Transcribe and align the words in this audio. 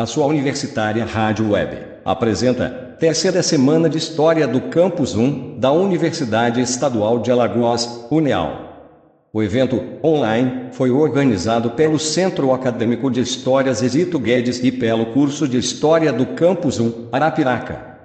A 0.00 0.06
sua 0.06 0.24
universitária 0.24 1.04
Rádio 1.04 1.50
Web 1.50 1.76
apresenta 2.06 2.96
terceira 2.98 3.42
semana 3.42 3.86
de 3.86 3.98
História 3.98 4.48
do 4.48 4.58
Campus 4.58 5.14
1 5.14 5.58
da 5.60 5.70
Universidade 5.72 6.58
Estadual 6.58 7.18
de 7.18 7.30
Alagoas, 7.30 8.06
UNEAL. 8.10 9.28
O 9.30 9.42
evento, 9.42 9.78
online, 10.02 10.70
foi 10.72 10.90
organizado 10.90 11.72
pelo 11.72 11.98
Centro 11.98 12.50
Acadêmico 12.54 13.10
de 13.10 13.20
História 13.20 13.74
Zezito 13.74 14.18
Guedes 14.18 14.64
e 14.64 14.72
pelo 14.72 15.04
curso 15.12 15.46
de 15.46 15.58
História 15.58 16.10
do 16.10 16.28
Campus 16.28 16.80
1, 16.80 17.08
Arapiraca. 17.12 17.98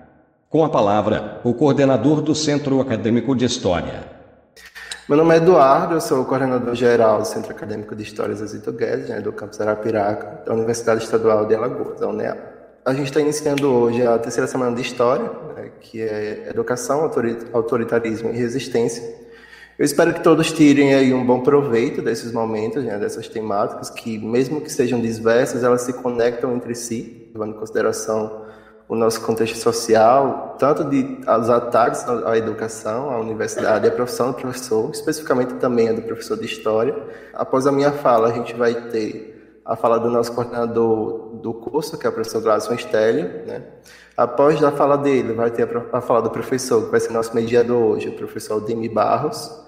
Com 0.50 0.66
a 0.66 0.70
palavra, 0.70 1.40
o 1.46 1.54
coordenador 1.54 2.22
do 2.22 2.36
Centro 2.36 2.82
Acadêmico 2.82 3.34
de 3.34 3.46
História. 3.46 4.15
Meu 5.08 5.20
nome 5.20 5.36
é 5.36 5.38
Eduardo, 5.38 5.94
eu 5.94 6.02
sou 6.02 6.26
coordenador 6.26 6.74
geral 6.74 7.20
do 7.20 7.28
Centro 7.28 7.52
Acadêmico 7.52 7.96
de 7.96 8.02
Histórias 8.02 8.40
Zezito 8.40 8.72
Guedes, 8.74 9.08
né, 9.08 9.22
do 9.22 9.32
campus 9.32 9.62
Arapiraca, 9.62 10.44
da 10.44 10.52
Universidade 10.52 11.04
Estadual 11.04 11.46
de 11.46 11.54
Alagoas, 11.54 12.02
a 12.02 12.08
UNEA. 12.08 12.36
A 12.84 12.92
gente 12.92 13.06
está 13.06 13.22
iniciando 13.22 13.72
hoje 13.72 14.02
a 14.02 14.18
terceira 14.18 14.48
semana 14.48 14.76
de 14.76 14.82
História, 14.82 15.30
né, 15.56 15.70
que 15.80 16.02
é 16.02 16.48
Educação, 16.50 17.08
Autoritarismo 17.54 18.32
e 18.32 18.36
Resistência. 18.36 19.04
Eu 19.78 19.86
espero 19.86 20.12
que 20.12 20.24
todos 20.24 20.52
tirem 20.52 20.96
aí 20.96 21.14
um 21.14 21.24
bom 21.24 21.42
proveito 21.42 22.02
desses 22.02 22.32
momentos, 22.32 22.84
né, 22.84 22.98
dessas 22.98 23.28
temáticas, 23.28 23.92
que 23.92 24.18
mesmo 24.18 24.60
que 24.60 24.72
sejam 24.72 25.00
diversas, 25.00 25.64
elas 25.64 25.84
se 25.84 25.94
conectam 25.94 26.56
entre 26.56 26.74
si, 26.74 27.30
levando 27.32 27.52
em 27.52 27.60
consideração 27.60 28.45
o 28.88 28.96
nosso 28.96 29.22
contexto 29.22 29.58
social, 29.58 30.56
tanto 30.60 30.84
de 30.84 31.20
os 31.28 31.50
ataques 31.50 32.06
à 32.08 32.38
educação, 32.38 33.10
à 33.10 33.20
universidade, 33.20 33.88
à 33.88 33.92
profissão 33.92 34.28
do 34.32 34.36
professor, 34.36 34.92
especificamente 34.92 35.56
também 35.56 35.90
a 35.90 35.94
do 35.94 36.04
professor 36.04 36.38
de 36.38 36.46
história. 36.46 36.96
Após 37.34 37.66
a 37.66 37.72
minha 37.72 37.92
fala, 37.92 38.30
a 38.30 38.32
gente 38.32 38.54
vai 38.54 38.74
ter 38.90 39.60
a 39.66 39.76
fala 39.76 40.00
do 40.00 40.10
nosso 40.12 40.32
coordenador 40.34 41.32
do 41.42 41.54
curso, 41.54 41.98
que 41.98 42.06
é 42.06 42.10
o 42.10 42.14
professor 42.14 42.42
Gladson 42.42 42.78
Stélio, 42.78 43.46
né? 43.48 43.64
Após 44.16 44.64
a 44.64 44.72
fala 44.72 44.98
dele, 44.98 45.34
vai 45.34 45.50
ter 45.50 45.68
a 45.92 46.00
fala 46.00 46.22
do 46.22 46.30
professor, 46.30 46.86
que 46.86 46.92
vai 46.92 47.00
ser 47.00 47.12
nosso 47.12 47.36
mediador 47.36 47.96
hoje, 47.96 48.08
o 48.08 48.14
professor 48.14 48.62
Demi 48.62 48.88
Barros, 48.88 49.65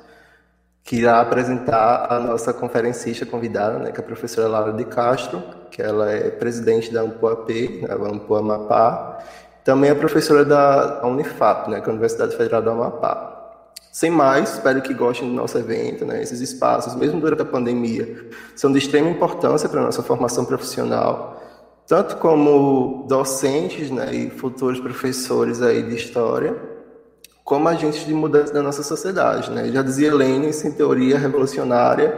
que 0.87 0.95
irá 0.95 1.19
apresentar 1.19 2.07
a 2.09 2.17
nossa 2.17 2.53
conferencista 2.53 3.25
convidada, 3.25 3.77
né, 3.77 3.91
que 3.91 3.99
é 3.99 4.01
a 4.01 4.07
professora 4.07 4.47
Laura 4.47 4.71
de 4.71 4.85
Castro, 4.85 5.43
que 5.69 5.81
ela 5.81 6.09
é 6.09 6.29
presidente 6.29 6.93
da 6.93 7.03
UMPUAP, 7.03 7.81
né, 7.81 7.93
UMPUA 7.93 8.39
Amapá, 8.39 9.19
também 9.65 9.89
é 9.89 9.93
professora 9.93 10.45
da 10.45 11.05
Unifap, 11.05 11.69
né, 11.69 11.81
que 11.81 11.87
é 11.87 11.89
a 11.89 11.91
Universidade 11.91 12.37
Federal 12.37 12.61
do 12.61 12.69
Amapá. 12.69 13.33
Sem 13.91 14.09
mais, 14.09 14.53
espero 14.53 14.81
que 14.81 14.93
gostem 14.93 15.27
do 15.27 15.35
nosso 15.35 15.57
evento, 15.57 16.05
né, 16.05 16.23
esses 16.23 16.39
espaços, 16.39 16.95
mesmo 16.95 17.19
durante 17.19 17.41
a 17.41 17.45
pandemia, 17.45 18.29
são 18.55 18.71
de 18.71 18.77
extrema 18.77 19.09
importância 19.09 19.67
para 19.67 19.81
a 19.81 19.83
nossa 19.83 20.01
formação 20.01 20.45
profissional, 20.45 21.43
tanto 21.85 22.15
como 22.15 23.05
docentes 23.09 23.91
né, 23.91 24.15
e 24.15 24.29
futuros 24.29 24.79
professores 24.79 25.61
aí 25.61 25.83
de 25.83 25.97
história, 25.97 26.55
como 27.47 27.69
agentes 27.69 28.05
de 28.05 28.13
mudança 28.13 28.53
da 28.53 28.61
nossa 28.61 28.83
sociedade. 28.83 29.49
Né? 29.51 29.69
Já 29.69 29.81
dizia 29.81 30.13
Lenin, 30.13 30.51
sem 30.51 30.69
teoria 30.69 31.17
revolucionária, 31.17 32.13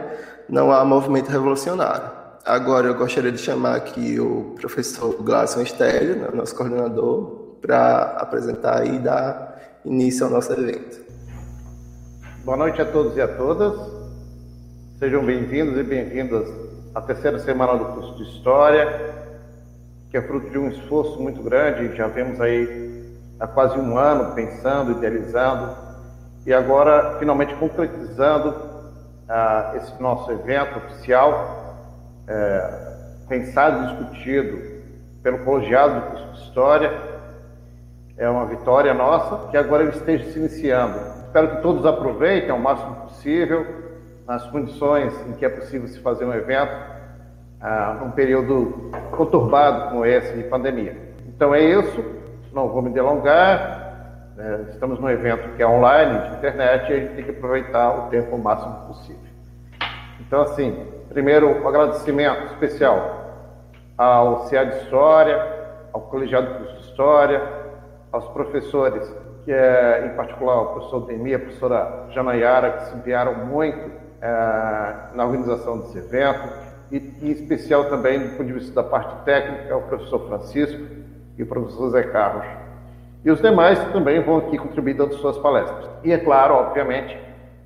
não 0.48 0.72
há 0.72 0.84
movimento 0.84 1.28
revolucionário. 1.28 2.10
Agora 2.44 2.88
eu 2.88 2.96
gostaria 2.96 3.30
de 3.30 3.38
chamar 3.38 3.76
aqui 3.76 4.18
o 4.18 4.56
professor 4.60 5.22
Glasson 5.22 5.62
Estélio, 5.62 6.16
né, 6.16 6.28
nosso 6.34 6.56
coordenador, 6.56 7.58
para 7.62 8.16
apresentar 8.18 8.84
e 8.84 8.98
dar 8.98 9.78
início 9.84 10.26
ao 10.26 10.32
nosso 10.32 10.52
evento. 10.52 11.00
Boa 12.44 12.56
noite 12.56 12.82
a 12.82 12.84
todos 12.84 13.16
e 13.16 13.20
a 13.20 13.28
todas. 13.28 13.72
Sejam 14.98 15.24
bem-vindos 15.24 15.78
e 15.78 15.84
bem-vindas 15.84 16.48
à 16.92 17.00
terceira 17.02 17.38
semana 17.38 17.78
do 17.78 17.84
curso 17.84 18.16
de 18.16 18.24
História, 18.24 19.14
que 20.10 20.16
é 20.16 20.22
fruto 20.22 20.50
de 20.50 20.58
um 20.58 20.70
esforço 20.70 21.22
muito 21.22 21.40
grande. 21.40 21.94
Já 21.96 22.08
vemos 22.08 22.40
aí 22.40 22.90
há 23.40 23.46
quase 23.46 23.78
um 23.78 23.96
ano 23.96 24.34
pensando, 24.34 24.92
idealizando 24.92 25.74
e 26.46 26.52
agora 26.52 27.16
finalmente 27.18 27.54
concretizando 27.54 28.54
ah, 29.28 29.72
esse 29.76 30.00
nosso 30.00 30.30
evento 30.30 30.78
oficial, 30.78 31.76
é, 32.28 32.90
pensado 33.28 33.84
e 33.84 33.96
discutido 33.96 34.60
pelo 35.22 35.38
colegiado 35.38 35.94
do 35.94 36.06
curso 36.08 36.32
de 36.32 36.38
História. 36.40 37.10
É 38.16 38.28
uma 38.28 38.44
vitória 38.44 38.92
nossa 38.92 39.48
que 39.48 39.56
agora 39.56 39.84
ele 39.84 39.92
esteja 39.92 40.30
se 40.30 40.38
iniciando. 40.38 40.98
Espero 41.24 41.56
que 41.56 41.62
todos 41.62 41.86
aproveitem 41.86 42.50
ao 42.50 42.58
máximo 42.58 42.94
possível 42.96 43.66
nas 44.26 44.46
condições 44.48 45.14
em 45.26 45.32
que 45.32 45.44
é 45.44 45.48
possível 45.48 45.88
se 45.88 45.98
fazer 46.00 46.24
um 46.24 46.34
evento 46.34 46.72
ah, 47.60 47.98
num 48.00 48.10
período 48.10 48.90
conturbado 49.12 49.90
como 49.90 50.04
esse 50.04 50.34
de 50.34 50.42
pandemia. 50.44 50.96
Então 51.26 51.54
é 51.54 51.62
isso 51.62 52.19
não 52.52 52.68
vou 52.68 52.82
me 52.82 52.90
delongar, 52.90 54.32
né? 54.36 54.66
estamos 54.70 54.98
num 54.98 55.08
evento 55.08 55.56
que 55.56 55.62
é 55.62 55.66
online, 55.66 56.28
de 56.28 56.36
internet, 56.36 56.90
e 56.90 56.94
a 56.94 56.98
gente 56.98 57.14
tem 57.14 57.24
que 57.24 57.30
aproveitar 57.30 58.06
o 58.06 58.10
tempo 58.10 58.34
o 58.34 58.38
máximo 58.38 58.74
possível. 58.86 59.30
Então, 60.20 60.42
assim, 60.42 60.86
primeiro, 61.08 61.62
um 61.62 61.68
agradecimento 61.68 62.44
especial 62.52 63.20
ao 63.96 64.48
CA 64.48 64.64
de 64.64 64.76
História, 64.76 65.60
ao 65.92 66.02
Colegiado 66.02 66.64
de 66.64 66.80
História, 66.80 67.42
aos 68.12 68.26
professores, 68.28 69.12
que 69.44 69.52
é, 69.52 70.06
em 70.06 70.16
particular 70.16 70.60
o 70.60 70.66
professor 70.74 71.06
Demi, 71.06 71.34
a 71.34 71.38
professora 71.38 72.06
Janayara, 72.10 72.72
que 72.72 72.84
se 72.86 72.96
enviaram 72.96 73.46
muito 73.46 73.90
é, 74.20 74.94
na 75.14 75.24
organização 75.24 75.78
desse 75.78 75.98
evento, 75.98 76.48
e 76.90 76.96
em 77.22 77.30
especial 77.30 77.84
também, 77.84 78.18
do 78.18 78.30
ponto 78.30 78.44
de 78.44 78.52
vista 78.52 78.82
da 78.82 78.88
parte 78.88 79.24
técnica, 79.24 79.76
o 79.76 79.82
professor 79.82 80.26
Francisco, 80.26 80.99
e 81.40 81.42
o 81.42 81.46
professor 81.46 81.88
Zé 81.88 82.02
Carlos. 82.02 82.44
E 83.24 83.30
os 83.30 83.40
demais 83.40 83.82
também 83.92 84.22
vão 84.22 84.36
aqui 84.36 84.58
contribuir 84.58 84.94
dando 84.94 85.14
suas 85.14 85.38
palestras. 85.38 85.88
E 86.04 86.12
é 86.12 86.18
claro, 86.18 86.54
obviamente, 86.54 87.18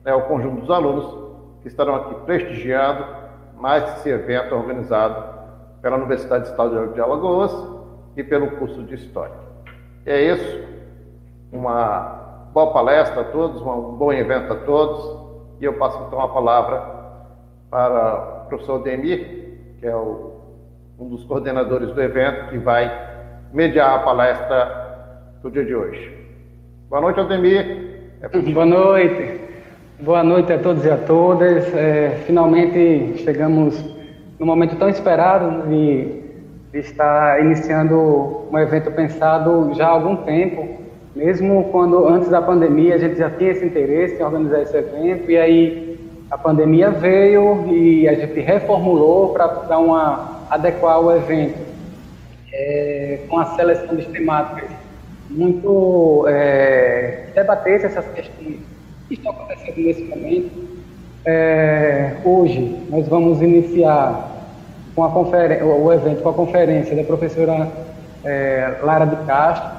né, 0.05 0.15
o 0.15 0.23
conjunto 0.23 0.61
dos 0.61 0.71
alunos 0.71 1.25
que 1.61 1.69
estarão 1.69 1.97
aqui 1.97 2.15
prestigiando 2.25 3.05
mais 3.57 3.83
esse 3.97 4.11
evento 4.11 4.55
organizado 4.55 5.35
pela 5.83 5.97
Universidade 5.97 6.49
Estadual 6.49 6.89
de 6.89 7.01
Alagoas 7.01 7.53
e 8.17 8.23
pelo 8.23 8.53
curso 8.53 8.83
de 8.85 8.95
História. 8.95 9.35
É 10.07 10.23
isso. 10.23 10.69
Uma 11.51 12.47
boa 12.53 12.73
palestra 12.73 13.23
a 13.23 13.25
todos, 13.25 13.61
um 13.61 13.97
bom 13.97 14.13
evento 14.13 14.53
a 14.53 14.57
todos. 14.57 15.25
E 15.61 15.65
eu 15.65 15.75
passo 15.75 16.01
então 16.07 16.21
a 16.21 16.29
palavra 16.29 16.81
para 17.71 18.45
o 18.45 18.49
professor 18.49 18.79
Demir, 18.81 19.77
que 19.81 19.87
é 19.87 19.97
o, 19.97 20.33
um 20.99 21.09
dos 21.09 21.25
coordenadores 21.25 21.93
do 21.93 22.01
evento, 22.01 22.51
que 22.51 22.59
vai 22.59 23.14
mediar 23.55 23.95
a 23.95 23.99
palestra 24.01 25.39
do 25.41 25.49
dia 25.49 25.65
de 25.65 25.73
hoje. 25.73 26.13
Boa 26.91 27.01
noite, 27.01 27.21
Aldemir. 27.21 28.11
É 28.21 28.29
Boa 28.29 28.67
noite. 28.67 29.41
Boa 30.01 30.25
noite 30.25 30.53
a 30.53 30.59
todos 30.59 30.85
e 30.85 30.91
a 30.91 30.97
todas. 30.97 31.73
É, 31.73 32.25
finalmente 32.27 33.15
chegamos 33.19 33.81
no 34.41 34.45
momento 34.45 34.75
tão 34.75 34.89
esperado 34.89 35.69
de, 35.69 36.21
de, 36.73 36.79
estar 36.81 37.41
iniciando 37.45 38.49
um 38.51 38.59
evento 38.59 38.91
pensado 38.91 39.73
já 39.75 39.87
há 39.87 39.91
algum 39.91 40.17
tempo, 40.17 40.81
mesmo 41.15 41.69
quando 41.71 42.09
antes 42.09 42.29
da 42.29 42.43
pandemia 42.43 42.97
a 42.97 42.99
gente 42.99 43.17
já 43.17 43.31
tinha 43.31 43.53
esse 43.53 43.65
interesse 43.65 44.21
em 44.21 44.25
organizar 44.25 44.63
esse 44.63 44.77
evento 44.77 45.31
e 45.31 45.37
aí 45.37 46.01
a 46.29 46.37
pandemia 46.37 46.91
veio 46.91 47.67
e 47.69 48.09
a 48.09 48.15
gente 48.15 48.41
reformulou 48.41 49.33
para 49.33 49.47
dar 49.47 49.79
uma 49.79 50.43
adequar 50.51 51.01
o 51.01 51.15
evento 51.15 51.64
é, 52.55 53.19
com 53.29 53.39
a 53.39 53.57
seleção 53.57 53.97
de 53.97 54.07
temáticas 54.07 54.71
muito 55.29 56.27
é, 56.29 57.25
essas 57.87 58.07
questões 58.15 58.59
que 59.09 59.15
estão 59.15 59.33
acontecendo 59.33 59.77
nesse 59.79 60.03
momento. 60.05 60.51
É, 61.27 62.13
hoje 62.25 62.79
nós 62.91 63.09
vamos 63.09 63.43
iniciar 63.43 64.31
com 64.95 65.03
a 65.03 65.09
o 65.09 65.93
evento 65.93 66.23
com 66.23 66.29
a 66.29 66.35
conferência 66.35 66.95
da 66.95 67.03
professora 67.03 67.69
é, 68.25 68.77
Lara 68.83 69.07
de 69.07 69.17
Castro. 69.27 69.71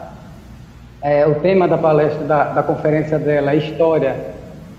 É, 1.02 1.26
o 1.26 1.36
tema 1.36 1.68
da 1.68 1.78
palestra 1.78 2.24
da, 2.26 2.44
da 2.46 2.64
conferência 2.64 3.20
dela 3.20 3.52
é 3.52 3.58
História, 3.58 4.16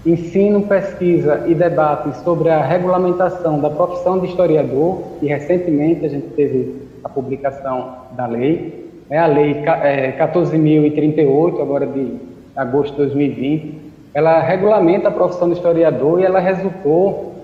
Ensino, 0.05 0.62
Pesquisa 0.62 1.44
e 1.47 1.55
Debate 1.55 2.17
sobre 2.19 2.50
a 2.50 2.62
regulamentação 2.62 3.61
da 3.61 3.71
profissão 3.71 4.19
de 4.19 4.26
historiador, 4.26 5.03
e 5.23 5.29
recentemente 5.29 6.05
a 6.05 6.09
gente 6.09 6.26
teve 6.29 6.86
a 7.06 7.08
publicação 7.08 7.99
da 8.17 8.26
lei, 8.26 8.91
é 9.08 9.17
a 9.17 9.26
lei 9.26 9.53
é, 9.64 10.12
14.038, 10.19 11.62
agora 11.62 11.87
de 11.87 12.17
agosto 12.56 12.91
de 12.93 12.97
2020, 12.97 13.79
ela 14.12 14.41
regulamenta 14.41 15.06
a 15.06 15.12
profissão 15.12 15.49
de 15.49 15.55
historiador 15.55 16.20
e 16.20 16.25
ela 16.25 16.41
resultou 16.41 17.35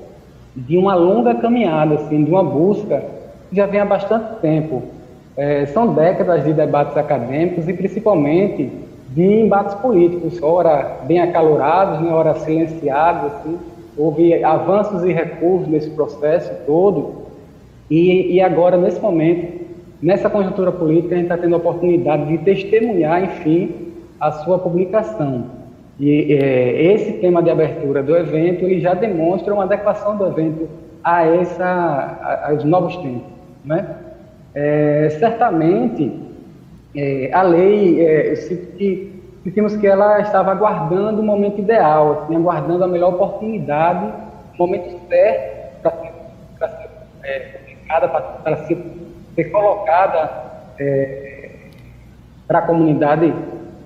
de 0.57 0.77
uma 0.77 0.97
longa 0.97 1.37
caminhada, 1.37 1.95
assim, 1.95 2.25
de 2.25 2.31
uma 2.31 2.43
busca 2.43 3.05
que 3.49 3.55
já 3.55 3.67
vem 3.67 3.81
há 3.81 3.85
bastante 3.85 4.41
tempo. 4.41 4.83
É, 5.37 5.65
são 5.67 5.95
décadas 5.95 6.45
de 6.45 6.53
debates 6.53 6.97
acadêmicos 6.97 7.69
e 7.69 7.73
principalmente 7.73 8.69
de 9.11 9.23
embates 9.23 9.77
políticos, 9.77 10.43
ora 10.43 10.99
bem 11.05 11.21
acalorados, 11.21 12.01
né, 12.01 12.13
ora 12.13 12.35
silenciados, 12.35 13.33
assim. 13.33 13.59
houve 13.97 14.43
avanços 14.43 15.05
e 15.05 15.13
recursos 15.13 15.69
nesse 15.69 15.91
processo 15.91 16.51
todo, 16.67 17.22
e, 17.93 18.37
e 18.37 18.41
agora, 18.41 18.79
nesse 18.79 18.99
momento, 18.99 19.67
nessa 20.01 20.31
conjuntura 20.31 20.73
política, 20.73 21.15
a 21.15 21.19
gente 21.19 21.27
está 21.27 21.37
tendo 21.37 21.55
a 21.55 21.59
oportunidade 21.59 22.27
de 22.27 22.39
testemunhar, 22.39 23.23
enfim, 23.23 23.93
a 24.19 24.33
sua 24.33 24.59
publicação. 24.59 25.45
E 26.01 26.33
é, 26.33 26.95
esse 26.95 27.13
tema 27.19 27.43
de 27.43 27.51
abertura 27.51 28.03
do 28.03 28.17
evento 28.17 28.65
ele 28.65 28.81
já 28.81 28.95
demonstra 28.95 29.53
uma 29.53 29.65
adequação 29.65 30.17
do 30.17 30.27
evento 30.27 30.71
a 31.05 31.27
essa, 31.27 31.67
a, 31.67 32.49
aos 32.51 32.65
novos 32.65 32.97
tempos. 32.97 33.31
Né? 33.63 33.95
É, 34.55 35.11
certamente, 35.19 36.19
é, 36.97 37.29
a 37.31 37.43
lei, 37.43 38.01
é, 38.01 38.33
que, 38.79 39.21
sentimos 39.45 39.77
que 39.77 39.87
ela 39.87 40.19
estava 40.23 40.51
aguardando 40.51 41.21
o 41.21 41.25
momento 41.25 41.61
ideal, 41.61 42.23
assim, 42.23 42.37
aguardando 42.37 42.85
a 42.85 42.89
melhor 42.89 43.13
oportunidade, 43.13 44.15
o 44.55 44.59
momento 44.59 44.99
certo 45.11 45.83
para 46.59 46.69
ser, 46.69 46.89
é, 47.25 47.62
para 48.01 48.57
ser, 48.67 48.79
ser 49.35 49.45
colocada 49.45 50.31
é, 50.79 51.51
para 52.47 52.61
a 52.61 52.63
comunidade 52.63 53.33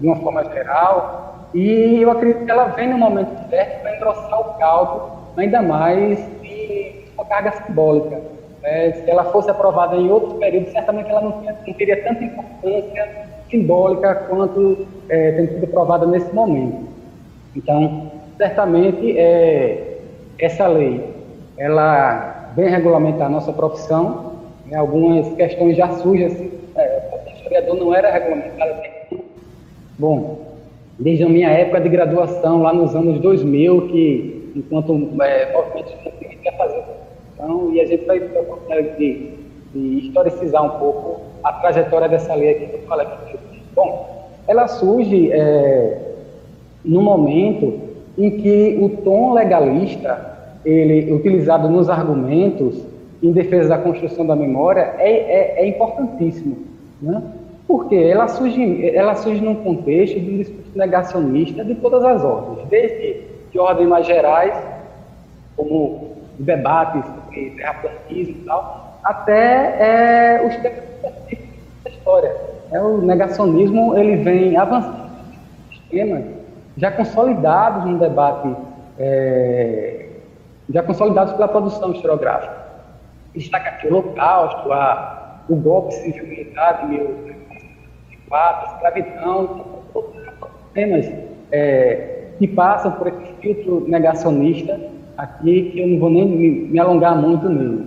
de 0.01 0.07
uma 0.07 0.17
forma 0.17 0.45
geral. 0.45 1.49
E 1.55 2.03
eu 2.03 2.11
acredito 2.11 2.45
que 2.45 2.51
ela 2.51 2.67
vem 2.69 2.89
no 2.89 2.99
momento 2.99 3.49
certo 3.49 3.83
para 3.83 3.97
engrossar 3.97 4.41
o 4.41 4.55
caldo, 4.59 5.13
ainda 5.37 5.63
mais 5.63 6.19
de 6.43 7.05
uma 7.15 7.25
carga 7.25 7.53
simbólica. 7.65 8.21
É, 8.63 8.93
se 8.93 9.11
ela 9.11 9.25
fosse 9.27 9.49
aprovada 9.51 9.95
em 9.95 10.11
outro 10.11 10.39
período, 10.39 10.71
certamente 10.73 11.09
ela 11.09 11.21
não, 11.21 11.41
tinha, 11.41 11.57
não 11.67 11.75
teria 11.75 12.03
tanta 12.03 12.25
importância 12.25 13.27
simbólica 13.49 14.15
quanto 14.29 14.87
é, 15.09 15.33
tem 15.33 15.47
sido 15.47 15.65
aprovada 15.65 16.05
nesse 16.07 16.35
momento. 16.35 16.89
Então, 17.55 18.11
certamente, 18.37 19.17
é, 19.17 19.99
essa 20.39 20.67
lei, 20.67 21.15
ela 21.57 22.46
vem 22.57 22.69
regulamentar 22.69 23.27
a 23.27 23.31
nossa 23.31 23.53
profissão, 23.53 24.33
né, 24.67 24.77
algumas 24.77 25.33
questões 25.35 25.77
já 25.77 25.89
surgem, 25.91 26.27
assim, 26.27 26.51
é, 26.75 27.03
o 27.27 27.37
historiador 27.37 27.77
não 27.77 27.95
era 27.95 28.11
regulamentado. 28.11 28.87
Bom, 29.99 30.41
desde 30.99 31.25
a 31.25 31.29
minha 31.29 31.51
época 31.51 31.81
de 31.81 31.89
graduação, 31.89 32.63
lá 32.63 32.73
nos 32.73 32.95
anos 32.97 33.21
2000, 33.21 33.89
que 33.89 34.53
enquanto 34.57 34.93
é, 35.23 35.53
movimento 35.53 35.93
quer 36.43 36.57
fazer 36.57 36.83
então, 37.35 37.71
e 37.73 37.81
a 37.81 37.87
gente 37.87 38.05
vai 38.07 38.19
ter 38.19 38.39
a 38.39 38.41
oportunidade 38.41 38.97
de, 38.97 39.31
de 39.75 40.07
historicizar 40.07 40.65
um 40.65 40.79
pouco 40.79 41.21
a 41.45 41.53
trajetória 41.53 42.09
dessa 42.09 42.35
lei 42.35 42.51
aqui 42.51 42.67
que 42.67 42.75
eu 42.77 42.83
falei 42.89 43.07
aqui. 43.07 43.39
Bom, 43.75 44.27
ela 44.49 44.67
surge 44.67 45.31
é, 45.33 45.99
no 46.83 47.03
momento 47.03 47.79
em 48.17 48.31
que 48.31 48.79
o 48.81 48.89
tom 49.03 49.35
legalista, 49.35 50.36
ele 50.69 51.13
utilizado 51.13 51.69
nos 51.69 51.89
argumentos 51.89 52.83
em 53.23 53.33
defesa 53.33 53.71
da 53.71 53.79
construção 53.79 54.27
da 54.27 54.37
memória, 54.37 54.95
é, 54.99 55.11
é, 55.11 55.63
é 55.63 55.69
importantíssimo. 55.69 56.59
Né? 57.01 57.23
Porque 57.67 57.95
ela 57.95 58.29
surge, 58.29 58.89
ela 58.95 59.15
surge 59.15 59.41
num 59.41 59.55
contexto 59.57 60.21
de 60.21 60.31
um 60.31 60.39
discurso 60.39 60.71
negacionista 60.77 61.65
de 61.65 61.75
todas 61.77 62.05
as 62.05 62.23
ordens, 62.23 62.69
desde 62.69 63.23
de 63.51 63.59
ordens 63.59 63.89
mais 63.89 64.07
gerais, 64.07 64.55
como 65.57 66.17
debates 66.39 67.03
sobre 67.05 67.51
terraplanismo 67.51 68.37
e 68.43 68.45
tal, 68.45 68.99
até 69.03 69.77
é, 69.81 70.47
os 70.47 70.57
temas 70.57 70.85
da 71.83 71.91
história. 71.91 72.37
É, 72.71 72.81
o 72.81 72.99
negacionismo 72.99 73.97
ele 73.97 74.17
vem 74.17 74.57
avançando 74.57 75.07
temas 75.91 76.25
já 76.77 76.91
consolidados 76.91 77.85
no 77.91 77.99
debate, 77.99 78.55
é, 78.99 80.07
já 80.71 80.83
consolidados 80.83 81.33
pela 81.35 81.49
produção 81.49 81.93
historiográfica. 81.93 82.67
Destaca 83.35 83.71
aqui 83.71 83.87
o 83.87 83.91
Holocausto, 83.91 84.73
a, 84.73 85.41
o 85.49 85.57
golpe 85.57 85.95
civil-militar 85.95 86.81
de 86.81 86.95
1904, 86.95 88.69
a 88.69 88.75
escravidão, 88.75 89.67
temas 90.75 91.11
é, 91.53 92.25
que 92.39 92.47
passam 92.47 92.93
por 92.93 93.09
esse 93.09 93.33
filtro 93.41 93.85
negacionista 93.89 94.79
aqui 95.17 95.71
que 95.71 95.81
eu 95.81 95.89
não 95.89 95.99
vou 95.99 96.11
nem 96.11 96.27
me, 96.27 96.51
me 96.69 96.79
alongar 96.79 97.17
muito 97.17 97.49
nele. 97.49 97.87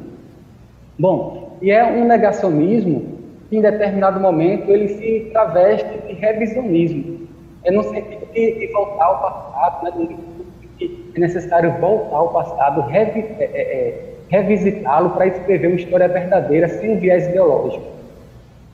Bom, 0.98 1.58
e 1.62 1.72
é 1.72 1.86
um 1.86 2.06
negacionismo 2.06 3.20
que 3.50 3.58
em 3.58 3.62
determinado 3.62 4.20
momento 4.20 4.72
ele 4.72 4.88
se 4.90 5.30
traveste 5.32 5.90
de 6.08 6.14
revisionismo. 6.14 7.28
É 7.64 7.72
no 7.72 7.84
sentido 7.84 8.26
de, 8.34 8.60
de 8.60 8.68
voltar 8.72 9.06
ao 9.06 9.22
passado, 9.22 9.84
né, 9.84 10.18
que 10.80 11.12
é 11.14 11.20
necessário 11.20 11.74
voltar 11.80 12.16
ao 12.16 12.30
passado, 12.30 12.82
revi, 12.82 13.26
é, 13.40 13.44
é, 13.44 13.62
é, 13.62 14.04
revisitá-lo 14.30 15.12
para 15.12 15.28
escrever 15.28 15.68
uma 15.68 15.76
história 15.76 16.08
verdadeira 16.08 16.70
sem 16.70 16.98
viés 16.98 17.28
ideológico. 17.28 17.86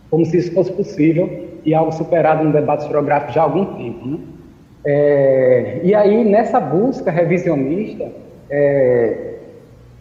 Como 0.10 0.24
se 0.26 0.38
isso 0.38 0.54
fosse 0.54 0.72
possível 0.72 1.48
e 1.66 1.74
algo 1.74 1.92
superado 1.92 2.44
no 2.44 2.54
debate 2.54 2.84
historiográfico 2.84 3.34
já 3.34 3.42
há 3.42 3.46
algum 3.46 3.66
tempo. 3.78 4.08
Né? 4.08 4.20
É, 4.86 5.80
e 5.84 5.96
aí, 5.96 6.24
nessa 6.24 6.60
busca 6.60 7.10
revisionista, 7.10 8.08
é, 8.50 9.34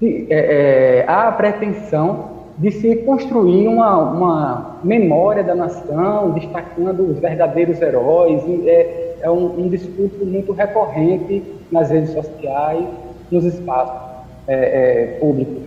é, 0.02 0.26
é, 0.28 1.04
há 1.08 1.28
a 1.28 1.32
pretensão 1.32 2.34
de 2.58 2.70
se 2.70 2.96
construir 2.96 3.66
uma, 3.66 3.96
uma, 3.96 4.76
memória 4.84 5.42
da 5.42 5.54
nação, 5.54 6.32
destacando 6.32 7.10
os 7.10 7.18
verdadeiros 7.18 7.80
heróis. 7.80 8.42
É, 8.66 9.14
é 9.22 9.30
um, 9.30 9.58
um, 9.58 9.68
discurso 9.68 10.24
muito 10.24 10.52
recorrente 10.52 11.42
nas 11.74 11.90
redes 11.90 12.12
sociais, 12.12 12.86
nos 13.30 13.44
espaços 13.44 14.00
é, 14.46 14.54
é, 14.54 15.06
públicos. 15.18 15.62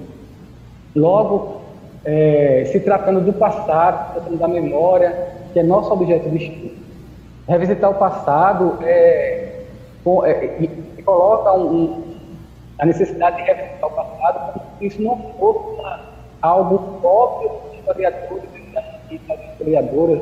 Logo, 0.96 1.62
é, 2.06 2.64
se 2.72 2.80
tratando 2.80 3.22
do 3.22 3.34
passado, 3.34 4.08
se 4.08 4.14
tratando 4.14 4.38
da 4.38 4.48
memória, 4.48 5.14
que 5.52 5.60
é 5.60 5.64
nosso 5.64 5.92
objeto 5.92 6.30
de 6.30 6.38
estudo. 6.38 6.78
Revisitar 7.48 7.92
o 7.92 7.96
passado 7.96 8.78
é, 8.82 9.64
coloca 11.04 11.54
um, 11.54 12.04
a 12.80 12.86
necessidade 12.86 13.38
de 13.38 13.44
revisitar 13.44 13.90
o 13.90 13.94
passado, 13.94 14.54
como 14.54 14.66
isso 14.80 15.02
não 15.02 15.18
fosse 15.38 15.82
algo 16.42 17.00
próprio 17.02 17.50
dos 17.50 17.80
historiadores 17.80 18.44
e 19.10 19.18
das 19.20 19.40
historiadoras, 19.52 20.22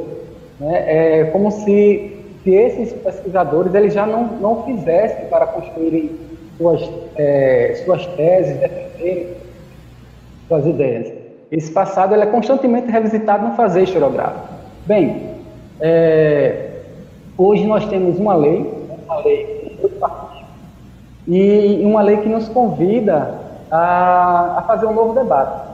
né? 0.59 1.19
é 1.19 1.23
como 1.25 1.51
se, 1.51 2.24
se 2.45 2.53
esses 2.53 2.93
pesquisadores 2.93 3.73
eles 3.73 3.91
já 3.91 4.05
não, 4.05 4.25
não 4.39 4.63
fizessem 4.63 5.25
para 5.25 5.47
construírem 5.47 6.11
suas, 6.57 6.87
é, 7.15 7.81
suas 7.83 8.05
teses, 8.05 8.55
defenderem 8.57 9.29
suas 10.47 10.63
ideias. 10.67 11.11
Esse 11.51 11.71
passado 11.71 12.13
ele 12.13 12.21
é 12.21 12.27
constantemente 12.27 12.91
revisitado 12.91 13.47
no 13.47 13.55
fazer 13.55 13.81
historiográfico. 13.81 14.47
Bem, 14.85 15.31
é, 15.81 16.69
hoje 17.35 17.65
nós 17.65 17.83
temos 17.87 18.19
uma 18.19 18.35
lei, 18.35 18.71
uma 19.05 19.19
lei 19.21 19.55
e 21.27 21.81
uma 21.83 22.03
lei 22.03 22.17
que 22.17 22.29
nos 22.29 22.47
convida 22.47 23.39
a, 23.71 24.59
a 24.59 24.61
fazer 24.67 24.85
um 24.85 24.93
novo 24.93 25.13
debate. 25.13 25.67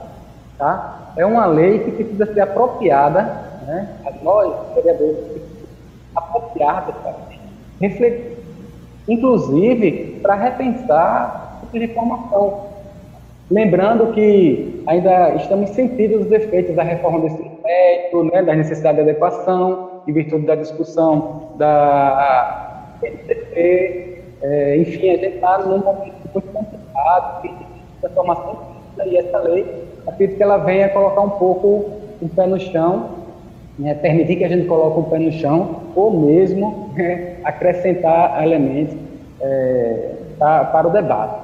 Tá? 0.56 1.12
É 1.18 1.26
uma 1.26 1.44
lei 1.44 1.80
que 1.80 1.90
precisa 1.90 2.32
ser 2.32 2.40
apropriada, 2.40 3.20
né? 3.66 3.88
nós, 4.22 4.54
vereadores, 4.74 5.41
apropriada 6.14 6.92
para 6.92 7.14
refletir, 7.80 8.38
inclusive 9.08 10.20
para 10.22 10.34
repensar 10.34 11.60
o 11.62 11.66
tipo 11.66 11.78
de 11.78 11.94
formação. 11.94 12.72
Lembrando 13.50 14.12
que 14.12 14.82
ainda 14.86 15.34
estamos 15.34 15.70
sentindo 15.70 16.20
os 16.20 16.32
efeitos 16.32 16.74
da 16.74 16.82
reforma 16.82 17.20
do 17.20 17.26
ensino 17.26 17.58
médio, 17.62 18.24
né, 18.24 18.42
da 18.42 18.54
necessidade 18.54 18.96
de 18.96 19.10
adequação, 19.10 20.02
em 20.06 20.12
virtude 20.12 20.46
da 20.46 20.54
discussão 20.54 21.50
da 21.56 22.96
NCP, 23.02 24.22
é, 24.42 24.76
enfim, 24.78 25.10
a 25.10 25.16
gente 25.16 25.36
está 25.36 25.58
num 25.58 25.78
momento 25.78 26.14
muito 26.34 26.48
complicado, 26.52 27.42
de 27.42 27.54
transformação 28.00 28.72
e 29.06 29.16
essa 29.16 29.38
lei, 29.38 29.84
acredito 30.06 30.36
que 30.36 30.42
ela 30.42 30.58
venha 30.58 30.88
colocar 30.88 31.20
um 31.20 31.30
pouco 31.30 31.90
o 32.20 32.28
pé 32.34 32.46
no 32.46 32.58
chão, 32.58 33.21
né, 33.78 33.94
permitir 33.94 34.36
que 34.36 34.44
a 34.44 34.48
gente 34.48 34.66
coloque 34.66 35.00
o 35.00 35.04
pé 35.04 35.18
no 35.18 35.32
chão, 35.32 35.82
ou 35.94 36.10
mesmo 36.10 36.90
né, 36.94 37.36
acrescentar 37.44 38.42
elementos 38.42 38.96
é, 39.40 40.10
pra, 40.38 40.64
para 40.64 40.88
o 40.88 40.90
debate. 40.90 41.34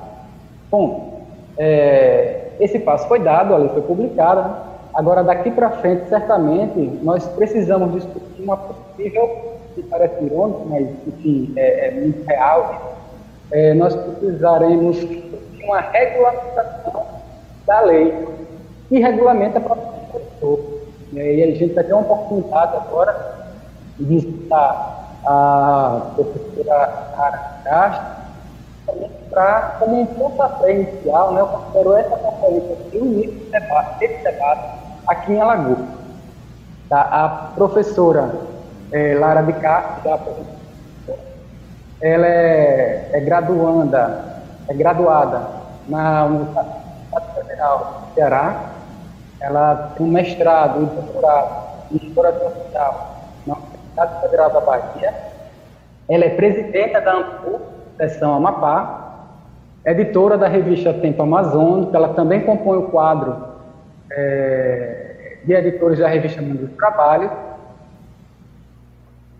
Bom, 0.70 1.22
é, 1.56 2.48
esse 2.60 2.78
passo 2.78 3.08
foi 3.08 3.20
dado, 3.20 3.54
a 3.54 3.58
lei 3.58 3.68
foi 3.70 3.82
publicada, 3.82 4.62
agora 4.94 5.22
daqui 5.22 5.50
para 5.50 5.70
frente, 5.70 6.08
certamente, 6.08 6.78
nós 7.02 7.26
precisamos 7.28 7.92
discutir 7.92 8.42
uma 8.42 8.56
possível 8.56 9.58
que 9.74 9.82
parece 9.84 10.24
irônico, 10.24 10.66
mas 10.68 10.88
enfim, 11.06 11.52
é, 11.56 11.88
é 11.88 11.90
muito 11.92 12.26
real, 12.26 12.96
é, 13.50 13.74
nós 13.74 13.94
precisaremos 13.94 14.96
de 14.98 15.64
uma 15.64 15.80
regulamentação 15.80 17.06
da 17.66 17.80
lei 17.82 18.26
que 18.88 18.98
regulamenta 18.98 19.58
a 19.58 19.60
própria 19.60 19.92
professor. 20.10 20.77
E 21.12 21.42
a 21.42 21.46
gente 21.46 21.74
vai 21.74 21.84
ter 21.84 21.92
uma 21.92 22.02
oportunidade 22.02 22.76
agora 22.76 23.36
de 23.98 24.04
visitar 24.04 24.98
a 25.24 26.12
professora 26.14 27.12
Ara 27.16 27.38
Castro 27.64 28.18
para, 29.30 29.76
como 29.78 30.00
um 30.00 30.06
pontapé 30.06 30.72
inicial, 30.72 31.32
né, 31.32 31.40
eu 31.40 31.46
considero 31.46 31.96
essa 31.96 32.16
conferência 32.16 32.76
o 32.94 32.96
início 32.96 33.32
desse 33.32 33.50
debate, 33.50 33.98
desse 33.98 34.24
debate 34.24 34.62
aqui 35.06 35.32
em 35.32 35.40
Alagoas. 35.40 35.78
Tá? 36.88 37.02
A 37.02 37.28
professora 37.54 38.34
é, 38.92 39.14
Lara 39.14 39.42
de 39.42 39.52
Castro, 39.54 40.46
ela 42.00 42.26
é, 42.26 43.10
é 43.12 43.20
graduanda, 43.20 44.42
é 44.68 44.74
graduada 44.74 45.42
na 45.88 46.24
Universidade 46.24 47.34
Federal 47.34 48.02
do 48.08 48.14
Ceará. 48.14 48.77
Ela 49.40 49.92
tem 49.96 50.06
um 50.06 50.10
mestrado 50.10 50.82
e 50.82 50.86
doutorado 50.86 51.68
em 51.92 51.96
História 51.96 52.32
Social 52.32 53.16
na 53.46 53.54
Universidade 53.54 54.20
Federal 54.20 54.50
da 54.50 54.60
Bahia. 54.60 55.14
Ela 56.08 56.24
é 56.24 56.30
presidenta 56.30 57.00
da 57.00 57.12
AMPU, 57.12 57.60
seção 57.96 58.34
Amapá, 58.34 59.08
editora 59.84 60.36
da 60.36 60.48
revista 60.48 60.92
Tempo 60.92 61.22
Amazônico, 61.22 61.94
ela 61.94 62.14
também 62.14 62.40
compõe 62.40 62.78
o 62.78 62.88
quadro 62.88 63.36
é, 64.10 65.36
de 65.44 65.52
editores 65.52 65.98
da 65.98 66.08
revista 66.08 66.42
Mundo 66.42 66.66
do 66.66 66.76
Trabalho. 66.76 67.30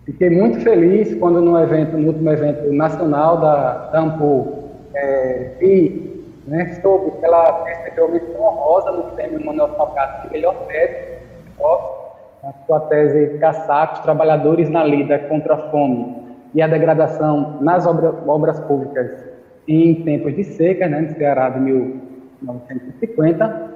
Fiquei 0.05 0.29
muito 0.29 0.61
feliz 0.61 1.13
quando 1.19 1.41
no 1.41 1.59
evento, 1.59 1.97
no 1.97 2.07
último 2.07 2.31
evento 2.31 2.71
nacional 2.73 3.37
da, 3.37 3.73
da 3.89 3.99
AMPU, 3.99 4.69
é, 4.95 5.51
vi, 5.59 6.08
né, 6.49 6.79
soube 6.81 7.11
que 7.11 7.25
ela 7.25 7.63
recebeu 7.63 8.05
a 8.05 8.09
menção 8.09 8.41
honrosa 8.41 8.91
no 8.91 9.03
prêmio 9.11 9.45
Manuel 9.45 9.69
Salgado 9.75 10.27
de 10.27 10.33
melhor 10.33 10.55
tese, 10.67 11.19
a 12.43 12.53
sua 12.65 12.79
tese 12.81 13.37
Caçacos, 13.37 13.99
Trabalhadores 13.99 14.69
na 14.69 14.83
Lida 14.83 15.19
contra 15.19 15.53
a 15.53 15.69
Fome 15.69 16.15
e 16.53 16.61
a 16.61 16.67
Degradação 16.67 17.57
nas 17.61 17.85
obra, 17.85 18.13
Obras 18.27 18.59
Públicas 18.61 19.23
em 19.67 20.03
tempos 20.03 20.35
de 20.35 20.43
seca, 20.43 20.87
né, 20.87 21.01
no 21.01 21.15
Ceará 21.15 21.49
de 21.49 21.59
1950. 21.59 23.69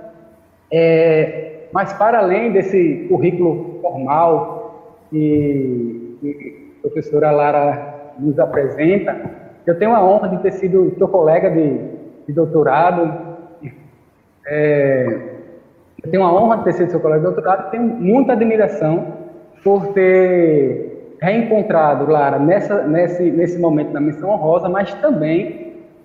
É, 0.71 1.67
mas, 1.71 1.93
para 1.93 2.19
além 2.19 2.51
desse 2.51 3.05
currículo 3.07 3.79
formal 3.81 4.97
que, 5.11 6.17
que 6.19 6.73
a 6.79 6.81
professora 6.81 7.29
Lara 7.29 8.13
nos 8.17 8.39
apresenta, 8.39 9.15
eu 9.65 9.77
tenho 9.77 9.93
a 9.93 10.03
honra 10.03 10.29
de 10.29 10.41
ter 10.41 10.53
sido 10.53 10.95
seu 10.97 11.07
colega 11.07 11.51
de, 11.51 11.92
de 12.27 12.33
doutorado. 12.33 13.33
É, 14.45 15.33
eu 16.03 16.11
tenho 16.11 16.23
a 16.23 16.33
honra 16.33 16.57
de 16.57 16.63
ter 16.65 16.73
sido 16.73 16.91
seu 16.91 16.99
colega 16.99 17.19
de 17.19 17.33
doutorado, 17.33 17.71
tenho 17.71 17.83
muita 17.83 18.33
admiração 18.33 19.07
por 19.63 19.87
ter 19.93 21.15
reencontrado 21.21 22.11
Lara 22.11 22.37
nessa, 22.37 22.83
nesse, 22.83 23.31
nesse 23.31 23.57
momento 23.57 23.93
da 23.93 24.01
missão 24.01 24.29
honrosa, 24.29 24.67
mas 24.67 24.93
também 24.95 25.63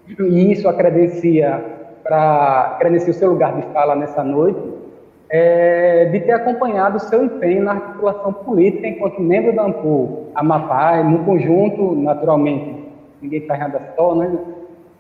e 0.09 0.53
isso 0.53 0.69
acredencia 0.69 1.63
para 2.03 2.77
credencia 2.79 3.11
o 3.11 3.15
seu 3.15 3.31
lugar 3.31 3.55
de 3.57 3.63
fala 3.73 3.95
nessa 3.95 4.25
noite, 4.25 4.61
é, 5.29 6.07
de 6.07 6.21
ter 6.21 6.33
acompanhado 6.33 6.97
o 6.97 7.01
seu 7.01 7.23
empenho 7.23 7.63
na 7.63 7.73
articulação 7.73 8.33
política 8.33 8.87
enquanto 8.87 9.21
membro 9.21 9.55
da 9.55 9.65
AMPU, 9.65 10.29
Amapá, 10.35 11.03
no 11.03 11.25
conjunto, 11.25 11.95
naturalmente, 11.95 12.89
ninguém 13.21 13.43
faz 13.43 13.61
nada 13.61 13.93
só, 13.95 14.15
né? 14.15 14.39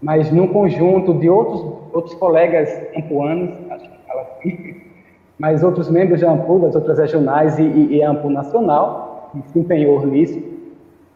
Mas 0.02 0.30
num 0.30 0.46
conjunto 0.48 1.14
de 1.14 1.28
outros, 1.28 1.60
outros 1.92 2.14
colegas 2.14 2.68
ampuanos, 2.96 3.50
acho 3.70 3.90
que 3.90 3.98
fala 4.06 4.22
assim, 4.22 4.76
mas 5.38 5.62
outros 5.62 5.90
membros 5.90 6.20
da 6.20 6.30
AMPU, 6.30 6.58
das 6.60 6.74
outras 6.74 6.98
regionais 6.98 7.58
e, 7.58 7.62
e, 7.62 7.96
e 7.96 8.02
AMPU 8.02 8.30
nacional, 8.30 9.30
que 9.32 9.50
se 9.50 9.58
empenhou 9.58 10.04
nisso. 10.06 10.40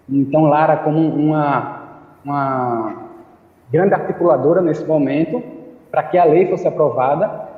Então, 0.08 0.42
Lara, 0.44 0.76
como 0.78 0.98
uma, 0.98 1.80
uma 2.24 3.08
grande 3.70 3.94
articuladora 3.94 4.60
nesse 4.60 4.84
momento 4.84 5.42
para 5.90 6.02
que 6.04 6.18
a 6.18 6.24
lei 6.24 6.46
fosse 6.46 6.66
aprovada. 6.66 7.48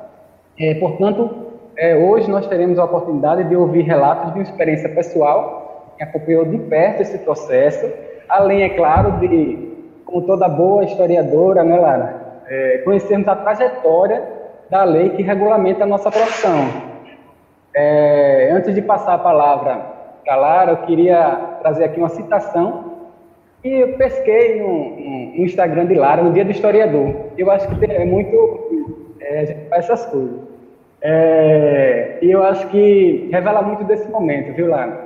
É, 0.57 0.75
portanto, 0.75 1.29
é, 1.77 1.95
hoje 1.95 2.29
nós 2.29 2.47
teremos 2.47 2.79
a 2.79 2.85
oportunidade 2.85 3.43
de 3.45 3.55
ouvir 3.55 3.81
relatos 3.81 4.33
de 4.33 4.39
uma 4.39 4.43
experiência 4.43 4.89
pessoal 4.89 5.93
que 5.97 6.03
acompanhou 6.03 6.45
de 6.45 6.57
perto 6.57 7.01
esse 7.01 7.17
processo, 7.19 7.89
além, 8.27 8.63
é 8.63 8.69
claro, 8.69 9.19
de, 9.19 9.74
como 10.05 10.21
toda 10.21 10.47
boa 10.47 10.83
historiadora, 10.83 11.63
né, 11.63 11.77
Lara, 11.77 12.25
é, 12.47 12.77
conhecermos 12.79 13.27
a 13.27 13.35
trajetória 13.35 14.23
da 14.69 14.83
lei 14.83 15.09
que 15.09 15.23
regulamenta 15.23 15.83
a 15.83 15.87
nossa 15.87 16.11
profissão. 16.11 16.69
É, 17.75 18.51
antes 18.51 18.73
de 18.73 18.81
passar 18.81 19.15
a 19.15 19.19
palavra 19.19 19.81
para 20.23 20.35
Lara, 20.35 20.71
eu 20.71 20.77
queria 20.77 21.57
trazer 21.61 21.85
aqui 21.85 21.99
uma 21.99 22.09
citação 22.09 22.93
e 23.63 23.81
eu 23.81 23.93
pesquei 23.97 24.61
no, 24.61 25.37
no, 25.37 25.43
Instagram 25.43 25.87
de 25.87 25.95
Lara, 25.95 26.21
no 26.21 26.31
dia 26.31 26.45
do 26.45 26.51
historiador. 26.51 27.31
Eu 27.37 27.49
acho 27.51 27.67
que 27.67 27.85
é 27.85 28.05
muito. 28.05 29.15
É, 29.19 29.39
a 29.39 29.45
gente 29.45 29.69
faz 29.69 29.85
essas 29.85 30.05
coisas. 30.05 30.39
É, 31.01 32.19
e 32.21 32.31
eu 32.31 32.43
acho 32.43 32.67
que 32.67 33.27
revela 33.31 33.61
muito 33.61 33.83
desse 33.83 34.07
momento, 34.09 34.53
viu, 34.53 34.69
Lara? 34.69 35.03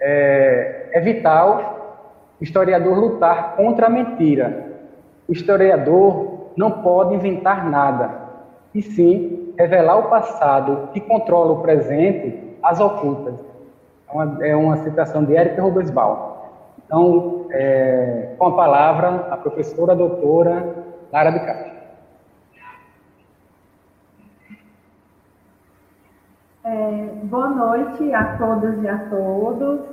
É, 0.00 0.86
é 0.92 1.00
vital 1.00 1.79
historiador 2.44 2.98
lutar 2.98 3.56
contra 3.56 3.86
a 3.86 3.90
mentira. 3.90 4.68
O 5.28 5.32
historiador 5.32 6.50
não 6.56 6.82
pode 6.82 7.14
inventar 7.14 7.68
nada, 7.68 8.20
e 8.74 8.82
sim 8.82 9.54
revelar 9.58 9.98
o 9.98 10.08
passado 10.08 10.88
que 10.92 11.00
controla 11.00 11.52
o 11.52 11.62
presente 11.62 12.56
às 12.62 12.80
ocultas. 12.80 13.38
É 14.08 14.12
uma, 14.12 14.46
é 14.46 14.56
uma 14.56 14.76
citação 14.78 15.24
de 15.24 15.36
Érica 15.36 15.62
Rubensbaum. 15.62 16.30
Então, 16.84 17.46
é, 17.50 18.34
com 18.38 18.46
a 18.46 18.56
palavra, 18.56 19.28
a 19.30 19.36
professora 19.36 19.92
a 19.92 19.94
doutora 19.94 20.74
Lara 21.12 21.30
de 21.30 21.40
Castro. 21.40 21.70
É, 26.64 26.90
boa 27.24 27.48
noite 27.48 28.12
a 28.12 28.36
todas 28.36 28.82
e 28.82 28.88
a 28.88 28.98
todos. 29.10 29.89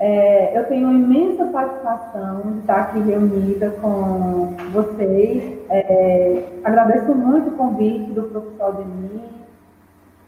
É, 0.00 0.56
eu 0.56 0.64
tenho 0.66 0.90
imensa 0.92 1.50
satisfação 1.50 2.40
de 2.42 2.58
estar 2.60 2.80
aqui 2.80 3.00
reunida 3.00 3.70
com 3.80 4.54
vocês. 4.72 5.58
É, 5.70 6.44
agradeço 6.64 7.12
muito 7.14 7.48
o 7.48 7.56
convite 7.56 8.12
do 8.12 8.22
professor 8.24 8.76
Denis, 8.76 9.22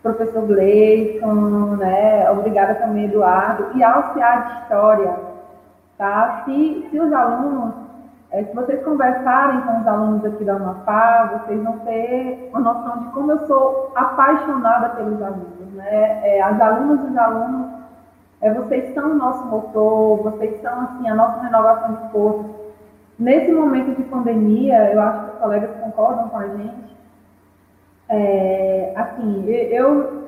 professor 0.02 0.46
Gleison, 0.46 1.76
né? 1.76 2.30
obrigada 2.30 2.74
também, 2.74 3.04
Eduardo, 3.04 3.76
e 3.76 3.84
ao 3.84 4.12
CIA 4.12 4.36
de 4.36 4.62
História, 4.62 5.30
Tá? 6.00 6.44
Se, 6.46 6.88
se 6.90 6.98
os 6.98 7.12
alunos, 7.12 7.74
é, 8.30 8.42
se 8.42 8.54
vocês 8.54 8.82
conversarem 8.82 9.60
com 9.60 9.80
os 9.80 9.86
alunos 9.86 10.24
aqui 10.24 10.44
da 10.44 10.54
Amapá, 10.54 11.42
vocês 11.44 11.62
vão 11.62 11.78
ter 11.80 12.48
uma 12.50 12.60
noção 12.60 13.00
de 13.00 13.08
como 13.10 13.32
eu 13.32 13.46
sou 13.46 13.92
apaixonada 13.94 14.88
pelos 14.96 15.20
alunos. 15.20 15.74
Né? 15.74 16.20
É, 16.24 16.40
as 16.40 16.58
alunas 16.58 17.06
e 17.06 17.10
os 17.10 17.18
alunos, 17.18 17.66
é, 18.40 18.52
vocês 18.54 18.94
são 18.94 19.10
o 19.10 19.14
nosso 19.14 19.44
motor, 19.46 20.22
vocês 20.22 20.60
são 20.62 20.80
assim, 20.80 21.08
a 21.08 21.14
nossa 21.14 21.40
renovação 21.40 21.94
de 21.94 22.12
forças. 22.12 22.46
Nesse 23.18 23.52
momento 23.52 23.94
de 23.96 24.02
pandemia, 24.04 24.92
eu 24.92 25.00
acho 25.00 25.24
que 25.24 25.32
os 25.32 25.38
colegas 25.40 25.70
concordam 25.82 26.28
com 26.30 26.38
a 26.38 26.48
gente. 26.48 26.96
É, 28.08 28.92
assim, 28.96 29.44
eu, 29.46 30.24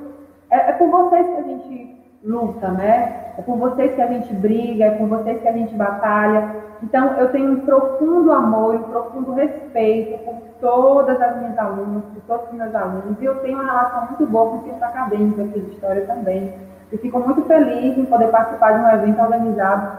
é, 0.51 0.69
é 0.69 0.71
por 0.73 0.89
vocês 0.89 1.27
que 1.27 1.37
a 1.37 1.41
gente 1.41 2.03
luta, 2.23 2.69
né? 2.69 3.33
É 3.37 3.41
por 3.41 3.57
vocês 3.57 3.95
que 3.95 4.01
a 4.01 4.07
gente 4.07 4.31
briga, 4.35 4.85
é 4.85 4.91
por 4.91 5.07
vocês 5.07 5.41
que 5.41 5.47
a 5.47 5.51
gente 5.51 5.73
batalha. 5.73 6.55
Então, 6.83 7.13
eu 7.17 7.31
tenho 7.31 7.51
um 7.51 7.59
profundo 7.61 8.31
amor, 8.31 8.75
um 8.75 8.83
profundo 8.83 9.33
respeito 9.33 10.23
por 10.23 10.35
todas 10.61 11.19
as 11.19 11.37
minhas 11.37 11.57
alunas, 11.57 12.03
por 12.13 12.21
todos 12.27 12.47
os 12.49 12.53
meus 12.53 12.75
alunos, 12.75 13.19
e 13.19 13.25
eu 13.25 13.39
tenho 13.39 13.55
uma 13.55 13.65
relação 13.65 14.07
muito 14.07 14.25
boa 14.27 14.51
com 14.51 14.57
o 14.57 14.63
centro 14.63 14.85
acadêmico 14.85 15.41
aqui 15.41 15.59
de 15.59 15.71
História 15.71 16.05
também. 16.05 16.53
E 16.93 16.97
fico 16.99 17.19
muito 17.19 17.41
feliz 17.45 17.97
em 17.97 18.05
poder 18.05 18.27
participar 18.27 18.73
de 18.73 18.79
um 18.79 18.89
evento 18.89 19.19
organizado 19.19 19.97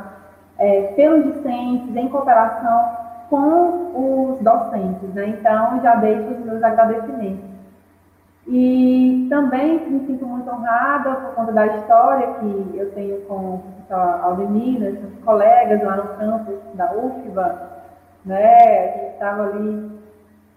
é, 0.59 0.93
pelos 0.95 1.25
discentes, 1.25 1.95
em 1.97 2.09
cooperação 2.09 2.91
com 3.29 4.31
os 4.33 4.41
docentes. 4.41 5.13
Né? 5.13 5.31
Então, 5.31 5.81
já 5.83 5.97
deixo 5.97 6.31
os 6.31 6.45
meus 6.45 6.63
agradecimentos. 6.63 7.45
E 8.47 9.27
também 9.29 9.81
me 9.91 10.07
sinto 10.07 10.25
muito 10.25 10.49
honrada 10.49 11.15
por 11.17 11.35
conta 11.35 11.51
da 11.51 11.67
história 11.67 12.35
que 12.35 12.79
eu 12.79 12.93
tenho 12.93 13.23
com 13.23 13.35
o 13.35 13.59
professor 13.59 14.21
Aldemir, 14.23 14.79
né, 14.79 14.91
os 14.91 15.25
colegas 15.25 15.83
lá 15.83 15.97
no 15.97 16.09
campus 16.19 16.55
da 16.75 16.93
UFBA, 16.93 17.71
né? 18.25 18.85
A 18.85 18.99
gente 18.99 19.13
estava 19.15 19.45
ali 19.45 19.91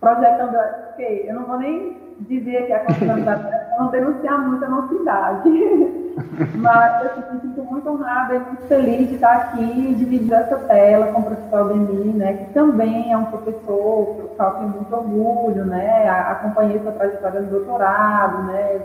projetando, 0.02 0.58
porque 0.88 1.26
eu 1.28 1.36
não 1.36 1.46
vou 1.46 1.58
nem 1.58 1.98
dizer 2.20 2.68
que 2.68 2.74
a 2.74 2.80
continuidade 2.82 3.48
não 3.80 3.88
denunciar 3.88 4.38
muito 4.46 4.66
a 4.66 4.70
nossa 4.70 4.94
idade. 4.94 5.50
Mas 6.56 7.06
eu 7.06 7.34
me 7.34 7.42
sinto 7.42 7.64
muito 7.64 7.90
honrada 7.90 8.36
e 8.36 8.40
muito 8.40 8.64
feliz 8.64 9.08
de 9.08 9.16
estar 9.16 9.36
aqui 9.36 9.94
dividindo 9.96 10.34
essa 10.34 10.56
tela 10.58 11.12
com 11.12 11.22
o 11.22 11.24
professor 11.26 11.60
Aldemir, 11.60 12.16
né, 12.16 12.34
que 12.34 12.54
também 12.54 13.12
é 13.12 13.18
um 13.18 13.26
professor, 13.26 14.06
por 14.16 14.30
qual 14.36 14.56
tenho 14.56 14.70
muito 14.70 14.96
orgulho, 14.96 15.66
né, 15.66 16.10
acompanhei 16.10 16.80
sua 16.80 16.92
trajetória 16.94 17.42
no 17.42 17.50
doutorado, 17.52 18.44
né, 18.48 18.82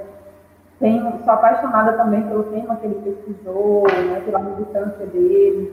tenho, 0.79 1.21
sou 1.25 1.33
apaixonada 1.33 1.93
também 1.95 2.23
pelo 2.23 2.45
tema 2.45 2.77
que 2.77 2.87
ele 2.87 3.01
pesquisou, 3.03 3.87
né, 3.87 4.21
pela 4.25 4.39
militância 4.39 5.07
dele. 5.07 5.73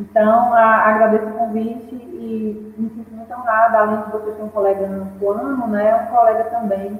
Então, 0.00 0.52
a, 0.52 0.88
agradeço 0.88 1.26
o 1.26 1.32
convite 1.32 1.94
e 1.94 2.74
me 2.76 2.90
sinto 2.90 3.14
muito 3.14 3.32
honrada, 3.32 3.78
além 3.78 4.02
de 4.02 4.10
você 4.10 4.32
ser 4.32 4.42
um 4.42 4.48
colega 4.48 4.86
no 4.88 5.30
ano, 5.30 5.66
né, 5.68 5.94
um 5.94 6.16
colega 6.16 6.44
também 6.44 6.98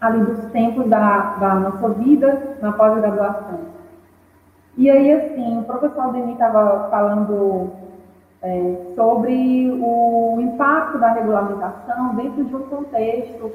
ali 0.00 0.24
dos 0.24 0.44
tempos 0.46 0.88
da, 0.88 1.36
da 1.38 1.54
nossa 1.56 1.88
vida 1.90 2.56
na 2.60 2.72
pós-graduação. 2.72 3.60
E 4.76 4.90
aí, 4.90 5.12
assim, 5.12 5.58
o 5.58 5.64
professor 5.64 6.00
Aldemir 6.00 6.32
estava 6.32 6.88
falando 6.90 7.70
é, 8.42 8.76
sobre 8.94 9.70
o 9.80 10.38
impacto 10.40 10.98
da 10.98 11.12
regulamentação 11.12 12.14
dentro 12.14 12.44
de 12.44 12.56
um 12.56 12.62
contexto 12.62 13.52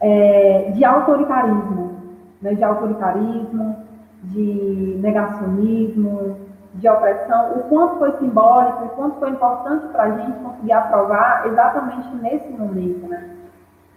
é, 0.00 0.70
de 0.72 0.84
autoritarismo, 0.84 1.96
né, 2.40 2.54
de 2.54 2.62
autoritarismo, 2.62 3.76
de 4.22 4.98
negacionismo, 5.00 6.36
de 6.74 6.88
opressão, 6.88 7.52
o 7.52 7.62
quanto 7.64 7.98
foi 7.98 8.12
simbólico, 8.18 8.84
o 8.84 8.88
quanto 8.90 9.18
foi 9.18 9.30
importante 9.30 9.86
para 9.88 10.04
a 10.04 10.10
gente 10.10 10.38
conseguir 10.38 10.72
aprovar 10.72 11.46
exatamente 11.46 12.14
nesse 12.16 12.50
momento, 12.50 13.08
né? 13.08 13.35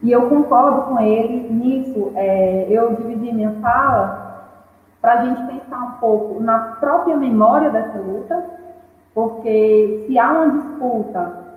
E 0.01 0.11
eu 0.11 0.29
concordo 0.29 0.83
com 0.83 0.99
ele 0.99 1.49
nisso. 1.49 2.11
É, 2.15 2.67
eu 2.69 2.95
dividi 2.95 3.33
minha 3.33 3.51
fala 3.61 4.47
para 5.01 5.13
a 5.13 5.25
gente 5.25 5.43
pensar 5.43 5.79
um 5.79 5.91
pouco 5.99 6.41
na 6.41 6.59
própria 6.79 7.15
memória 7.15 7.69
dessa 7.69 7.97
luta, 7.97 8.45
porque 9.13 10.05
se 10.07 10.19
há 10.19 10.31
uma 10.31 10.51
disputa 10.51 11.49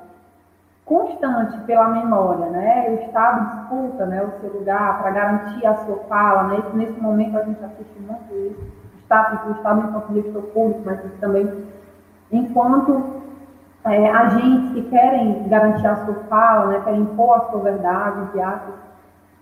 constante 0.84 1.58
pela 1.60 1.88
memória, 1.88 2.46
né? 2.46 2.90
O 2.90 3.04
Estado 3.06 3.56
disputa, 3.56 4.06
né, 4.06 4.22
o 4.22 4.40
seu 4.40 4.52
lugar 4.58 5.00
para 5.00 5.10
garantir 5.10 5.66
a 5.66 5.74
sua 5.84 5.96
fala, 6.08 6.44
né? 6.44 6.62
Nesse 6.74 7.00
momento 7.00 7.38
a 7.38 7.44
gente 7.44 7.64
assiste 7.64 8.00
muito 8.00 8.34
isso. 8.34 8.60
O 8.60 8.98
Estado, 9.02 9.48
o 9.48 9.52
Estado 9.52 9.88
enquanto 9.88 10.14
gestor 10.14 10.42
público, 10.42 10.82
mas 10.84 11.00
também 11.20 11.64
enquanto 12.30 13.22
é, 13.84 14.10
agentes 14.10 14.72
que 14.72 14.82
querem 14.82 15.48
garantir 15.48 15.86
a 15.86 16.04
sua 16.04 16.14
fala, 16.28 16.66
né, 16.66 16.80
querem 16.84 17.00
impor 17.00 17.36
a 17.36 17.50
sua 17.50 17.60
verdade, 17.60 18.20
entre 18.20 18.40
aspas, 18.40 18.74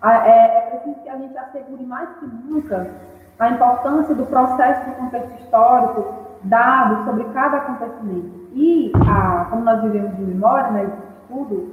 é, 0.03 0.57
é 0.57 0.61
preciso 0.71 0.99
que 1.03 1.09
a 1.09 1.17
gente 1.17 1.37
assegure 1.37 1.83
mais 1.85 2.09
que 2.19 2.25
nunca 2.25 2.89
a 3.37 3.49
importância 3.49 4.15
do 4.15 4.25
processo 4.25 4.89
do 4.89 4.95
contexto 4.95 5.41
histórico 5.41 6.13
dado 6.43 7.05
sobre 7.05 7.23
cada 7.25 7.57
acontecimento. 7.57 8.49
E, 8.53 8.91
a, 9.07 9.45
como 9.49 9.63
nós 9.63 9.81
vivemos 9.81 10.15
de 10.15 10.23
memória, 10.23 10.71
né, 10.71 10.91
estudos, 11.21 11.69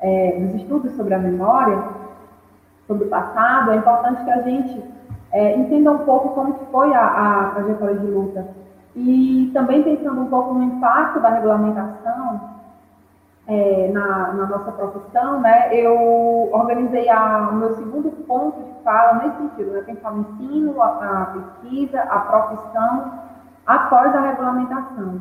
é, 0.00 0.38
nos 0.38 0.54
estudos 0.54 0.92
sobre 0.96 1.14
a 1.14 1.18
memória, 1.18 1.78
sobre 2.86 3.04
o 3.04 3.08
passado, 3.08 3.70
é 3.70 3.76
importante 3.76 4.24
que 4.24 4.30
a 4.30 4.42
gente 4.42 4.82
é, 5.30 5.56
entenda 5.56 5.90
um 5.92 5.98
pouco 5.98 6.30
como 6.30 6.54
foi 6.70 6.92
a, 6.94 7.06
a 7.06 7.50
trajetória 7.50 7.96
de 7.96 8.06
luta 8.06 8.46
e 8.94 9.50
também 9.54 9.82
pensando 9.82 10.20
um 10.20 10.26
pouco 10.26 10.54
no 10.54 10.62
impacto 10.64 11.20
da 11.20 11.30
regulamentação 11.30 12.52
é, 13.46 13.88
na, 13.88 14.32
na, 14.34 14.46
nossa 14.46 14.70
profissão, 14.72 15.40
né, 15.40 15.74
eu 15.74 16.50
organizei 16.52 17.08
a, 17.08 17.48
o 17.50 17.56
meu 17.56 17.74
segundo 17.74 18.10
ponto 18.26 18.62
de 18.62 18.82
fala 18.84 19.24
nesse 19.24 19.38
sentido, 19.38 19.72
né, 19.72 19.82
pensar 19.82 20.12
no 20.12 20.20
ensino, 20.20 20.80
a, 20.80 20.86
a 20.86 21.26
pesquisa, 21.26 22.00
a 22.02 22.18
profissão 22.20 23.12
após 23.66 24.14
a 24.14 24.20
regulamentação. 24.20 25.20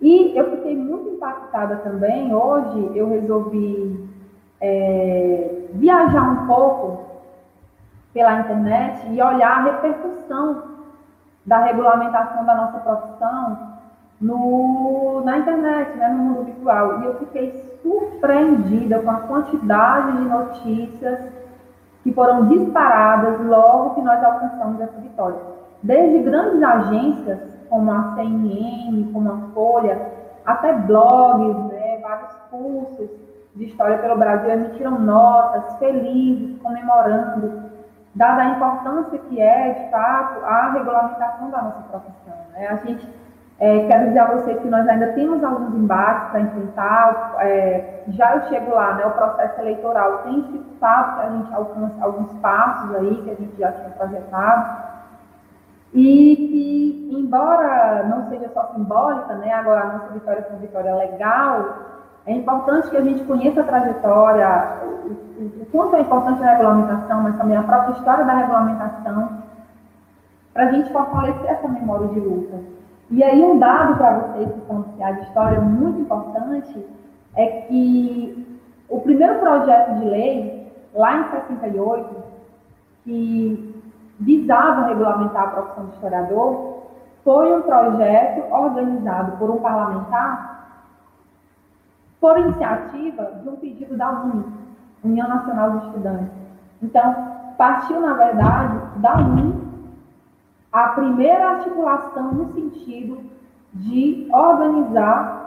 E 0.00 0.36
eu 0.36 0.50
fiquei 0.50 0.76
muito 0.76 1.10
impactada 1.10 1.76
também, 1.76 2.34
hoje 2.34 2.92
eu 2.94 3.10
resolvi 3.10 4.08
é, 4.60 5.66
viajar 5.74 6.22
um 6.22 6.46
pouco 6.46 7.10
pela 8.14 8.40
internet 8.40 9.06
e 9.08 9.22
olhar 9.22 9.58
a 9.58 9.62
repercussão 9.64 10.69
da 11.44 11.58
regulamentação 11.58 12.44
da 12.44 12.54
nossa 12.54 12.78
profissão 12.78 13.70
no, 14.20 15.22
na 15.24 15.38
internet, 15.38 15.96
né, 15.96 16.08
no 16.08 16.18
mundo 16.18 16.44
virtual. 16.44 17.00
E 17.00 17.04
eu 17.06 17.18
fiquei 17.18 17.78
surpreendida 17.82 19.00
com 19.00 19.10
a 19.10 19.20
quantidade 19.20 20.16
de 20.18 20.28
notícias 20.28 21.20
que 22.02 22.12
foram 22.12 22.46
disparadas 22.46 23.40
logo 23.46 23.94
que 23.94 24.02
nós 24.02 24.22
alcançamos 24.22 24.80
essa 24.80 25.00
vitória. 25.00 25.38
Desde 25.82 26.18
grandes 26.18 26.62
agências, 26.62 27.38
como 27.68 27.90
a 27.90 28.14
CNN, 28.14 29.10
como 29.12 29.32
a 29.32 29.38
Folha, 29.54 30.00
até 30.44 30.72
blogs, 30.72 31.56
né, 31.72 31.98
vários 32.02 32.32
cursos 32.50 33.10
de 33.54 33.64
história 33.64 33.98
pelo 33.98 34.16
Brasil 34.16 34.50
emitiram 34.50 34.98
notas 34.98 35.78
felizes, 35.78 36.58
comemorando 36.62 37.69
dada 38.14 38.42
a 38.42 38.50
importância 38.50 39.18
que 39.18 39.40
é, 39.40 39.72
de 39.72 39.90
fato, 39.90 40.44
a 40.44 40.72
regulamentação 40.72 41.50
da 41.50 41.62
nossa 41.62 41.82
profissão. 41.90 42.34
Né? 42.52 42.66
A 42.68 42.76
gente, 42.86 43.08
é, 43.58 44.04
dizer 44.06 44.18
a 44.18 44.26
você 44.26 44.54
que 44.54 44.68
nós 44.68 44.88
ainda 44.88 45.12
temos 45.12 45.42
alguns 45.44 45.74
embates 45.74 46.30
para 46.30 46.40
enfrentar, 46.40 47.34
é, 47.38 48.02
já 48.08 48.36
eu 48.36 48.48
chego 48.48 48.74
lá, 48.74 48.94
né, 48.94 49.06
o 49.06 49.12
processo 49.12 49.60
eleitoral 49.60 50.18
tem 50.18 50.40
dificultado 50.40 51.16
que 51.16 51.26
a 51.26 51.30
gente 51.30 51.54
alcance 51.54 52.02
alguns 52.02 52.32
passos 52.40 52.94
aí 52.96 53.22
que 53.22 53.30
a 53.30 53.34
gente 53.34 53.56
já 53.58 53.72
tinha 53.72 53.90
projetado, 53.90 54.90
e 55.92 56.36
que, 56.36 57.18
embora 57.18 58.04
não 58.04 58.28
seja 58.28 58.48
só 58.54 58.72
simbólica, 58.74 59.34
né, 59.34 59.52
agora 59.52 59.80
a 59.80 59.92
nossa 59.92 60.12
vitória 60.12 60.42
foi 60.42 60.52
uma 60.52 60.60
vitória 60.60 60.94
legal, 60.94 61.99
é 62.26 62.32
importante 62.32 62.90
que 62.90 62.96
a 62.96 63.02
gente 63.02 63.24
conheça 63.24 63.60
a 63.60 63.64
trajetória, 63.64 64.80
o, 64.84 65.62
o 65.62 65.66
quanto 65.72 65.96
é 65.96 66.00
importante 66.00 66.42
a 66.42 66.52
regulamentação, 66.52 67.22
mas 67.22 67.36
também 67.36 67.56
a 67.56 67.62
própria 67.62 67.92
história 67.92 68.24
da 68.24 68.34
regulamentação, 68.34 69.40
para 70.52 70.64
a 70.64 70.72
gente 70.72 70.92
fortalecer 70.92 71.50
essa 71.50 71.68
memória 71.68 72.08
de 72.08 72.20
luta. 72.20 72.58
E 73.10 73.24
aí 73.24 73.42
um 73.42 73.58
dado 73.58 73.96
para 73.96 74.18
vocês 74.18 74.52
que 74.52 74.66
são 74.66 74.82
de 74.82 75.22
história 75.22 75.60
muito 75.60 76.00
importante 76.00 76.86
é 77.34 77.46
que 77.62 78.60
o 78.88 79.00
primeiro 79.00 79.38
projeto 79.38 79.98
de 79.98 80.04
lei, 80.04 80.72
lá 80.94 81.20
em 81.20 81.30
68, 81.30 82.16
que 83.04 83.82
visava 84.18 84.86
regulamentar 84.86 85.44
a 85.44 85.48
profissão 85.48 85.86
de 85.86 85.94
historiador, 85.94 86.82
foi 87.24 87.56
um 87.56 87.62
projeto 87.62 88.52
organizado 88.52 89.36
por 89.38 89.50
um 89.50 89.58
parlamentar 89.58 90.49
por 92.20 92.38
iniciativa 92.38 93.32
de 93.42 93.48
um 93.48 93.56
pedido 93.56 93.96
da 93.96 94.10
UNE, 94.10 94.44
União 95.02 95.28
Nacional 95.28 95.78
de 95.78 95.86
Estudantes. 95.86 96.32
Então, 96.82 97.14
partiu, 97.56 98.00
na 98.00 98.14
verdade, 98.14 98.78
da 98.96 99.16
UNE 99.16 99.70
a 100.72 100.88
primeira 100.88 101.50
articulação 101.50 102.32
no 102.32 102.52
sentido 102.52 103.18
de 103.72 104.28
organizar 104.32 105.40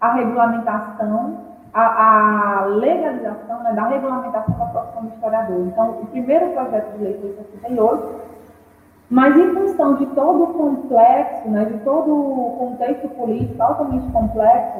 a 0.00 0.12
regulamentação, 0.14 1.38
a, 1.74 2.60
a 2.60 2.64
legalização 2.66 3.62
né, 3.62 3.72
da 3.72 3.86
regulamentação 3.86 4.58
da 4.58 4.66
profissão 4.66 5.02
de 5.06 5.14
historiador. 5.14 5.66
Então, 5.66 5.90
o 5.90 6.06
primeiro 6.06 6.50
projeto 6.52 6.96
de 6.96 7.04
lei 7.04 7.18
foi 7.20 7.30
em 7.30 7.60
68, 7.60 8.22
mas 9.10 9.36
em 9.36 9.54
função 9.54 9.94
de 9.96 10.06
todo 10.06 10.44
o 10.44 10.54
complexo, 10.54 11.48
né, 11.48 11.66
de 11.66 11.78
todo 11.80 12.10
o 12.12 12.56
contexto 12.58 13.08
político 13.10 13.62
altamente 13.62 14.10
complexo, 14.10 14.78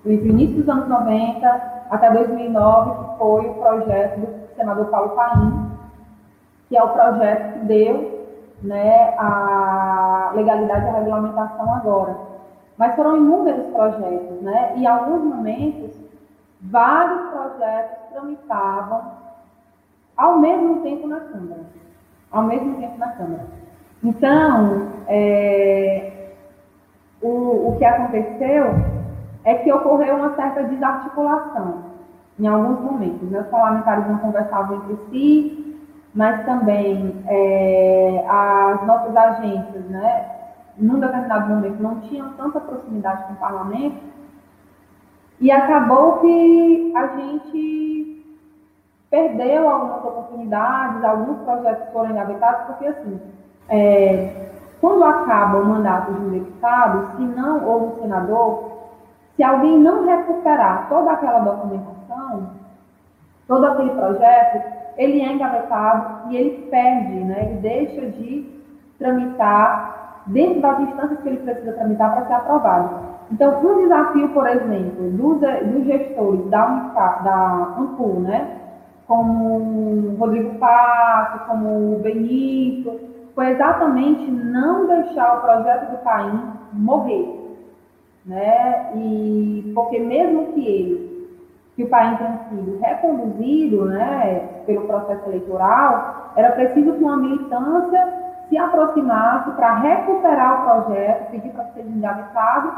entre 0.06 0.26
o 0.26 0.32
início 0.32 0.56
dos 0.56 0.68
anos 0.70 0.88
90 0.88 1.84
até 1.90 2.10
2009, 2.12 3.04
que 3.04 3.18
foi 3.18 3.46
o 3.46 3.54
projeto 3.54 4.20
do 4.20 4.56
senador 4.56 4.86
Paulo 4.86 5.10
Paim, 5.10 5.77
que 6.68 6.76
é 6.76 6.82
o 6.82 6.90
projeto 6.90 7.52
que 7.54 7.66
deu 7.66 8.26
né, 8.62 9.14
a 9.18 10.32
legalidade 10.34 10.84
e 10.84 10.88
a 10.88 10.92
regulamentação 10.92 11.74
agora. 11.74 12.16
Mas 12.76 12.94
foram 12.94 13.16
inúmeros 13.16 13.66
projetos, 13.72 14.40
né? 14.42 14.74
E 14.76 14.82
em 14.82 14.86
alguns 14.86 15.22
momentos, 15.22 15.90
vários 16.60 17.30
projetos 17.30 18.08
tramitavam 18.10 19.02
ao 20.16 20.38
mesmo 20.38 20.82
tempo 20.82 21.08
na 21.08 21.20
Câmara. 21.20 21.62
Ao 22.30 22.42
mesmo 22.42 22.76
tempo 22.76 22.98
na 22.98 23.08
Câmara. 23.08 23.46
Então, 24.02 24.88
é, 25.08 26.30
o, 27.20 27.70
o 27.70 27.76
que 27.78 27.84
aconteceu 27.84 28.66
é 29.44 29.54
que 29.54 29.72
ocorreu 29.72 30.16
uma 30.16 30.36
certa 30.36 30.62
desarticulação 30.64 31.84
em 32.38 32.46
alguns 32.46 32.80
momentos. 32.80 33.28
Né? 33.28 33.40
Os 33.40 33.48
parlamentares 33.48 34.06
não 34.06 34.18
conversavam 34.18 34.76
entre 34.76 34.96
si, 35.10 35.67
mas 36.14 36.44
também 36.44 37.22
é, 37.26 38.24
as 38.28 38.86
nossas 38.86 39.16
agências, 39.16 39.84
né, 39.86 40.26
num 40.76 41.00
determinado 41.00 41.48
momento, 41.48 41.82
não 41.82 42.00
tinham 42.00 42.32
tanta 42.34 42.60
proximidade 42.60 43.24
com 43.24 43.32
o 43.34 43.36
parlamento, 43.36 44.08
e 45.40 45.50
acabou 45.50 46.18
que 46.18 46.92
a 46.96 47.06
gente 47.08 48.26
perdeu 49.10 49.68
algumas 49.68 50.04
oportunidades, 50.04 51.04
alguns 51.04 51.38
projetos 51.44 51.92
foram 51.92 52.10
engavetados, 52.10 52.66
porque 52.66 52.86
assim, 52.86 53.20
é, 53.68 54.50
quando 54.80 55.04
acaba 55.04 55.58
o 55.58 55.64
mandato 55.64 56.12
de 56.12 56.20
um 56.20 56.30
deputado, 56.30 57.16
se 57.16 57.22
não, 57.22 57.64
ou 57.64 57.88
um 57.88 58.00
senador, 58.02 58.78
se 59.36 59.42
alguém 59.42 59.78
não 59.78 60.04
recuperar 60.04 60.88
toda 60.88 61.12
aquela 61.12 61.40
documentação, 61.40 62.50
todo 63.46 63.64
aquele 63.64 63.90
projeto, 63.90 64.78
ele 64.98 65.22
é 65.22 65.32
engavetado 65.32 66.30
e 66.30 66.36
ele 66.36 66.66
perde, 66.70 67.14
né? 67.14 67.44
ele 67.44 67.60
deixa 67.60 68.06
de 68.06 68.44
tramitar 68.98 70.22
dentro 70.26 70.60
das 70.60 70.80
instâncias 70.80 71.20
que 71.20 71.28
ele 71.28 71.36
precisa 71.38 71.72
tramitar 71.72 72.12
para 72.12 72.26
ser 72.26 72.34
aprovado. 72.34 73.08
Então, 73.30 73.60
um 73.64 73.82
desafio, 73.82 74.28
por 74.30 74.46
exemplo, 74.46 75.10
dos, 75.10 75.38
dos 75.40 75.84
gestores 75.84 76.44
da, 76.50 76.66
Unifa, 76.66 77.20
da 77.22 77.76
Ampul, 77.78 78.20
né? 78.20 78.56
como 79.06 79.56
o 80.12 80.16
Rodrigo 80.18 80.58
Passo, 80.58 81.46
como 81.46 81.94
o 81.94 81.98
Benito, 82.00 83.00
foi 83.34 83.50
exatamente 83.50 84.28
não 84.30 84.86
deixar 84.86 85.38
o 85.38 85.40
projeto 85.40 85.92
do 85.92 85.98
Paim 85.98 86.42
morrer. 86.72 87.56
Né? 88.26 88.90
E 88.96 89.72
porque 89.74 90.00
mesmo 90.00 90.52
que 90.52 90.66
ele 90.66 91.17
que 91.78 91.84
o 91.84 91.88
país 91.88 92.18
tenha 92.18 92.40
sido 92.48 92.76
reconduzido 92.80 93.84
né, 93.84 94.62
pelo 94.66 94.88
processo 94.88 95.28
eleitoral, 95.28 96.32
era 96.34 96.50
preciso 96.50 96.92
que 96.94 97.04
uma 97.04 97.16
militância 97.16 98.14
se 98.48 98.58
aproximasse 98.58 99.52
para 99.52 99.78
recuperar 99.78 100.60
o 100.60 100.82
projeto, 100.82 101.30
pedir 101.30 101.50
para 101.50 101.66
seja 101.66 101.88
engavetado 101.88 102.72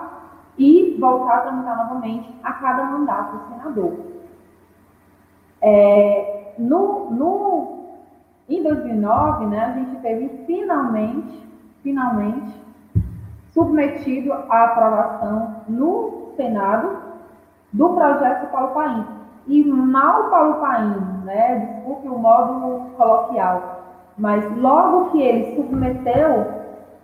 e 0.58 0.98
voltar 1.00 1.36
a 1.36 1.40
tramitar 1.40 1.76
novamente 1.78 2.30
a 2.44 2.52
cada 2.52 2.84
mandato 2.84 3.38
do 3.38 3.48
senador. 3.48 3.92
É, 5.62 6.52
no, 6.58 7.10
no, 7.10 7.78
em 8.50 8.62
2009, 8.62 9.46
né, 9.46 9.64
a 9.64 9.72
gente 9.78 9.96
teve 10.02 10.28
finalmente, 10.46 11.42
finalmente, 11.82 12.54
submetido 13.54 14.30
à 14.30 14.64
aprovação 14.64 15.62
no 15.66 16.34
Senado 16.36 17.10
do 17.72 17.90
projeto 17.90 18.50
Paulo 18.50 18.68
Paim. 18.74 19.06
E 19.46 19.64
mal 19.64 20.30
Paulo 20.30 20.54
Paim, 20.61 20.94
né, 21.24 21.56
desculpe 21.59 22.09
o 22.09 22.18
modo 22.18 22.90
coloquial, 22.96 23.80
mas 24.18 24.44
logo 24.59 25.11
que 25.11 25.22
ele 25.22 25.56
submeteu 25.56 26.46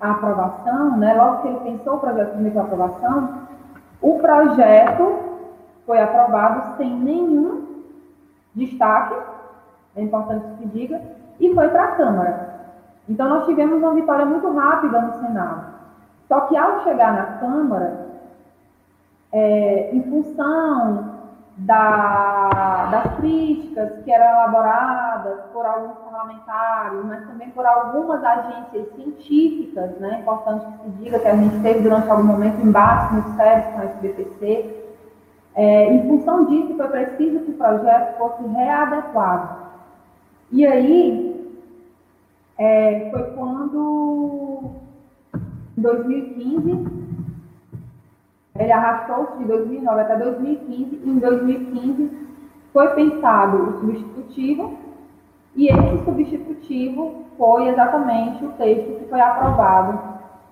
a 0.00 0.10
aprovação, 0.10 0.96
né, 0.98 1.14
logo 1.14 1.42
que 1.42 1.48
ele 1.48 1.60
pensou 1.60 1.94
o 1.94 2.00
projeto 2.00 2.32
submeteu 2.32 2.60
a 2.60 2.64
aprovação, 2.64 3.28
o 4.00 4.18
projeto 4.18 5.18
foi 5.86 6.00
aprovado 6.00 6.76
sem 6.76 6.90
nenhum 6.90 7.64
destaque, 8.54 9.14
é 9.96 10.02
importante 10.02 10.46
que 10.46 10.58
se 10.58 10.66
diga, 10.66 11.00
e 11.40 11.54
foi 11.54 11.68
para 11.68 11.84
a 11.84 11.92
Câmara. 11.92 12.56
Então 13.08 13.28
nós 13.28 13.46
tivemos 13.46 13.78
uma 13.78 13.94
vitória 13.94 14.26
muito 14.26 14.50
rápida 14.52 15.00
no 15.00 15.20
Senado. 15.20 15.76
Só 16.28 16.40
que 16.40 16.56
ao 16.56 16.82
chegar 16.82 17.12
na 17.12 17.38
Câmara, 17.38 18.05
é, 19.36 19.90
em 19.92 20.02
função 20.04 21.14
da, 21.58 22.88
das 22.90 23.16
críticas 23.16 24.02
que 24.02 24.10
eram 24.10 24.30
elaboradas 24.30 25.40
por 25.52 25.66
alguns 25.66 25.98
parlamentares, 25.98 27.04
mas 27.04 27.26
também 27.26 27.50
por 27.50 27.66
algumas 27.66 28.24
agências 28.24 28.88
científicas, 28.94 29.90
né? 29.98 30.20
importante 30.20 30.64
que 30.64 30.84
se 30.84 30.90
diga 31.02 31.18
que 31.18 31.28
a 31.28 31.36
gente 31.36 31.60
teve 31.60 31.80
durante 31.80 32.08
algum 32.08 32.24
momento 32.24 32.66
embates 32.66 33.12
muito 33.12 33.36
sérios 33.36 33.66
com 33.74 33.80
a 33.80 33.84
SBPC. 33.84 34.84
É, 35.54 35.92
em 35.92 36.08
função 36.08 36.46
disso, 36.46 36.74
foi 36.74 36.88
preciso 36.88 37.40
que 37.40 37.50
o 37.50 37.58
projeto 37.58 38.16
fosse 38.16 38.42
readequado. 38.42 39.66
E 40.50 40.66
aí, 40.66 41.54
é, 42.56 43.10
foi 43.10 43.22
quando, 43.34 44.70
em 45.76 45.82
2015, 45.82 47.05
ele 48.58 48.72
arrastou-se 48.72 49.38
de 49.38 49.44
2009 49.44 50.00
até 50.00 50.16
2015, 50.16 51.00
e 51.04 51.10
em 51.10 51.18
2015 51.18 52.26
foi 52.72 52.88
pensado 52.94 53.56
o 53.56 53.80
substitutivo, 53.80 54.74
e 55.54 55.68
esse 55.68 56.04
substitutivo 56.04 57.24
foi 57.38 57.68
exatamente 57.68 58.44
o 58.44 58.50
texto 58.52 58.98
que 58.98 59.08
foi 59.08 59.20
aprovado 59.20 59.98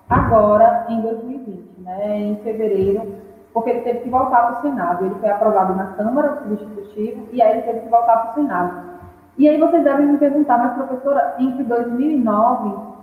agora 0.09 0.85
em 0.89 1.01
2020, 1.01 1.81
né, 1.81 2.17
em 2.17 2.35
fevereiro, 2.37 3.13
porque 3.53 3.69
ele 3.69 3.81
teve 3.81 3.99
que 3.99 4.09
voltar 4.09 4.47
para 4.47 4.59
o 4.59 4.61
Senado. 4.61 5.05
Ele 5.05 5.15
foi 5.15 5.29
aprovado 5.29 5.75
na 5.75 5.85
Câmara, 5.93 6.33
o 6.33 6.49
substitutivo, 6.49 7.27
e 7.31 7.41
aí 7.41 7.51
ele 7.53 7.61
teve 7.61 7.79
que 7.81 7.89
voltar 7.89 8.17
para 8.17 8.31
o 8.31 8.33
Senado. 8.35 8.95
E 9.37 9.47
aí 9.47 9.59
vocês 9.59 9.83
devem 9.83 10.07
me 10.07 10.17
perguntar, 10.17 10.57
mas 10.57 10.73
professora, 10.73 11.35
entre 11.39 11.63
2009 11.63 12.94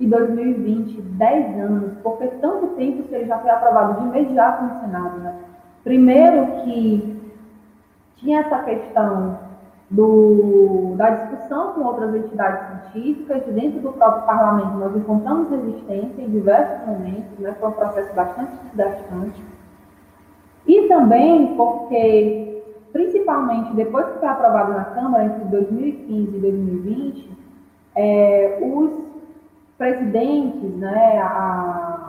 e 0.00 0.06
2020, 0.06 0.98
10 1.02 1.60
anos, 1.60 1.92
porque 2.02 2.26
tanto 2.40 2.68
tempo 2.68 3.02
que 3.02 3.14
ele 3.14 3.26
já 3.26 3.38
foi 3.38 3.50
aprovado 3.50 4.00
de 4.00 4.06
imediato 4.08 4.64
no 4.64 4.80
Senado. 4.80 5.18
Né? 5.18 5.34
Primeiro 5.84 6.46
que 6.62 7.20
tinha 8.16 8.40
essa 8.40 8.60
questão 8.60 9.38
do, 9.90 10.94
da 10.96 11.10
discussão 11.10 11.72
com 11.72 11.82
outras 11.82 12.14
entidades 12.14 12.90
científicas, 12.92 13.42
dentro 13.52 13.80
do 13.80 13.92
próprio 13.92 14.24
parlamento 14.24 14.78
nós 14.78 14.96
encontramos 14.96 15.50
resistência 15.50 16.22
em 16.22 16.30
diversos 16.30 16.86
momentos, 16.86 17.38
né? 17.38 17.54
foi 17.60 17.68
um 17.68 17.72
processo 17.72 18.14
bastante 18.14 18.52
desgastante. 18.64 19.44
E 20.66 20.88
também 20.88 21.56
porque, 21.56 22.62
principalmente 22.90 23.74
depois 23.74 24.06
que 24.06 24.18
foi 24.18 24.28
aprovado 24.28 24.72
na 24.72 24.84
Câmara, 24.84 25.24
entre 25.24 25.44
2015 25.44 26.36
e 26.36 26.40
2020, 26.40 27.30
é, 27.96 28.58
os 28.62 29.09
presidentes, 29.80 30.76
né, 30.76 31.18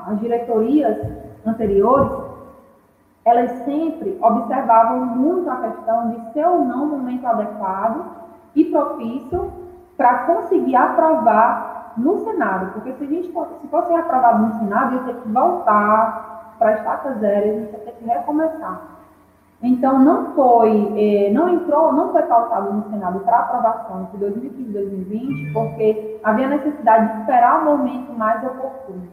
as 0.05 0.19
diretorias 0.19 0.97
anteriores, 1.45 2.11
elas 3.23 3.49
sempre 3.63 4.19
observavam 4.21 5.05
muito 5.05 5.49
a 5.49 5.55
questão 5.55 6.09
de 6.09 6.33
ser 6.33 6.45
ou 6.45 6.65
não 6.65 6.83
o 6.83 6.89
momento 6.97 7.25
adequado 7.25 8.03
e 8.53 8.65
propício 8.65 9.53
para 9.95 10.25
conseguir 10.25 10.75
aprovar 10.75 11.93
no 11.95 12.17
Senado, 12.25 12.73
porque 12.73 12.91
se 12.91 13.05
a 13.05 13.07
gente 13.07 13.27
se 13.27 13.67
fosse 13.69 13.93
aprovado 13.93 14.47
no 14.47 14.53
Senado, 14.59 14.95
ia 14.95 15.03
ter 15.03 15.15
que 15.21 15.29
voltar 15.29 16.55
para 16.59 16.71
a 16.71 16.73
estaca 16.73 17.13
zero, 17.19 17.47
ia 17.47 17.67
ter 17.67 17.91
que 17.93 18.03
recomeçar. 18.03 18.81
Então, 19.63 19.99
não 19.99 20.33
foi, 20.33 20.93
eh, 20.97 21.31
não 21.31 21.47
entrou, 21.49 21.93
não 21.93 22.11
foi 22.11 22.23
pautado 22.23 22.73
no 22.73 22.89
Senado 22.89 23.19
para 23.19 23.39
aprovação 23.39 24.09
de 24.11 24.17
2015 24.17 24.69
e 24.69 24.73
2020, 24.73 25.53
porque 25.53 26.19
havia 26.23 26.47
necessidade 26.47 27.13
de 27.13 27.21
esperar 27.21 27.61
o 27.61 27.65
momento 27.65 28.11
mais 28.13 28.43
oportuno. 28.43 29.07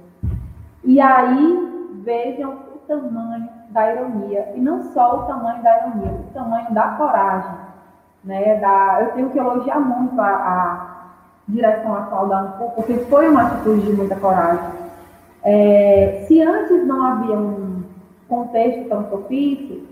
E 0.85 0.99
aí, 1.01 1.91
vejam 2.03 2.53
o 2.75 2.79
tamanho 2.89 3.49
da 3.71 3.93
ironia. 3.93 4.53
E 4.55 4.61
não 4.61 4.83
só 4.95 5.17
o 5.17 5.23
tamanho 5.25 5.63
da 5.63 5.77
ironia, 5.79 6.13
o 6.13 6.33
tamanho 6.33 6.73
da 6.73 6.89
coragem. 6.89 7.55
Né? 8.25 8.57
Da, 8.57 9.03
eu 9.03 9.11
tenho 9.13 9.31
que 9.31 9.39
elogiar 9.39 9.81
muito 9.81 10.19
a, 10.19 10.29
a 10.29 10.99
direção 11.47 11.95
atual 11.95 12.27
da 12.27 12.41
ANCU, 12.41 12.71
porque 12.75 12.95
foi 13.05 13.29
uma 13.29 13.43
atitude 13.43 13.83
de 13.83 13.93
muita 13.93 14.17
coragem. 14.17 14.67
É, 15.43 16.25
se 16.27 16.43
antes 16.43 16.87
não 16.87 17.03
havia 17.03 17.37
um 17.37 17.83
contexto 18.29 18.89
tão 18.89 19.05
propício, 19.05 19.88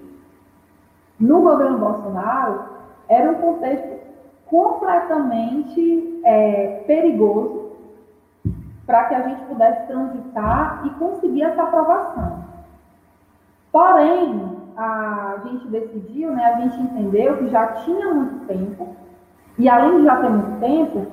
no 1.18 1.40
governo 1.42 1.78
Bolsonaro, 1.78 2.64
era 3.08 3.30
um 3.30 3.34
contexto 3.36 3.96
completamente 4.46 6.20
é, 6.24 6.84
perigoso 6.86 7.72
para 8.86 9.04
que 9.04 9.14
a 9.14 9.22
gente 9.22 9.44
pudesse 9.46 9.86
transitar 9.88 10.82
e 10.86 10.90
conseguir 10.90 11.42
essa 11.42 11.62
aprovação. 11.62 12.44
Porém, 13.72 14.56
a 14.76 15.38
gente 15.44 15.66
decidiu, 15.68 16.32
né, 16.32 16.44
a 16.44 16.60
gente 16.60 16.80
entendeu 16.80 17.38
que 17.38 17.48
já 17.48 17.66
tinha 17.68 18.14
muito 18.14 18.46
tempo, 18.46 18.94
e 19.58 19.68
além 19.68 19.98
de 19.98 20.04
já 20.04 20.16
ter 20.16 20.30
muito 20.30 20.60
tempo, 20.60 21.06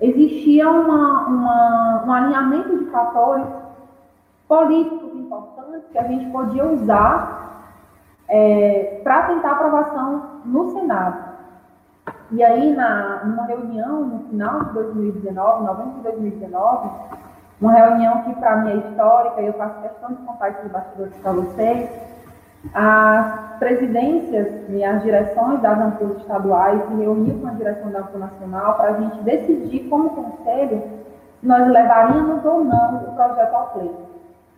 existia 0.00 0.68
uma, 0.68 1.26
uma, 1.26 2.04
um 2.06 2.12
alinhamento 2.12 2.78
de 2.78 2.86
fatores 2.86 3.46
políticos 4.48 5.14
importantes 5.14 5.88
que 5.92 5.98
a 5.98 6.04
gente 6.04 6.30
podia 6.30 6.66
usar 6.66 7.51
é, 8.32 9.00
para 9.04 9.24
tentar 9.24 9.52
aprovação 9.52 10.40
no 10.46 10.70
Senado. 10.72 11.32
E 12.30 12.42
aí, 12.42 12.74
na, 12.74 13.24
numa 13.24 13.44
reunião 13.44 14.06
no 14.06 14.18
final 14.30 14.64
de 14.64 14.72
2019, 14.72 15.64
novembro 15.64 15.92
de 15.96 16.00
2019, 16.00 16.90
uma 17.60 17.72
reunião 17.72 18.22
que 18.22 18.34
para 18.36 18.56
mim 18.56 18.70
é 18.70 18.76
histórica, 18.76 19.42
e 19.42 19.46
eu 19.46 19.52
faço 19.52 19.82
questão 19.82 20.08
de 20.08 20.16
contar 20.22 20.48
esses 20.48 20.72
bastidores 20.72 21.14
para 21.18 21.32
vocês, 21.32 21.90
as 22.72 23.58
presidências 23.58 24.48
e 24.70 24.82
as 24.82 25.02
direções 25.02 25.60
das 25.60 25.78
ANPUs 25.78 26.16
estaduais 26.16 26.80
se 26.88 26.94
reuniram 26.94 27.38
com 27.38 27.48
a 27.48 27.50
direção 27.50 27.90
da 27.90 27.98
ANPU 27.98 28.18
nacional 28.18 28.74
para 28.76 28.90
a 28.92 29.00
gente 29.00 29.18
decidir 29.24 29.88
como 29.90 30.10
conselho 30.10 30.82
se 31.38 31.46
nós 31.46 31.68
levaríamos 31.68 32.42
ou 32.44 32.64
não 32.64 32.96
o 32.96 33.14
projeto 33.14 33.54
ao 33.54 33.66
pleito. 33.70 34.11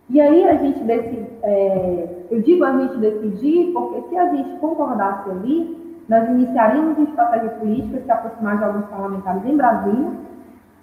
E 0.09 0.21
aí 0.21 0.47
a 0.47 0.55
gente 0.55 0.83
decide, 0.83 1.27
é, 1.41 2.25
eu 2.29 2.41
digo 2.41 2.63
a 2.63 2.77
gente 2.77 2.97
decidir 2.97 3.71
porque 3.73 4.01
se 4.09 4.17
a 4.17 4.29
gente 4.29 4.57
concordasse 4.59 5.29
ali, 5.29 6.03
nós 6.07 6.29
iniciaríamos 6.29 6.97
uma 6.97 7.09
estratégia 7.09 7.49
política 7.51 7.99
que 7.99 8.11
aproximasse 8.11 8.59
de 8.59 8.63
alguns 8.65 8.85
parlamentares 8.85 9.45
em 9.45 9.57
Brasília, 9.57 10.11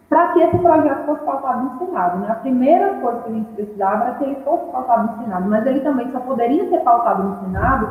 para 0.08 0.32
que 0.32 0.40
esse 0.40 0.58
projeto 0.58 1.06
fosse 1.06 1.24
pautado 1.24 1.64
no 1.64 1.78
Senado. 1.78 2.18
Né? 2.18 2.30
A 2.30 2.34
primeira 2.34 2.94
coisa 2.94 3.20
que 3.20 3.30
a 3.30 3.32
gente 3.32 3.52
precisava 3.52 4.04
era 4.04 4.14
que 4.14 4.24
ele 4.24 4.36
fosse 4.44 4.66
pautado 4.72 5.12
no 5.12 5.22
Senado, 5.22 5.48
mas 5.48 5.66
ele 5.66 5.80
também 5.80 6.10
só 6.10 6.20
poderia 6.20 6.68
ser 6.68 6.80
pautado 6.80 7.22
no 7.22 7.40
Senado 7.40 7.90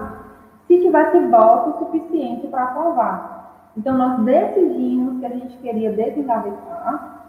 se 0.67 0.81
tivesse 0.81 1.17
voto 1.27 1.79
suficiente 1.79 2.47
para 2.47 2.63
aprovar. 2.63 3.71
Então, 3.77 3.97
nós 3.97 4.19
decidimos 4.19 5.19
que 5.19 5.25
a 5.25 5.29
gente 5.29 5.57
queria 5.57 5.91
desengavetar 5.93 7.20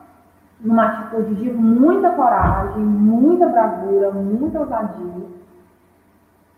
numa 0.62 0.86
atitude 0.86 1.34
de 1.34 1.50
muita 1.52 2.10
coragem, 2.10 2.82
muita 2.82 3.48
bravura, 3.48 4.12
muita 4.12 4.60
ousadia, 4.60 5.26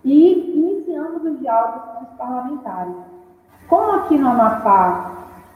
e 0.04 0.56
iniciamos 0.56 1.24
os 1.24 1.38
diálogos 1.40 1.82
com 1.92 2.04
os 2.04 2.10
parlamentares. 2.18 2.94
Como 3.68 3.92
aqui 3.92 4.18
no 4.18 4.28
Amapá 4.28 5.12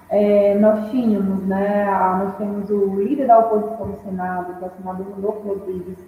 é, 0.09 0.59
nós 0.59 0.91
tínhamos, 0.91 1.47
né, 1.47 1.87
nós 2.19 2.35
temos 2.37 2.71
o 2.71 2.95
líder 2.97 3.27
da 3.27 3.39
oposição 3.39 3.87
no 3.87 4.01
Senado, 4.03 4.55
que 4.59 4.65
é 4.65 4.69
o 4.69 4.71
senador 4.81 5.07
Rodolfo 5.15 5.49
Rodrigues, 5.49 5.99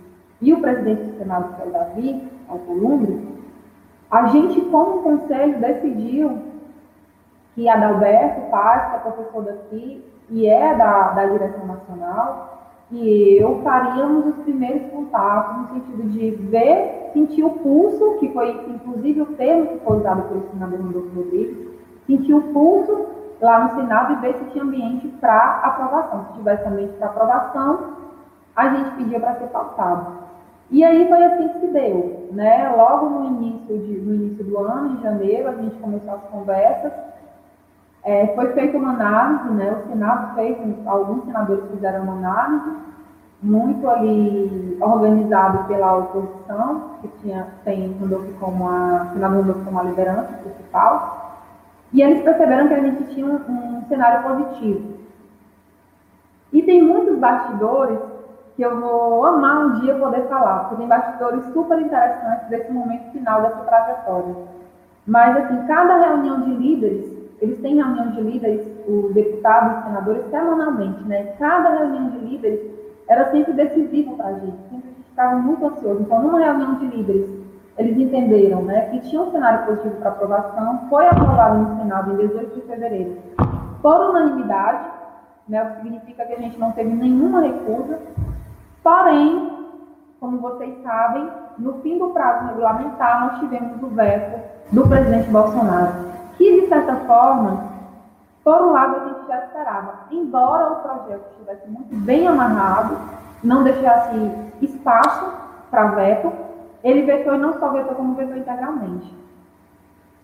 e 0.41 0.55
o 0.55 0.61
presidente 0.61 1.03
do 1.03 1.19
Senado, 1.19 1.55
que 1.55 1.63
é 1.63 1.67
o 1.67 1.71
Davi 1.71 2.29
Alcolumbre, 2.49 3.29
a 4.11 4.27
gente, 4.27 4.61
como 4.63 5.03
conselho, 5.03 5.61
decidiu 5.61 6.39
que 7.55 7.69
Adalberto 7.69 8.51
Paz, 8.51 8.91
que 8.91 8.97
é 8.97 8.99
professor 9.01 9.45
daqui 9.45 10.05
e 10.31 10.47
é 10.47 10.75
da, 10.75 11.13
da 11.13 11.27
direção 11.27 11.67
nacional, 11.67 12.61
e 12.91 13.39
eu 13.41 13.61
faríamos 13.63 14.27
os 14.27 14.35
primeiros 14.43 14.91
contatos 14.91 15.63
no 15.63 15.69
sentido 15.75 16.03
de 16.11 16.31
ver, 16.31 17.11
sentir 17.13 17.45
o 17.45 17.51
pulso, 17.51 18.17
que 18.19 18.33
foi 18.33 18.51
inclusive 18.69 19.23
o 19.23 19.27
termo 19.27 19.67
que 19.67 19.85
foi 19.85 19.99
usado 19.99 20.23
pelo 20.23 20.49
senador 20.51 20.81
Rodolfo 20.81 21.17
Rodrigues, 21.17 21.69
sentir 22.07 22.35
o 22.35 22.43
pulso 22.53 23.07
lá 23.41 23.65
no 23.65 23.77
Senado 23.77 24.15
e 24.15 24.17
ver 24.17 24.35
se 24.35 24.45
tinha 24.51 24.65
ambiente 24.65 25.09
para 25.21 25.61
aprovação. 25.63 26.27
Se 26.27 26.39
tivesse 26.39 26.67
ambiente 26.67 26.95
para 26.95 27.07
aprovação, 27.07 27.97
a 28.57 28.69
gente 28.69 28.91
pedia 28.97 29.21
para 29.21 29.37
ser 29.37 29.47
pautado. 29.47 30.21
E 30.71 30.85
aí 30.85 31.09
foi 31.09 31.25
assim 31.25 31.49
que 31.49 31.61
se 31.61 31.67
deu, 31.69 32.29
né? 32.33 32.73
Logo 32.77 33.09
no 33.09 33.27
início, 33.27 33.79
de, 33.79 34.01
no 34.01 34.15
início 34.15 34.45
do 34.45 34.59
ano, 34.59 34.97
em 34.97 35.03
janeiro, 35.03 35.49
a 35.49 35.53
gente 35.53 35.77
começou 35.77 36.15
as 36.15 36.23
conversas. 36.25 36.93
É, 38.03 38.29
foi 38.29 38.53
feita 38.53 38.79
uma 38.79 38.93
análise, 38.93 39.51
né? 39.51 39.73
O 39.73 39.89
Senado 39.91 40.35
fez, 40.35 40.57
alguns 40.87 41.25
senadores 41.25 41.71
fizeram 41.71 42.05
uma 42.05 42.15
análise, 42.15 42.77
muito 43.43 43.89
ali 43.89 44.79
organizado 44.81 45.67
pela 45.67 45.99
oposição, 45.99 46.97
que 47.01 47.09
tinha, 47.21 47.49
tem 47.65 47.97
Randolfo 48.01 48.33
como 48.39 48.69
a, 48.69 49.09
senador 49.13 49.65
como 49.65 49.81
a 49.81 49.85
liderança 49.85 50.33
principal. 50.43 51.39
E 51.93 52.03
eles 52.03 52.23
perceberam 52.23 52.69
que 52.69 52.75
a 52.75 52.81
gente 52.81 53.15
tinha 53.15 53.27
um, 53.27 53.79
um 53.79 53.85
cenário 53.89 54.23
positivo. 54.23 55.01
E 56.53 56.63
tem 56.63 56.83
muitos 56.83 57.19
bastidores 57.19 57.99
que 58.57 58.63
eu 58.63 58.81
vou 58.81 59.25
amar 59.25 59.67
um 59.67 59.81
dia 59.81 59.95
poder 59.95 60.29
falar, 60.29 60.61
porque 60.61 60.77
tem 60.77 60.89
bastidores 60.89 61.45
super 61.53 61.81
interessantes 61.81 62.49
desse 62.49 62.71
momento 62.71 63.11
final 63.13 63.43
dessa 63.43 63.63
trajetória. 63.63 64.37
Mas, 65.07 65.37
assim, 65.37 65.67
cada 65.67 65.97
reunião 65.99 66.43
de 66.43 66.51
líderes, 66.51 67.20
eles 67.41 67.61
têm 67.61 67.77
reunião 67.77 68.11
de 68.11 68.21
líderes, 68.21 68.67
os 68.87 69.13
deputados 69.15 69.79
e 69.79 69.83
senadores, 69.85 70.31
semanalmente, 70.31 71.03
né? 71.05 71.35
Cada 71.39 71.71
reunião 71.71 72.11
de 72.11 72.19
líderes 72.19 72.61
era 73.09 73.31
sempre 73.31 73.53
decisiva 73.53 74.15
para 74.15 74.29
a 74.29 74.33
gente, 74.35 74.57
sempre 74.71 74.89
a 74.89 74.93
gente 74.93 75.09
ficava 75.09 75.37
muito 75.37 75.67
ansioso. 75.67 76.03
Então, 76.03 76.23
numa 76.23 76.39
reunião 76.39 76.75
de 76.75 76.87
líderes 76.87 77.41
eles 77.79 77.97
entenderam 77.97 78.63
né, 78.63 78.91
que 78.91 79.01
tinha 79.09 79.23
um 79.23 79.31
cenário 79.31 79.65
positivo 79.65 79.97
para 79.97 80.11
aprovação, 80.11 80.87
foi 80.91 81.07
aprovado 81.07 81.59
no 81.61 81.77
Senado 81.79 82.13
em 82.13 82.29
18 82.29 82.55
de 82.55 82.61
fevereiro 82.67 83.17
por 83.81 84.11
unanimidade, 84.11 84.91
né, 85.49 85.63
o 85.63 85.67
que 85.67 85.83
significa 85.83 86.27
que 86.27 86.35
a 86.35 86.39
gente 86.39 86.59
não 86.59 86.73
teve 86.73 86.91
nenhuma 86.91 87.41
recusa, 87.41 87.99
porém, 88.83 89.67
como 90.21 90.39
vocês 90.39 90.77
sabem, 90.83 91.29
no 91.59 91.75
fim 91.81 91.99
do 91.99 92.11
prazo 92.11 92.49
regulamentar, 92.49 93.27
nós 93.27 93.41
tivemos 93.41 93.83
o 93.83 93.87
veto 93.87 94.39
do 94.71 94.87
presidente 94.87 95.31
Bolsonaro, 95.31 95.95
que, 96.41 96.63
de 96.63 96.69
certa 96.69 96.97
forma, 97.01 97.65
por 98.43 98.63
um 98.63 98.73
lado, 98.73 98.97
a 98.97 99.09
gente 99.09 99.29
já 99.29 99.45
esperava, 99.45 100.07
embora 100.11 100.73
o 100.73 100.77
projeto 100.77 101.33
estivesse 101.33 101.69
muito 101.69 101.95
bem 101.97 102.27
amarrado, 102.27 102.97
não 103.45 103.63
deixasse 103.63 104.17
espaço 104.63 105.35
para 105.71 105.89
veto, 105.89 106.33
ele 106.83 107.03
vetou 107.03 107.35
e 107.35 107.39
não 107.39 107.59
só 107.59 107.69
vetou, 107.69 107.95
como 107.95 108.15
vetou 108.15 108.39
integralmente. 108.39 109.15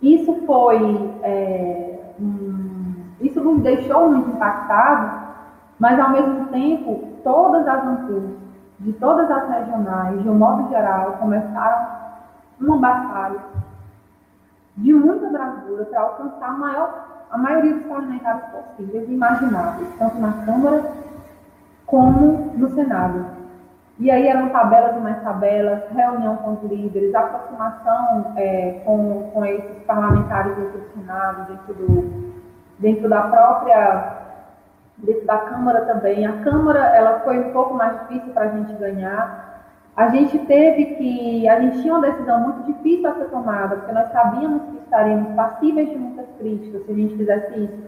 Isso 0.00 0.32
foi. 0.46 1.14
É, 1.22 1.98
isso 3.20 3.44
nos 3.44 3.60
deixou 3.60 4.10
muito 4.10 4.30
impactados, 4.30 5.20
mas 5.78 6.00
ao 6.00 6.10
mesmo 6.12 6.46
tempo, 6.46 7.08
todas 7.22 7.68
as 7.68 7.86
ANCUs, 7.86 8.30
de 8.80 8.92
todas 8.94 9.30
as 9.30 9.48
regionais, 9.50 10.22
de 10.22 10.30
um 10.30 10.34
modo 10.34 10.66
geral, 10.70 11.12
começaram 11.18 11.88
uma 12.58 12.78
batalha 12.78 13.40
de 14.76 14.92
muita 14.92 15.28
bravura 15.28 15.84
para 15.86 16.00
alcançar 16.00 16.48
a, 16.48 16.52
maior, 16.52 17.06
a 17.30 17.38
maioria 17.38 17.74
dos 17.74 17.86
parlamentares 17.86 18.42
possíveis 18.50 19.08
e 19.08 19.12
imagináveis, 19.12 19.88
tanto 19.98 20.18
na 20.18 20.32
Câmara 20.44 20.92
como 21.86 22.52
no 22.56 22.74
Senado. 22.74 23.36
E 23.98 24.10
aí 24.10 24.28
eram 24.28 24.50
tabelas 24.50 24.94
e 24.94 25.00
mais 25.00 25.22
tabelas, 25.22 25.82
reunião 25.90 26.36
com 26.36 26.52
os 26.52 26.62
líderes, 26.70 27.14
aproximação 27.14 28.34
é, 28.36 28.82
com, 28.84 29.30
com 29.32 29.44
esses 29.46 29.84
parlamentares 29.86 30.54
dentro 30.56 30.80
do 30.80 30.92
Senado, 30.92 31.46
dentro, 31.46 31.74
do, 31.74 32.34
dentro 32.78 33.08
da 33.08 33.22
própria, 33.22 34.12
dentro 34.98 35.24
da 35.24 35.38
Câmara 35.38 35.86
também. 35.86 36.26
A 36.26 36.42
Câmara 36.42 36.80
ela 36.94 37.20
foi 37.20 37.38
um 37.38 37.52
pouco 37.52 37.72
mais 37.72 37.98
difícil 38.00 38.34
para 38.34 38.44
a 38.44 38.48
gente 38.48 38.74
ganhar. 38.74 39.55
A 39.96 40.08
gente 40.08 40.38
teve 40.40 40.96
que, 40.96 41.48
a 41.48 41.58
gente 41.60 41.80
tinha 41.80 41.94
uma 41.94 42.06
decisão 42.06 42.40
muito 42.40 42.64
difícil 42.64 43.08
a 43.08 43.14
ser 43.14 43.30
tomada, 43.30 43.76
porque 43.76 43.92
nós 43.92 44.12
sabíamos 44.12 44.62
que 44.64 44.76
estaríamos 44.84 45.34
passíveis 45.34 45.88
de 45.88 45.96
muitas 45.96 46.26
críticas 46.38 46.84
se 46.84 46.92
a 46.92 46.94
gente 46.94 47.16
fizesse 47.16 47.64
isso. 47.64 47.82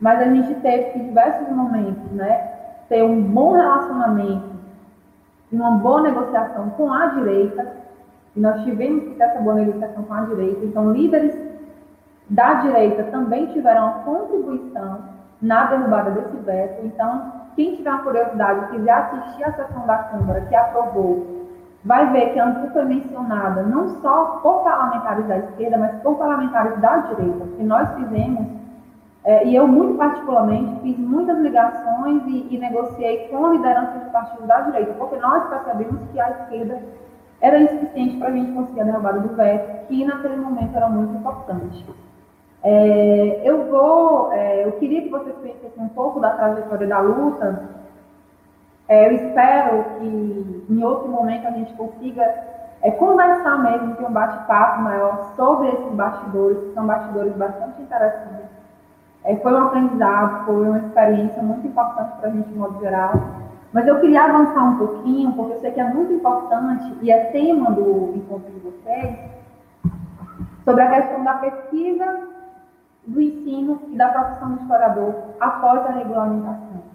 Mas 0.00 0.20
a 0.20 0.24
gente 0.24 0.54
teve 0.56 0.84
que, 0.90 0.98
em 0.98 1.08
diversos 1.08 1.48
momentos, 1.50 2.10
né, 2.12 2.48
ter 2.88 3.02
um 3.02 3.22
bom 3.22 3.52
relacionamento 3.52 4.52
uma 5.52 5.72
boa 5.72 6.00
negociação 6.02 6.70
com 6.70 6.90
a 6.90 7.06
direita, 7.06 7.76
e 8.34 8.40
nós 8.40 8.62
tivemos 8.62 9.04
que 9.04 9.14
ter 9.16 9.24
essa 9.24 9.40
boa 9.40 9.56
negociação 9.56 10.02
com 10.04 10.14
a 10.14 10.22
direita, 10.22 10.64
então 10.64 10.90
líderes 10.90 11.36
da 12.30 12.54
direita 12.54 13.04
também 13.04 13.46
tiveram 13.48 13.82
uma 13.82 13.98
contribuição 14.04 15.00
na 15.40 15.66
derrubada 15.66 16.12
desse 16.12 16.36
veto. 16.36 16.86
Então, 16.86 17.32
quem 17.54 17.76
tiver 17.76 17.90
uma 17.90 18.02
curiosidade, 18.02 18.70
quiser 18.70 18.92
assistir 18.92 19.44
a 19.44 19.52
sessão 19.52 19.86
da 19.86 19.98
Câmara 19.98 20.40
que 20.42 20.54
aprovou 20.54 21.41
vai 21.84 22.10
ver 22.12 22.32
que 22.32 22.38
a 22.38 22.46
ANCU 22.46 22.72
foi 22.72 22.84
mencionada 22.84 23.62
não 23.62 24.00
só 24.00 24.38
por 24.42 24.62
parlamentares 24.62 25.26
da 25.26 25.38
esquerda, 25.38 25.78
mas 25.78 26.00
por 26.02 26.16
parlamentares 26.16 26.80
da 26.80 26.98
direita, 26.98 27.46
que 27.56 27.62
nós 27.62 27.88
fizemos, 27.94 28.46
é, 29.24 29.46
e 29.46 29.54
eu 29.54 29.68
muito 29.68 29.96
particularmente 29.96 30.80
fiz 30.82 30.98
muitas 30.98 31.38
ligações 31.38 32.22
e, 32.26 32.48
e 32.50 32.58
negociei 32.58 33.28
com 33.28 33.52
lideranças 33.52 34.04
de 34.04 34.10
partidos 34.10 34.46
da 34.46 34.60
direita, 34.62 34.92
porque 34.94 35.16
nós 35.16 35.48
percebemos 35.48 36.00
que 36.12 36.20
a 36.20 36.30
esquerda 36.30 36.82
era 37.40 37.60
insuficiente 37.60 38.16
para 38.18 38.28
a 38.28 38.32
gente 38.32 38.52
conseguir 38.52 38.80
a 38.80 38.84
derrubada 38.84 39.20
do 39.20 39.34
veto, 39.34 39.86
que 39.88 40.04
naquele 40.04 40.36
momento 40.36 40.76
era 40.76 40.88
muito 40.88 41.16
importante. 41.16 41.84
É, 42.62 43.40
eu 43.42 43.68
vou, 43.68 44.32
é, 44.32 44.64
eu 44.64 44.72
queria 44.72 45.02
que 45.02 45.08
vocês 45.08 45.34
conhecessem 45.36 45.82
um 45.82 45.88
pouco 45.88 46.20
da 46.20 46.30
trajetória 46.30 46.86
da 46.86 47.00
luta. 47.00 47.81
É, 48.88 49.06
eu 49.06 49.12
espero 49.12 49.84
que 49.98 50.66
em 50.68 50.84
outro 50.84 51.08
momento 51.08 51.46
a 51.46 51.50
gente 51.52 51.72
consiga 51.74 52.22
é, 52.82 52.90
conversar 52.90 53.58
mesmo, 53.58 53.94
ter 53.94 54.04
um 54.04 54.12
bate-papo 54.12 54.82
maior 54.82 55.32
sobre 55.36 55.68
esses 55.68 55.92
bastidores, 55.92 56.58
que 56.58 56.74
são 56.74 56.86
bastidores 56.86 57.32
bastante 57.36 57.80
interessantes. 57.80 58.50
É, 59.24 59.36
foi 59.36 59.52
um 59.52 59.66
aprendizado, 59.66 60.44
foi 60.46 60.68
uma 60.68 60.78
experiência 60.78 61.42
muito 61.42 61.66
importante 61.66 62.16
para 62.18 62.28
a 62.28 62.32
gente, 62.32 62.48
de 62.48 62.58
modo 62.58 62.80
geral. 62.80 63.12
Mas 63.72 63.86
eu 63.86 64.00
queria 64.00 64.24
avançar 64.24 64.64
um 64.64 64.78
pouquinho, 64.78 65.32
porque 65.32 65.54
eu 65.54 65.60
sei 65.60 65.70
que 65.70 65.80
é 65.80 65.84
muito 65.84 66.12
importante 66.12 66.92
e 67.00 67.10
é 67.10 67.26
tema 67.26 67.70
do 67.70 68.12
encontro 68.16 68.50
de 68.52 68.60
vocês, 68.60 69.16
sobre 70.64 70.82
a 70.82 70.90
questão 70.90 71.24
da 71.24 71.34
pesquisa, 71.34 72.28
do 73.06 73.20
ensino 73.20 73.80
e 73.88 73.96
da 73.96 74.08
profissão 74.08 74.54
de 74.54 74.62
historiador 74.62 75.14
após 75.40 75.86
a 75.86 75.92
regulamentação. 75.92 76.91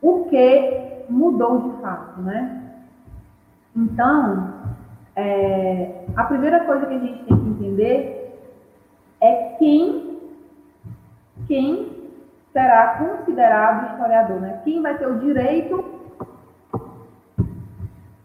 O 0.00 0.24
que 0.26 1.04
mudou 1.08 1.70
de 1.70 1.82
fato, 1.82 2.20
né? 2.20 2.62
Então, 3.74 4.54
é, 5.16 6.04
a 6.16 6.24
primeira 6.24 6.60
coisa 6.64 6.86
que 6.86 6.94
a 6.94 6.98
gente 6.98 7.24
tem 7.24 7.36
que 7.36 7.48
entender 7.48 8.38
é 9.20 9.56
quem, 9.58 10.20
quem 11.46 11.92
será 12.52 12.98
considerado 12.98 13.92
historiador, 13.92 14.40
né? 14.40 14.60
Quem 14.64 14.82
vai 14.82 14.96
ter 14.96 15.06
o 15.06 15.18
direito 15.18 15.84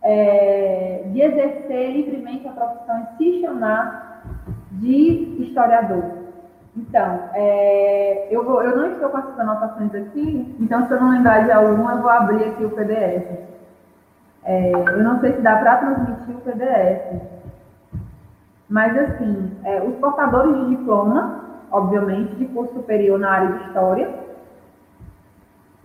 é, 0.02 1.04
de 1.12 1.22
exercer 1.22 1.92
livremente 1.94 2.48
a 2.48 2.52
profissão 2.52 3.08
chamar 3.42 4.24
de 4.72 5.38
historiador. 5.40 6.23
Então, 6.76 7.30
é, 7.34 8.28
eu, 8.32 8.44
vou, 8.44 8.64
eu 8.64 8.76
não 8.76 8.92
estou 8.92 9.10
com 9.10 9.18
essas 9.20 9.40
anotações 9.40 9.94
aqui, 9.94 10.56
então 10.60 10.88
se 10.88 10.94
eu 10.94 11.00
não 11.00 11.12
lembrar 11.12 11.46
de 11.46 11.52
alguma, 11.52 11.94
eu 11.94 12.02
vou 12.02 12.10
abrir 12.10 12.44
aqui 12.46 12.66
o 12.66 12.72
PDF. 12.72 13.28
É, 14.44 14.72
eu 14.72 15.04
não 15.04 15.20
sei 15.20 15.34
se 15.34 15.42
dá 15.42 15.58
para 15.58 15.78
transmitir 15.78 16.36
o 16.36 16.42
PDF. 16.42 17.22
Mas, 18.68 18.98
assim, 18.98 19.56
é, 19.64 19.84
os 19.84 19.96
portadores 19.98 20.56
de 20.56 20.76
diploma, 20.76 21.42
obviamente, 21.72 22.36
de 22.36 22.46
curso 22.46 22.74
superior 22.74 23.20
na 23.20 23.30
área 23.30 23.52
de 23.52 23.64
História, 23.66 24.24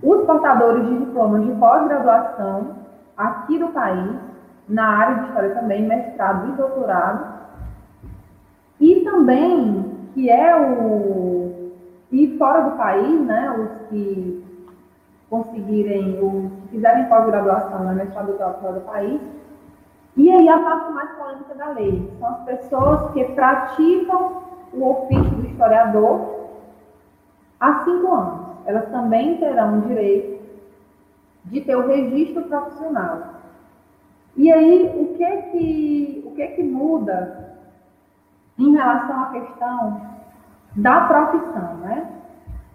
os 0.02 0.24
portadores 0.24 0.86
de 0.86 0.98
diplomas 0.98 1.44
de 1.44 1.52
pós-graduação 1.52 2.76
aqui 3.16 3.58
do 3.58 3.68
país, 3.68 4.16
na 4.68 4.86
área 4.86 5.16
de 5.16 5.28
História 5.28 5.54
também, 5.54 5.86
mestrado 5.86 6.48
e 6.48 6.52
doutorado, 6.52 7.38
e 8.80 9.00
também, 9.00 9.97
que 10.18 10.28
é 10.28 10.56
o... 10.56 11.70
e 12.10 12.36
fora 12.38 12.62
do 12.62 12.76
país, 12.76 13.20
né, 13.20 13.50
os 13.52 13.88
que 13.88 14.44
conseguirem, 15.30 16.18
os 16.20 16.50
que 16.52 16.68
fizerem 16.72 17.04
pós-graduação, 17.04 17.84
né, 17.84 17.94
mestrado 17.94 18.36
fora 18.36 18.72
do 18.72 18.80
país, 18.80 19.20
e 20.16 20.28
aí 20.28 20.48
a 20.48 20.58
parte 20.58 20.92
mais 20.92 21.10
polêmica 21.12 21.54
da 21.54 21.68
lei, 21.68 22.10
são 22.18 22.28
as 22.30 22.42
pessoas 22.42 23.12
que 23.12 23.24
praticam 23.26 24.42
o 24.72 24.90
ofício 24.90 25.36
do 25.36 25.46
historiador 25.46 26.48
há 27.60 27.84
cinco 27.84 28.12
anos. 28.12 28.40
Elas 28.66 28.90
também 28.90 29.36
terão 29.36 29.78
o 29.78 29.82
direito 29.82 30.42
de 31.44 31.60
ter 31.60 31.76
o 31.76 31.86
registro 31.86 32.42
profissional. 32.42 33.34
E 34.36 34.50
aí, 34.50 34.92
o 34.98 35.14
que 35.14 35.42
que, 35.52 36.22
o 36.26 36.30
que, 36.32 36.46
que 36.48 36.62
muda 36.64 37.47
em 38.58 38.72
relação 38.72 39.22
à 39.22 39.26
questão 39.26 40.00
da 40.76 41.00
profissão, 41.02 41.74
né? 41.82 42.06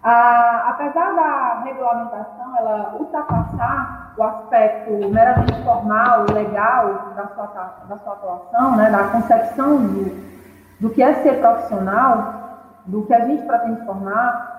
A, 0.02 0.68
apesar 0.70 1.14
da 1.14 1.60
regulamentação 1.64 2.56
ela 2.58 2.94
ultrapassar 2.98 4.12
o 4.18 4.22
aspecto 4.22 4.90
meramente 5.08 5.62
formal, 5.62 6.26
legal 6.30 7.12
da 7.16 7.26
sua, 7.28 7.46
da 7.88 7.98
sua 7.98 8.12
atuação, 8.12 8.76
né, 8.76 8.90
da 8.90 9.04
concepção 9.04 9.78
do, 9.78 10.24
do 10.78 10.90
que 10.90 11.02
é 11.02 11.14
ser 11.22 11.40
profissional, 11.40 12.34
do 12.84 13.06
que 13.06 13.14
a 13.14 13.24
gente 13.24 13.46
pretende 13.46 13.84
formar, 13.86 14.54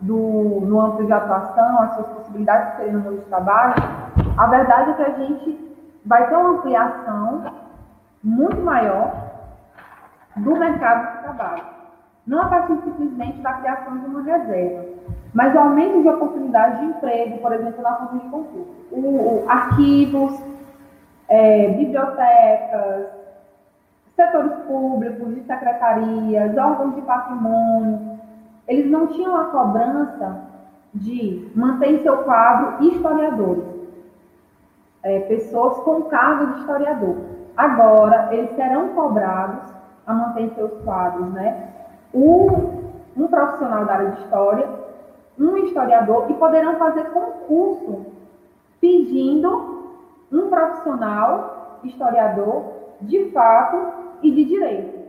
do, 0.00 0.60
no 0.62 0.80
âmbito 0.80 1.06
de 1.06 1.12
atuação, 1.12 1.82
as 1.82 1.94
suas 1.94 2.06
possibilidades 2.08 2.70
de 2.70 2.76
serem 2.76 2.92
no 2.92 3.00
mundo 3.00 3.18
de 3.18 3.24
trabalho, 3.24 3.74
a 4.36 4.46
verdade 4.46 4.90
é 4.90 4.94
que 4.94 5.02
a 5.02 5.10
gente 5.10 5.76
vai 6.04 6.28
ter 6.28 6.36
uma 6.36 6.50
ampliação 6.50 7.44
muito 8.22 8.60
maior 8.60 9.29
do 10.36 10.56
mercado 10.56 11.16
de 11.16 11.22
trabalho. 11.22 11.64
Não 12.26 12.42
a 12.42 12.46
partir 12.46 12.76
simplesmente 12.82 13.38
da 13.38 13.54
criação 13.54 13.98
de 13.98 14.06
uma 14.06 14.22
reserva, 14.22 14.84
mas 15.32 15.54
o 15.54 15.58
aumento 15.58 16.02
de 16.02 16.08
oportunidades 16.08 16.80
de 16.80 16.86
emprego, 16.86 17.38
por 17.38 17.52
exemplo, 17.52 17.82
na 17.82 17.94
fonte 17.96 18.24
de 18.24 18.30
concurso. 18.30 18.66
O, 18.90 18.98
o, 18.98 19.44
arquivos, 19.48 20.40
é, 21.28 21.68
bibliotecas, 21.68 23.06
setores 24.16 24.52
públicos, 24.66 25.34
secretarias, 25.46 26.56
órgãos 26.56 26.94
de 26.94 27.02
patrimônio, 27.02 28.18
eles 28.68 28.90
não 28.90 29.06
tinham 29.08 29.34
a 29.36 29.44
cobrança 29.46 30.42
de 30.92 31.50
manter 31.54 31.94
em 31.94 32.02
seu 32.02 32.18
quadro 32.18 32.84
historiadores, 32.84 33.64
é, 35.02 35.20
pessoas 35.20 35.78
com 35.78 36.02
cargo 36.02 36.52
de 36.52 36.60
historiador. 36.60 37.16
Agora, 37.56 38.28
eles 38.32 38.54
serão 38.54 38.88
cobrados 38.88 39.79
a 40.10 40.14
manter 40.14 40.50
seus 40.54 40.72
quadros, 40.82 41.32
né? 41.32 41.68
Um, 42.12 42.80
um 43.16 43.26
profissional 43.28 43.84
da 43.84 43.92
área 43.94 44.10
de 44.10 44.20
história, 44.22 44.68
um 45.38 45.56
historiador, 45.58 46.30
e 46.30 46.34
poderão 46.34 46.76
fazer 46.76 47.04
concurso 47.10 48.06
pedindo 48.80 49.80
um 50.32 50.48
profissional 50.48 51.80
historiador 51.84 52.64
de 53.00 53.30
fato 53.30 53.92
e 54.22 54.30
de 54.30 54.44
direito. 54.44 55.00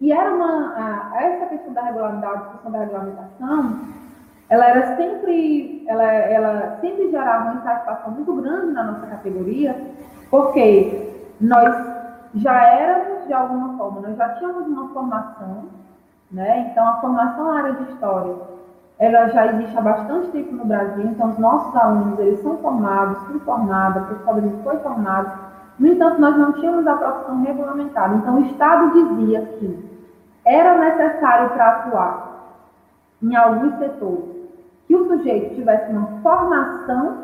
E 0.00 0.12
era 0.12 0.34
uma, 0.34 0.74
a, 0.76 1.22
essa 1.22 1.46
questão 1.46 1.72
da 1.72 1.82
regularidade, 1.82 2.50
questão 2.50 2.70
da 2.70 2.80
regulamentação, 2.80 3.80
ela 4.48 4.68
era 4.68 4.96
sempre, 4.96 5.84
ela, 5.88 6.04
ela 6.04 6.78
sempre 6.80 7.10
gerava 7.10 7.44
uma 7.44 7.60
insatisfação 7.60 8.12
muito 8.12 8.32
grande 8.34 8.72
na 8.72 8.84
nossa 8.84 9.06
categoria, 9.06 9.76
porque 10.30 11.14
nós 11.40 11.95
já 12.36 12.62
éramos, 12.62 13.26
de 13.26 13.32
alguma 13.32 13.76
forma, 13.76 14.00
nós 14.00 14.16
já 14.16 14.28
tínhamos 14.34 14.66
uma 14.66 14.88
formação, 14.88 15.64
né? 16.30 16.70
Então, 16.70 16.86
a 16.88 17.00
formação 17.00 17.44
na 17.44 17.58
área 17.58 17.72
de 17.74 17.82
história, 17.92 18.34
ela 18.98 19.28
já 19.28 19.46
existe 19.46 19.76
há 19.76 19.80
bastante 19.80 20.28
tempo 20.28 20.54
no 20.54 20.64
Brasil, 20.64 21.04
então 21.04 21.30
os 21.30 21.38
nossos 21.38 21.76
alunos, 21.76 22.18
eles 22.18 22.40
são 22.40 22.56
formados, 22.58 23.18
fui 23.24 23.38
formada, 23.40 24.00
a 24.00 24.04
professora 24.04 24.42
foi 24.62 24.78
formada, 24.78 25.46
no 25.78 25.88
entanto, 25.88 26.20
nós 26.20 26.36
não 26.36 26.52
tínhamos 26.52 26.86
a 26.86 26.94
profissão 26.94 27.42
regulamentada. 27.42 28.14
Então, 28.16 28.36
o 28.36 28.46
Estado 28.46 28.92
dizia 28.92 29.42
que 29.58 30.00
era 30.44 30.78
necessário 30.78 31.50
para 31.50 31.68
atuar 31.68 32.26
em 33.22 33.34
alguns 33.36 33.76
setores 33.78 34.36
que 34.86 34.94
o 34.94 35.06
sujeito 35.06 35.54
tivesse 35.54 35.90
uma 35.90 36.06
formação 36.22 37.18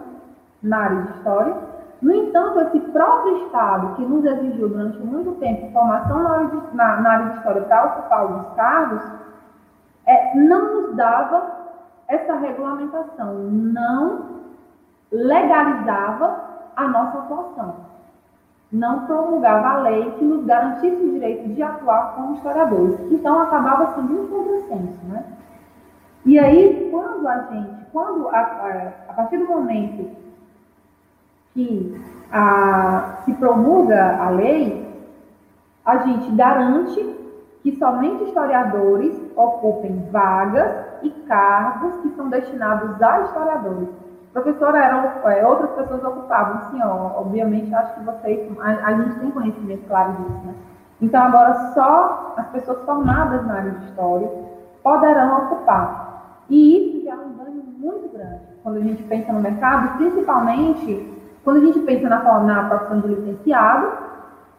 na 0.62 0.78
área 0.78 1.02
de 1.02 1.10
história. 1.16 1.56
No 2.02 2.12
entanto, 2.12 2.60
esse 2.60 2.80
próprio 2.90 3.46
Estado, 3.46 3.94
que 3.94 4.02
nos 4.04 4.24
exigiu 4.24 4.68
durante 4.68 4.98
muito 4.98 5.38
tempo 5.38 5.72
formação 5.72 6.22
na 6.22 6.30
área 6.32 6.46
de, 6.48 6.76
na, 6.76 7.00
na 7.00 7.10
área 7.10 7.30
de 7.30 7.36
história 7.36 7.62
para 7.62 7.84
ocupar 7.86 8.18
alguns 8.20 8.54
cargos, 8.54 9.02
é, 10.04 10.34
não 10.36 10.74
nos 10.74 10.96
dava 10.96 11.62
essa 12.08 12.34
regulamentação, 12.34 13.34
não 13.34 14.42
legalizava 15.12 16.40
a 16.74 16.88
nossa 16.88 17.18
atuação 17.18 17.92
não 18.72 19.04
promulgava 19.04 19.68
a 19.68 19.80
lei 19.82 20.10
que 20.12 20.24
nos 20.24 20.46
garantisse 20.46 20.96
o 20.96 21.12
direito 21.12 21.46
de 21.50 21.62
atuar 21.62 22.14
como 22.14 22.36
historiadores. 22.36 22.98
Então, 23.12 23.42
acabava 23.42 23.94
sendo 23.94 24.22
um 24.22 24.26
contrassenso, 24.28 24.98
né? 25.08 25.24
E 26.24 26.38
aí, 26.38 26.88
quando 26.90 27.28
a 27.28 27.38
gente, 27.50 27.86
quando 27.92 28.28
a, 28.28 28.38
a, 28.38 28.92
a 29.10 29.12
partir 29.12 29.36
do 29.36 29.46
momento 29.46 30.10
que 31.54 32.00
a, 32.30 33.18
se 33.24 33.32
promulga 33.34 34.18
a 34.22 34.30
lei, 34.30 34.90
a 35.84 35.98
gente 35.98 36.30
garante 36.32 37.16
que 37.62 37.76
somente 37.76 38.24
historiadores 38.24 39.14
ocupem 39.36 40.08
vagas 40.10 40.72
e 41.02 41.10
cargos 41.10 41.96
que 42.02 42.10
são 42.16 42.28
destinados 42.28 43.00
a 43.00 43.20
historiadores. 43.20 43.88
Professora, 44.32 44.82
eram, 44.82 45.30
é, 45.30 45.46
outras 45.46 45.70
pessoas 45.72 46.02
ocupavam, 46.02 46.70
sim, 46.70 46.80
ó, 46.82 47.20
obviamente, 47.20 47.72
acho 47.74 47.94
que 47.94 48.04
vocês, 48.04 48.58
a, 48.60 48.86
a, 48.86 48.94
gente 48.94 49.20
tem 49.20 49.30
conhecimento 49.30 49.86
claro 49.86 50.12
disso, 50.12 50.46
né? 50.46 50.54
Então, 51.02 51.22
agora 51.22 51.72
só 51.74 52.34
as 52.36 52.46
pessoas 52.48 52.82
formadas 52.84 53.44
na 53.46 53.54
área 53.54 53.70
de 53.72 53.84
história 53.86 54.30
poderão 54.82 55.44
ocupar. 55.44 56.44
E 56.48 56.78
isso 56.78 57.04
já 57.04 57.12
é 57.12 57.16
um 57.16 57.32
ganho 57.32 57.62
muito 57.78 58.08
grande 58.08 58.40
quando 58.62 58.76
a 58.76 58.80
gente 58.80 59.02
pensa 59.02 59.32
no 59.32 59.40
mercado, 59.40 59.98
principalmente 59.98 61.21
quando 61.44 61.58
a 61.58 61.66
gente 61.66 61.80
pensa 61.80 62.08
na, 62.08 62.40
na 62.40 62.68
profissão 62.68 63.00
de 63.00 63.08
licenciado, 63.08 63.92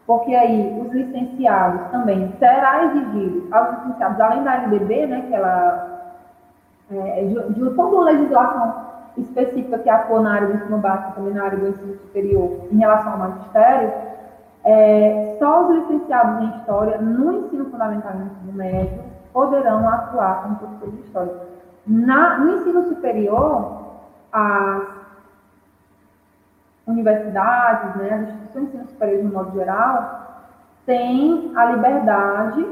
porque 0.06 0.34
aí 0.34 0.80
os 0.80 0.92
licenciados 0.92 1.90
também 1.90 2.32
será 2.38 2.84
exigido 2.84 3.48
aos 3.52 3.78
licenciados, 3.78 4.20
além 4.20 4.42
da 4.42 4.54
LDB, 4.64 5.06
né, 5.06 5.24
que 5.28 5.34
ela 5.34 5.94
é, 6.90 7.24
de, 7.24 7.54
de 7.54 7.70
toda 7.70 7.96
uma 7.96 8.04
legislação 8.04 8.84
específica 9.16 9.78
que 9.78 9.88
atua 9.88 10.20
na 10.20 10.34
área 10.34 10.48
do 10.48 10.54
ensino 10.54 10.78
básico, 10.78 11.12
também 11.14 11.34
na 11.34 11.44
área 11.44 11.58
do 11.58 11.68
ensino 11.68 11.94
superior, 11.94 12.66
em 12.70 12.76
relação 12.76 13.12
ao 13.12 13.18
magistério, 13.18 13.92
é, 14.64 15.36
só 15.38 15.62
os 15.62 15.76
licenciados 15.76 16.42
em 16.42 16.58
História, 16.58 16.98
no 16.98 17.32
ensino 17.32 17.70
fundamental 17.70 18.12
e 18.14 18.18
no 18.18 18.26
ensino 18.26 18.52
médio, 18.52 19.02
poderão 19.32 19.88
atuar 19.88 20.42
como 20.42 20.56
professores 20.56 20.94
de 20.94 21.00
História. 21.02 21.34
Na, 21.86 22.38
no 22.38 22.58
ensino 22.58 22.88
superior, 22.88 23.84
as 24.32 25.03
universidades, 26.86 27.96
né, 27.96 28.14
as 28.14 28.20
instituições 28.22 28.64
de 28.64 28.76
ensino 28.76 28.88
superior 28.90 29.22
de 29.22 29.32
modo 29.32 29.52
geral, 29.52 30.20
têm 30.86 31.52
a 31.56 31.64
liberdade 31.66 32.66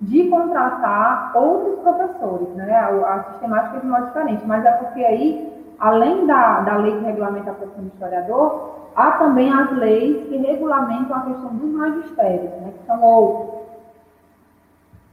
de 0.00 0.28
contratar 0.28 1.32
outros 1.34 1.80
professores, 1.80 2.48
né, 2.54 2.74
a, 2.74 2.88
a 2.88 3.22
sistemática 3.24 3.76
é 3.76 3.80
de 3.80 3.86
modo 3.86 4.06
diferente, 4.06 4.46
mas 4.46 4.64
é 4.64 4.72
porque 4.72 5.04
aí 5.04 5.52
além 5.82 6.26
da, 6.26 6.60
da 6.60 6.76
lei 6.76 6.96
que 6.96 7.04
regulamenta 7.04 7.50
a 7.50 7.54
profissão 7.54 7.82
de 7.82 7.90
historiador, 7.90 8.70
há 8.94 9.12
também 9.12 9.52
as 9.52 9.72
leis 9.72 10.28
que 10.28 10.36
regulamentam 10.36 11.16
a 11.16 11.22
questão 11.22 11.56
dos 11.56 11.70
magistérios, 11.72 12.52
né, 12.60 12.72
que 12.78 12.86
são 12.86 13.02
outros. 13.02 13.62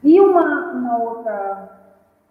E 0.04 0.22
uma, 0.22 0.72
uma, 0.72 0.98
outra, 0.98 1.70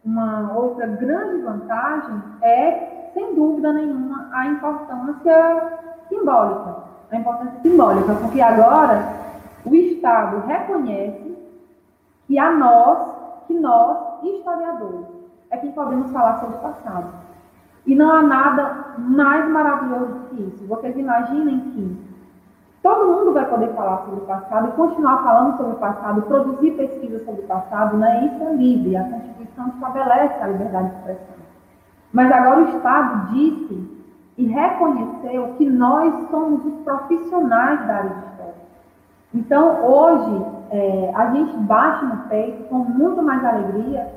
uma 0.04 0.52
outra 0.54 0.86
grande 0.86 1.42
vantagem 1.42 2.22
é, 2.40 3.10
sem 3.12 3.34
dúvida 3.34 3.72
nenhuma, 3.72 4.28
a 4.32 4.46
importância 4.46 5.78
simbólica. 6.08 6.76
A 7.10 7.16
importância 7.16 7.60
simbólica, 7.62 8.14
porque 8.14 8.40
agora 8.40 9.02
o 9.64 9.74
Estado 9.74 10.46
reconhece 10.46 11.36
que 12.26 12.38
a 12.38 12.50
nós, 12.52 12.98
que 13.46 13.54
nós, 13.54 14.22
historiadores, 14.22 15.06
é 15.50 15.56
quem 15.56 15.72
podemos 15.72 16.10
falar 16.10 16.38
sobre 16.40 16.56
o 16.56 16.60
passado. 16.60 17.08
E 17.86 17.94
não 17.94 18.10
há 18.10 18.22
nada 18.22 18.94
mais 18.98 19.48
maravilhoso 19.48 20.20
que 20.28 20.42
isso. 20.42 20.66
Vocês 20.66 20.94
imaginem 20.96 21.60
que 21.70 22.08
todo 22.82 23.06
mundo 23.06 23.32
vai 23.32 23.46
poder 23.46 23.72
falar 23.74 24.04
sobre 24.04 24.20
o 24.20 24.26
passado 24.26 24.68
e 24.68 24.72
continuar 24.72 25.22
falando 25.22 25.56
sobre 25.56 25.72
o 25.72 25.78
passado, 25.78 26.22
produzir 26.22 26.72
pesquisas 26.72 27.24
sobre 27.24 27.40
o 27.40 27.46
passado, 27.46 27.96
né? 27.96 28.26
Isso 28.26 28.44
é 28.44 28.52
livre. 28.52 28.96
A 28.96 29.04
Constituição 29.04 29.68
estabelece 29.68 30.42
a 30.42 30.48
liberdade 30.48 30.90
de 30.90 30.96
expressão. 30.96 31.38
Mas 32.12 32.30
agora 32.30 32.60
o 32.60 32.68
Estado 32.76 33.32
disse 33.32 33.97
e 34.38 34.46
reconheceu 34.46 35.54
que 35.58 35.68
nós 35.68 36.14
somos 36.30 36.64
os 36.64 36.74
profissionais 36.84 37.84
da 37.86 37.94
área 37.96 38.10
de 38.10 38.18
história. 38.30 38.54
Então, 39.34 39.84
hoje, 39.84 40.46
é, 40.70 41.12
a 41.14 41.30
gente 41.32 41.56
bate 41.58 42.04
no 42.04 42.16
peito 42.28 42.62
com 42.68 42.76
muito 42.76 43.20
mais 43.20 43.44
alegria 43.44 44.08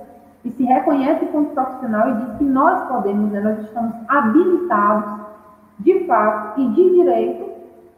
e 0.45 0.51
se 0.51 0.63
reconhece 0.63 1.25
como 1.25 1.47
profissional 1.47 2.09
e 2.09 2.13
diz 2.13 2.37
que 2.37 2.43
nós 2.43 2.87
podemos, 2.87 3.31
né, 3.31 3.39
nós 3.41 3.59
estamos 3.65 3.93
habilitados, 4.07 5.21
de 5.79 6.05
fato 6.05 6.61
e 6.61 6.67
de 6.67 6.89
direito, 6.91 7.49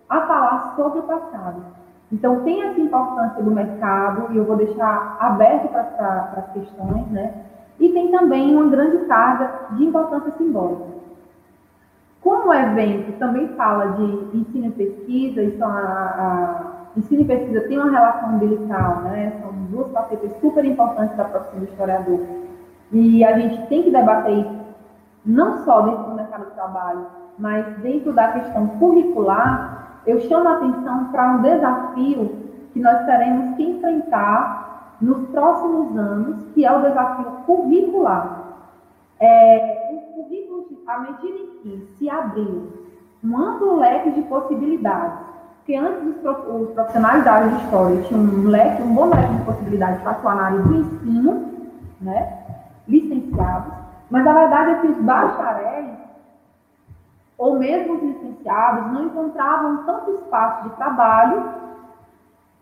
a 0.09 0.21
falar 0.21 0.73
sobre 0.77 0.99
o 0.99 1.03
passado. 1.03 1.61
Então, 2.09 2.41
tem 2.41 2.63
essa 2.63 2.79
importância 2.79 3.43
do 3.43 3.51
mercado, 3.51 4.31
e 4.31 4.37
eu 4.37 4.45
vou 4.45 4.55
deixar 4.55 5.17
aberto 5.19 5.69
para 5.69 6.33
as 6.37 6.53
questões, 6.53 7.05
né? 7.07 7.33
E 7.79 7.89
tem 7.89 8.11
também 8.11 8.55
uma 8.55 8.69
grande 8.69 8.99
carga 9.07 9.51
de 9.71 9.83
importância 9.85 10.31
simbólica. 10.37 11.02
Como 12.23 12.49
o 12.49 12.53
evento 12.53 13.17
também 13.19 13.49
fala 13.49 13.93
de 13.93 14.37
ensino 14.37 14.67
e 14.67 14.71
pesquisa, 14.71 15.43
então 15.43 15.67
a, 15.67 15.81
a 15.81 16.99
ensino 16.99 17.21
e 17.21 17.25
pesquisa 17.25 17.67
tem 17.67 17.77
uma 17.77 17.91
relação 17.91 18.35
umbilical, 18.35 19.01
né? 19.01 19.33
São 19.41 19.51
duas 19.69 19.91
facetas 19.91 20.31
super 20.39 20.63
importantes 20.63 21.17
da 21.17 21.25
profissão 21.25 21.59
do 21.59 21.65
historiador. 21.65 22.19
E 22.91 23.25
a 23.25 23.37
gente 23.37 23.67
tem 23.67 23.83
que 23.83 23.91
debater 23.91 24.37
isso 24.39 24.63
não 25.25 25.63
só 25.63 25.81
dentro 25.81 26.03
do 26.03 26.15
mercado 26.15 26.45
de 26.45 26.51
trabalho, 26.51 27.07
mas 27.37 27.65
dentro 27.77 28.13
da 28.13 28.31
questão 28.33 28.67
curricular. 28.67 30.01
Eu 30.05 30.19
chamo 30.21 30.49
a 30.49 30.57
atenção 30.57 31.05
para 31.05 31.31
um 31.31 31.41
desafio 31.41 32.35
que 32.73 32.79
nós 32.79 33.05
teremos 33.05 33.55
que 33.55 33.63
enfrentar 33.63 34.97
nos 34.99 35.29
próximos 35.29 35.97
anos, 35.97 36.43
que 36.53 36.65
é 36.65 36.71
o 36.71 36.81
desafio 36.81 37.25
curricular. 37.45 38.43
É, 39.19 39.91
o 39.93 40.23
currículo, 40.23 40.52
à 40.87 40.99
medida 40.99 41.37
em 41.37 41.59
que 41.61 41.95
se 41.97 42.09
abriu 42.09 42.71
um 43.23 43.37
amplo 43.37 43.77
leque 43.77 44.11
de 44.11 44.21
possibilidades 44.23 45.33
porque 45.63 45.77
antes 45.77 46.17
os 46.25 46.73
profissionais 46.73 47.23
da 47.23 47.31
área 47.31 47.47
de 47.47 47.63
história 47.63 48.01
tinham 48.01 48.21
um 48.21 48.49
leque, 48.49 48.81
um 48.81 48.93
bom 48.93 49.05
leque 49.05 49.33
de 49.33 49.45
possibilidades 49.45 50.01
para 50.01 50.11
atuar 50.11 50.35
na 50.35 50.43
área 50.47 50.59
do 50.59 50.75
ensino, 50.75 51.51
né? 52.01 52.43
licenciados, 52.85 53.71
mas 54.09 54.27
a 54.27 54.33
verdade 54.33 54.71
é 54.71 54.75
que 54.81 54.87
os 54.87 54.97
bacharéis, 54.97 55.89
ou 57.37 57.57
mesmo 57.57 57.93
os 57.93 58.03
licenciados, 58.03 58.91
não 58.91 59.05
encontravam 59.05 59.85
tanto 59.85 60.11
espaço 60.11 60.67
de 60.67 60.75
trabalho 60.75 61.45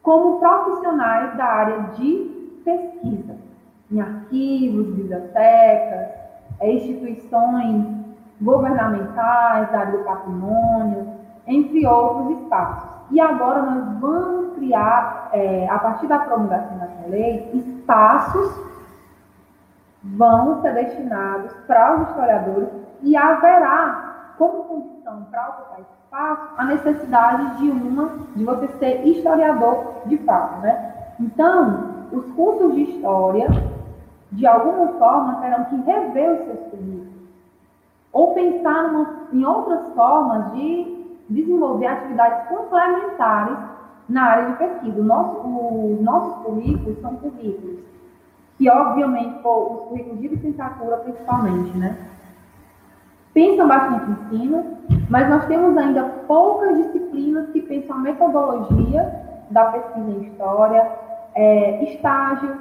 como 0.04 0.40
profissionais 0.40 1.36
da 1.36 1.46
área 1.46 1.80
de 1.96 2.62
pesquisa, 2.64 3.36
em 3.92 4.00
arquivos, 4.00 4.94
bibliotecas, 4.94 6.08
é, 6.60 6.72
instituições 6.72 8.01
governamentais 8.42 9.72
da 9.72 9.80
área 9.80 9.98
do 9.98 10.04
patrimônio, 10.04 11.08
entre 11.48 11.86
outros 11.86 12.40
espaços. 12.40 12.90
E 13.12 13.20
agora 13.20 13.62
nós 13.62 14.00
vamos 14.00 14.56
criar, 14.56 15.30
é, 15.34 15.68
a 15.70 15.80
partir 15.80 16.08
da 16.08 16.20
promulgação 16.20 16.78
dessa 16.78 17.08
lei, 17.08 17.50
espaços 17.54 18.72
vão 20.04 20.62
ser 20.62 20.74
destinados 20.74 21.54
para 21.68 21.96
os 21.96 22.10
historiadores 22.10 22.70
e 23.02 23.16
haverá 23.16 24.34
como 24.38 24.64
condição 24.64 25.28
para 25.30 25.50
ocupar 25.50 25.80
espaço 25.82 26.50
a 26.58 26.66
necessidade 26.66 27.58
de 27.58 27.70
uma 27.70 28.10
de 28.36 28.44
você 28.44 28.68
ser 28.80 29.06
historiador 29.06 30.02
de 30.06 30.18
fato, 30.20 30.62
né? 30.62 30.94
Então, 31.20 32.08
os 32.12 32.26
cursos 32.34 32.74
de 32.74 32.82
história, 32.84 33.48
de 34.32 34.48
alguma 34.48 34.88
forma, 35.00 35.36
terão 35.42 35.66
que 35.66 35.76
rever 35.78 36.32
os 36.32 36.46
seus 36.46 36.60
currículos 36.72 37.01
ou 38.14 38.34
pensar 38.34 38.92
numa, 38.92 39.28
em 39.32 39.46
outras 39.46 39.94
formas 39.94 40.52
de 40.54 41.02
desenvolver 41.30 41.88
atividades 41.88 42.50
complementares 42.50 43.58
na 44.10 44.24
área 44.24 44.52
de 44.52 44.58
pesquisa. 44.58 45.02
Nosso, 45.02 45.38
os 45.40 46.02
nossos 46.02 46.44
currículos 46.44 47.00
são 47.00 47.16
currículos 47.16 47.80
que, 48.58 48.70
obviamente, 48.70 49.40
os 49.44 49.88
currículos 49.88 50.20
de 50.20 50.28
licenciatura, 50.28 50.98
principalmente, 50.98 51.78
né? 51.78 51.98
Pensam 53.34 53.68
bastante 53.68 54.12
em 54.12 54.14
ensino, 54.14 54.78
mas 55.10 55.30
nós 55.30 55.46
temos 55.46 55.78
ainda 55.78 56.04
poucas 56.28 56.78
disciplinas 56.78 57.50
que 57.52 57.62
pensam 57.62 57.96
a 57.96 58.00
metodologia 58.00 59.24
da 59.50 59.66
pesquisa 59.66 60.12
em 60.12 60.22
história, 60.24 60.92
é, 61.34 61.84
estágio 61.86 62.58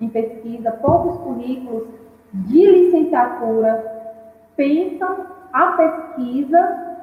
em 0.00 0.08
pesquisa, 0.08 0.70
poucos 0.70 1.16
currículos 1.18 1.88
de 2.32 2.66
licenciatura 2.66 3.93
pensam 4.56 5.26
a 5.52 5.66
pesquisa 5.72 6.96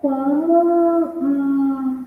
como 0.00 0.58
um 1.18 2.04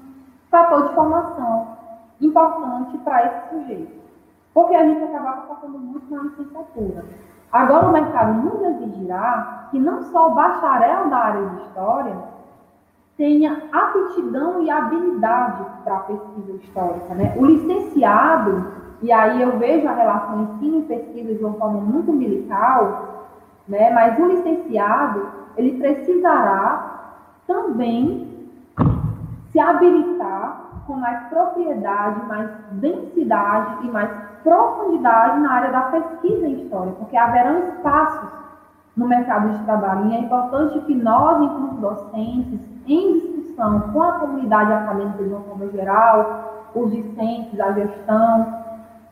fator 0.49 0.87
de 0.87 0.95
formação 0.95 1.77
importante 2.21 2.97
para 2.99 3.25
esse 3.25 3.49
sujeito. 3.49 3.97
Porque 4.53 4.75
a 4.75 4.85
gente 4.85 5.03
acabava 5.03 5.41
passando 5.41 5.77
muito 5.77 6.13
na 6.13 6.23
licenciatura. 6.23 7.05
Agora 7.51 7.87
o 7.87 7.91
mercado 7.91 8.33
nos 8.33 8.61
exigirá 8.61 9.67
que 9.71 9.79
não 9.79 10.03
só 10.03 10.31
o 10.31 10.35
bacharel 10.35 11.09
da 11.09 11.17
área 11.17 11.45
de 11.47 11.61
história 11.61 12.15
tenha 13.17 13.63
aptidão 13.71 14.61
e 14.61 14.69
habilidade 14.69 15.65
para 15.83 15.95
a 15.95 15.99
pesquisa 16.01 16.51
histórica. 16.53 17.15
Né? 17.15 17.35
O 17.37 17.45
licenciado, 17.45 18.67
e 19.01 19.11
aí 19.11 19.41
eu 19.41 19.57
vejo 19.57 19.87
a 19.87 19.93
relação 19.93 20.43
ensino 20.43 20.79
e 20.79 20.83
pesquisa 20.83 21.33
de 21.33 21.43
uma 21.43 21.57
forma 21.57 21.79
muito 21.81 22.11
umbilical, 22.11 23.16
né? 23.67 23.91
mas 23.91 24.19
o 24.19 24.25
licenciado, 24.25 25.27
ele 25.55 25.77
precisará 25.79 27.13
também 27.45 28.49
se 29.51 29.59
habilitar 29.59 30.61
com 30.85 30.95
mais 30.95 31.27
propriedade, 31.27 32.25
mais 32.27 32.49
densidade 32.71 33.85
e 33.85 33.91
mais 33.91 34.09
profundidade 34.43 35.39
na 35.39 35.51
área 35.51 35.71
da 35.71 35.81
pesquisa 35.81 36.47
em 36.47 36.63
história, 36.63 36.93
porque 36.93 37.17
haverão 37.17 37.59
espaços 37.69 38.29
no 38.95 39.07
mercado 39.07 39.49
de 39.49 39.63
trabalho. 39.65 40.09
E 40.09 40.15
é 40.15 40.19
importante 40.21 40.79
que 40.81 40.95
nós, 40.95 41.41
enquanto 41.41 41.81
docentes, 41.81 42.59
em 42.87 43.13
discussão 43.13 43.81
com 43.91 44.01
a 44.01 44.13
comunidade 44.13 44.71
acadêmica 44.71 45.23
de 45.23 45.29
uma 45.29 45.41
forma 45.41 45.67
geral, 45.69 46.69
os 46.73 46.91
discentes, 46.91 47.59
a 47.59 47.71
gestão, 47.73 48.53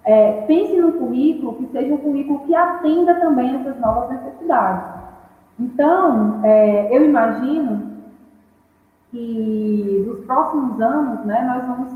é, 0.06 0.44
pense 0.48 0.80
no 0.80 0.94
currículo 0.94 1.56
que 1.56 1.66
seja 1.68 1.94
um 1.94 1.98
currículo 1.98 2.40
que 2.46 2.56
atenda 2.56 3.16
também 3.16 3.56
essas 3.56 3.80
novas 3.80 4.10
necessidades. 4.10 4.96
Então, 5.60 6.42
é, 6.44 6.96
eu 6.96 7.04
imagino 7.04 7.96
que 9.10 10.04
nos 10.08 10.26
próximos 10.26 10.80
anos, 10.80 11.26
né, 11.26 11.42
nós 11.44 11.68
vamos 11.68 11.94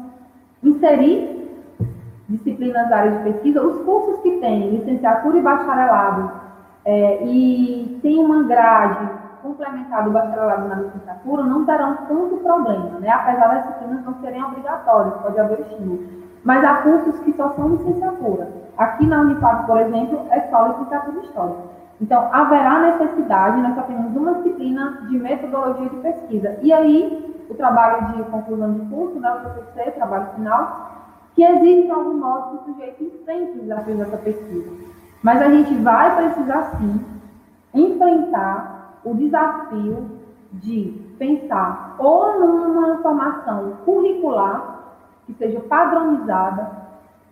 inserir 0.63 1.39
disciplinas 2.27 2.89
da 2.89 2.97
área 2.97 3.11
de 3.11 3.23
pesquisa, 3.23 3.65
os 3.65 3.83
cursos 3.83 4.21
que 4.21 4.37
têm 4.39 4.69
licenciatura 4.69 5.37
e 5.37 5.41
bacharelado 5.41 6.31
é, 6.85 7.25
e 7.25 7.99
tem 8.01 8.19
uma 8.19 8.43
grade 8.43 9.09
complementar 9.41 10.03
do 10.03 10.11
bacharelado 10.11 10.67
na 10.67 10.75
licenciatura, 10.75 11.43
não 11.43 11.65
terão 11.65 11.97
tanto 12.07 12.37
problema, 12.37 12.99
né? 12.99 13.09
apesar 13.09 13.47
das 13.47 13.67
disciplinas 13.67 14.05
não 14.05 14.21
serem 14.21 14.43
obrigatórias, 14.43 15.15
pode 15.21 15.39
haver 15.39 15.59
estímulo. 15.61 16.28
Mas 16.43 16.63
há 16.63 16.75
cursos 16.81 17.19
que 17.19 17.33
só 17.33 17.49
são 17.55 17.69
licenciatura. 17.69 18.51
Aqui 18.77 19.05
na 19.05 19.21
Unipab, 19.21 19.65
por 19.65 19.79
exemplo, 19.79 20.25
é 20.29 20.41
só 20.49 20.67
licenciatura 20.67 21.19
de 21.19 21.27
História. 21.27 21.55
Então, 22.01 22.29
haverá 22.31 22.79
necessidade, 22.79 23.61
nós 23.61 23.75
só 23.75 23.81
temos 23.81 24.15
uma 24.15 24.35
disciplina 24.35 25.05
de 25.09 25.19
metodologia 25.19 25.89
de 25.89 25.97
pesquisa. 25.97 26.57
E 26.61 26.71
aí, 26.71 27.45
o 27.49 27.55
trabalho 27.55 28.13
de 28.13 28.23
conclusão 28.23 28.73
de 28.73 28.85
curso, 28.85 29.19
né, 29.19 29.31
o 29.31 29.49
TCC, 29.49 29.91
trabalho 29.91 30.27
final, 30.35 30.89
que 31.35 31.43
existe 31.43 31.85
de 31.85 31.91
algum 31.91 32.13
modo 32.13 32.49
que 32.49 32.55
o 32.55 32.73
sujeito 32.73 33.03
enfrente 33.03 33.51
os 33.51 33.61
desafios 33.63 33.97
dessa 33.97 34.17
pesquisa. 34.17 34.71
Mas 35.21 35.41
a 35.41 35.49
gente 35.49 35.75
vai 35.75 36.15
precisar, 36.15 36.77
sim, 36.77 37.05
enfrentar 37.73 38.99
o 39.03 39.13
desafio 39.13 40.19
de 40.53 41.15
pensar 41.17 41.95
ou 41.99 42.39
numa 42.39 42.97
formação 42.97 43.73
curricular 43.85 44.78
que 45.29 45.35
seja 45.35 45.59
padronizada 45.59 46.71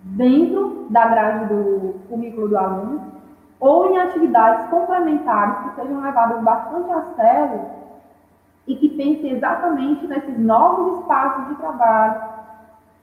dentro 0.04 0.86
da 0.92 1.08
grade 1.08 1.46
do 1.46 1.96
currículo 2.08 2.50
do 2.50 2.58
aluno, 2.58 3.02
ou 3.60 3.90
em 3.90 3.98
atividades 3.98 4.70
complementares 4.70 5.58
que 5.64 5.82
sejam 5.82 6.00
levadas 6.00 6.44
bastante 6.44 6.92
a 6.92 7.02
sério 7.16 7.62
e 8.68 8.76
que 8.76 8.90
pensem 8.90 9.32
exatamente 9.32 10.06
nesses 10.06 10.38
novos 10.38 11.00
espaços 11.00 11.48
de 11.48 11.56
trabalho 11.56 12.22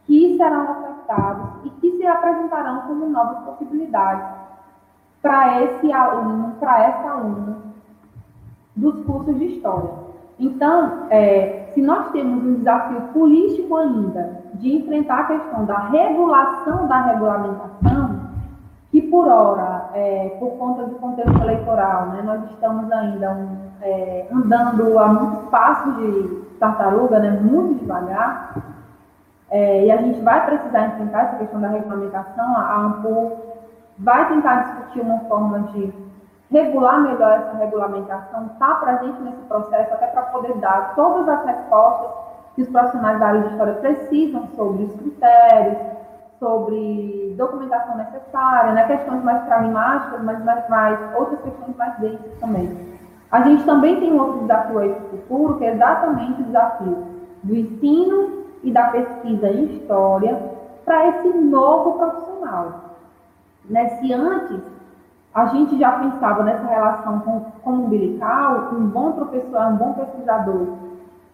que 0.04 0.36
serão 0.36 0.70
ofertados 0.70 1.64
e 1.64 1.70
que 1.70 1.96
se 1.96 2.06
apresentarão 2.06 2.82
como 2.82 3.08
novas 3.08 3.38
possibilidades 3.40 4.28
para 5.20 5.62
esse 5.62 5.90
aluno, 5.90 6.54
para 6.60 6.84
essa 6.84 7.10
aluna 7.10 7.56
dos 8.76 9.04
cursos 9.04 9.36
de 9.38 9.46
História. 9.46 9.90
Então, 10.38 11.06
é, 11.10 11.70
se 11.74 11.82
nós 11.82 12.10
temos 12.12 12.44
um 12.44 12.54
desafio 12.54 13.00
político 13.12 13.76
ainda 13.76 14.43
de 14.54 14.76
enfrentar 14.76 15.20
a 15.20 15.24
questão 15.24 15.64
da 15.64 15.78
regulação 15.88 16.86
da 16.86 17.02
regulamentação, 17.02 18.20
que 18.90 19.02
por 19.02 19.26
hora, 19.26 19.90
é, 19.94 20.36
por 20.38 20.52
conta 20.52 20.84
do 20.84 20.94
contexto 20.96 21.40
eleitoral, 21.42 22.06
né, 22.06 22.22
nós 22.22 22.44
estamos 22.50 22.90
ainda 22.92 23.32
um, 23.32 23.56
é, 23.82 24.28
andando 24.32 24.98
a 24.98 25.08
muitos 25.08 25.48
passos 25.50 25.96
de 25.96 26.44
tartaruga, 26.60 27.18
né, 27.18 27.30
muito 27.30 27.80
devagar, 27.80 28.54
é, 29.50 29.86
e 29.86 29.90
a 29.90 29.96
gente 29.96 30.20
vai 30.20 30.46
precisar 30.46 30.86
enfrentar 30.86 31.22
essa 31.22 31.36
questão 31.36 31.60
da 31.60 31.68
regulamentação, 31.68 32.56
a 32.56 32.76
ANPOL 32.76 33.54
vai 33.98 34.28
tentar 34.28 34.62
discutir 34.62 35.00
uma 35.00 35.20
forma 35.20 35.60
de 35.72 35.92
regular 36.50 37.00
melhor 37.00 37.32
essa 37.32 37.56
regulamentação, 37.56 38.46
estar 38.46 38.66
tá 38.66 38.74
presente 38.76 39.20
nesse 39.22 39.42
processo, 39.48 39.92
até 39.92 40.06
para 40.06 40.22
poder 40.22 40.54
dar 40.58 40.94
todas 40.94 41.28
as 41.28 41.44
respostas 41.44 42.24
que 42.54 42.62
os 42.62 42.68
profissionais 42.68 43.18
da 43.18 43.26
área 43.26 43.40
de 43.42 43.48
história 43.48 43.74
precisam 43.74 44.48
sobre 44.54 44.84
os 44.84 44.92
critérios, 44.94 45.78
sobre 46.38 47.34
documentação 47.36 47.96
necessária, 47.96 48.72
né, 48.72 48.86
questões 48.86 49.22
mais 49.24 49.42
pragmáticas, 49.44 50.22
mas 50.22 50.44
mais, 50.44 50.68
mais 50.68 50.98
outras 51.16 51.40
questões 51.40 51.76
mais 51.76 51.98
densas 51.98 52.38
também. 52.40 52.94
A 53.30 53.42
gente 53.42 53.64
também 53.64 53.98
tem 53.98 54.12
um 54.12 54.20
outro 54.20 54.40
desafio 54.40 54.78
aí 54.78 54.92
para 54.92 55.04
o 55.04 55.10
futuro, 55.10 55.58
que 55.58 55.64
é 55.64 55.74
exatamente 55.74 56.40
o 56.40 56.44
desafio 56.44 57.06
do 57.42 57.54
ensino 57.54 58.44
e 58.62 58.70
da 58.70 58.84
pesquisa 58.88 59.48
em 59.48 59.64
história 59.64 60.40
para 60.84 61.08
esse 61.08 61.28
novo 61.28 61.98
profissional. 61.98 62.96
Né? 63.68 63.88
Se 63.98 64.12
antes 64.12 64.60
a 65.34 65.46
gente 65.46 65.78
já 65.78 65.92
pensava 65.92 66.44
nessa 66.44 66.66
relação 66.66 67.20
com, 67.20 67.40
com 67.62 67.70
umbilical, 67.70 68.70
um 68.72 68.86
bom 68.86 69.12
professor 69.12 69.66
um 69.66 69.76
bom 69.76 69.92
pesquisador, 69.94 70.66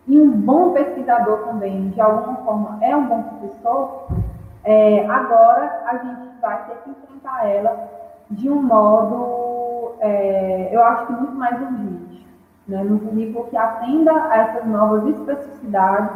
e 0.07 0.21
um 0.21 0.31
bom 0.31 0.73
pesquisador 0.73 1.39
também, 1.45 1.91
de 1.91 2.01
alguma 2.01 2.37
forma, 2.39 2.79
é 2.81 2.95
um 2.97 3.07
bom 3.07 3.23
professor, 3.23 4.09
é, 4.65 5.07
agora 5.07 5.83
a 5.87 5.97
gente 5.99 6.41
vai 6.41 6.65
ter 6.65 6.77
que 6.83 6.91
enfrentar 6.91 7.47
ela 7.47 7.89
de 8.31 8.51
um 8.51 8.63
modo, 8.63 9.95
é, 10.01 10.69
eu 10.73 10.83
acho 10.85 11.07
que 11.07 11.13
muito 11.13 11.35
mais 11.35 11.61
urgente, 11.61 12.27
né? 12.67 12.83
num 12.83 12.99
currículo 12.99 13.47
que 13.47 13.57
atenda 13.57 14.13
a 14.13 14.37
essas 14.37 14.67
novas 14.67 15.07
especificidades 15.07 16.11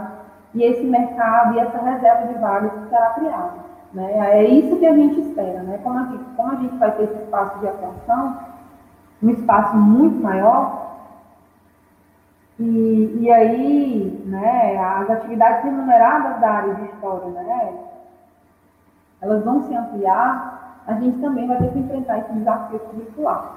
e 0.54 0.62
esse 0.62 0.84
mercado 0.84 1.54
e 1.54 1.58
essa 1.58 1.78
reserva 1.78 2.32
de 2.32 2.38
vagas 2.38 2.72
que 2.72 2.88
será 2.88 3.10
criada. 3.10 3.64
Né? 3.92 4.38
É 4.38 4.44
isso 4.44 4.76
que 4.76 4.86
a 4.86 4.94
gente 4.94 5.20
espera. 5.20 5.62
Né? 5.62 5.78
Como, 5.82 5.98
a 5.98 6.02
gente, 6.04 6.24
como 6.36 6.52
a 6.52 6.56
gente 6.56 6.76
vai 6.76 6.90
ter 6.92 7.04
esse 7.04 7.22
espaço 7.22 7.58
de 7.60 7.68
atuação, 7.68 8.38
um 9.22 9.30
espaço 9.30 9.76
muito 9.76 10.22
maior, 10.22 10.83
e, 12.58 13.18
e 13.20 13.30
aí 13.30 14.22
né, 14.26 14.78
as 14.78 15.10
atividades 15.10 15.64
remuneradas 15.64 16.40
da 16.40 16.50
área 16.50 16.74
de 16.74 16.84
história, 16.84 17.30
né, 17.30 17.74
elas 19.20 19.44
vão 19.44 19.62
se 19.62 19.74
ampliar, 19.74 20.82
a 20.86 20.94
gente 20.94 21.18
também 21.18 21.46
vai 21.46 21.58
ter 21.58 21.72
que 21.72 21.78
enfrentar 21.78 22.18
esse 22.18 22.32
desafio 22.32 22.78
curricular. 22.78 23.56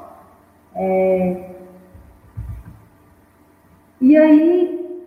É, 0.75 1.51
e 3.99 4.15
aí, 4.15 5.05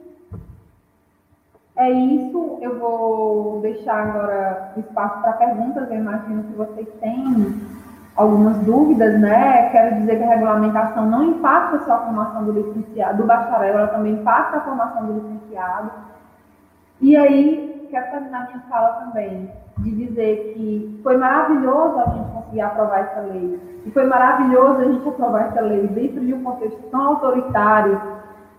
é 1.77 1.91
isso, 1.91 2.59
eu 2.61 2.79
vou 2.79 3.61
deixar 3.61 4.09
agora 4.09 4.73
espaço 4.77 5.21
para 5.23 5.33
perguntas, 5.35 5.91
eu 5.91 5.97
imagino 5.97 6.43
que 6.45 6.53
vocês 6.53 6.89
têm 7.01 7.61
algumas 8.17 8.59
dúvidas, 8.59 9.19
né? 9.21 9.71
Quero 9.71 9.97
dizer 9.97 10.19
que 10.19 10.25
a 10.25 10.29
regulamentação 10.29 11.07
não 11.07 11.23
impacta 11.25 11.85
só 11.85 11.95
a 11.95 12.05
formação 12.07 12.45
do 12.45 12.53
licenciado, 12.53 13.19
do 13.19 13.27
bacharel, 13.27 13.79
ela 13.79 13.89
também 13.89 14.15
impacta 14.15 14.59
a 14.59 14.61
formação 14.61 15.07
do 15.07 15.13
licenciado. 15.15 15.91
E 17.01 17.17
aí, 17.17 17.89
quero 17.91 18.11
terminar 18.11 18.49
minha 18.49 18.63
fala 18.69 18.89
também, 19.05 19.51
de 19.79 19.91
dizer 19.91 20.55
que 20.55 21.01
foi 21.03 21.17
maravilhoso 21.17 21.99
a 21.99 22.11
gente 22.11 22.31
conseguir 22.31 22.61
aprovar 22.61 23.01
essa 23.01 23.21
lei. 23.21 23.59
E 23.87 23.91
foi 23.91 24.05
maravilhoso 24.05 24.81
a 24.81 24.85
gente 24.85 25.09
aprovar 25.09 25.47
essa 25.47 25.61
lei 25.63 25.87
dentro 25.89 26.21
de 26.21 26.35
um 26.35 26.43
contexto 26.43 26.83
tão 26.91 27.01
autoritário, 27.01 28.01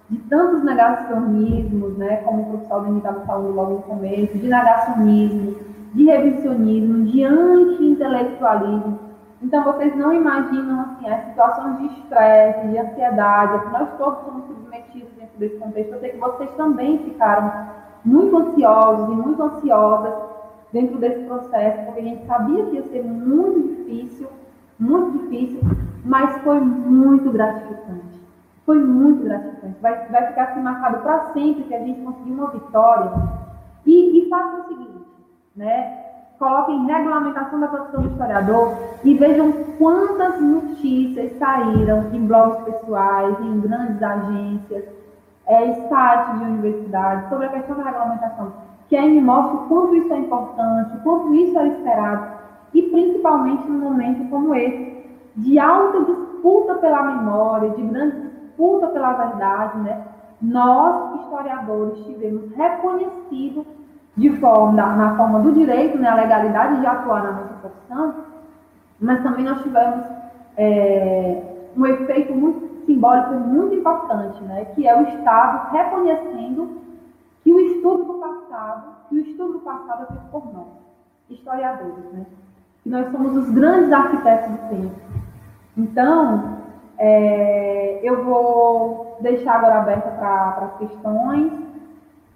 de 0.09 0.17
tantos 0.23 0.63
negacionismos, 0.63 1.97
né, 1.97 2.17
como 2.17 2.41
o 2.41 2.45
professor 2.47 2.73
Aldemir 2.75 2.97
estava 2.97 3.21
falando 3.21 3.53
logo 3.53 3.73
no 3.75 3.81
começo, 3.83 4.37
de 4.37 4.47
negacionismo, 4.47 5.55
de 5.93 6.05
revisionismo, 6.05 7.05
de 7.05 7.23
anti-intelectualismo. 7.23 9.10
Então, 9.41 9.63
vocês 9.63 9.95
não 9.95 10.13
imaginam 10.13 10.81
assim, 10.81 11.09
as 11.09 11.25
situações 11.25 11.79
de 11.79 11.85
estresse, 11.87 12.67
de 12.67 12.77
ansiedade, 12.77 13.65
que 13.65 13.73
nós 13.73 13.89
todos 13.97 14.23
somos 14.23 14.45
submetidos 14.45 15.11
dentro 15.13 15.39
desse 15.39 15.57
contexto. 15.57 15.93
Eu 15.93 15.99
sei 15.99 16.09
que 16.11 16.17
vocês 16.17 16.51
também 16.51 16.99
ficaram 16.99 17.69
muito 18.05 18.37
ansiosos 18.37 19.09
e 19.09 19.15
muito 19.15 19.41
ansiosas 19.41 20.13
dentro 20.71 20.97
desse 20.99 21.23
processo, 21.25 21.85
porque 21.85 21.99
a 21.99 22.03
gente 22.03 22.25
sabia 22.25 22.65
que 22.65 22.75
ia 22.75 22.83
ser 22.83 23.03
muito 23.03 23.67
difícil, 23.67 24.27
muito 24.79 25.17
difícil, 25.19 25.59
mas 26.05 26.37
foi 26.43 26.59
muito 26.59 27.31
gratificante. 27.31 28.21
Foi 28.65 28.77
muito 28.77 29.23
gratificante. 29.23 29.75
Vai, 29.81 30.07
vai 30.07 30.27
ficar 30.27 30.43
assim 30.43 30.61
marcado 30.61 30.99
para 30.99 31.33
sempre 31.33 31.63
que 31.63 31.73
a 31.73 31.79
gente 31.79 32.01
conseguiu 32.01 32.35
uma 32.35 32.51
vitória. 32.51 33.11
E, 33.85 34.19
e 34.19 34.29
faça 34.29 34.61
o 34.61 34.67
seguinte, 34.67 35.05
né? 35.55 36.00
Coloquem 36.41 36.87
regulamentação 36.87 37.59
da 37.59 37.67
profissão 37.67 38.01
do 38.01 38.09
historiador 38.09 38.75
e 39.03 39.13
vejam 39.13 39.53
quantas 39.77 40.41
notícias 40.41 41.37
saíram 41.37 42.11
em 42.11 42.25
blogs 42.25 42.63
pessoais, 42.63 43.39
em 43.41 43.59
grandes 43.59 44.01
agências, 44.01 44.85
é, 45.45 45.71
sites 45.71 46.39
de 46.39 46.45
universidades 46.45 47.29
sobre 47.29 47.45
a 47.45 47.49
questão 47.49 47.77
da 47.77 47.83
regulamentação, 47.83 48.53
que 48.89 48.97
aí 48.97 49.11
me 49.11 49.21
mostra 49.21 49.55
o 49.55 49.67
quanto 49.67 49.95
isso 49.95 50.11
é 50.11 50.17
importante, 50.17 50.97
o 50.97 51.03
quanto 51.03 51.35
isso 51.35 51.59
é 51.59 51.67
esperado, 51.67 52.27
e 52.73 52.81
principalmente 52.89 53.69
num 53.69 53.77
momento 53.77 54.27
como 54.31 54.55
esse, 54.55 55.05
de 55.35 55.59
alta 55.59 55.99
disputa 56.05 56.73
pela 56.73 57.03
memória, 57.03 57.69
de 57.69 57.83
grande 57.83 58.19
disputa 58.19 58.87
pela 58.87 59.13
verdade, 59.13 59.77
né? 59.81 60.07
Nós, 60.41 61.21
historiadores, 61.21 62.03
tivemos 62.03 62.51
reconhecido 62.55 63.63
de 64.17 64.29
forma, 64.37 64.71
na 64.71 65.15
forma 65.15 65.39
do 65.39 65.53
direito, 65.53 65.97
né, 65.97 66.09
a 66.09 66.15
legalidade 66.15 66.79
de 66.79 66.85
atuar 66.85 67.23
na 67.23 67.31
nossa 67.31 67.53
profissão, 67.55 68.15
mas 68.99 69.23
também 69.23 69.45
nós 69.45 69.61
tivemos 69.61 70.05
é, 70.57 71.41
um 71.75 71.85
efeito 71.85 72.33
muito 72.33 72.85
simbólico 72.85 73.33
muito 73.33 73.75
importante, 73.75 74.43
né, 74.43 74.65
que 74.75 74.87
é 74.87 74.99
o 74.99 75.03
Estado 75.03 75.71
reconhecendo 75.71 76.81
que 77.43 77.51
o 77.51 77.59
estudo 77.59 78.03
do 78.03 78.13
passado, 78.15 78.83
que 79.09 79.15
o 79.15 79.19
estudo 79.19 79.53
do 79.53 79.59
passado 79.59 80.03
é 80.03 80.05
feito 80.07 80.27
por 80.31 80.53
nós, 80.53 80.67
historiadores, 81.29 82.11
né, 82.11 82.25
que 82.83 82.89
nós 82.89 83.11
somos 83.11 83.35
os 83.35 83.49
grandes 83.51 83.91
arquitetos 83.91 84.51
do 84.51 84.69
tempo. 84.69 84.95
Então, 85.77 86.57
é, 86.97 87.99
eu 88.03 88.23
vou 88.23 89.17
deixar 89.21 89.55
agora 89.55 89.79
aberta 89.79 90.09
para 90.11 90.65
as 90.65 90.77
questões. 90.77 91.51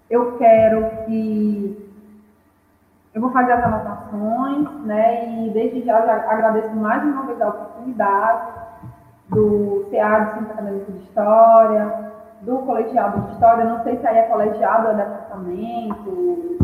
Eu 0.10 0.38
quero 0.38 1.06
que 1.06 1.86
eu 3.14 3.22
vou 3.22 3.32
fazer 3.32 3.54
as 3.54 3.64
anotações, 3.64 4.86
né? 4.86 5.46
E 5.46 5.50
desde 5.52 5.84
já, 5.84 6.06
já 6.06 6.16
agradeço 6.30 6.76
mais 6.76 7.02
uma 7.04 7.26
vez 7.26 7.42
a 7.42 7.48
oportunidade 7.48 8.48
do 9.30 9.88
CA 9.90 10.20
de 10.20 10.34
Centro 10.34 10.52
Acadêmico 10.54 10.92
de 10.92 11.04
História, 11.06 12.12
do 12.42 12.58
Colegiado 12.60 13.22
de 13.22 13.34
História, 13.34 13.66
não 13.66 13.84
sei 13.84 13.98
se 13.98 14.06
aí 14.06 14.18
é 14.18 14.24
colegiado 14.24 14.88
ou 14.88 14.94
é 14.94 14.98
departamento, 14.98 16.58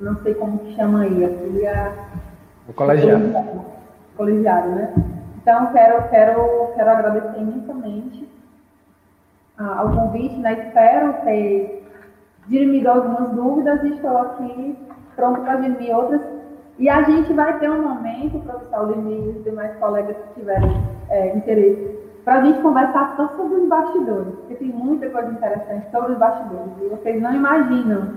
não 0.00 0.16
sei 0.22 0.34
como 0.34 0.58
que 0.58 0.74
chama 0.74 1.02
aí, 1.02 1.24
aqui 1.24 1.66
é 1.66 1.92
o 2.68 2.72
colegiado. 2.72 3.64
Colegiado, 4.16 4.68
né? 4.70 4.94
Então, 5.36 5.72
quero, 5.72 6.08
quero, 6.08 6.72
quero 6.74 6.90
agradecer 6.90 7.40
imensamente 7.40 8.28
ah, 9.58 9.80
ao 9.80 9.90
convite, 9.90 10.36
né? 10.36 10.52
Espero 10.54 11.12
ter 11.24 11.81
dirimido 12.46 12.88
algumas 12.88 13.30
dúvidas 13.30 13.82
e 13.84 13.94
estou 13.94 14.18
aqui 14.18 14.76
pronto 15.16 15.40
para 15.42 15.56
dirimir 15.56 15.94
outras. 15.94 16.20
E 16.78 16.88
a 16.88 17.02
gente 17.02 17.32
vai 17.32 17.58
ter 17.58 17.70
um 17.70 17.82
momento, 17.82 18.40
professor 18.40 18.90
Limir 18.90 19.18
e 19.18 19.38
os 19.38 19.44
demais 19.44 19.76
colegas 19.76 20.16
que 20.16 20.40
tiverem 20.40 20.82
é, 21.10 21.36
interesse, 21.36 21.98
para 22.24 22.36
a 22.36 22.44
gente 22.44 22.60
conversar 22.60 23.14
só 23.16 23.28
sobre 23.36 23.56
os 23.56 23.68
bastidores, 23.68 24.34
porque 24.34 24.54
tem 24.54 24.68
muita 24.68 25.08
coisa 25.10 25.30
interessante 25.30 25.90
sobre 25.90 26.12
os 26.12 26.18
bastidores, 26.18 26.72
e 26.80 26.88
vocês 26.88 27.20
não 27.20 27.34
imaginam. 27.34 28.14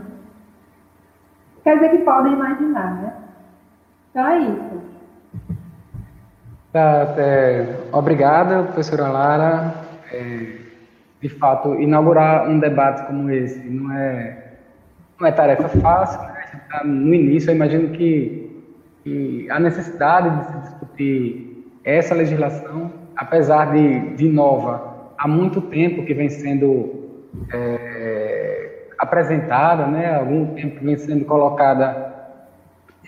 Quer 1.64 1.76
dizer 1.76 1.90
que 1.90 1.98
podem 2.00 2.34
imaginar, 2.34 3.02
né? 3.02 3.14
Então 4.12 4.28
é 4.28 4.40
isso. 4.40 4.82
Tá, 6.72 7.16
é, 7.18 7.76
obrigada, 7.92 8.64
professora 8.64 9.08
Lara. 9.08 9.74
É, 10.12 10.45
de 11.26 11.30
fato, 11.30 11.74
inaugurar 11.82 12.48
um 12.48 12.60
debate 12.60 13.08
como 13.08 13.32
esse. 13.32 13.60
Não 13.68 13.92
é, 13.92 14.38
não 15.20 15.28
é 15.28 15.32
tarefa 15.32 15.68
fácil, 15.68 16.22
né? 16.22 16.62
Tá 16.70 16.84
no 16.84 17.16
início, 17.16 17.50
eu 17.50 17.56
imagino 17.56 17.90
que, 17.90 18.64
que 19.04 19.50
a 19.50 19.60
necessidade 19.60 20.30
de 20.30 20.46
se 20.46 20.58
discutir 20.60 21.80
essa 21.84 22.14
legislação, 22.14 22.92
apesar 23.16 23.74
de, 23.74 24.16
de 24.16 24.30
nova, 24.30 25.14
há 25.18 25.28
muito 25.28 25.62
tempo 25.62 26.06
que 26.06 26.14
vem 26.14 26.30
sendo 26.30 27.10
é, 27.52 28.86
apresentada, 29.00 29.88
né, 29.88 30.16
algum 30.16 30.54
tempo 30.54 30.84
vem 30.84 30.96
sendo 30.96 31.26
colocada 31.26 32.14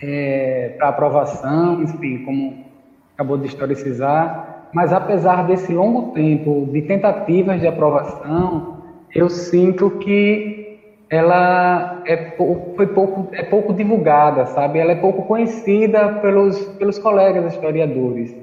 é, 0.02 0.76
para 0.78 0.90
aprovação, 0.90 1.84
enfim, 1.84 2.26
como 2.26 2.66
acabou 3.14 3.38
de 3.38 3.48
historicizar, 3.48 4.47
mas 4.74 4.94
apesar 4.94 5.48
desse 5.48 5.74
longo 5.74 6.14
tempo 6.14 6.68
de 6.72 6.82
tentativas 6.82 7.60
de 7.60 7.68
aprovação, 7.68 8.78
eu 9.14 9.30
sinto 9.30 9.90
que 9.92 10.68
ela 11.10 12.04
é 12.06 12.16
pouco, 12.16 12.76
foi 12.76 12.88
pouco, 12.88 13.30
é 13.34 13.44
pouco 13.44 13.74
divulgada, 13.74 14.46
sabe? 14.48 14.80
Ela 14.80 14.92
é 14.92 14.96
pouco 14.96 15.24
conhecida 15.24 16.10
pelos, 16.22 16.60
pelos 16.78 17.00
colegas 17.00 17.54
historiadores. 17.54 18.36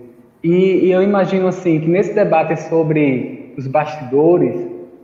E, 0.43 0.87
e 0.87 0.91
eu 0.91 1.03
imagino 1.03 1.47
assim 1.49 1.81
que 1.81 1.89
nesse 1.89 2.15
debate 2.15 2.57
sobre 2.57 3.53
os 3.57 3.67
bastidores, 3.67 4.55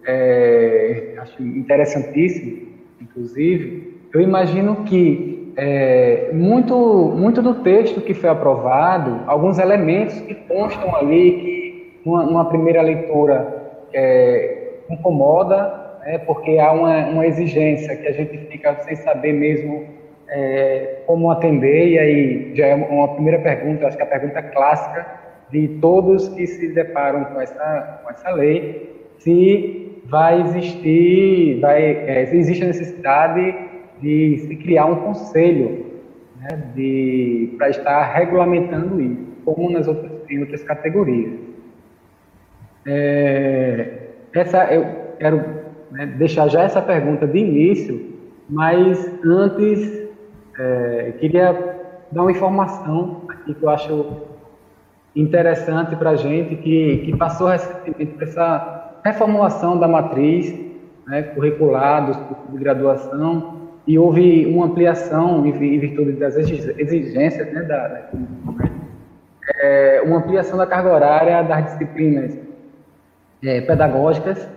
é, 0.07 1.15
acho 1.19 1.43
interessantíssimo, 1.43 2.69
inclusive, 3.01 3.91
eu 4.13 4.21
imagino 4.21 4.85
que 4.85 5.30
é, 5.57 6.31
muito, 6.33 6.77
muito 7.17 7.43
do 7.43 7.57
texto 7.57 8.01
que 8.01 8.15
foi 8.15 8.31
aprovado, 8.31 9.23
alguns 9.27 9.59
elementos 9.59 10.19
que 10.21 10.35
constam 10.35 10.95
ali, 10.97 11.33
que 11.33 12.01
numa, 12.05 12.25
numa 12.25 12.45
primeira 12.47 12.83
leitura 12.83 13.73
é, 13.93 14.75
incomoda, 14.89 15.99
né, 16.05 16.19
porque 16.19 16.59
há 16.59 16.73
uma, 16.73 17.07
uma 17.09 17.27
exigência 17.27 17.97
que 17.97 18.07
a 18.07 18.13
gente 18.13 18.39
fica 18.47 18.75
sem 18.81 18.97
saber 18.97 19.33
mesmo 19.33 19.85
é, 20.29 21.03
como 21.07 21.31
atender, 21.31 21.89
e 21.89 21.99
aí 21.99 22.53
já 22.55 22.67
é 22.67 22.75
uma 22.75 23.09
primeira 23.09 23.39
pergunta, 23.41 23.87
acho 23.87 23.97
que 23.97 24.03
é 24.03 24.07
a 24.07 24.09
pergunta 24.09 24.43
clássica 24.43 25.07
de 25.51 25.69
todos 25.81 26.29
que 26.29 26.47
se 26.47 26.69
deparam 26.69 27.25
com 27.25 27.41
essa, 27.41 28.01
com 28.05 28.11
essa 28.11 28.31
lei, 28.31 29.09
se 29.19 30.01
vai 30.07 30.41
existir, 30.41 31.61
vai, 31.61 31.83
é, 31.83 32.23
existe 32.23 32.63
a 32.63 32.69
necessidade 32.69 33.70
de 34.01 34.39
se 34.47 34.57
criar 34.57 34.87
um 34.87 34.97
conselho 34.97 35.87
né, 36.41 36.49
para 37.57 37.71
estar 37.71 38.03
regulamentando 38.13 39.01
isso, 39.01 39.27
como 39.45 39.71
nas 39.71 39.87
outras, 39.87 40.13
em 40.29 40.41
outras 40.41 40.63
categorias. 40.63 41.33
É, 42.87 44.09
essa 44.33 44.73
eu 44.73 44.87
quero 45.19 45.45
né, 45.91 46.07
deixar 46.07 46.49
já 46.49 46.63
essa 46.63 46.81
pergunta 46.81 47.27
de 47.27 47.39
início, 47.39 48.11
mas 48.49 49.11
antes 49.25 50.09
é, 50.59 51.13
queria 51.19 51.53
dar 52.11 52.23
uma 52.23 52.33
informação 52.33 53.23
aqui 53.29 53.55
que 53.55 53.63
eu 53.63 53.69
acho 53.69 54.17
interessante 55.15 55.95
para 55.97 56.11
a 56.11 56.17
gente, 56.17 56.57
que, 56.57 56.99
que 56.99 57.17
passou 57.17 57.49
recentemente 57.49 58.13
por 58.13 58.23
essa 58.23 58.99
reformulação 59.05 59.79
da 59.79 59.89
matriz 59.89 60.55
né, 61.07 61.23
curricular 61.23 62.07
cursos 62.07 62.53
de 62.53 62.59
graduação 62.59 63.60
e 63.87 63.99
houve 63.99 64.47
uma 64.47 64.67
ampliação 64.67 65.45
em 65.47 65.79
virtude 65.79 66.13
das 66.13 66.37
exigências 66.37 67.53
né, 67.53 67.63
da, 67.63 67.89
da 67.89 68.11
é, 69.57 70.03
uma 70.05 70.19
ampliação 70.19 70.57
da 70.57 70.67
carga 70.67 70.93
horária 70.93 71.43
das 71.43 71.73
disciplinas 71.73 72.39
é, 73.43 73.61
pedagógicas 73.63 74.49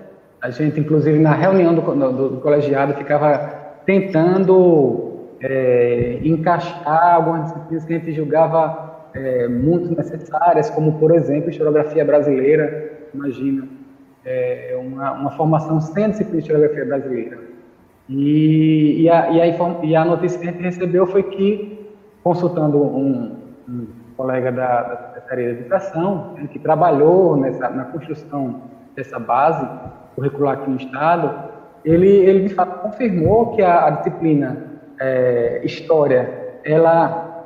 a 0.44 0.50
gente, 0.50 0.78
inclusive, 0.78 1.18
na 1.20 1.32
reunião 1.34 1.74
do, 1.74 1.82
do, 1.82 2.30
do 2.32 2.42
colegiado, 2.42 2.94
ficava 2.96 3.80
tentando 3.86 5.30
é, 5.40 6.20
encaixar 6.22 7.16
algumas 7.16 7.46
disciplinas 7.46 7.86
que 7.86 7.94
a 7.94 7.98
gente 7.98 8.12
julgava 8.12 9.08
é, 9.14 9.48
muito 9.48 9.96
necessárias, 9.96 10.70
como, 10.70 11.00
por 11.00 11.16
exemplo, 11.16 11.50
historiografia 11.50 12.04
brasileira. 12.04 12.92
Imagina, 13.14 13.70
é, 14.26 14.78
uma, 14.82 15.14
uma 15.14 15.32
formação 15.32 15.80
sem 15.80 16.10
disciplina 16.10 16.42
de 16.42 16.44
historiografia 16.44 16.86
brasileira. 16.86 17.38
E, 18.10 19.04
e, 19.04 19.10
a, 19.10 19.32
e, 19.32 19.42
a, 19.42 19.84
e 19.84 19.96
a 19.96 20.06
notícia 20.06 20.40
que 20.40 20.48
a 20.48 20.52
gente 20.52 20.62
recebeu 20.62 21.08
foi 21.08 21.24
que, 21.24 21.88
consultando 22.24 22.78
um, 22.82 23.38
um 23.68 23.88
colega 24.18 24.52
da, 24.52 24.82
da 24.84 24.98
Secretaria 24.98 25.54
de 25.54 25.60
Educação, 25.62 26.36
que 26.52 26.60
trabalhou 26.60 27.38
nessa, 27.38 27.70
na 27.70 27.86
construção 27.86 28.62
dessa 28.96 29.18
base, 29.18 29.68
curricular 30.16 30.56
aqui 30.56 30.70
no 30.70 30.78
Estado, 30.78 31.52
ele, 31.84 32.08
ele 32.08 32.48
de 32.48 32.54
fato 32.54 32.82
confirmou 32.82 33.56
que 33.56 33.62
a, 33.62 33.88
a 33.88 33.90
disciplina 33.92 34.58
é, 35.00 35.62
História, 35.64 36.60
ela 36.64 37.46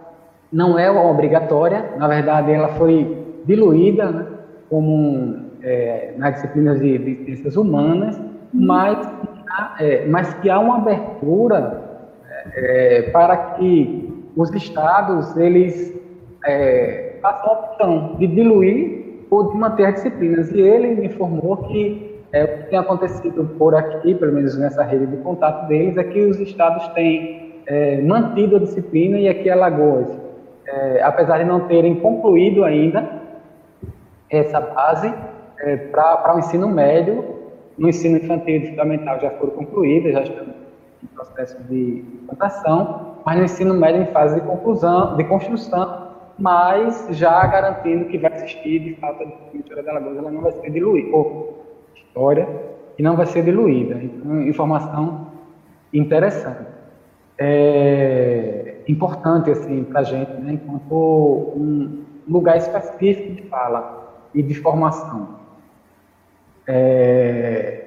não 0.51 0.77
é 0.77 0.89
obrigatória, 0.89 1.93
na 1.97 2.07
verdade 2.07 2.51
ela 2.51 2.69
foi 2.69 3.25
diluída 3.45 4.11
né, 4.11 4.25
como 4.69 5.47
é, 5.63 6.13
nas 6.17 6.35
disciplinas 6.35 6.79
de, 6.79 6.97
de, 6.97 7.25
ciências 7.25 7.55
humanas, 7.55 8.19
mas, 8.53 8.97
é, 9.79 10.05
mas 10.05 10.33
que 10.35 10.49
há 10.49 10.59
uma 10.59 10.77
abertura 10.77 11.81
é, 12.55 13.09
para 13.11 13.37
que 13.55 14.31
os 14.35 14.53
estados 14.53 15.35
eles 15.37 15.95
é, 16.45 17.15
façam 17.21 17.49
a 17.49 17.53
opção 17.53 18.15
de 18.17 18.27
diluir 18.27 19.25
ou 19.29 19.51
de 19.51 19.57
manter 19.57 19.85
as 19.85 19.95
disciplinas. 19.95 20.51
E 20.51 20.59
ele 20.59 20.95
me 20.95 21.07
informou 21.07 21.57
que 21.57 22.21
é, 22.31 22.43
o 22.43 22.47
que 22.47 22.63
tem 22.69 22.79
acontecido 22.79 23.45
por 23.57 23.73
aqui, 23.73 24.13
pelo 24.15 24.33
menos 24.33 24.57
nessa 24.57 24.83
rede 24.83 25.07
de 25.07 25.17
contato 25.17 25.67
deles, 25.67 25.97
é 25.97 26.03
que 26.03 26.19
os 26.19 26.39
estados 26.39 26.87
têm 26.89 27.61
é, 27.65 28.01
mantido 28.01 28.57
a 28.57 28.59
disciplina 28.59 29.17
e 29.17 29.27
aqui 29.27 29.49
Alagoas, 29.49 30.07
é, 30.65 31.01
apesar 31.03 31.39
de 31.39 31.45
não 31.45 31.61
terem 31.61 31.95
concluído 31.95 32.63
ainda 32.63 33.17
essa 34.29 34.59
base 34.59 35.13
é, 35.59 35.77
para 35.77 36.35
o 36.35 36.39
ensino 36.39 36.67
médio, 36.67 37.36
no 37.77 37.89
ensino 37.89 38.17
infantil 38.17 38.55
e 38.57 38.69
fundamental 38.69 39.19
já 39.19 39.31
foram 39.31 39.53
concluídas, 39.53 40.13
já 40.13 40.23
estão 40.23 40.45
em 41.03 41.07
processo 41.07 41.61
de 41.63 42.03
implantação, 42.23 43.17
mas 43.25 43.37
no 43.37 43.45
ensino 43.45 43.73
médio 43.73 44.01
em 44.01 44.07
fase 44.07 44.39
de 44.39 44.47
conclusão, 44.47 45.15
de 45.15 45.23
construção, 45.25 46.07
mas 46.39 47.07
já 47.11 47.45
garantindo 47.47 48.05
que 48.05 48.17
vai 48.17 48.33
existir, 48.35 48.79
de 48.79 48.95
fato, 48.95 49.23
a 49.23 49.25
disciplina 49.25 49.83
de 49.83 49.89
Alagoas 49.89 50.17
ela 50.17 50.31
não 50.31 50.41
vai 50.41 50.51
ser 50.51 50.71
diluída, 50.71 51.15
ou 51.15 51.65
história 51.95 52.47
e 52.97 53.03
não 53.03 53.15
vai 53.15 53.25
ser 53.25 53.43
diluída. 53.43 53.95
Então, 54.01 54.41
informação 54.41 55.27
interessante. 55.93 56.65
É 57.39 58.77
importante 58.87 59.51
assim 59.51 59.83
para 59.83 59.99
a 59.99 60.03
gente, 60.03 60.31
né, 60.33 60.53
enquanto 60.53 60.95
um 61.55 62.03
lugar 62.27 62.57
específico 62.57 63.33
de 63.33 63.43
fala 63.43 64.25
e 64.33 64.41
de 64.41 64.55
formação. 64.55 65.37
É... 66.67 67.83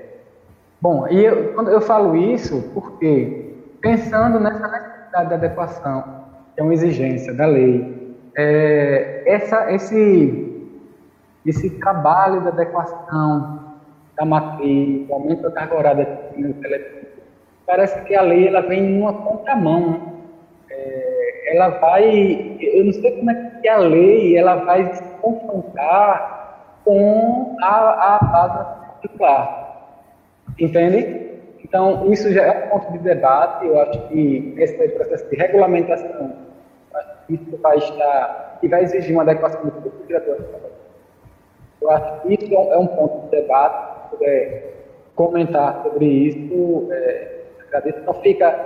Bom, 0.80 1.06
e 1.08 1.22
eu, 1.22 1.52
quando 1.52 1.70
eu 1.70 1.80
falo 1.80 2.16
isso, 2.16 2.70
porque 2.72 3.54
pensando 3.82 4.40
nessa 4.40 4.66
necessidade 4.66 5.28
da 5.28 5.34
adequação, 5.34 6.24
que 6.54 6.60
é 6.60 6.62
uma 6.62 6.72
exigência 6.72 7.34
da 7.34 7.44
lei, 7.44 8.16
é, 8.36 9.22
essa, 9.26 9.70
esse, 9.72 10.70
esse 11.44 11.70
trabalho 11.78 12.40
da 12.42 12.48
adequação 12.48 13.60
da 14.16 14.24
matriz, 14.24 15.08
o 15.08 15.14
aumento 15.14 15.42
da 15.42 15.50
carga 15.50 15.76
horária 15.76 16.20
parece 17.66 18.00
que 18.02 18.14
a 18.14 18.22
lei 18.22 18.48
ela 18.48 18.62
vem 18.62 18.82
numa 18.82 19.12
contramão. 19.12 20.14
É, 20.70 21.54
ela 21.54 21.68
vai, 21.68 22.56
eu 22.60 22.84
não 22.84 22.92
sei 22.92 23.18
como 23.18 23.30
é 23.30 23.50
que 23.60 23.68
a 23.68 23.78
lei 23.78 24.36
ela 24.36 24.56
vai 24.56 24.92
se 24.94 25.02
confrontar 25.20 26.39
com 26.90 27.56
a, 27.62 28.16
a 28.16 28.18
base 28.18 28.64
particular. 28.80 30.06
Entende? 30.58 31.30
Então, 31.62 32.12
isso 32.12 32.32
já 32.32 32.42
é 32.42 32.64
um 32.64 32.68
ponto 32.68 32.92
de 32.92 32.98
debate. 32.98 33.64
Eu 33.64 33.80
acho 33.80 34.08
que 34.08 34.54
esse 34.58 34.88
processo 34.88 35.30
de 35.30 35.36
regulamentação, 35.36 36.32
isso 37.28 37.56
vai 37.62 37.78
estar, 37.78 38.58
e 38.60 38.66
vai 38.66 38.82
exigir 38.82 39.12
uma 39.12 39.22
adequação 39.22 39.62
do 39.62 39.70
curso 39.70 39.98
graduação. 40.08 40.60
Eu 41.80 41.90
acho 41.90 42.22
que 42.22 42.34
isso 42.34 42.52
é 42.52 42.76
um 42.76 42.88
ponto 42.88 43.26
de 43.26 43.40
debate. 43.40 44.02
Se 44.02 44.16
puder 44.16 44.74
comentar 45.14 45.82
sobre 45.84 46.06
isso, 46.06 46.88
é, 46.90 47.42
agradeço. 47.68 48.00
Então, 48.00 48.14
fica 48.14 48.58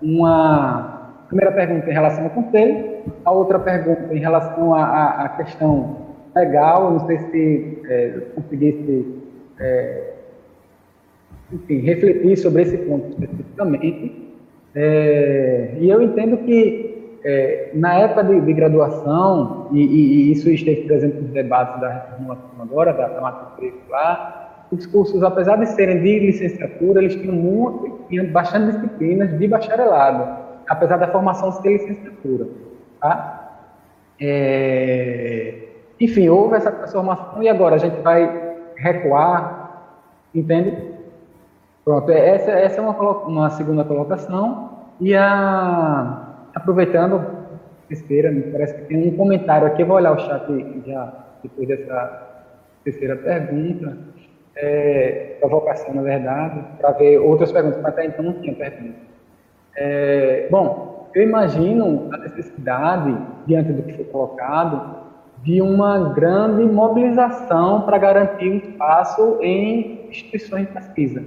uma 0.00 1.10
primeira 1.26 1.50
pergunta 1.50 1.90
em 1.90 1.92
relação 1.92 2.24
ao 2.24 2.30
conselho, 2.30 3.02
a 3.24 3.32
outra 3.32 3.58
pergunta 3.58 4.14
em 4.14 4.20
relação 4.20 4.72
à 4.72 5.28
questão 5.36 6.03
legal. 6.34 6.92
Não 6.92 7.06
sei 7.06 7.18
se 7.18 7.78
é, 7.88 8.20
conseguisse. 8.34 9.22
É, 9.58 10.10
enfim, 11.52 11.78
refletir 11.80 12.36
sobre 12.38 12.62
esse 12.62 12.76
ponto 12.78 13.08
especificamente. 13.10 14.24
É, 14.74 15.74
e 15.78 15.88
eu 15.88 16.02
entendo 16.02 16.38
que 16.38 17.18
é, 17.24 17.70
na 17.74 17.94
época 17.94 18.24
de, 18.24 18.40
de 18.40 18.52
graduação, 18.52 19.68
e, 19.72 19.80
e, 19.80 20.14
e, 20.28 20.32
isso 20.32 20.50
esteve 20.50 20.82
presente 20.82 21.16
nos 21.16 21.30
debates 21.30 21.80
da 21.80 21.88
reformulação 21.88 22.50
agora, 22.60 22.92
da, 22.92 23.08
da 23.08 23.20
matriz 23.20 23.54
curricular, 23.72 24.66
os 24.70 24.86
cursos, 24.86 25.22
apesar 25.22 25.56
de 25.56 25.66
serem 25.66 26.02
de 26.02 26.18
licenciatura, 26.18 27.00
eles 27.00 27.14
tinham, 27.14 27.34
muito, 27.34 28.00
tinham 28.08 28.26
bastante 28.26 28.74
disciplinas 28.74 29.38
de 29.38 29.48
bacharelado, 29.48 30.44
apesar 30.68 30.96
da 30.96 31.08
formação 31.08 31.52
ser 31.52 31.72
licenciatura. 31.72 32.48
Tá? 33.00 33.60
É, 34.20 35.63
enfim, 36.04 36.28
houve 36.28 36.56
essa 36.56 36.70
transformação 36.70 37.42
e 37.42 37.48
agora 37.48 37.76
a 37.76 37.78
gente 37.78 38.00
vai 38.00 38.56
recuar, 38.76 39.88
entende? 40.34 40.94
Pronto, 41.84 42.10
é, 42.10 42.28
essa, 42.28 42.50
essa 42.50 42.80
é 42.80 42.82
uma, 42.82 42.92
uma 43.26 43.50
segunda 43.50 43.84
colocação. 43.84 44.70
E 45.00 45.14
a, 45.14 46.36
aproveitando, 46.54 47.24
terceira, 47.88 48.30
me 48.30 48.42
parece 48.42 48.74
que 48.74 48.82
tem 48.82 49.08
um 49.08 49.16
comentário 49.16 49.66
aqui, 49.66 49.82
eu 49.82 49.86
vou 49.86 49.96
olhar 49.96 50.12
o 50.12 50.18
chat 50.18 50.46
já 50.86 51.12
depois 51.42 51.68
dessa 51.68 52.44
terceira 52.84 53.16
pergunta. 53.16 53.96
É, 54.56 55.36
provocação, 55.40 55.92
na 55.94 56.02
verdade, 56.02 56.62
para 56.78 56.92
ver 56.92 57.18
outras 57.18 57.50
perguntas, 57.50 57.82
mas 57.82 57.92
até 57.92 58.06
então 58.06 58.24
não 58.24 58.34
tinha 58.34 58.54
pergunta. 58.54 58.94
É, 59.76 60.46
bom, 60.48 61.10
eu 61.12 61.22
imagino 61.22 62.08
a 62.12 62.18
necessidade, 62.18 63.16
diante 63.46 63.72
do 63.72 63.82
que 63.82 63.94
foi 63.94 64.04
colocado, 64.04 65.03
de 65.44 65.60
uma 65.60 65.98
grande 66.14 66.64
mobilização 66.64 67.82
para 67.82 67.98
garantir 67.98 68.50
um 68.50 68.56
espaço 68.56 69.38
em 69.42 70.08
instituições 70.08 70.66
de 70.66 70.72
pesquisa. 70.72 71.22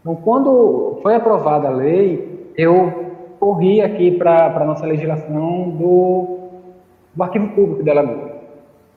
Então, 0.00 0.16
quando 0.16 0.98
foi 1.02 1.14
aprovada 1.14 1.68
a 1.68 1.70
lei, 1.70 2.50
eu 2.56 3.12
corri 3.38 3.82
aqui 3.82 4.10
para 4.10 4.46
a 4.46 4.64
nossa 4.64 4.86
legislação 4.86 5.68
do, 5.70 6.38
do 7.14 7.22
Arquivo 7.22 7.48
Público 7.48 7.82
de 7.82 7.90
Alagoas, 7.90 8.32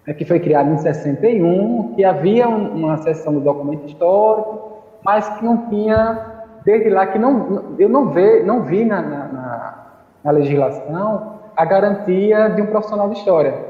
né, 0.07 0.13
que 0.13 0.23
foi 0.23 0.39
criado 0.39 0.71
em 0.71 0.77
61, 0.77 1.93
que 1.93 2.05
havia 2.05 2.47
uma 2.47 2.95
seção 2.97 3.33
do 3.33 3.41
documento 3.41 3.87
histórico, 3.87 4.83
mas 5.03 5.27
que 5.37 5.43
não 5.43 5.67
tinha, 5.67 6.45
desde 6.63 6.89
lá, 6.89 7.07
que 7.07 7.19
não, 7.19 7.75
eu 7.77 7.89
não, 7.89 8.09
vê, 8.09 8.41
não 8.41 8.63
vi 8.63 8.85
na, 8.85 9.01
na, 9.01 9.87
na 10.23 10.31
legislação 10.31 11.33
a 11.57 11.65
garantia 11.65 12.47
de 12.49 12.61
um 12.61 12.67
profissional 12.67 13.09
de 13.09 13.17
história. 13.17 13.64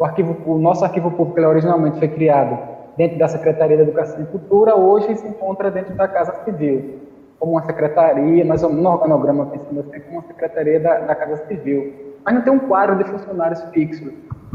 O, 0.00 0.04
arquivo, 0.06 0.34
o 0.46 0.58
nosso 0.58 0.82
arquivo 0.82 1.10
público, 1.10 1.46
originalmente 1.46 1.98
foi 1.98 2.08
criado 2.08 2.58
dentro 2.96 3.18
da 3.18 3.28
Secretaria 3.28 3.76
de 3.76 3.82
Educação 3.82 4.22
e 4.22 4.24
Cultura, 4.24 4.74
hoje 4.74 5.14
se 5.14 5.28
encontra 5.28 5.70
dentro 5.70 5.94
da 5.94 6.08
Casa 6.08 6.42
Civil, 6.42 7.00
como 7.38 7.52
uma 7.52 7.62
secretaria, 7.64 8.42
mas 8.46 8.62
no 8.62 8.88
organograma 8.88 9.44
pensando 9.44 9.80
assim, 9.80 10.00
como 10.00 10.20
uma 10.20 10.26
secretaria 10.26 10.80
da, 10.80 11.00
da 11.00 11.14
Casa 11.14 11.44
Civil. 11.46 11.92
Mas 12.24 12.34
não 12.34 12.40
tem 12.40 12.50
um 12.50 12.60
quadro 12.60 12.96
de 12.96 13.04
funcionários 13.04 13.62
fixos 13.74 14.10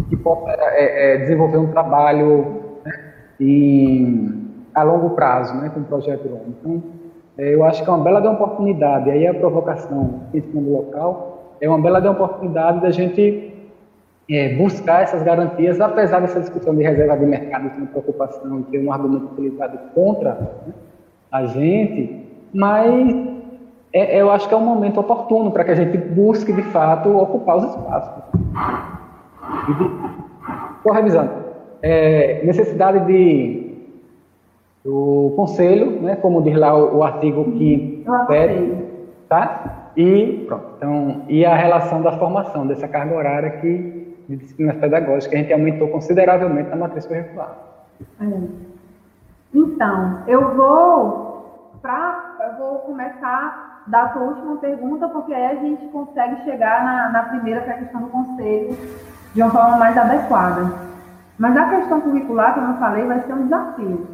que 0.10 0.18
possa 0.18 0.50
é, 0.50 1.14
é, 1.14 1.18
desenvolver 1.18 1.60
um 1.60 1.68
trabalho 1.68 2.64
né, 2.84 3.14
em, 3.40 4.50
a 4.74 4.82
longo 4.82 5.12
prazo, 5.12 5.56
né, 5.62 5.70
com 5.72 5.82
o 5.82 5.84
projeto 5.84 6.28
longo. 6.28 6.56
Então, 6.60 6.84
é, 7.38 7.54
eu 7.54 7.64
acho 7.64 7.84
que 7.84 7.90
é 7.90 7.94
uma 7.94 8.04
bela 8.04 8.20
de 8.20 8.28
oportunidade, 8.28 9.12
aí 9.12 9.28
a 9.28 9.34
provocação 9.36 10.22
em 10.34 10.42
cima 10.42 10.60
do 10.60 10.72
local, 10.72 11.56
é 11.62 11.70
uma 11.70 11.80
bela 11.80 12.02
de 12.02 12.08
oportunidade 12.08 12.82
da 12.82 12.90
gente 12.90 13.55
é, 14.30 14.56
buscar 14.56 15.04
essas 15.04 15.22
garantias, 15.22 15.80
apesar 15.80 16.20
dessa 16.20 16.40
discussão 16.40 16.76
de 16.76 16.84
reserva 16.84 17.18
de 17.18 17.26
mercado 17.26 17.70
ser 17.70 17.78
uma 17.78 17.88
preocupação 17.88 18.60
e 18.60 18.64
ter 18.64 18.86
um 18.86 18.92
argumento 18.92 19.26
utilizado 19.34 19.78
contra 19.94 20.34
né, 20.34 20.74
a 21.32 21.46
gente, 21.46 22.26
mas 22.54 23.16
é, 23.94 24.20
eu 24.20 24.32
acho 24.32 24.48
que 24.48 24.54
é 24.54 24.58
um 24.58 24.66
momento 24.66 25.00
oportuno 25.00 25.52
para 25.52 25.64
que 25.64 25.72
a 25.72 25.76
gente 25.76 25.98
busque, 25.98 26.52
de 26.52 26.64
fato, 26.64 27.16
ocupar 27.16 27.58
os 27.58 27.66
espaços. 27.66 28.24
Estou 30.78 30.92
revisando. 30.92 31.32
É, 31.82 32.44
necessidade 32.44 33.06
de 33.06 33.66
do 34.84 35.34
conselho, 35.36 36.00
né, 36.00 36.16
como 36.16 36.44
diz 36.44 36.56
lá 36.56 36.78
o, 36.78 36.98
o 36.98 37.04
artigo 37.04 37.44
5 37.44 38.04
tá? 39.28 39.90
E 39.98 40.44
pronto. 40.48 40.66
Então, 40.78 41.22
e 41.28 41.44
a 41.44 41.56
relação 41.56 42.02
da 42.04 42.12
formação 42.12 42.68
dessa 42.68 42.88
carga 42.88 43.16
horária 43.16 43.50
que 43.50 43.95
de 44.28 44.36
disciplinas 44.38 44.78
pedagógicas, 44.78 45.34
a 45.34 45.42
gente 45.42 45.54
aumentou 45.54 45.88
consideravelmente 45.90 46.70
na 46.70 46.76
matriz 46.76 47.06
curricular. 47.06 47.56
É. 48.22 48.26
Então, 49.54 50.24
eu 50.28 50.56
vou, 50.56 51.80
pra, 51.82 52.36
eu 52.42 52.58
vou 52.58 52.80
começar 52.80 53.84
da 53.88 54.12
sua 54.12 54.24
última 54.24 54.58
pergunta, 54.58 55.08
porque 55.10 55.34
aí 55.34 55.58
a 55.58 55.62
gente 55.62 55.86
consegue 55.88 56.44
chegar 56.44 56.84
na, 56.84 57.10
na 57.10 57.24
primeira, 57.24 57.62
que 57.62 57.70
é 57.70 57.74
a 57.74 57.78
questão 57.78 58.02
do 58.02 58.10
conselho, 58.10 58.78
de 59.34 59.42
uma 59.42 59.52
forma 59.52 59.78
mais 59.78 59.98
adequada. 59.98 60.86
Mas 61.38 61.56
a 61.56 61.70
questão 61.70 62.02
curricular, 62.02 62.54
como 62.54 62.74
eu 62.74 62.78
falei, 62.78 63.06
vai 63.06 63.20
ser 63.22 63.34
um 63.34 63.44
desafio. 63.44 64.08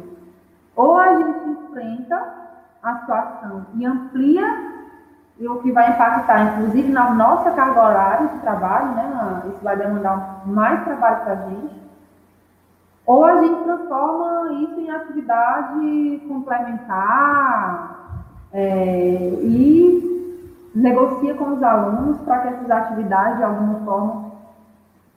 Ou 0.76 0.98
a 0.98 1.14
gente 1.16 1.48
enfrenta 1.48 2.22
a 2.82 2.98
situação 2.98 3.66
e 3.74 3.86
amplia 3.86 4.71
e 5.42 5.48
o 5.48 5.56
que 5.56 5.72
vai 5.72 5.90
impactar, 5.90 6.52
inclusive, 6.52 6.92
na 6.92 7.10
nossa 7.10 7.50
carga 7.50 7.84
horária 7.84 8.28
de 8.28 8.38
trabalho, 8.38 8.92
né? 8.94 9.42
Isso 9.48 9.58
vai 9.60 9.76
demandar 9.76 10.42
mais 10.46 10.84
trabalho 10.84 11.16
para 11.24 11.32
a 11.32 11.36
gente. 11.48 11.82
Ou 13.04 13.24
a 13.24 13.42
gente 13.42 13.64
transforma 13.64 14.52
isso 14.52 14.78
em 14.78 14.88
atividade 14.92 16.22
complementar 16.28 18.20
é, 18.52 19.16
e 19.42 20.70
negocia 20.72 21.34
com 21.34 21.54
os 21.54 21.62
alunos 21.62 22.18
para 22.18 22.38
que 22.38 22.48
essas 22.48 22.70
atividades, 22.70 23.38
de 23.38 23.42
alguma 23.42 23.80
forma, 23.80 24.30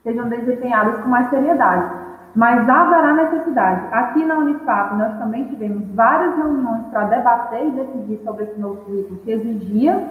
sejam 0.02 0.28
desempenhadas 0.28 1.02
com 1.02 1.08
mais 1.08 1.30
seriedade. 1.30 1.88
Mas 2.36 2.68
haverá 2.68 3.14
necessidade. 3.14 3.86
Aqui 3.90 4.22
na 4.26 4.36
Unifap, 4.36 4.94
nós 4.94 5.18
também 5.18 5.44
tivemos 5.44 5.88
várias 5.94 6.36
reuniões 6.36 6.84
para 6.90 7.04
debater 7.04 7.66
e 7.66 7.70
decidir 7.70 8.20
sobre 8.24 8.44
esse 8.44 8.60
novo 8.60 8.76
currículo, 8.84 9.20
que 9.20 9.30
exigia 9.30 10.06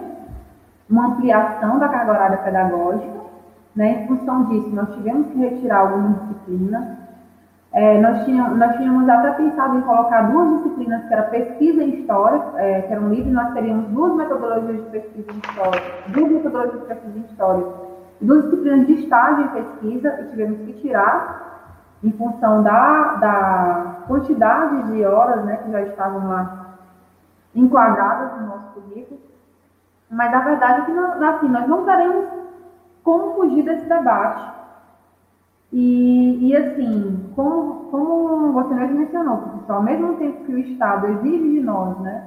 uma 0.89 1.09
ampliação 1.09 1.77
da 1.77 1.87
carga 1.87 2.13
horária 2.13 2.37
pedagógica. 2.37 3.25
Né? 3.75 4.01
Em 4.01 4.07
função 4.07 4.45
disso, 4.45 4.69
nós 4.69 4.91
tivemos 4.95 5.27
que 5.27 5.37
retirar 5.37 5.81
algumas 5.81 6.19
disciplinas. 6.21 6.83
É, 7.71 8.01
nós, 8.01 8.25
tínhamos, 8.25 8.57
nós 8.57 8.75
tínhamos 8.77 9.07
até 9.07 9.31
pensado 9.31 9.77
em 9.77 9.81
colocar 9.81 10.23
duas 10.23 10.57
disciplinas, 10.57 11.07
que 11.07 11.13
era 11.13 11.23
pesquisa 11.23 11.83
em 11.83 11.89
história, 11.99 12.41
é, 12.55 12.81
que 12.81 12.93
eram 12.93 13.09
livres, 13.09 13.33
nós 13.33 13.53
teríamos 13.53 13.85
duas 13.89 14.15
metodologias 14.15 14.77
de 14.77 14.89
pesquisa 14.89 15.27
em 15.31 15.37
história, 15.37 15.81
duas 16.07 16.31
metodologias 16.31 16.81
de 16.81 16.87
pesquisa 16.87 17.19
em 17.19 17.21
história, 17.21 17.65
duas 18.19 18.43
disciplinas 18.45 18.87
de 18.87 18.93
estágio 18.93 19.45
em 19.45 19.49
pesquisa, 19.49 20.19
e 20.21 20.29
tivemos 20.29 20.57
que 20.61 20.73
tirar 20.81 21.54
em 22.05 22.11
função 22.11 22.61
da, 22.61 23.15
da 23.15 23.95
quantidade 24.07 24.91
de 24.91 25.03
horas 25.03 25.43
né, 25.43 25.57
que 25.57 25.71
já 25.71 25.81
estavam 25.81 26.29
lá 26.29 26.75
enquadradas 27.55 28.39
no 28.39 28.47
nosso 28.47 28.67
currículo. 28.75 29.19
Mas 30.11 30.31
a 30.31 30.39
verdade 30.39 30.81
é 30.81 30.85
que 30.85 30.91
nós, 30.91 31.19
assim, 31.19 31.47
nós 31.49 31.67
não 31.67 31.83
teremos 31.83 32.25
como 33.03 33.33
fugir 33.33 33.63
desse 33.63 33.85
debate. 33.87 34.53
E, 35.73 36.47
e 36.47 36.55
assim, 36.55 37.31
como, 37.35 37.89
como 37.89 38.53
você 38.53 38.75
mesmo 38.75 38.99
mencionou, 38.99 39.37
professor, 39.37 39.73
ao 39.73 39.83
mesmo 39.83 40.13
tempo 40.13 40.45
que 40.45 40.53
o 40.53 40.59
Estado 40.59 41.07
exige 41.07 41.53
de 41.53 41.59
nós, 41.61 41.97
né, 42.01 42.23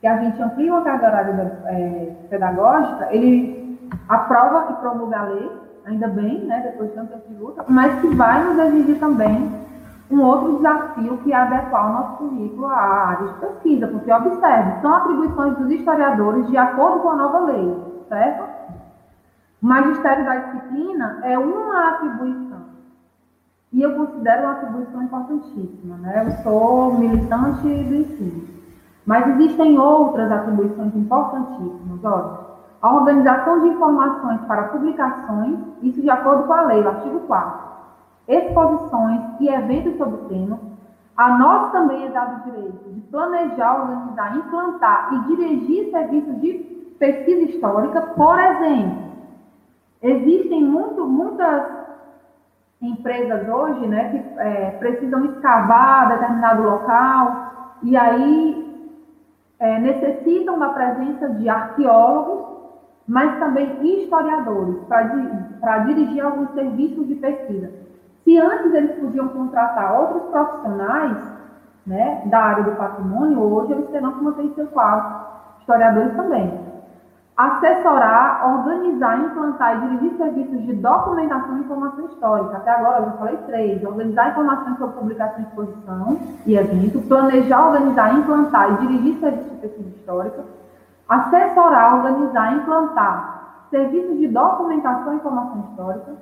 que 0.00 0.06
a 0.06 0.16
gente 0.16 0.40
amplie 0.42 0.70
uma 0.70 0.82
carga 0.82 1.06
horária 1.06 1.60
é, 1.66 2.12
pedagógica, 2.30 3.08
ele 3.10 3.78
aprova 4.08 4.72
e 4.72 4.74
promulga 4.80 5.18
a 5.18 5.22
lei, 5.24 5.61
ainda 5.84 6.08
bem, 6.08 6.40
né, 6.44 6.60
depois 6.60 6.90
de 6.90 6.96
tanto 6.96 7.12
tempo 7.12 7.28
de 7.28 7.34
luta, 7.34 7.64
mas 7.68 8.00
que 8.00 8.08
vai 8.08 8.44
nos 8.44 8.58
exigir 8.58 8.98
também 8.98 9.62
um 10.10 10.20
outro 10.20 10.56
desafio 10.56 11.16
que 11.18 11.32
é 11.32 11.36
adequar 11.36 11.90
o 11.90 11.92
nosso 11.92 12.16
currículo 12.18 12.66
à 12.66 12.76
área 12.76 13.28
de 13.28 13.34
pesquisa, 13.40 13.86
porque 13.88 14.12
observe, 14.12 14.80
são 14.82 14.94
atribuições 14.94 15.56
dos 15.56 15.70
historiadores 15.70 16.46
de 16.48 16.56
acordo 16.56 17.00
com 17.00 17.10
a 17.10 17.16
nova 17.16 17.38
lei, 17.40 17.76
certo? 18.08 18.44
O 19.62 19.66
magistério 19.66 20.24
da 20.24 20.36
disciplina 20.36 21.20
é 21.22 21.38
uma 21.38 21.88
atribuição. 21.88 22.62
E 23.72 23.80
eu 23.80 23.94
considero 23.94 24.42
uma 24.42 24.52
atribuição 24.52 25.02
importantíssima, 25.02 25.96
né? 25.96 26.26
Eu 26.26 26.42
sou 26.42 26.98
militante 26.98 27.62
do 27.62 27.94
ensino. 27.94 28.48
Mas 29.06 29.26
existem 29.28 29.78
outras 29.78 30.30
atribuições 30.30 30.94
importantíssimas, 30.94 32.04
olha. 32.04 32.41
A 32.82 32.94
organização 32.94 33.60
de 33.60 33.68
informações 33.68 34.40
para 34.42 34.64
publicações, 34.64 35.58
isso 35.82 36.02
de 36.02 36.10
acordo 36.10 36.44
com 36.44 36.52
a 36.52 36.62
lei, 36.62 36.82
o 36.82 36.88
artigo 36.88 37.20
4 37.20 37.72
exposições 38.28 39.20
e 39.40 39.48
eventos 39.48 39.96
sobre 39.96 40.14
o 40.14 40.28
tema. 40.28 40.58
A 41.16 41.38
nós 41.38 41.72
também 41.72 42.06
é 42.06 42.10
dado 42.10 42.40
o 42.40 42.50
direito 42.50 42.90
de 42.90 43.00
planejar, 43.02 43.82
organizar, 43.82 44.36
implantar 44.36 45.14
e 45.14 45.18
dirigir 45.26 45.90
serviços 45.90 46.40
de 46.40 46.54
pesquisa 46.98 47.42
histórica, 47.50 48.00
por 48.00 48.38
exemplo. 48.38 49.12
Existem 50.00 50.64
muito, 50.64 51.06
muitas 51.06 51.64
empresas 52.80 53.48
hoje 53.48 53.86
né, 53.86 54.08
que 54.10 54.40
é, 54.40 54.70
precisam 54.72 55.24
escavar 55.26 56.08
determinado 56.08 56.62
local 56.62 57.76
e 57.82 57.96
aí 57.96 58.90
é, 59.58 59.78
necessitam 59.78 60.58
da 60.58 60.70
presença 60.70 61.28
de 61.28 61.48
arqueólogos, 61.48 62.51
mas 63.06 63.38
também 63.38 63.78
historiadores 63.82 64.76
para 65.60 65.78
dirigir 65.78 66.24
alguns 66.24 66.50
serviços 66.52 67.06
de 67.06 67.14
pesquisa. 67.16 67.70
Se 68.24 68.38
antes 68.38 68.72
eles 68.72 68.98
podiam 68.98 69.28
contratar 69.28 70.00
outros 70.00 70.30
profissionais 70.30 71.16
né, 71.86 72.22
da 72.26 72.38
área 72.38 72.64
do 72.64 72.76
patrimônio, 72.76 73.40
hoje 73.40 73.72
eles 73.72 73.90
terão 73.90 74.12
que 74.12 74.24
manter 74.24 74.52
seu 74.54 74.66
quadro, 74.68 75.26
historiadores 75.60 76.14
também. 76.14 76.72
Assessorar, 77.36 78.56
organizar, 78.58 79.18
implantar 79.18 79.76
e 79.76 79.88
dirigir 79.88 80.16
serviços 80.18 80.62
de 80.66 80.74
documentação 80.74 81.56
e 81.56 81.60
informação 81.60 82.04
histórica. 82.04 82.58
Até 82.58 82.70
agora 82.70 82.98
eu 82.98 83.04
já 83.06 83.12
falei 83.12 83.36
três. 83.46 83.82
Organizar 83.82 84.30
informações 84.30 84.78
sobre 84.78 84.98
publicação 84.98 85.42
exposição 85.42 86.18
e 86.46 86.54
evento. 86.56 87.00
Planejar, 87.08 87.68
organizar, 87.68 88.14
implantar 88.14 88.72
e 88.72 88.86
dirigir 88.86 89.18
serviços 89.18 89.50
de 89.50 89.56
pesquisa 89.56 89.88
histórica. 89.88 90.44
Assessorar, 91.14 91.96
organizar, 91.96 92.56
implantar 92.56 93.66
serviços 93.70 94.18
de 94.18 94.28
documentação 94.28 95.12
e 95.12 95.16
informação 95.16 95.66
histórica 95.70 96.12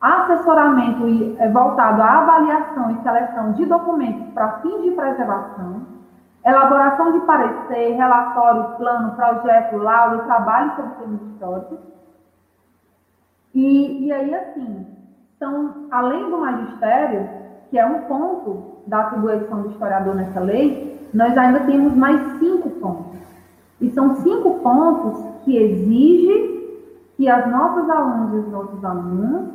assessoramento 0.00 1.04
é, 1.38 1.48
voltado 1.50 2.00
à 2.00 2.18
avaliação 2.20 2.90
e 2.90 3.02
seleção 3.02 3.52
de 3.52 3.66
documentos 3.66 4.32
para 4.32 4.60
fins 4.60 4.82
de 4.82 4.92
preservação, 4.92 5.82
elaboração 6.44 7.12
de 7.12 7.20
parecer, 7.26 7.96
relatório, 7.96 8.76
plano, 8.78 9.12
projeto, 9.12 9.76
laudo, 9.76 10.24
trabalho 10.24 10.74
sobre 10.74 10.94
temas 10.94 11.22
históricos. 11.22 11.78
E, 13.54 14.06
e 14.06 14.12
aí, 14.12 14.34
assim, 14.34 14.86
além 15.90 16.30
do 16.30 16.38
magistério, 16.38 17.28
que 17.68 17.78
é 17.78 17.84
um 17.84 18.02
ponto 18.02 18.78
da 18.86 19.00
atribuição 19.00 19.62
do 19.62 19.70
historiador 19.70 20.14
nessa 20.14 20.40
lei, 20.40 21.08
nós 21.12 21.36
ainda 21.36 21.60
temos 21.60 21.94
mais 21.94 22.38
cinco 22.38 22.70
pontos. 22.70 23.19
E 23.80 23.90
são 23.90 24.16
cinco 24.16 24.58
pontos 24.60 25.24
que 25.44 25.56
exigem 25.56 26.60
que 27.16 27.28
as 27.28 27.50
nossas 27.50 27.88
alunas 27.88 28.34
e 28.34 28.36
os 28.36 28.48
nossos 28.48 28.84
alunos 28.84 29.48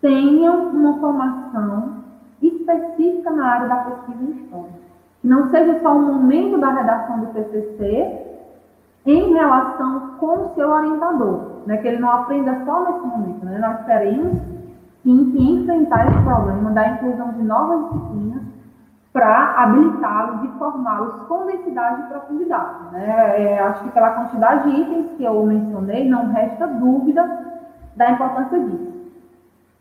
tenham 0.00 0.68
uma 0.68 0.98
formação 0.98 2.02
específica 2.40 3.30
na 3.30 3.46
área 3.46 3.68
da 3.68 3.76
pesquisa 3.76 4.22
em 4.22 4.30
história. 4.30 4.82
Que 5.20 5.28
não 5.28 5.48
seja 5.50 5.80
só 5.80 5.92
um 5.92 6.02
momento 6.02 6.58
da 6.58 6.70
redação 6.70 7.20
do 7.20 7.26
TCC 7.26 8.18
em 9.06 9.32
relação 9.32 10.16
com 10.18 10.46
o 10.46 10.54
seu 10.54 10.70
orientador, 10.70 11.40
né? 11.66 11.76
que 11.78 11.88
ele 11.88 11.98
não 11.98 12.10
aprenda 12.10 12.64
só 12.64 12.84
nesse 12.84 13.06
momento. 13.06 13.44
Né? 13.44 13.58
Nós 13.58 13.84
teremos 13.86 14.38
sim 15.02 15.30
que 15.32 15.42
enfrentar 15.42 16.08
esse 16.08 16.22
problema 16.22 16.70
da 16.70 16.88
inclusão 16.88 17.32
de 17.32 17.42
novas 17.42 17.92
disciplinas 17.92 18.51
para 19.12 19.62
habilitá-los 19.62 20.44
e 20.44 20.58
formá-los 20.58 21.14
com 21.28 21.46
densidade 21.46 22.00
e 22.00 22.04
profundidade. 22.06 22.92
Né? 22.92 23.54
É, 23.54 23.60
acho 23.60 23.84
que 23.84 23.90
pela 23.90 24.10
quantidade 24.10 24.70
de 24.70 24.80
itens 24.80 25.10
que 25.16 25.24
eu 25.24 25.44
mencionei, 25.44 26.08
não 26.08 26.32
resta 26.32 26.66
dúvida 26.66 27.22
da 27.94 28.10
importância 28.10 28.58
disso. 28.58 28.92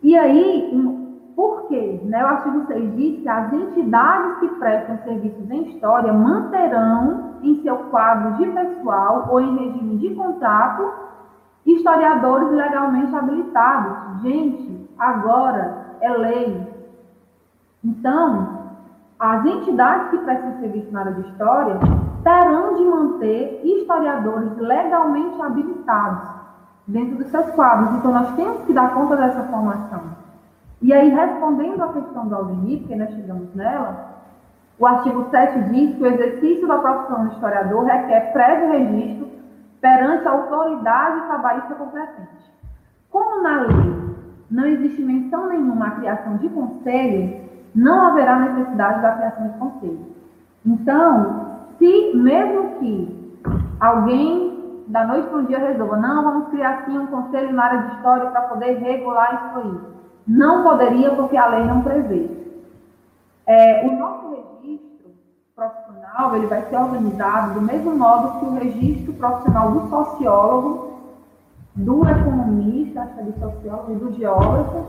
E 0.04 0.18
aí, 0.18 1.02
por 1.36 1.68
quê? 1.68 2.02
Né, 2.04 2.24
o 2.24 2.28
artigo 2.28 2.66
6 2.68 2.96
diz 2.96 3.22
que 3.22 3.30
as 3.30 3.54
entidades 3.54 4.40
que 4.40 4.48
prestam 4.60 4.98
serviços 5.06 5.50
em 5.50 5.70
história 5.70 6.12
manterão 6.12 7.36
em 7.42 7.62
seu 7.62 7.78
quadro 7.90 8.34
de 8.34 8.52
pessoal 8.52 9.28
ou 9.30 9.40
em 9.40 9.58
regime 9.58 9.98
de 9.98 10.14
contrato 10.14 10.92
historiadores 11.66 12.52
legalmente 12.52 13.16
habilitados. 13.16 14.22
Gente, 14.24 14.90
agora 14.98 15.96
é 16.02 16.10
lei. 16.10 16.68
Então, 17.84 18.61
as 19.22 19.46
entidades 19.46 20.10
que 20.10 20.18
prestam 20.18 20.60
serviço 20.60 20.92
na 20.92 21.02
área 21.02 21.14
de 21.14 21.30
história 21.30 21.78
terão 22.24 22.74
de 22.76 22.84
manter 22.86 23.62
historiadores 23.64 24.58
legalmente 24.58 25.40
habilitados 25.40 26.28
dentro 26.88 27.18
dos 27.18 27.28
seus 27.28 27.46
quadros. 27.52 28.00
Então, 28.00 28.12
nós 28.12 28.36
temos 28.36 28.64
que 28.64 28.74
dar 28.74 28.96
conta 28.96 29.16
dessa 29.16 29.44
formação. 29.44 30.02
E 30.82 30.92
aí, 30.92 31.10
respondendo 31.10 31.84
à 31.84 31.94
questão 31.94 32.28
do 32.28 32.36
Aldemir, 32.36 32.80
porque 32.80 32.96
nós 32.96 33.12
chegamos 33.12 33.54
nela, 33.54 34.10
o 34.80 34.88
artigo 34.88 35.28
7 35.30 35.70
diz 35.70 35.96
que 35.96 36.02
o 36.02 36.08
exercício 36.08 36.68
da 36.68 36.80
profissão 36.80 37.28
de 37.28 37.36
historiador 37.36 37.86
requer 37.86 38.34
prévio 38.34 38.72
registro 38.72 39.30
perante 39.80 40.28
a 40.28 40.32
autoridade 40.32 41.28
trabalhista 41.28 41.76
competente. 41.76 42.52
Como 43.12 43.44
na 43.44 43.62
lei 43.62 44.16
não 44.50 44.66
existe 44.66 45.00
menção 45.04 45.48
nenhuma 45.48 45.90
à 45.90 45.92
criação 45.92 46.38
de 46.38 46.50
conselho, 46.50 47.51
não 47.74 48.08
haverá 48.08 48.40
necessidade 48.40 49.02
da 49.02 49.12
criação 49.12 49.48
de 49.48 49.58
conselho. 49.58 50.06
Então, 50.66 51.58
se 51.78 52.12
mesmo 52.16 52.80
que 52.80 53.38
alguém 53.80 54.84
da 54.88 55.06
noite 55.06 55.30
para 55.30 55.40
o 55.40 55.46
dia 55.46 55.60
resolva, 55.60 55.98
não, 55.98 56.24
vamos 56.24 56.50
criar 56.50 56.70
aqui 56.70 56.92
um 56.92 57.08
conselho 57.08 57.54
na 57.54 57.64
área 57.64 57.82
de 57.82 57.96
história 57.96 58.30
para 58.30 58.42
poder 58.42 58.78
regular 58.80 59.48
isso 59.48 59.60
aí. 59.60 59.80
Não 60.28 60.64
poderia 60.64 61.12
porque 61.16 61.38
a 61.38 61.48
lei 61.48 61.64
não 61.66 61.82
prevê. 61.82 62.30
É, 63.48 63.88
o 63.88 63.98
nosso 63.98 64.30
registro 64.30 65.12
profissional 65.56 66.36
ele 66.36 66.48
vai 66.48 66.62
ser 66.64 66.78
organizado 66.78 67.54
do 67.56 67.62
mesmo 67.62 67.96
modo 67.96 68.40
que 68.40 68.46
o 68.46 68.54
registro 68.54 69.14
profissional 69.14 69.72
do 69.72 69.90
sociólogo, 69.90 70.92
do 71.76 72.08
economista, 72.08 73.08
que 73.14 73.20
é 73.20 73.24
do 73.24 73.40
sociólogo 73.40 73.92
e 73.94 73.96
do 73.96 74.14
geógrafo, 74.14 74.86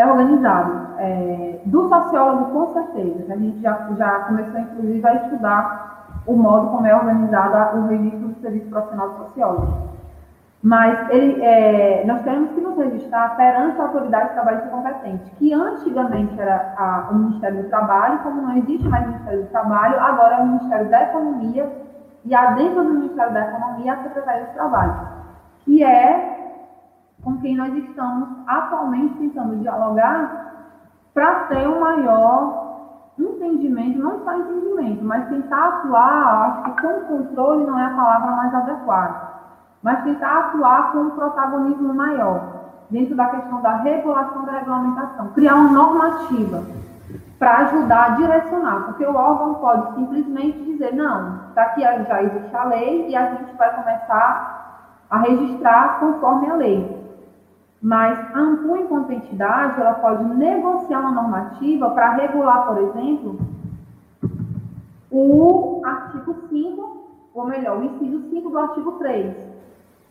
é 0.00 0.06
organizado. 0.06 0.88
É, 0.98 1.60
do 1.64 1.88
sociólogo, 1.88 2.52
com 2.52 2.72
certeza. 2.72 3.32
A 3.32 3.36
gente 3.36 3.60
já, 3.60 3.88
já 3.96 4.10
começou, 4.20 4.60
inclusive, 4.60 5.06
a 5.06 5.14
estudar 5.14 6.22
o 6.26 6.34
modo 6.34 6.68
como 6.68 6.86
é 6.86 6.94
organizado 6.94 7.78
o 7.78 7.86
registro 7.86 8.28
do 8.28 8.40
serviço 8.40 8.68
profissional 8.68 9.10
de 9.10 9.16
sociólogo. 9.18 9.90
Mas 10.62 11.08
ele, 11.10 11.42
é, 11.42 12.04
nós 12.06 12.20
temos 12.22 12.50
que 12.50 12.60
nos 12.60 12.76
registrar 12.76 13.34
perante 13.36 13.80
a 13.80 13.84
autoridade 13.84 14.34
trabalhista 14.34 14.68
competente, 14.68 15.30
que 15.38 15.54
antigamente 15.54 16.38
era 16.38 16.74
a, 16.76 17.08
o 17.10 17.14
Ministério 17.14 17.62
do 17.62 17.68
Trabalho, 17.70 18.18
como 18.18 18.42
não 18.42 18.56
existe 18.58 18.86
mais 18.86 19.04
o 19.04 19.08
Ministério 19.08 19.42
do 19.42 19.48
Trabalho, 19.48 19.98
agora 19.98 20.36
é 20.36 20.40
o 20.40 20.46
Ministério 20.46 20.90
da 20.90 21.02
Economia, 21.02 21.72
e 22.26 22.28
dentro 22.28 22.84
do 22.84 22.90
Ministério 22.90 23.32
da 23.32 23.40
Economia 23.40 23.92
a 23.94 24.02
Secretaria 24.02 24.44
do 24.44 24.52
Trabalho, 24.52 24.94
que 25.64 25.82
é 25.82 26.39
com 27.22 27.36
quem 27.38 27.56
nós 27.56 27.74
estamos 27.74 28.28
atualmente 28.46 29.14
tentando 29.14 29.56
dialogar 29.56 30.50
para 31.12 31.44
ter 31.44 31.68
um 31.68 31.80
maior 31.80 32.70
entendimento, 33.18 33.98
não 33.98 34.24
só 34.24 34.36
entendimento, 34.36 35.04
mas 35.04 35.28
tentar 35.28 35.68
atuar, 35.68 36.44
acho 36.44 36.62
que 36.64 36.82
com 36.82 37.00
controle 37.00 37.66
não 37.66 37.78
é 37.78 37.86
a 37.86 37.94
palavra 37.94 38.30
mais 38.36 38.54
adequada, 38.54 39.28
mas 39.82 40.02
tentar 40.04 40.38
atuar 40.38 40.92
com 40.92 40.98
um 40.98 41.10
protagonismo 41.10 41.92
maior, 41.92 42.60
dentro 42.90 43.14
da 43.14 43.26
questão 43.26 43.60
da 43.60 43.76
regulação 43.76 44.44
da 44.44 44.52
regulamentação, 44.52 45.28
criar 45.28 45.54
uma 45.56 45.70
normativa 45.70 46.62
para 47.38 47.58
ajudar 47.58 48.04
a 48.04 48.08
direcionar, 48.16 48.84
porque 48.84 49.04
o 49.04 49.14
órgão 49.14 49.54
pode 49.54 49.94
simplesmente 49.94 50.62
dizer, 50.64 50.94
não, 50.94 51.48
está 51.48 51.62
aqui 51.62 51.82
já 51.82 52.22
existe 52.22 52.56
a 52.56 52.64
lei 52.64 53.08
e 53.08 53.16
a 53.16 53.30
gente 53.30 53.56
vai 53.56 53.74
começar 53.74 54.60
a 55.08 55.18
registrar 55.18 56.00
conforme 56.00 56.50
a 56.50 56.54
lei. 56.54 56.99
Mas 57.82 58.18
a 58.34 58.38
ampla 58.38 58.78
incompetentidade, 58.78 59.80
ela 59.80 59.94
pode 59.94 60.24
negociar 60.34 61.00
uma 61.00 61.12
normativa 61.12 61.90
para 61.90 62.14
regular, 62.14 62.66
por 62.66 62.78
exemplo, 62.78 63.40
o 65.10 65.80
artigo 65.84 66.36
5, 66.50 67.06
ou 67.34 67.46
melhor, 67.46 67.78
o 67.78 67.84
inciso 67.84 68.28
5 68.28 68.50
do 68.50 68.58
artigo 68.58 68.92
3, 68.92 69.34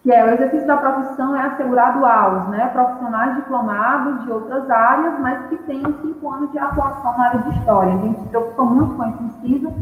que 0.01 0.11
é 0.11 0.25
o 0.25 0.29
exercício 0.29 0.65
da 0.65 0.77
profissão 0.77 1.35
é 1.35 1.45
assegurado 1.45 2.03
aos 2.05 2.49
né, 2.49 2.67
profissionais 2.67 3.35
diplomados 3.35 4.23
de 4.23 4.31
outras 4.31 4.69
áreas, 4.69 5.19
mas 5.19 5.45
que 5.47 5.57
tenham 5.57 5.93
cinco 6.01 6.31
anos 6.31 6.51
de 6.51 6.57
atuação 6.57 7.17
na 7.17 7.25
área 7.25 7.39
de 7.41 7.49
história. 7.49 7.93
A 7.93 7.97
gente 7.97 8.19
se 8.19 8.27
preocupa 8.29 8.63
muito 8.63 8.95
com 8.95 9.03
esse 9.05 9.23
inciso. 9.23 9.73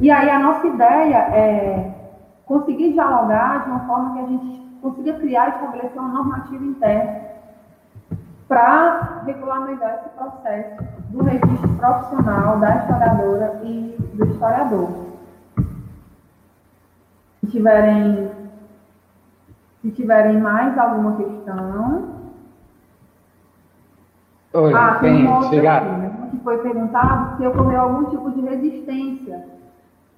E 0.00 0.10
aí 0.10 0.28
a 0.28 0.38
nossa 0.38 0.66
ideia 0.66 1.16
é 1.16 1.94
conseguir 2.44 2.92
dialogar 2.92 3.64
de 3.64 3.70
uma 3.70 3.80
forma 3.80 4.14
que 4.14 4.18
a 4.18 4.26
gente 4.26 4.69
consiga 4.80 5.14
criar 5.14 5.48
e 5.48 5.50
estabelecer 5.50 5.98
uma 5.98 6.08
normativa 6.08 6.64
interna 6.64 7.30
para 8.48 9.22
regulamentar 9.24 10.00
esse 10.00 10.08
processo 10.10 10.82
do 11.10 11.22
registro 11.22 11.68
profissional 11.76 12.58
da 12.58 12.76
historiadora 12.76 13.60
e 13.62 13.96
do 14.14 14.24
historiador. 14.26 14.90
Se 17.40 17.46
tiverem, 17.46 18.32
se 19.82 19.90
tiverem 19.92 20.40
mais 20.40 20.76
alguma 20.76 21.16
questão. 21.16 22.20
Oi, 24.52 24.74
ah, 24.74 24.98
tem 25.00 25.26
uma 25.26 25.44
outra 25.44 25.76
aqui, 25.76 25.88
né, 25.90 26.28
que 26.32 26.38
foi 26.38 26.58
perguntado 26.58 27.36
se 27.36 27.46
ocorreu 27.46 27.80
algum 27.80 28.10
tipo 28.10 28.32
de 28.32 28.40
resistência 28.40 29.44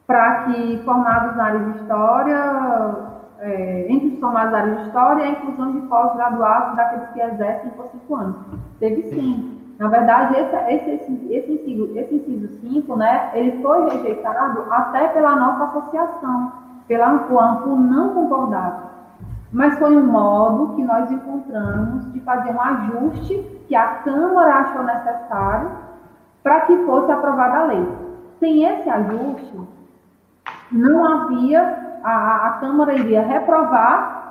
para 0.07 0.45
que 0.45 0.79
formados 0.85 1.37
na 1.37 1.45
área 1.45 1.61
de 1.61 1.79
história, 1.79 3.12
é, 3.43 3.86
entre 3.88 4.09
os 4.09 4.20
formados 4.20 4.53
na 4.53 4.59
área 4.59 4.74
de 4.76 4.86
história, 4.86 5.24
a 5.24 5.28
inclusão 5.28 5.72
de 5.72 5.80
pós-graduados 5.88 6.76
daqueles 6.76 7.09
que 7.11 7.20
exercem 7.20 7.70
por 7.72 7.88
cinco 7.90 8.14
anos. 8.14 8.36
Teve 8.78 9.03
sim. 9.09 9.59
Na 9.78 9.88
verdade, 9.88 10.38
esse, 10.38 10.90
esse, 10.90 11.32
esse, 11.32 11.53
inciso, 11.53 11.99
esse 11.99 12.14
inciso 12.14 12.49
5, 12.61 12.97
né, 12.97 13.30
ele 13.34 13.61
foi 13.61 13.90
rejeitado 13.90 14.64
até 14.70 15.09
pela 15.09 15.34
nossa 15.34 15.64
associação, 15.64 16.53
pela 16.86 17.11
ANCO, 17.11 17.76
não 17.76 18.11
concordava. 18.11 18.93
Mas 19.51 19.76
foi 19.78 19.97
um 19.97 20.07
modo 20.07 20.76
que 20.76 20.84
nós 20.84 21.11
encontramos 21.11 22.12
de 22.12 22.20
fazer 22.20 22.53
um 22.53 22.61
ajuste 22.61 23.45
que 23.66 23.74
a 23.74 23.97
Câmara 24.05 24.55
achou 24.61 24.84
necessário 24.84 25.70
para 26.43 26.61
que 26.61 26.76
fosse 26.84 27.11
aprovada 27.11 27.59
a 27.59 27.64
lei. 27.64 27.88
Sem 28.38 28.64
esse 28.64 28.88
ajuste, 28.88 29.61
não 30.70 31.05
havia, 31.05 31.91
a, 32.03 32.46
a 32.46 32.50
Câmara 32.61 32.94
iria 32.94 33.22
reprovar 33.22 34.22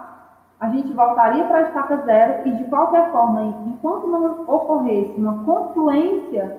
a 0.61 0.69
gente 0.69 0.93
voltaria 0.93 1.43
para 1.45 1.57
a 1.57 1.61
estaca 1.63 1.97
zero 2.05 2.47
e, 2.47 2.51
de 2.51 2.65
qualquer 2.65 3.11
forma, 3.11 3.41
enquanto 3.65 4.05
não 4.05 4.43
ocorresse 4.43 5.19
uma 5.19 5.43
confluência, 5.43 6.55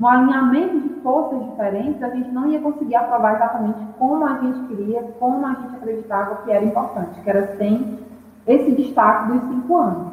um 0.00 0.06
alinhamento 0.06 0.78
de 0.78 1.00
forças 1.00 1.44
diferentes, 1.50 2.00
a 2.00 2.10
gente 2.10 2.30
não 2.30 2.46
ia 2.46 2.60
conseguir 2.60 2.94
aprovar 2.94 3.34
exatamente 3.34 3.84
como 3.98 4.24
a 4.24 4.38
gente 4.38 4.68
queria, 4.68 5.02
como 5.18 5.44
a 5.44 5.54
gente 5.54 5.74
acreditava 5.74 6.36
que 6.44 6.52
era 6.52 6.64
importante, 6.64 7.20
que 7.20 7.28
era 7.28 7.56
sem 7.56 7.98
esse 8.46 8.70
destaque 8.70 9.32
dos 9.32 9.42
cinco 9.48 9.76
anos, 9.78 10.12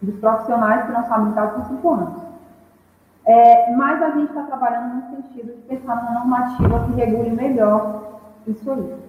dos 0.00 0.14
profissionais 0.20 0.86
que 0.86 0.92
não 0.92 1.04
são 1.06 1.16
habilitados 1.16 1.54
por 1.54 1.64
cinco 1.64 1.90
anos. 1.90 2.22
É, 3.24 3.74
mas 3.74 4.00
a 4.00 4.10
gente 4.10 4.28
está 4.28 4.44
trabalhando 4.44 4.94
no 4.94 5.16
sentido 5.16 5.56
de 5.56 5.62
pensar 5.62 5.96
numa 5.96 6.20
normativa 6.20 6.84
que 6.84 6.92
regule 6.92 7.30
melhor 7.30 8.20
isso 8.46 8.70
aí. 8.70 9.06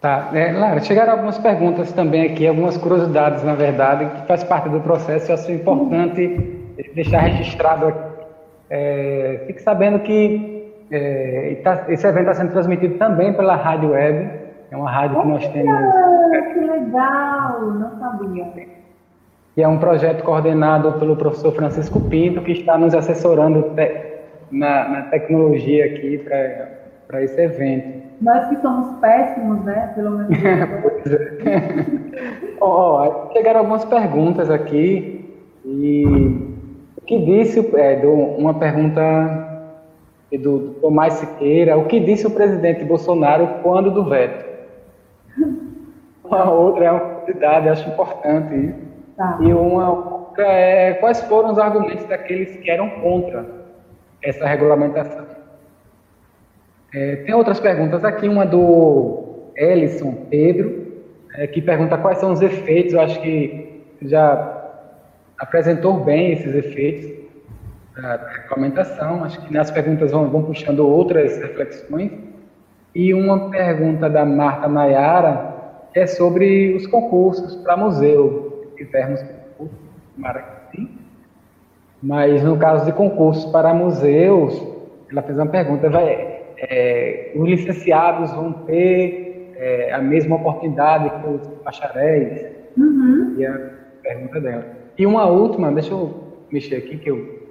Tá, 0.00 0.30
é, 0.34 0.50
Lara, 0.50 0.80
chegaram 0.80 1.12
algumas 1.12 1.38
perguntas 1.38 1.92
também 1.92 2.26
aqui, 2.26 2.44
algumas 2.44 2.76
curiosidades, 2.76 3.44
na 3.44 3.54
verdade, 3.54 4.06
que 4.06 4.26
faz 4.26 4.42
parte 4.42 4.68
do 4.68 4.80
processo. 4.80 5.30
Eu 5.30 5.34
acho 5.36 5.52
importante 5.52 6.26
deixar 6.94 7.20
registrado 7.20 7.86
aqui. 7.86 8.12
É, 8.68 9.44
fique 9.46 9.62
sabendo 9.62 10.00
que 10.00 10.72
é, 10.90 11.60
tá, 11.62 11.84
esse 11.88 12.04
evento 12.04 12.30
está 12.30 12.34
sendo 12.34 12.50
transmitido 12.50 12.98
também 12.98 13.32
pela 13.32 13.54
Rádio 13.54 13.90
Web, 13.90 14.30
é 14.72 14.76
uma 14.76 14.90
rádio 14.90 15.20
que 15.20 15.28
nós 15.28 15.48
temos. 15.48 15.94
Que 16.52 16.60
legal, 16.60 17.60
não 17.60 17.98
sabia. 18.00 18.44
Que 19.54 19.62
é 19.62 19.68
um 19.68 19.78
projeto 19.78 20.24
coordenado 20.24 20.94
pelo 20.94 21.14
professor 21.14 21.52
Francisco 21.54 22.00
Pinto, 22.00 22.40
que 22.40 22.52
está 22.52 22.76
nos 22.76 22.94
assessorando 22.94 23.74
te, 23.74 24.20
na, 24.50 24.88
na 24.88 25.02
tecnologia 25.02 25.84
aqui 25.86 26.18
para 26.18 26.81
esse 27.20 27.40
evento. 27.40 28.02
Nós 28.20 28.48
que 28.48 28.56
somos 28.62 28.98
péssimos, 29.00 29.64
né? 29.64 29.92
Pelo 29.94 30.12
menos. 30.12 30.38
oh, 32.60 33.32
chegaram 33.32 33.60
algumas 33.60 33.84
perguntas 33.84 34.48
aqui 34.48 35.34
e 35.64 36.04
o 36.96 37.00
que 37.00 37.18
disse 37.18 37.68
é, 37.76 37.96
do, 37.96 38.12
uma 38.12 38.54
pergunta 38.54 39.70
do, 40.30 40.58
do 40.58 40.74
Tomás 40.74 41.14
Siqueira, 41.14 41.76
o 41.76 41.86
que 41.86 41.98
disse 41.98 42.26
o 42.26 42.30
presidente 42.30 42.84
Bolsonaro 42.84 43.48
quando 43.62 43.90
do 43.90 44.04
veto? 44.04 44.52
Uma 46.24 46.50
outra 46.50 46.84
é 46.84 46.90
uma 46.90 47.00
curiosidade, 47.00 47.68
acho 47.68 47.88
importante 47.88 48.54
isso. 48.54 48.78
Tá. 49.16 49.38
E 49.40 49.52
uma 49.52 49.90
outra 49.90 50.44
é 50.44 50.94
quais 50.94 51.20
foram 51.22 51.50
os 51.50 51.58
argumentos 51.58 52.04
daqueles 52.06 52.56
que 52.56 52.70
eram 52.70 52.88
contra 52.88 53.44
essa 54.22 54.46
regulamentação? 54.46 55.31
É, 56.94 57.16
tem 57.16 57.34
outras 57.34 57.58
perguntas 57.58 58.04
aqui, 58.04 58.28
uma 58.28 58.44
do 58.44 59.50
Ellison 59.56 60.12
Pedro, 60.28 60.92
é, 61.34 61.46
que 61.46 61.62
pergunta 61.62 61.96
quais 61.96 62.18
são 62.18 62.32
os 62.32 62.42
efeitos, 62.42 62.92
eu 62.92 63.00
acho 63.00 63.20
que 63.22 63.82
já 64.02 64.62
apresentou 65.38 65.94
bem 66.04 66.32
esses 66.32 66.54
efeitos 66.54 67.10
da, 67.96 68.16
regulamentação, 68.16 69.24
acho 69.24 69.40
que 69.40 69.52
nas 69.52 69.70
perguntas 69.70 70.10
vão, 70.10 70.28
vão 70.28 70.42
puxando 70.42 70.80
outras 70.80 71.38
reflexões. 71.38 72.12
E 72.94 73.14
uma 73.14 73.50
pergunta 73.50 74.08
da 74.08 74.24
Marta 74.24 74.68
Maiara 74.68 75.52
é 75.94 76.06
sobre 76.06 76.74
os 76.74 76.86
concursos 76.86 77.56
para 77.56 77.76
museu. 77.76 78.68
Se 78.76 78.84
tivermos 78.84 79.22
concursos, 79.22 79.78
que 80.16 80.76
sim. 80.76 80.98
Mas 82.02 82.42
no 82.42 82.58
caso 82.58 82.84
de 82.84 82.92
concursos 82.92 83.50
para 83.50 83.72
museus, 83.72 84.62
ela 85.10 85.22
fez 85.22 85.38
uma 85.38 85.46
pergunta, 85.46 85.88
vai, 85.88 86.31
é, 86.58 87.32
os 87.34 87.48
licenciados 87.48 88.30
vão 88.32 88.52
ter 88.64 89.52
é, 89.56 89.92
a 89.92 89.98
mesma 90.00 90.36
oportunidade 90.36 91.10
que 91.10 91.28
os 91.28 91.46
bacharéis? 91.64 92.46
Uhum. 92.76 93.34
E 93.38 93.46
a 93.46 93.70
pergunta 94.02 94.40
dela. 94.40 94.66
E 94.98 95.06
uma 95.06 95.26
última, 95.26 95.70
deixa 95.72 95.92
eu 95.92 96.22
mexer 96.50 96.76
aqui, 96.76 96.98
que 96.98 97.10
eu 97.10 97.48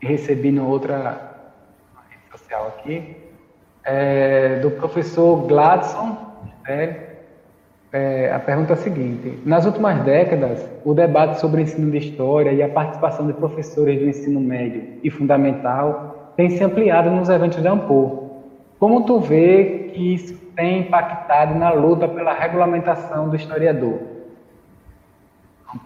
recebi 0.00 0.50
na 0.50 0.64
outra 0.64 1.38
rede 2.10 2.22
social 2.30 2.66
aqui, 2.68 3.16
é, 3.84 4.58
do 4.60 4.70
professor 4.72 5.46
Gladson. 5.46 6.16
É, 6.68 7.12
é, 7.92 8.32
a 8.32 8.38
pergunta 8.38 8.72
é 8.72 8.74
a 8.74 8.76
seguinte: 8.76 9.38
nas 9.44 9.66
últimas 9.66 10.02
décadas, 10.02 10.66
o 10.84 10.94
debate 10.94 11.40
sobre 11.40 11.60
o 11.60 11.62
ensino 11.62 11.90
de 11.90 11.98
história 11.98 12.50
e 12.52 12.62
a 12.62 12.68
participação 12.68 13.26
de 13.26 13.32
professores 13.32 13.98
do 13.98 14.08
ensino 14.08 14.40
médio 14.40 14.82
e 15.02 15.10
fundamental 15.10 16.11
tem 16.36 16.50
se 16.50 16.62
ampliado 16.62 17.10
nos 17.10 17.28
eventos 17.28 17.60
de 17.60 17.68
Ampor. 17.68 18.30
Como 18.78 19.04
tu 19.04 19.20
vê 19.20 19.90
que 19.92 20.14
isso 20.14 20.34
tem 20.56 20.80
impactado 20.80 21.54
na 21.54 21.70
luta 21.70 22.08
pela 22.08 22.32
regulamentação 22.32 23.28
do 23.28 23.36
historiador? 23.36 23.98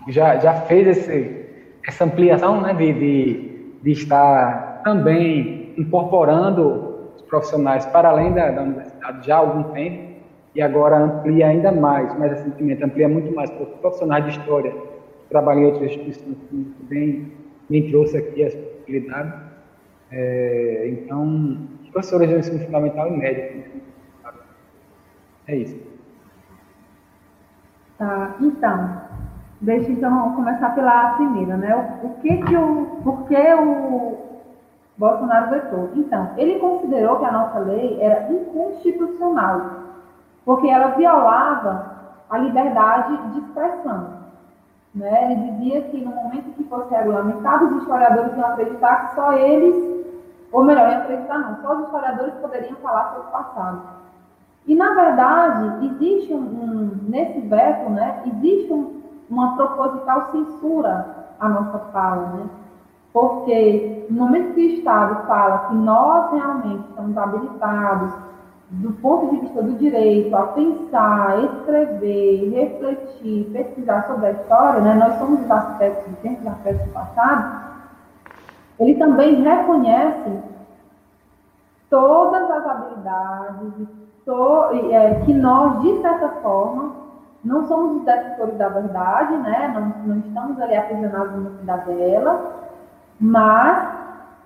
Já, 0.08 0.36
já 0.38 0.52
fez 0.52 0.86
esse, 0.86 1.46
essa 1.86 2.04
ampliação 2.04 2.60
né, 2.60 2.74
de, 2.74 2.92
de, 2.92 3.72
de 3.82 3.92
estar 3.92 4.80
também 4.82 5.74
incorporando 5.76 7.10
os 7.16 7.22
profissionais 7.22 7.86
para 7.86 8.08
além 8.08 8.32
da, 8.32 8.50
da 8.50 8.62
universidade 8.62 9.26
já 9.26 9.36
há 9.36 9.38
algum 9.38 9.64
tempo 9.72 10.16
e 10.54 10.62
agora 10.62 10.96
amplia 10.96 11.48
ainda 11.48 11.70
mais, 11.70 12.18
mais 12.18 12.32
recentemente, 12.32 12.82
amplia 12.82 13.08
muito 13.08 13.32
mais 13.34 13.50
para 13.50 13.64
os 13.64 13.74
profissionais 13.74 14.24
de 14.24 14.30
história 14.30 14.70
que 14.70 15.28
trabalham 15.28 15.62
em 15.62 15.66
outras 15.66 15.90
instituições, 15.90 16.36
que 16.48 16.66
bem, 16.84 17.32
bem 17.68 17.90
trouxe 17.90 18.16
aqui 18.16 18.42
as 18.42 18.54
possibilidades. 18.54 19.45
É, 20.10 20.88
então, 20.88 21.58
professores 21.92 22.28
de 22.28 22.36
ensino 22.36 22.64
fundamental 22.64 23.08
e 23.08 23.16
médio. 23.16 23.64
É 25.48 25.56
isso. 25.56 25.80
Tá, 27.98 28.34
então, 28.40 29.00
deixa 29.60 29.90
então 29.90 30.34
começar 30.34 30.74
pela 30.74 31.14
primeira, 31.14 31.56
né? 31.56 31.98
O, 32.02 32.06
o 32.06 32.14
que 32.20 32.36
que 32.42 32.56
o, 32.56 33.00
por 33.02 33.26
que 33.26 33.54
o 33.54 34.18
Bolsonaro 34.98 35.50
vetou? 35.50 35.90
Então, 35.94 36.30
ele 36.36 36.58
considerou 36.58 37.18
que 37.18 37.24
a 37.24 37.32
nossa 37.32 37.58
lei 37.60 37.98
era 38.00 38.30
inconstitucional, 38.30 39.60
porque 40.44 40.68
ela 40.68 40.88
violava 40.88 41.96
a 42.28 42.38
liberdade 42.38 43.16
de 43.32 43.38
expressão. 43.38 44.16
Né? 44.94 45.32
Ele 45.32 45.52
dizia 45.52 45.82
que 45.82 46.04
no 46.04 46.10
momento 46.10 46.52
que 46.54 46.64
fosse 46.64 46.92
regulamentado, 46.94 47.66
os 47.66 47.82
historiadores 47.82 48.36
iam 48.36 48.46
acreditar 48.46 49.08
que 49.08 49.14
só 49.14 49.32
eles 49.32 49.95
ou 50.52 50.64
melhor, 50.64 50.88
em 50.88 50.96
acreditar 50.96 51.38
não, 51.38 51.62
só 51.62 51.74
os 51.74 51.84
historiadores 51.86 52.34
poderiam 52.34 52.76
falar 52.76 53.14
sobre 53.14 53.28
o 53.28 53.32
passado. 53.32 53.82
E, 54.66 54.74
na 54.74 54.94
verdade, 54.94 55.86
existe 55.86 56.32
um, 56.32 56.38
um 56.38 56.90
nesse 57.08 57.40
veto, 57.40 57.90
né, 57.90 58.22
existe 58.26 58.72
um, 58.72 59.00
uma 59.30 59.56
proposital 59.56 60.30
censura 60.32 61.06
à 61.38 61.48
nossa 61.48 61.78
fala, 61.92 62.26
né? 62.28 62.46
Porque 63.12 64.06
no 64.10 64.24
momento 64.24 64.54
que 64.54 64.60
o 64.60 64.70
Estado 64.78 65.26
fala 65.26 65.68
que 65.68 65.74
nós 65.74 66.32
realmente 66.32 66.88
estamos 66.90 67.16
habilitados, 67.16 68.12
do 68.70 68.92
ponto 68.94 69.34
de 69.34 69.40
vista 69.40 69.62
do 69.62 69.72
direito, 69.74 70.34
a 70.36 70.42
pensar, 70.48 71.44
escrever, 71.44 72.50
refletir, 72.50 73.48
pesquisar 73.52 74.06
sobre 74.06 74.26
a 74.26 74.32
história, 74.32 74.80
né? 74.80 74.94
nós 74.94 75.18
somos 75.18 75.40
os 75.40 75.50
aspectos 75.50 76.12
do 76.12 76.16
tempo, 76.16 76.40
os 76.42 76.46
aspectos 76.48 76.86
do 76.86 76.92
passado, 76.92 77.75
ele 78.78 78.94
também 78.94 79.42
reconhece 79.42 80.30
todas 81.88 82.50
as 82.50 82.66
habilidades 82.66 83.88
to, 84.24 84.90
é, 84.90 85.20
que 85.24 85.32
nós, 85.32 85.80
de 85.82 86.00
certa 86.02 86.28
forma, 86.42 86.92
não 87.44 87.66
somos 87.66 87.98
os 87.98 88.04
detentores 88.04 88.58
da 88.58 88.68
verdade, 88.68 89.36
né? 89.36 89.72
não, 89.72 90.14
não 90.14 90.18
estamos 90.18 90.60
ali 90.60 90.76
aprisionados 90.76 91.42
no 91.42 91.58
cidadela, 91.58 92.56
mas 93.20 93.88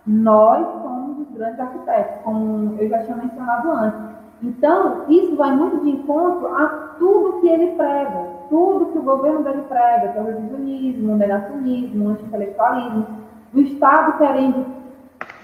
nós 0.06 0.66
somos 0.82 1.18
os 1.18 1.34
grandes 1.34 1.58
arquitetos, 1.58 2.22
como 2.22 2.76
eu 2.78 2.88
já 2.88 3.02
tinha 3.04 3.16
mencionado 3.16 3.70
antes. 3.70 4.10
Então, 4.42 5.04
isso 5.08 5.36
vai 5.36 5.54
muito 5.54 5.82
de 5.84 5.90
encontro 5.90 6.46
a 6.54 6.66
tudo 6.98 7.40
que 7.40 7.48
ele 7.48 7.72
prega, 7.72 8.26
tudo 8.48 8.86
que 8.86 8.98
o 8.98 9.02
governo 9.02 9.42
dele 9.42 9.62
prega, 9.68 10.08
que 10.08 10.18
é 10.18 10.20
o 10.20 10.24
revisionismo, 10.24 11.12
o 11.12 11.16
negacionismo, 11.16 12.08
o 12.08 12.12
o 13.52 13.60
Estado 13.60 14.18
querendo 14.18 14.66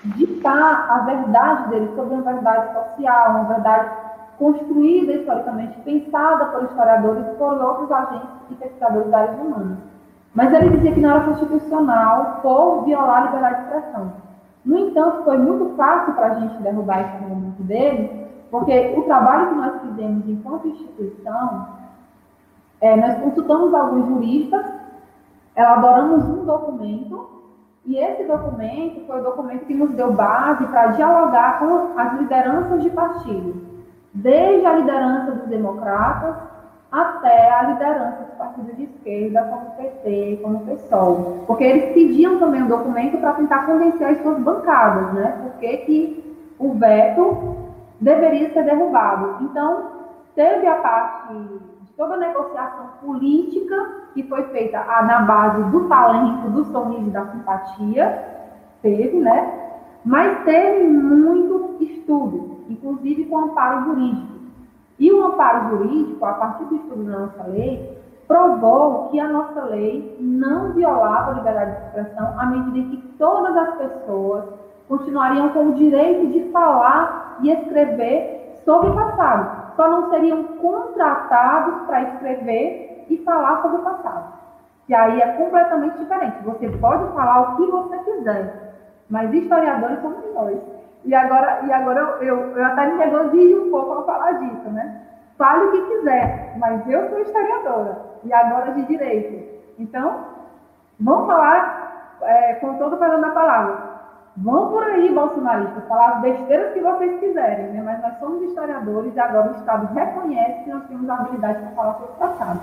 ditar 0.05 0.87
a 0.91 0.99
verdade 1.01 1.69
dele 1.71 1.91
sobre 1.97 2.15
uma 2.15 2.33
verdade 2.33 2.73
social, 2.73 3.31
uma 3.31 3.45
verdade 3.45 3.91
construída 4.39 5.13
historicamente, 5.13 5.81
pensada 5.81 6.47
por 6.47 6.65
historiadores 6.65 7.27
e 7.27 7.35
por 7.37 7.61
outros 7.61 7.91
agentes 7.91 8.29
e 8.51 8.55
pesquisadores 8.55 9.11
da 9.11 9.19
área 9.19 9.43
humana. 9.43 9.79
Mas 10.35 10.53
ele 10.53 10.77
dizia 10.77 10.93
que 10.93 11.01
não 11.01 11.11
era 11.11 11.25
constitucional 11.25 12.41
por 12.43 12.85
violar 12.85 13.23
a 13.23 13.27
liberdade 13.27 13.55
de 13.57 13.63
expressão. 13.63 14.13
No 14.65 14.79
entanto, 14.79 15.25
foi 15.25 15.39
muito 15.39 15.75
fácil 15.77 16.13
para 16.15 16.27
a 16.27 16.35
gente 16.41 16.63
derrubar 16.63 17.01
esse 17.01 17.25
argumento 17.25 17.63
dele, 17.63 18.27
porque 18.51 18.95
o 18.97 19.03
trabalho 19.05 19.49
que 19.49 19.55
nós 19.55 19.81
fizemos 19.81 20.29
enquanto 20.29 20.69
instituição, 20.69 21.69
é, 22.81 22.97
nós 22.97 23.19
consultamos 23.19 23.73
alguns 23.73 24.07
juristas, 24.07 24.67
elaboramos 25.57 26.25
um 26.25 26.45
documento 26.45 27.36
e 27.87 27.99
esse 27.99 28.25
documento 28.25 29.07
foi 29.07 29.21
o 29.21 29.25
documento 29.25 29.65
que 29.65 29.75
nos 29.75 29.91
deu 29.91 30.13
base 30.13 30.67
para 30.67 30.89
dialogar 30.89 31.61
com 31.61 31.99
as 31.99 32.15
lideranças 32.19 32.83
de 32.83 32.91
partido, 32.91 33.55
desde 34.13 34.67
a 34.67 34.73
liderança 34.73 35.33
dos 35.33 35.47
democratas 35.47 36.35
até 36.91 37.51
a 37.53 37.63
liderança 37.63 38.25
dos 38.25 38.35
partidos 38.35 38.77
de 38.77 38.85
esquerda, 38.85 39.43
como 39.43 39.67
o 39.69 39.71
PT, 39.77 40.41
como 40.43 40.57
o 40.57 40.67
PSOL. 40.67 41.45
Porque 41.47 41.65
eles 41.65 41.95
pediam 41.95 42.39
também 42.39 42.63
um 42.63 42.69
documento 42.69 43.19
para 43.19 43.35
tentar 43.35 43.67
convencer 43.67 44.07
as 44.07 44.23
suas 44.23 44.39
bancadas, 44.39 45.13
né? 45.13 45.39
Por 45.43 45.61
que 45.61 46.25
o 46.59 46.73
veto 46.75 47.57
deveria 48.01 48.53
ser 48.53 48.65
derrubado. 48.65 49.45
Então, 49.45 49.91
teve 50.35 50.67
a 50.67 50.77
parte 50.77 51.35
toda 51.97 52.15
a 52.15 52.19
negociação 52.19 52.89
política 53.01 54.06
que 54.17 54.23
foi 54.23 54.45
feita 54.45 54.79
na 55.03 55.21
base 55.21 55.63
do 55.65 55.87
talento, 55.89 56.49
do 56.49 56.65
sorriso 56.65 57.11
da 57.11 57.27
simpatia, 57.27 58.25
teve, 58.81 59.19
né? 59.19 59.75
Mas 60.03 60.43
teve 60.45 60.89
muito 60.89 61.77
estudo, 61.81 62.65
inclusive 62.71 63.27
com 63.27 63.41
amparo 63.41 63.85
jurídico. 63.85 64.33
E 64.99 65.13
o 65.13 65.27
amparo 65.27 65.69
jurídico, 65.69 66.25
a 66.25 66.33
partir 66.33 66.65
do 66.65 66.77
estudo 66.77 67.05
da 67.05 67.19
nossa 67.19 67.43
lei, 67.49 68.01
provou 68.27 69.09
que 69.11 69.21
a 69.21 69.29
nossa 69.29 69.65
lei 69.65 70.17
não 70.19 70.73
violava 70.73 71.33
a 71.33 71.35
liberdade 71.35 71.73
de 71.73 71.87
expressão 71.87 72.41
à 72.41 72.47
medida 72.47 72.89
que 72.89 72.97
todas 73.19 73.55
as 73.55 73.75
pessoas 73.77 74.45
continuariam 74.89 75.51
com 75.51 75.67
o 75.67 75.75
direito 75.75 76.33
de 76.33 76.51
falar 76.51 77.37
e 77.43 77.51
escrever 77.51 78.55
sobre 78.65 78.89
o 78.89 78.95
passado 78.95 79.67
só 79.77 79.89
não 79.89 80.09
seriam 80.09 80.43
contratados 80.43 81.87
para 81.87 82.03
escrever 82.03 82.86
e 83.09 83.19
falar 83.19 83.63
sobre 83.63 83.79
o 83.79 83.83
passado. 83.83 84.33
E 84.89 84.95
aí 84.95 85.21
é 85.21 85.33
completamente 85.33 85.99
diferente. 85.99 86.45
Você 86.45 86.69
pode 86.79 87.13
falar 87.15 87.41
o 87.41 87.57
que 87.57 87.67
você 87.71 87.99
quiser, 87.99 88.75
mas 89.11 89.33
historiadores 89.33 90.01
somos 90.01 90.35
nós. 90.35 90.59
E 91.05 91.15
agora, 91.15 91.61
e 91.65 91.73
agora 91.73 92.01
eu, 92.01 92.23
eu, 92.23 92.57
eu 92.57 92.65
até 92.65 92.87
me 92.87 92.99
regozijo 92.99 93.65
um 93.65 93.71
pouco 93.71 93.93
ao 93.93 94.07
falar 94.07 94.33
disso, 94.33 94.71
né? 94.71 95.03
Fale 95.39 95.67
o 95.67 95.73
que 95.73 95.97
quiser, 95.97 96.57
mas 96.59 96.89
eu 96.89 97.09
sou 97.11 97.19
historiadora 97.21 97.99
e 98.25 98.33
agora 98.33 98.73
de 98.73 98.83
direito. 98.87 99.63
Então, 99.79 100.25
vamos 100.99 101.27
falar 101.27 102.17
é, 102.23 102.55
com 102.55 102.75
todo 102.79 102.95
o 102.95 102.99
perdão 102.99 103.21
da 103.21 103.31
palavra 103.31 103.97
Vão 104.39 104.69
por 104.69 104.83
aí, 104.85 105.11
bolsonaristas, 105.15 105.89
falar 105.89 106.17
as 106.17 106.21
besteiras 106.21 106.75
que 106.75 106.81
vocês 106.81 107.21
quiserem, 107.21 107.69
né? 107.69 107.83
mas 107.83 108.03
nós 108.03 108.19
somos 108.19 108.43
historiadores 108.43 109.15
e 109.15 109.19
agora 109.21 109.51
o 109.51 109.57
Estado 109.57 109.95
reconhece 109.95 110.65
que 110.65 110.71
nós 110.71 110.85
temos 110.89 111.09
a 111.09 111.15
habilidade 111.15 111.59
para 111.61 111.71
falar 111.71 111.95
sobre 111.95 112.13
o 112.13 112.17
passado. 112.17 112.61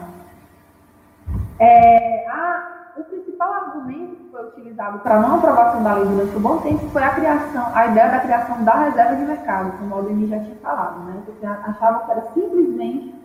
É, 1.60 2.28
a, 2.28 2.92
o 2.98 3.04
principal 3.04 3.54
argumento 3.54 4.16
que 4.16 4.32
foi 4.32 4.48
utilizado 4.48 5.00
para 5.00 5.20
não 5.20 5.36
aprovação 5.36 5.84
da 5.84 5.96
lei 5.96 6.06
durante 6.06 6.36
um 6.36 6.42
bom 6.42 6.58
tempo 6.58 6.90
foi 6.90 7.04
a 7.04 7.14
criação, 7.14 7.72
a 7.74 7.88
ideia 7.88 8.10
da 8.10 8.20
criação 8.20 8.64
da 8.64 8.76
reserva 8.86 9.16
de 9.16 9.26
mercado, 9.26 9.78
como 9.78 9.94
o 9.94 9.98
Aldemir 10.00 10.30
já 10.30 10.40
tinha 10.40 10.56
falado, 10.58 11.00
né? 11.06 11.22
Porque 11.26 11.46
achavam 11.46 12.06
que 12.06 12.12
era 12.12 12.22
simplesmente 12.34 13.16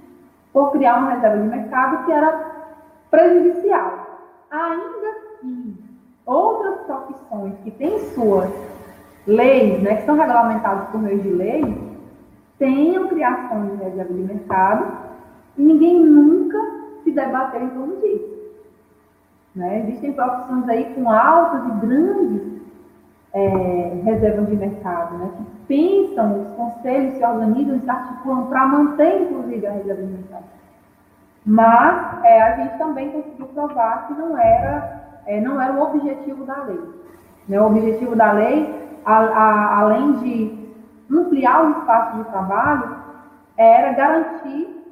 por 0.52 0.72
criar 0.72 0.98
uma 0.98 1.12
reserva 1.12 1.42
de 1.42 1.48
mercado 1.48 2.04
que 2.04 2.12
era 2.12 2.58
prejudicial. 3.10 4.06
Ainda 4.50 5.14
que 5.40 5.84
outras 6.26 6.80
profissões 6.80 7.54
que 7.64 7.70
têm 7.72 7.98
suas 8.14 8.50
leis, 9.26 9.82
né, 9.82 9.96
que 9.96 10.06
são 10.06 10.16
regulamentadas 10.16 10.88
por 10.88 11.00
meio 11.00 11.20
de 11.20 11.28
lei, 11.28 11.88
tenham 12.58 13.08
criação 13.08 13.66
de 13.66 13.76
reserva 13.76 14.12
de 14.12 14.20
mercado 14.20 14.86
e 15.56 15.62
ninguém 15.62 16.00
nunca 16.00 16.58
se 17.08 17.14
debateu 17.14 17.62
em 17.62 17.68
torno 17.70 17.96
disso. 18.00 18.38
Né? 19.54 19.80
Existem 19.80 20.12
profissões 20.12 20.68
aí 20.68 20.94
com 20.94 21.10
altas 21.10 21.66
e 21.66 21.86
grandes 21.86 22.58
é, 23.32 24.00
reservas 24.04 24.48
de 24.48 24.56
mercado, 24.56 25.18
né? 25.18 25.30
que 25.36 25.44
pensam, 25.66 26.42
os 26.42 26.48
conselhos 26.56 27.14
se 27.14 27.24
organizam 27.24 27.80
se 27.80 27.90
articulam 27.90 28.46
para 28.46 28.66
manter, 28.66 29.22
inclusive, 29.22 29.66
a 29.66 29.72
reserva 29.72 30.02
de 30.02 30.12
mercado. 30.12 30.44
Mas 31.44 32.24
é, 32.24 32.42
a 32.42 32.56
gente 32.56 32.78
também 32.78 33.10
conseguiu 33.10 33.46
provar 33.46 34.06
que 34.06 34.14
não 34.14 34.36
era 34.38 34.98
é, 35.26 35.40
não 35.40 35.60
era 35.60 35.74
o 35.74 35.82
objetivo 35.82 36.44
da 36.44 36.62
lei. 36.64 36.80
Né? 37.48 37.60
O 37.60 37.66
objetivo 37.66 38.16
da 38.16 38.32
lei, 38.32 38.98
a, 39.04 39.18
a, 39.18 39.80
além 39.80 40.12
de 40.12 40.68
ampliar 41.10 41.66
o 41.66 41.70
espaço 41.78 42.16
de 42.16 42.24
trabalho, 42.24 42.96
era 43.56 43.92
garantir 43.92 44.84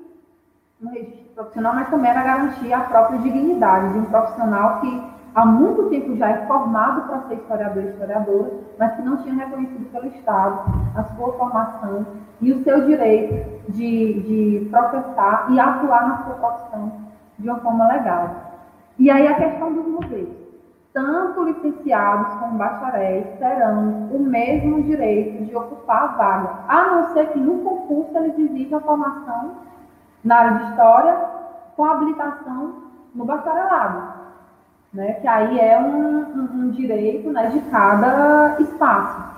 um 0.83 0.89
registro 0.89 1.26
profissional, 1.37 1.75
mas 1.75 1.91
também 1.91 2.11
era 2.11 2.23
garantir 2.23 2.73
a 2.73 2.81
própria 2.81 3.19
dignidade 3.19 3.93
de 3.93 3.99
um 3.99 4.05
profissional 4.07 4.81
que 4.81 5.03
há 5.35 5.45
muito 5.45 5.91
tempo 5.91 6.17
já 6.17 6.31
é 6.31 6.47
formado 6.47 7.07
para 7.07 7.29
ser 7.29 7.35
historiador 7.35 7.85
e 7.85 7.89
historiadora, 7.89 8.53
mas 8.79 8.95
que 8.97 9.03
não 9.03 9.19
tinha 9.19 9.35
reconhecido 9.35 9.93
pelo 9.93 10.07
Estado 10.07 10.65
a 10.97 11.05
sua 11.15 11.33
formação 11.35 12.07
e 12.41 12.53
o 12.53 12.65
seu 12.65 12.87
direito 12.87 13.71
de, 13.71 14.15
de 14.23 14.71
e 15.51 15.61
atuar 15.61 16.09
na 16.09 16.25
sua 16.25 16.35
profissão 16.37 16.93
de 17.39 17.51
uma 17.51 17.61
forma 17.61 17.87
legal. 17.87 18.31
E 18.99 19.11
aí 19.11 19.29
a 19.29 19.35
questão 19.35 19.75
dos 19.75 19.87
modelos. 19.87 20.47
Tanto 20.95 21.45
licenciados 21.45 22.33
como 22.39 22.57
bacharéis 22.57 23.27
terão 23.39 24.09
o 24.11 24.19
mesmo 24.19 24.83
direito 24.85 25.45
de 25.45 25.55
ocupar 25.55 26.05
a 26.05 26.07
vaga, 26.07 26.51
a 26.67 26.85
não 26.87 27.13
ser 27.13 27.27
que 27.33 27.39
no 27.39 27.59
concurso 27.59 28.17
eles 28.17 28.39
exijam 28.39 28.79
a 28.79 28.81
formação 28.81 29.67
na 30.27 30.37
área 30.37 30.59
de 30.59 30.71
história 30.71 31.17
com 31.77 31.85
habilitação 31.85 32.83
no 33.15 33.25
bacharelado, 33.25 34.13
né? 34.93 35.13
que 35.15 35.29
aí 35.29 35.61
é 35.61 35.79
um, 35.79 36.19
um, 36.19 36.49
um 36.55 36.71
direito 36.71 37.31
né, 37.31 37.47
de 37.47 37.61
cada 37.71 38.57
espaço. 38.61 39.37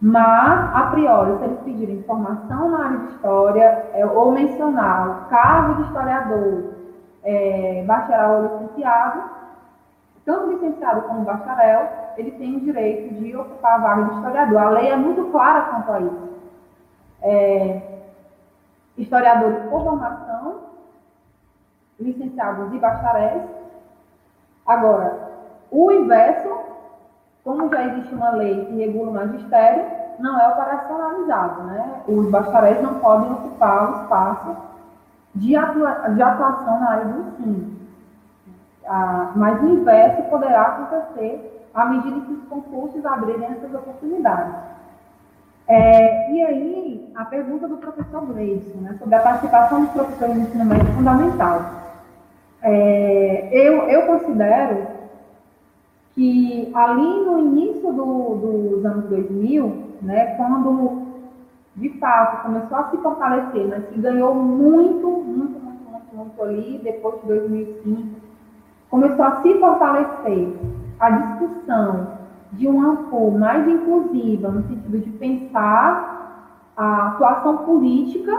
Mas, 0.00 0.74
a 0.74 0.88
priori, 0.90 1.38
se 1.38 1.44
eles 1.44 1.60
pedirem 1.60 2.02
formação 2.02 2.70
na 2.70 2.84
área 2.84 2.98
de 2.98 3.06
história 3.12 3.90
é, 3.92 4.04
ou 4.04 4.32
mencionar 4.32 5.08
o 5.08 5.28
cargo 5.28 5.74
de 5.74 5.82
historiador 5.82 6.64
é, 7.22 7.84
bacharel 7.86 8.30
ou 8.32 8.42
licenciado, 8.42 9.22
tanto 10.24 10.50
licenciado 10.50 11.02
como 11.02 11.24
bacharel, 11.24 11.88
ele 12.16 12.32
tem 12.32 12.56
o 12.56 12.60
direito 12.60 13.14
de 13.14 13.36
ocupar 13.36 13.74
a 13.74 13.78
vaga 13.78 14.04
de 14.04 14.14
historiador. 14.16 14.58
A 14.58 14.70
lei 14.70 14.88
é 14.88 14.96
muito 14.96 15.24
clara 15.30 15.60
quanto 15.62 15.92
a 15.92 16.00
isso. 16.00 16.28
É, 17.22 17.80
historiadores 19.02 19.58
por 19.68 19.82
formação, 19.82 20.60
licenciados 21.98 22.72
e 22.72 22.78
bacharéis. 22.78 23.42
Agora, 24.66 25.30
o 25.70 25.90
inverso, 25.90 26.48
como 27.44 27.68
já 27.68 27.84
existe 27.84 28.14
uma 28.14 28.30
lei 28.30 28.64
que 28.66 28.76
regula 28.76 29.10
o 29.10 29.14
magistério, 29.14 29.84
não 30.18 30.38
é 30.38 30.48
operacional 30.48 31.02
personalizado, 31.22 31.62
né? 31.64 32.02
Os 32.06 32.30
bacharéis 32.30 32.82
não 32.82 32.94
podem 32.94 33.32
ocupar 33.32 33.90
o 33.90 34.02
espaço 34.02 34.56
de, 35.34 35.56
atua 35.56 35.90
de 36.10 36.22
atuação 36.22 36.80
na 36.80 36.90
área 36.90 37.04
do 37.06 37.20
ensino. 37.20 37.72
Ah, 38.86 39.32
mas 39.34 39.62
o 39.62 39.68
inverso 39.68 40.22
poderá 40.24 40.62
acontecer 40.62 41.68
à 41.74 41.84
medida 41.86 42.20
que 42.20 42.32
os 42.32 42.44
concursos 42.44 43.04
abrirem 43.04 43.46
essas 43.46 43.74
oportunidades. 43.74 44.54
É, 45.68 46.32
e 46.32 46.42
aí, 46.42 47.12
a 47.14 47.24
pergunta 47.24 47.68
do 47.68 47.76
professor 47.76 48.26
Gleison, 48.26 48.80
né, 48.80 48.96
sobre 48.98 49.14
a 49.14 49.20
participação 49.20 49.84
dos 49.84 49.92
professores 49.92 50.36
no 50.36 50.42
ensino 50.42 50.64
médio 50.64 50.92
fundamental. 50.94 51.82
É, 52.62 53.48
eu, 53.52 53.88
eu 53.88 54.06
considero 54.06 54.86
que 56.14 56.70
ali 56.74 57.24
no 57.24 57.38
início 57.38 57.92
do, 57.92 58.36
dos 58.36 58.84
anos 58.84 59.04
2000, 59.06 59.82
né, 60.02 60.36
quando 60.36 61.02
de 61.76 61.88
fato 61.98 62.42
começou 62.42 62.76
a 62.76 62.90
se 62.90 62.98
fortalecer, 62.98 63.66
mas 63.66 63.86
que 63.86 64.00
ganhou 64.00 64.34
muito, 64.34 65.08
muito, 65.08 65.58
muito, 65.58 65.90
muito, 65.90 66.16
muito 66.16 66.42
ali, 66.42 66.80
depois 66.82 67.20
de 67.22 67.28
2005, 67.28 68.20
começou 68.90 69.24
a 69.24 69.42
se 69.42 69.54
fortalecer 69.58 70.54
a 71.00 71.10
discussão 71.10 72.21
de 72.52 72.66
uma 72.66 72.90
ANPU 72.90 73.30
mais 73.32 73.66
inclusiva, 73.66 74.48
no 74.48 74.62
sentido 74.68 74.98
de 74.98 75.10
pensar 75.10 76.72
a 76.76 77.08
atuação 77.08 77.58
política, 77.58 78.32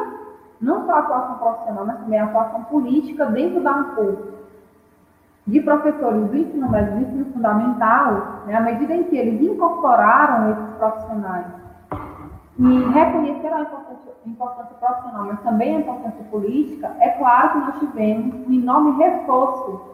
não 0.61 0.85
só 0.85 0.93
a 0.93 0.99
atuação 0.99 1.35
profissional, 1.35 1.85
mas 1.85 1.99
também 1.99 2.19
a 2.19 2.25
atuação 2.25 2.63
política 2.65 3.25
dentro 3.25 3.61
da 3.61 3.71
ANPU, 3.71 4.17
de 5.45 5.59
professores 5.61 6.29
do 6.29 6.37
ensino 6.37 6.69
médio 6.69 6.93
do 6.93 7.01
ensino 7.01 7.25
fundamental, 7.33 8.43
né, 8.45 8.55
à 8.55 8.61
medida 8.61 8.93
em 8.93 9.03
que 9.03 9.17
eles 9.17 9.41
incorporaram 9.41 10.51
esses 10.51 10.75
profissionais 10.77 11.45
e 12.59 12.83
reconheceram 12.91 13.57
a 13.57 13.61
importância, 13.61 14.11
importância 14.25 14.75
profissional, 14.79 15.25
mas 15.25 15.41
também 15.41 15.75
a 15.75 15.79
importância 15.79 16.23
política, 16.25 16.95
é 16.99 17.09
claro 17.09 17.49
que 17.49 17.57
nós 17.57 17.79
tivemos 17.79 18.47
um 18.47 18.53
enorme 18.53 18.91
reforço 19.03 19.92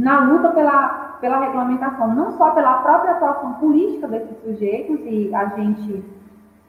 na 0.00 0.20
luta 0.20 0.48
pela, 0.50 1.18
pela 1.20 1.40
regulamentação, 1.40 2.14
não 2.14 2.32
só 2.32 2.52
pela 2.52 2.78
própria 2.78 3.12
atuação 3.12 3.52
política 3.54 4.08
desses 4.08 4.42
sujeitos, 4.42 4.98
e 5.04 5.30
a 5.34 5.44
gente, 5.56 6.02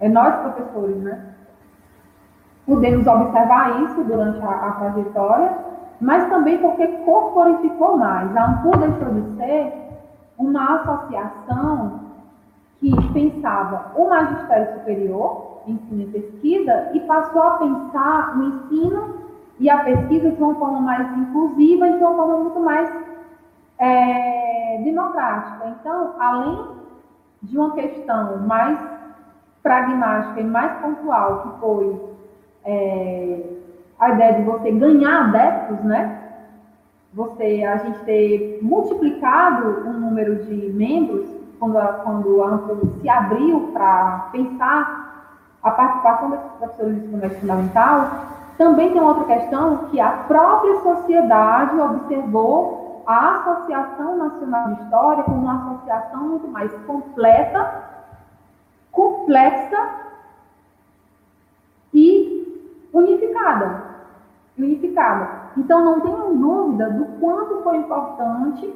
é 0.02 0.10
nós 0.10 0.36
professores, 0.42 0.98
né, 0.98 1.28
podemos 2.66 3.08
observar 3.08 3.84
isso 3.84 4.04
durante 4.04 4.42
a, 4.42 4.50
a 4.50 4.72
trajetória, 4.72 5.58
mas 6.02 6.28
também 6.30 6.58
porque 6.58 6.86
corporificou 7.06 7.98
mais. 7.98 8.36
A 8.36 8.48
Ampul 8.48 8.78
deixou 8.78 9.14
de 9.14 9.38
ser 9.38 9.74
uma 10.38 10.76
associação 10.76 12.02
que 12.80 12.92
pensava 13.14 13.94
o 13.96 14.10
magistério 14.10 14.74
superior, 14.74 15.62
ensino 15.68 16.02
e 16.02 16.08
pesquisa, 16.08 16.90
e 16.94 17.00
passou 17.02 17.44
a 17.44 17.52
pensar 17.52 18.38
o 18.38 18.44
ensino 18.44 19.22
e 19.58 19.70
a 19.70 19.78
pesquisa 19.84 20.32
de 20.32 20.44
uma 20.44 20.56
forma 20.56 20.82
mais 20.82 21.18
inclusiva 21.18 21.88
e 21.88 21.98
de 21.98 22.04
uma 22.04 22.16
forma 22.16 22.38
muito 22.38 22.60
mais 22.60 22.90
é, 23.82 24.80
democrática. 24.84 25.76
Então, 25.80 26.14
além 26.20 26.68
de 27.42 27.58
uma 27.58 27.74
questão 27.74 28.38
mais 28.46 28.80
pragmática 29.64 30.40
e 30.40 30.44
mais 30.44 30.72
pontual, 30.80 31.42
que 31.42 31.60
foi 31.60 32.02
é, 32.64 33.40
a 34.00 34.10
ideia 34.12 34.34
de 34.36 34.44
você 34.44 34.72
ganhar 34.72 35.26
adeptos, 35.26 35.84
né? 35.84 36.20
Você, 37.14 37.64
a 37.66 37.78
gente 37.78 38.00
ter 38.06 38.60
multiplicado 38.62 39.90
o 39.90 39.94
número 39.94 40.46
de 40.46 40.72
membros 40.72 41.28
quando 41.60 41.78
a, 41.78 41.88
quando 41.88 42.42
a 42.42 42.48
ANCO 42.48 43.00
se 43.02 43.10
abriu 43.10 43.72
para 43.74 44.30
pensar 44.32 45.28
a 45.62 45.72
participação 45.72 46.30
desses 46.32 46.52
professores 46.52 46.96
de 46.96 47.06
ensino 47.08 47.30
fundamental, 47.40 48.12
também 48.58 48.92
tem 48.92 49.02
outra 49.02 49.26
questão 49.26 49.90
que 49.90 50.00
a 50.00 50.10
própria 50.28 50.80
sociedade 50.82 51.80
observou 51.80 52.81
a 53.08 53.38
Associação 53.38 54.18
Nacional 54.18 54.74
de 54.74 54.84
História 54.84 55.24
como 55.24 55.42
uma 55.42 55.74
associação 55.74 56.30
muito 56.30 56.48
mais 56.48 56.72
completa, 56.86 57.84
complexa 58.92 59.90
e 61.94 62.88
unificada. 62.94 63.84
Unificada. 64.58 65.42
Então, 65.58 65.84
não 65.84 66.00
tenham 66.02 66.36
dúvida 66.36 66.90
do 66.90 67.06
quanto 67.20 67.62
foi 67.64 67.78
importante 67.78 68.74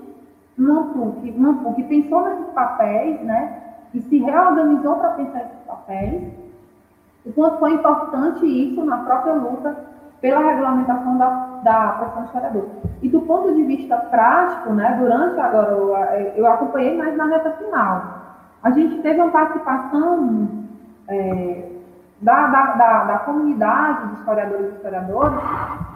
uma 0.58 0.84
PUC, 0.94 1.32
uma 1.32 1.54
PUC 1.54 1.84
pensou 1.84 2.30
nesses 2.30 2.48
papéis, 2.54 3.20
né, 3.22 3.62
e 3.94 4.02
se 4.02 4.18
reorganizou 4.20 4.96
para 4.96 5.12
pensar 5.12 5.42
esses 5.42 5.60
papéis, 5.68 6.34
o 7.26 7.34
quanto 7.34 7.60
foi 7.60 7.74
importante 7.74 8.46
isso 8.46 8.84
na 8.86 8.98
própria 9.00 9.34
luta 9.34 9.76
pela 10.22 10.40
regulamentação 10.40 11.18
da, 11.18 11.55
da 11.66 11.90
profissão 11.98 12.22
de 12.22 12.28
historiador. 12.28 12.66
E 13.02 13.10
do 13.10 13.22
ponto 13.22 13.54
de 13.54 13.64
vista 13.64 13.98
prático, 13.98 14.70
né, 14.72 14.96
durante 15.00 15.40
agora, 15.40 15.72
eu, 15.72 15.90
eu 16.36 16.48
acompanhei 16.48 16.96
mais 16.96 17.18
na 17.18 17.26
reta 17.26 17.52
final, 17.54 18.04
a 18.64 18.70
gente 18.70 19.02
teve 19.02 19.20
uma 19.20 19.32
participação 19.32 20.48
é, 21.08 21.70
da, 22.22 22.48
da, 22.48 22.66
da, 22.76 23.04
da, 23.04 23.20
comunidade 23.20 24.08
de 24.08 24.20
historiadores 24.20 24.68
e 24.68 24.76
historiadoras 24.76 25.34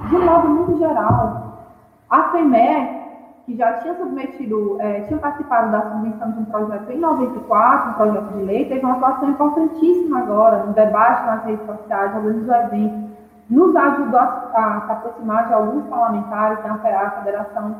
de 0.09 0.15
um 0.15 0.25
modo 0.25 0.49
muito 0.49 0.77
geral. 0.79 1.67
A 2.09 2.23
FEMER, 2.29 2.99
que 3.45 3.55
já 3.55 3.73
tinha 3.73 3.95
submetido, 3.95 4.77
é, 4.79 5.01
tinha 5.01 5.19
participado 5.19 5.71
da 5.71 5.81
submissão 5.81 6.31
de 6.31 6.39
um 6.39 6.45
projeto 6.45 6.91
em 6.91 6.99
94, 6.99 7.89
um 7.89 7.93
projeto 7.93 8.33
de 8.33 8.43
lei, 8.43 8.65
teve 8.65 8.83
uma 8.85 8.95
atuação 8.95 9.29
importantíssima 9.29 10.19
agora 10.19 10.63
no 10.65 10.73
debate 10.73 11.25
nas 11.25 11.43
redes 11.43 11.65
sociais, 11.65 12.15
organizou 12.15 12.55
eventos, 12.55 13.08
nos 13.49 13.75
ajudou 13.75 14.19
a, 14.19 14.83
se 14.85 14.91
aproximar 14.91 15.47
de 15.47 15.53
alguns 15.53 15.87
parlamentares, 15.87 16.59
tem 16.59 16.69
a, 16.69 17.01
a 17.01 17.11
Federação 17.11 17.75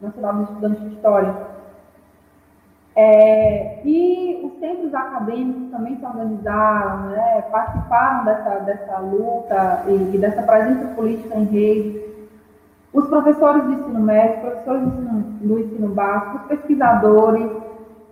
Nacional 0.00 0.34
dos 0.34 0.48
Estudantes 0.50 0.80
de 0.80 0.94
História. 0.94 1.34
É, 2.94 3.80
e 3.84 4.40
os 4.44 4.58
centros 4.58 4.92
acadêmicos 4.94 5.70
também 5.70 5.96
se 5.96 6.04
organizaram, 6.04 7.10
né, 7.10 7.42
participaram 7.42 8.24
dessa, 8.24 8.50
dessa 8.60 8.98
luta 8.98 9.84
e, 9.86 10.14
e 10.14 10.18
dessa 10.18 10.42
presença 10.42 10.86
política 10.94 11.36
em 11.36 11.44
rede. 11.44 12.08
Os 12.92 13.06
professores 13.06 13.64
do 13.64 13.72
ensino 13.72 14.00
médio, 14.00 14.40
professores 14.40 14.82
do 14.82 14.88
ensino, 14.88 15.20
do 15.40 15.60
ensino 15.60 15.88
básico, 15.88 16.38
os 16.38 16.42
pesquisadores, 16.44 17.50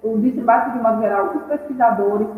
o 0.02 0.18
ensino 0.18 0.44
básico 0.44 0.76
de 0.76 0.82
modo 0.82 1.00
geral, 1.00 1.32
os 1.34 1.42
pesquisadores, 1.44 2.28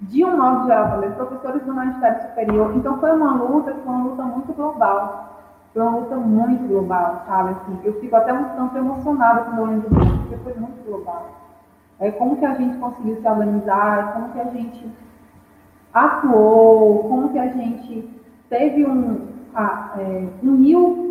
de 0.00 0.24
um 0.24 0.36
modo 0.36 0.66
geral 0.66 1.00
os 1.00 1.14
professores 1.14 1.62
do 1.62 1.74
magistério 1.74 2.22
superior. 2.22 2.76
Então 2.76 2.98
foi 2.98 3.12
uma 3.12 3.34
luta 3.34 3.74
foi 3.74 3.94
uma 3.94 4.04
luta 4.04 4.22
muito 4.22 4.52
global. 4.52 5.32
Foi 5.72 5.82
uma 5.82 5.98
luta 5.98 6.16
muito 6.16 6.66
global, 6.68 7.24
sabe? 7.26 7.50
Assim, 7.50 7.80
eu 7.84 8.00
fico 8.00 8.16
até 8.16 8.32
um 8.32 8.44
tanto 8.56 8.78
emocionada 8.78 9.42
quando 9.42 9.58
eu 9.58 9.66
lembro 9.66 9.90
disso, 9.90 10.18
porque 10.20 10.36
foi 10.36 10.54
muito 10.54 10.84
global. 10.86 11.26
É, 11.98 12.10
como 12.10 12.36
que 12.36 12.44
a 12.46 12.54
gente 12.54 12.78
conseguiu 12.78 13.20
se 13.20 13.28
organizar, 13.28 14.14
como 14.14 14.28
que 14.30 14.40
a 14.40 14.44
gente 14.44 14.90
atuou, 15.92 17.04
como 17.04 17.28
que 17.30 17.38
a 17.38 17.48
gente 17.48 18.08
teve 18.48 18.86
um, 18.86 19.26
ah, 19.54 19.92
é, 19.98 20.28
uniu 20.42 21.06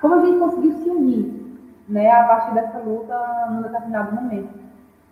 como 0.00 0.14
a 0.14 0.24
gente 0.24 0.38
conseguiu 0.38 0.72
se 0.72 0.90
unir, 0.90 1.58
né, 1.88 2.10
a 2.10 2.24
partir 2.24 2.54
dessa 2.54 2.78
luta 2.78 3.16
num 3.50 3.62
determinado 3.62 4.14
momento. 4.14 4.50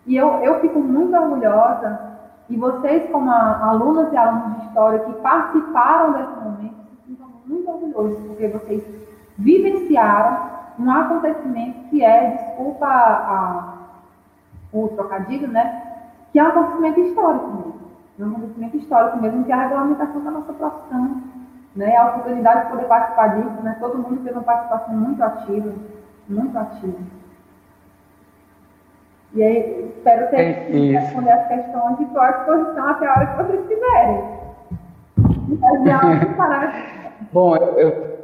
E 0.05 0.15
eu, 0.15 0.27
eu 0.43 0.59
fico 0.61 0.79
muito 0.79 1.15
orgulhosa, 1.15 2.06
e 2.49 2.55
vocês, 2.55 3.09
como 3.11 3.29
alunas 3.29 4.11
e 4.11 4.17
alunos 4.17 4.59
de 4.59 4.65
história 4.67 4.99
que 4.99 5.13
participaram 5.13 6.13
desse 6.13 6.39
momento, 6.39 6.75
se 6.89 7.07
sintam 7.07 7.27
muito 7.45 7.69
orgulhosos, 7.69 8.25
porque 8.27 8.47
vocês 8.47 8.83
vivenciaram 9.37 10.57
um 10.79 10.91
acontecimento 10.91 11.89
que 11.89 12.03
é, 12.03 12.31
desculpa 12.31 12.85
a, 12.87 13.73
o 14.71 14.87
trocadilho, 14.89 15.47
né, 15.47 15.83
que 16.31 16.39
é 16.39 16.43
um 16.43 16.47
acontecimento 16.47 16.99
histórico 17.01 17.47
mesmo. 17.47 17.87
É 18.19 18.23
um 18.23 18.31
acontecimento 18.31 18.77
histórico 18.77 19.17
mesmo, 19.21 19.43
que 19.43 19.51
é 19.51 19.55
a 19.55 19.63
regulamentação 19.63 20.23
da 20.23 20.31
nossa 20.31 20.53
profissão 20.53 21.23
né, 21.77 21.95
a 21.95 22.07
oportunidade 22.07 22.65
de 22.65 22.71
poder 22.71 22.85
participar 22.85 23.27
disso, 23.35 23.61
né, 23.61 23.77
todo 23.79 23.99
mundo 23.99 24.23
teve 24.23 24.33
uma 24.35 24.43
participação 24.43 24.95
muito 24.95 25.23
ativa, 25.23 25.73
muito 26.27 26.57
ativa. 26.57 26.97
E 29.33 29.43
aí, 29.43 29.91
espero 29.97 30.29
ter 30.29 30.39
é 30.39 30.99
responder 30.99 31.31
as 31.31 31.47
questões 31.47 31.99
e 31.99 32.03
estou 32.03 32.21
à 32.21 32.31
disposição 32.31 32.89
até 32.89 33.07
a 33.07 33.11
hora 33.11 33.25
que 33.25 33.43
vocês 33.43 33.67
quiserem. 33.67 34.37
Bom, 37.31 37.55
eu, 37.55 38.17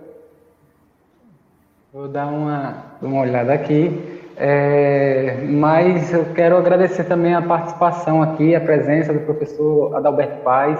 vou 1.91 2.07
dar 2.07 2.27
uma, 2.27 2.75
uma 3.01 3.21
olhada 3.21 3.53
aqui, 3.53 4.21
é, 4.38 5.38
mas 5.47 6.13
eu 6.13 6.25
quero 6.34 6.57
agradecer 6.57 7.03
também 7.03 7.35
a 7.35 7.41
participação 7.41 8.21
aqui, 8.21 8.55
a 8.55 8.61
presença 8.61 9.13
do 9.13 9.19
professor 9.19 9.95
Adalberto 9.95 10.41
Paz, 10.41 10.80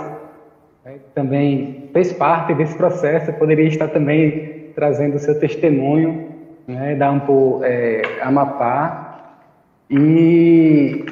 né, 0.84 0.98
também 1.14 1.90
fez 1.94 2.12
parte 2.14 2.54
desse 2.54 2.76
processo, 2.76 3.32
poderia 3.34 3.68
estar 3.68 3.90
também 3.90 4.72
trazendo 4.74 5.16
o 5.16 5.20
seu 5.20 5.40
testemunho 5.40 6.30
né, 6.68 6.96
da 6.96 7.10
Ampo 7.10 7.62
é, 7.64 8.02
Amapá. 8.22 9.03
E 9.90 11.06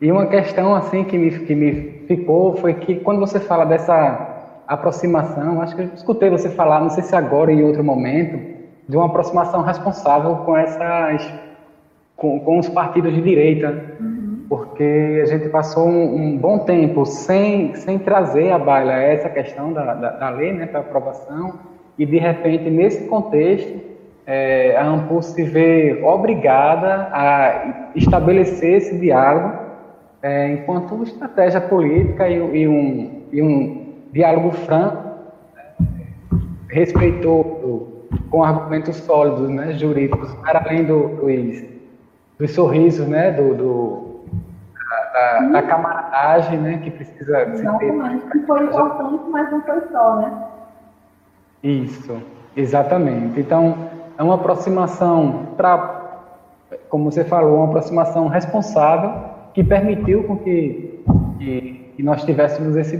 E 0.00 0.10
uma 0.10 0.26
questão 0.26 0.74
assim 0.74 1.04
que 1.04 1.18
me, 1.18 1.30
que 1.40 1.54
me 1.54 1.72
ficou 2.06 2.56
foi 2.56 2.72
que 2.72 2.96
quando 2.96 3.20
você 3.20 3.38
fala 3.38 3.66
dessa 3.66 4.62
aproximação, 4.66 5.60
acho 5.60 5.76
que 5.76 5.82
eu 5.82 5.90
escutei 5.94 6.30
você 6.30 6.48
falar, 6.48 6.80
não 6.80 6.88
sei 6.88 7.02
se 7.02 7.14
agora 7.14 7.50
ou 7.50 7.58
em 7.58 7.62
outro 7.62 7.84
momento, 7.84 8.38
de 8.88 8.96
uma 8.96 9.06
aproximação 9.06 9.62
responsável 9.62 10.36
com 10.36 10.56
essas 10.56 11.30
com, 12.16 12.40
com 12.40 12.58
os 12.58 12.68
partidos 12.68 13.14
de 13.14 13.20
direita, 13.20 13.96
uhum. 14.00 14.44
porque 14.48 15.20
a 15.22 15.26
gente 15.26 15.48
passou 15.48 15.88
um, 15.88 16.14
um, 16.14 16.38
bom 16.38 16.60
tempo 16.60 17.04
sem, 17.06 17.74
sem 17.74 17.98
trazer 17.98 18.52
à 18.52 18.58
baila 18.58 18.92
essa 18.92 19.28
questão 19.28 19.72
da, 19.72 19.94
da, 19.94 20.10
da 20.12 20.30
lei 20.30 20.52
né, 20.52 20.66
para 20.66 20.80
aprovação, 20.80 21.58
e 21.98 22.04
de 22.04 22.18
repente, 22.18 22.68
nesse 22.70 23.06
contexto, 23.06 23.89
é, 24.32 24.76
a 24.76 24.84
ANPU 24.86 25.20
se 25.20 25.42
vê 25.42 26.00
obrigada 26.04 27.08
a 27.10 27.90
estabelecer 27.96 28.76
esse 28.76 28.96
diálogo 28.96 29.58
é, 30.22 30.52
enquanto 30.52 31.02
estratégia 31.02 31.60
política 31.60 32.28
e, 32.28 32.36
e, 32.36 32.68
um, 32.68 33.24
e 33.32 33.42
um 33.42 33.92
diálogo 34.12 34.52
franco, 34.52 35.02
né, 35.52 35.88
respeitoso, 36.68 37.88
com 38.30 38.44
argumentos 38.44 38.94
sólidos, 38.98 39.48
né, 39.48 39.72
jurídicos, 39.72 40.32
para 40.34 40.60
além 40.60 40.84
do, 40.84 41.08
dos, 41.08 41.64
dos 42.38 42.52
sorrisos, 42.52 43.08
né, 43.08 43.32
do, 43.32 43.54
do 43.56 44.20
da, 45.12 45.40
da, 45.40 45.62
camaradagem, 45.62 46.56
né, 46.56 46.80
que 46.84 46.90
precisa 46.92 47.48
Exatamente, 47.48 48.26
que 48.30 48.38
foi 48.46 48.62
importante, 48.62 49.24
mas 49.28 49.50
não 49.50 49.60
foi 49.62 49.80
só, 49.90 50.16
né? 50.20 50.44
Isso, 51.64 52.22
exatamente. 52.56 53.40
Então, 53.40 53.90
é 54.20 54.22
uma 54.22 54.34
aproximação 54.34 55.54
para, 55.56 56.26
como 56.90 57.10
você 57.10 57.24
falou, 57.24 57.56
uma 57.56 57.68
aproximação 57.68 58.28
responsável 58.28 59.14
que 59.54 59.64
permitiu 59.64 60.24
com 60.24 60.36
que, 60.36 61.02
que, 61.38 61.92
que 61.96 62.02
nós 62.02 62.22
tivéssemos 62.22 62.76
esse 62.76 62.98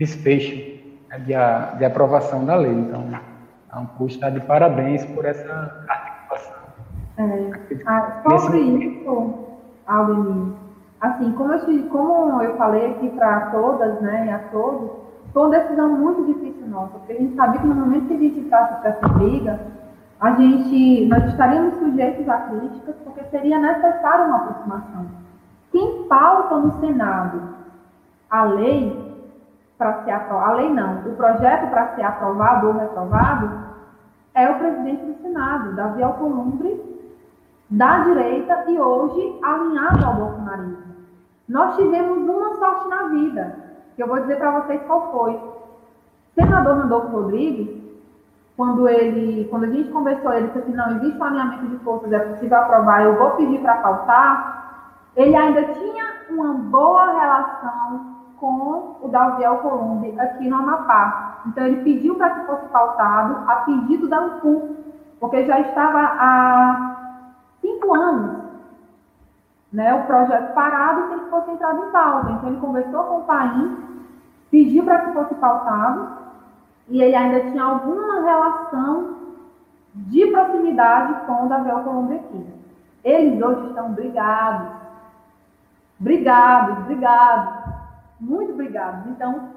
desfecho 0.00 0.56
né, 1.08 1.20
de, 1.20 1.32
a, 1.32 1.76
de 1.78 1.84
aprovação 1.84 2.44
da 2.44 2.56
lei. 2.56 2.72
Então, 2.72 3.04
a 3.70 3.78
ANPU 3.78 4.06
está 4.08 4.30
de 4.30 4.40
parabéns 4.40 5.04
por 5.04 5.24
essa 5.24 5.84
articulação. 5.88 6.56
É, 7.18 7.50
ah, 7.86 8.22
sobre 8.40 8.58
isso, 8.58 9.34
Aldemir, 9.86 10.54
assim, 11.00 11.30
como 11.34 11.52
eu, 11.52 11.88
como 11.88 12.42
eu 12.42 12.56
falei 12.56 12.90
aqui 12.90 13.10
para 13.10 13.52
todas 13.52 14.00
né, 14.00 14.26
e 14.26 14.30
a 14.30 14.40
todos, 14.50 14.90
foi 15.32 15.42
uma 15.42 15.56
decisão 15.56 15.88
muito 15.88 16.26
difícil 16.26 16.66
nossa, 16.66 16.98
porque 16.98 17.12
a 17.12 17.16
gente 17.16 17.36
sabia 17.36 17.60
que 17.60 17.66
no 17.68 17.76
momento 17.76 18.08
que 18.08 18.14
a 18.14 18.18
gente 18.18 18.40
entrasse 18.40 18.80
para 18.80 18.90
essa 18.90 19.08
briga, 19.08 19.60
a 20.22 20.30
gente, 20.36 21.06
nós 21.06 21.24
estaríamos 21.24 21.74
sujeitos 21.80 22.28
a 22.28 22.38
críticas, 22.42 22.94
porque 23.02 23.24
seria 23.24 23.58
necessária 23.58 24.26
uma 24.26 24.36
aproximação. 24.36 25.06
Quem 25.72 26.04
pauta 26.04 26.58
no 26.58 26.78
Senado 26.78 27.42
a 28.30 28.44
lei 28.44 29.02
para 29.76 30.04
ser 30.04 30.12
aprovado, 30.12 30.50
a 30.50 30.54
lei 30.54 30.72
não, 30.72 30.98
o 31.00 31.16
projeto 31.16 31.70
para 31.70 31.96
ser 31.96 32.04
aprovado 32.04 32.68
ou 32.68 32.74
reprovado 32.74 33.50
é 34.32 34.48
o 34.48 34.58
presidente 34.60 35.04
do 35.06 35.22
Senado, 35.22 35.74
Davi 35.74 36.04
Alcolumbre, 36.04 36.80
da 37.68 38.04
direita 38.04 38.64
e 38.68 38.78
hoje 38.78 39.40
alinhado 39.42 40.06
ao 40.06 40.14
bolsonarismo. 40.14 40.92
Nós 41.48 41.74
tivemos 41.74 42.18
uma 42.28 42.58
sorte 42.58 42.88
na 42.88 43.08
vida, 43.08 43.56
que 43.96 44.02
eu 44.04 44.06
vou 44.06 44.20
dizer 44.20 44.36
para 44.36 44.60
vocês 44.60 44.80
qual 44.86 45.10
foi. 45.10 45.40
Senador 46.36 46.78
Randolfo 46.78 47.08
Rodrigues, 47.08 47.81
quando 48.56 48.88
ele, 48.88 49.46
quando 49.50 49.64
a 49.64 49.70
gente 49.70 49.90
conversou, 49.90 50.32
ele 50.32 50.48
disse 50.48 50.58
assim, 50.58 50.74
não, 50.74 50.96
existe 50.96 51.18
um 51.18 51.24
alinhamento 51.24 51.66
de 51.68 51.78
forças, 51.78 52.12
é 52.12 52.18
possível 52.18 52.58
aprovar, 52.58 53.02
eu 53.02 53.18
vou 53.18 53.30
pedir 53.32 53.60
para 53.60 53.76
pautar, 53.76 55.08
ele 55.16 55.34
ainda 55.34 55.62
tinha 55.74 56.04
uma 56.30 56.54
boa 56.54 57.18
relação 57.18 58.12
com 58.38 58.96
o 59.00 59.08
Davi 59.08 59.44
Alcolumbre 59.44 60.18
aqui 60.20 60.48
no 60.48 60.56
Amapá. 60.56 61.42
Então, 61.46 61.66
ele 61.66 61.82
pediu 61.82 62.16
para 62.16 62.30
que 62.30 62.46
fosse 62.46 62.66
pautado 62.66 63.48
a 63.48 63.56
pedido 63.56 64.08
da 64.08 64.18
ANPU, 64.18 64.76
porque 65.20 65.44
já 65.44 65.60
estava 65.60 66.00
há 66.00 66.96
cinco 67.60 67.94
anos 67.94 68.42
né, 69.72 69.94
o 69.94 70.06
projeto 70.06 70.52
parado 70.52 71.08
sem 71.08 71.18
que 71.20 71.30
fosse 71.30 71.50
entrado 71.50 71.86
em 71.86 71.90
pauta. 71.90 72.30
Então, 72.30 72.48
ele 72.50 72.60
conversou 72.60 73.04
com 73.04 73.18
o 73.18 73.24
Paim, 73.24 73.78
pediu 74.50 74.84
para 74.84 74.98
que 75.00 75.12
fosse 75.12 75.34
pautado, 75.36 76.21
e 76.88 77.02
ele 77.02 77.14
ainda 77.14 77.50
tinha 77.50 77.64
alguma 77.64 78.20
relação 78.20 79.16
de 79.94 80.26
proximidade 80.26 81.26
com 81.26 81.46
o 81.46 81.48
Davi 81.48 81.70
aqui. 81.70 82.46
Eles 83.04 83.42
hoje 83.42 83.68
estão 83.68 83.92
brigados 83.92 84.82
Obrigado, 86.02 86.80
obrigado, 86.80 87.74
muito 88.18 88.52
obrigado. 88.54 89.08
Então, 89.10 89.50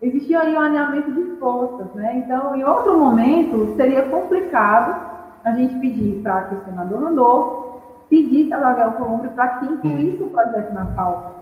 existia 0.00 0.40
aí 0.40 0.56
um 0.56 0.60
alinhamento 0.60 1.12
de 1.12 1.36
forças, 1.36 1.92
né? 1.92 2.16
Então, 2.16 2.56
em 2.56 2.64
outro 2.64 2.98
momento, 2.98 3.74
seria 3.76 4.08
complicado 4.08 4.98
a 5.44 5.52
gente 5.52 5.78
pedir 5.78 6.22
para 6.22 6.44
que 6.44 6.54
o 6.54 6.64
senador 6.64 7.04
Randolfo 7.04 7.82
pedisse 8.08 8.50
a 8.54 8.60
Gabriel 8.60 8.92
Colombo 8.92 9.28
para 9.28 9.48
que 9.58 9.66
incluísse 9.66 10.22
o 10.22 10.30
projeto 10.30 10.72
na 10.72 10.86
pauta. 10.86 11.39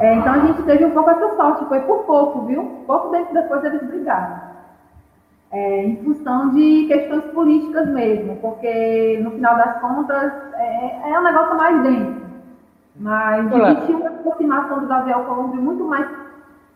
É, 0.00 0.14
então, 0.14 0.32
a 0.32 0.38
gente 0.40 0.62
teve 0.62 0.84
um 0.84 0.90
pouco 0.90 1.10
essa 1.10 1.36
sorte, 1.36 1.64
foi 1.66 1.80
por 1.80 2.04
pouco, 2.04 2.46
viu? 2.46 2.64
Pouco 2.86 3.10
tempo 3.10 3.32
depois 3.32 3.64
eles 3.64 3.82
brigaram. 3.82 4.48
É, 5.50 5.84
em 5.84 5.96
função 6.04 6.50
de 6.50 6.86
questões 6.86 7.24
políticas 7.32 7.88
mesmo, 7.88 8.36
porque 8.36 9.18
no 9.22 9.30
final 9.30 9.56
das 9.56 9.80
contas 9.80 10.32
é, 10.54 11.10
é 11.10 11.18
um 11.18 11.22
negócio 11.22 11.56
mais 11.56 11.82
denso. 11.82 12.28
Mas 12.96 13.46
existia 13.52 13.96
uma 13.96 14.08
aproximação 14.08 14.80
do 14.80 14.86
Gabriel 14.86 15.24
Colombo 15.24 15.56
muito 15.56 15.84
mais 15.84 16.06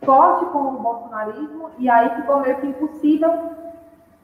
forte 0.04 0.46
com 0.46 0.58
o 0.58 0.78
bolsonarismo, 0.78 1.70
e 1.78 1.88
aí 1.90 2.10
ficou 2.16 2.40
meio 2.40 2.56
que 2.56 2.66
impossível 2.68 3.50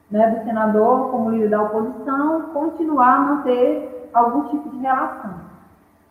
né, 0.09 0.31
do 0.31 0.43
senador, 0.45 1.11
como 1.11 1.29
líder 1.29 1.49
da 1.49 1.61
oposição, 1.61 2.41
continuar 2.53 3.15
a 3.15 3.19
manter 3.19 4.09
algum 4.13 4.47
tipo 4.49 4.69
de 4.69 4.77
relação. 4.79 5.48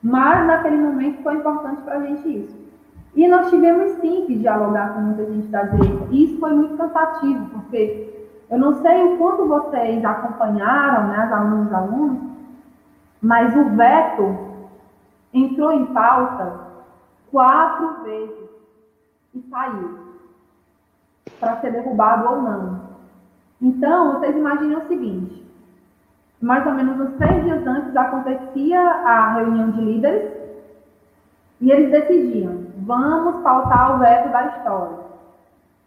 Mas, 0.09 0.47
naquele 0.47 0.79
momento, 0.79 1.23
foi 1.23 1.35
importante 1.35 1.83
para 1.83 1.97
a 1.97 2.01
gente 2.01 2.27
isso. 2.27 2.57
E 3.15 3.29
nós 3.29 3.51
tivemos 3.51 3.93
sim 4.01 4.25
que 4.27 4.39
dialogar 4.39 4.95
com 4.95 5.01
muita 5.01 5.27
gente 5.27 5.49
da 5.49 5.65
direita. 5.65 6.07
E 6.11 6.25
isso 6.25 6.41
foi 6.41 6.51
muito 6.55 6.79
cansativo, 6.79 7.45
porque 7.51 8.27
eu 8.51 8.59
não 8.59 8.81
sei 8.81 9.05
o 9.05 9.19
quanto 9.19 9.47
vocês 9.47 10.03
acompanharam, 10.03 11.09
né, 11.09 11.17
as 11.19 11.33
alunas 11.33 11.71
e 11.71 11.75
alunos, 11.75 12.23
mas 13.21 13.55
o 13.55 13.65
veto 13.77 14.39
entrou 15.35 15.73
em 15.73 15.85
pauta 15.87 16.59
quatro 17.31 18.03
vezes 18.05 18.49
e 19.35 19.43
saiu 19.51 19.99
para 21.39 21.61
ser 21.61 21.73
derrubado 21.73 22.31
ou 22.31 22.43
não. 22.43 22.81
Então, 23.61 24.15
vocês 24.15 24.35
imaginem 24.35 24.79
o 24.79 24.89
seguinte: 24.89 25.45
mais 26.40 26.65
ou 26.66 26.73
menos 26.73 27.01
uns 27.01 27.16
três 27.16 27.44
dias 27.44 27.66
antes 27.66 27.97
acontecia 27.97 28.81
a 28.81 29.35
reunião 29.35 29.70
de 29.70 29.81
líderes 29.81 30.32
e 31.60 31.70
eles 31.70 31.90
decidiam: 31.90 32.66
vamos 32.78 33.43
pautar 33.43 33.97
o 33.97 33.98
veto 33.98 34.31
da 34.31 34.47
história. 34.47 35.09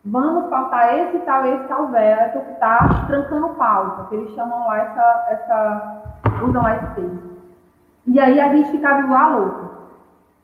Vamos 0.03 0.49
pautar 0.49 0.95
esse 0.95 1.19
tal, 1.19 1.45
esse 1.45 1.63
tal 1.67 1.87
veto 1.89 2.39
que 2.39 2.51
está 2.53 3.05
trancando 3.05 3.49
pauta, 3.49 4.09
que 4.09 4.15
eles 4.15 4.33
chamam 4.33 4.65
lá 4.65 4.77
essa, 4.79 5.25
essa 5.29 6.01
usam 6.43 6.67
esse 6.69 6.87
termo. 6.95 7.21
E 8.07 8.19
aí 8.19 8.39
a 8.41 8.49
gente 8.49 8.71
ficava 8.71 9.01
igual 9.01 9.21
a 9.21 9.35
louco, 9.35 9.69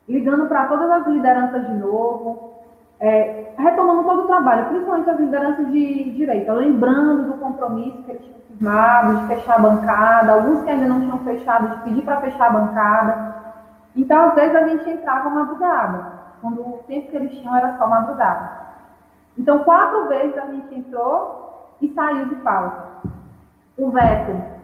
ligando 0.08 0.48
para 0.48 0.68
todas 0.68 0.90
as 0.92 1.08
lideranças 1.08 1.66
de 1.66 1.74
novo, 1.74 2.47
é, 3.00 3.54
retomando 3.58 4.04
todo 4.04 4.24
o 4.24 4.28
trabalho, 4.28 4.66
principalmente 4.68 5.10
as 5.10 5.20
lideranças 5.20 5.68
de 5.72 6.12
direita, 6.12 6.54
lembrando 6.54 7.32
do 7.32 7.38
compromisso 7.38 8.04
que 8.04 8.12
eles 8.12 8.24
tinham 8.24 8.40
firmado, 8.48 9.18
de 9.18 9.28
fechar 9.28 9.56
a 9.56 9.60
bancada, 9.60 10.34
alguns 10.34 10.64
que 10.64 10.70
ainda 10.70 10.88
não 10.88 11.02
tinham 11.02 11.20
fechado, 11.20 11.76
de 11.76 11.84
pedir 11.84 12.02
para 12.04 12.22
fechar 12.22 12.48
a 12.48 12.60
bancada. 12.60 13.36
Então, 13.96 14.30
às 14.30 14.36
vezes, 14.36 14.56
a 14.56 14.68
gente 14.68 14.90
entrava 14.90 15.30
madrugada, 15.30 16.12
quando 16.42 16.62
o 16.62 16.84
tempo 16.88 17.10
que 17.10 17.16
eles 17.18 17.32
tinham 17.32 17.56
era 17.56 17.78
só 17.78 17.88
madrugada. 17.88 18.68
Então, 19.38 19.60
quatro 19.60 20.08
vezes 20.08 20.38
a 20.38 20.48
gente 20.48 20.76
entrou 20.76 21.76
e 21.82 21.90
saiu 21.94 22.26
de 22.26 22.36
pauta. 22.36 22.88
O 23.78 23.92
veto 23.92 24.58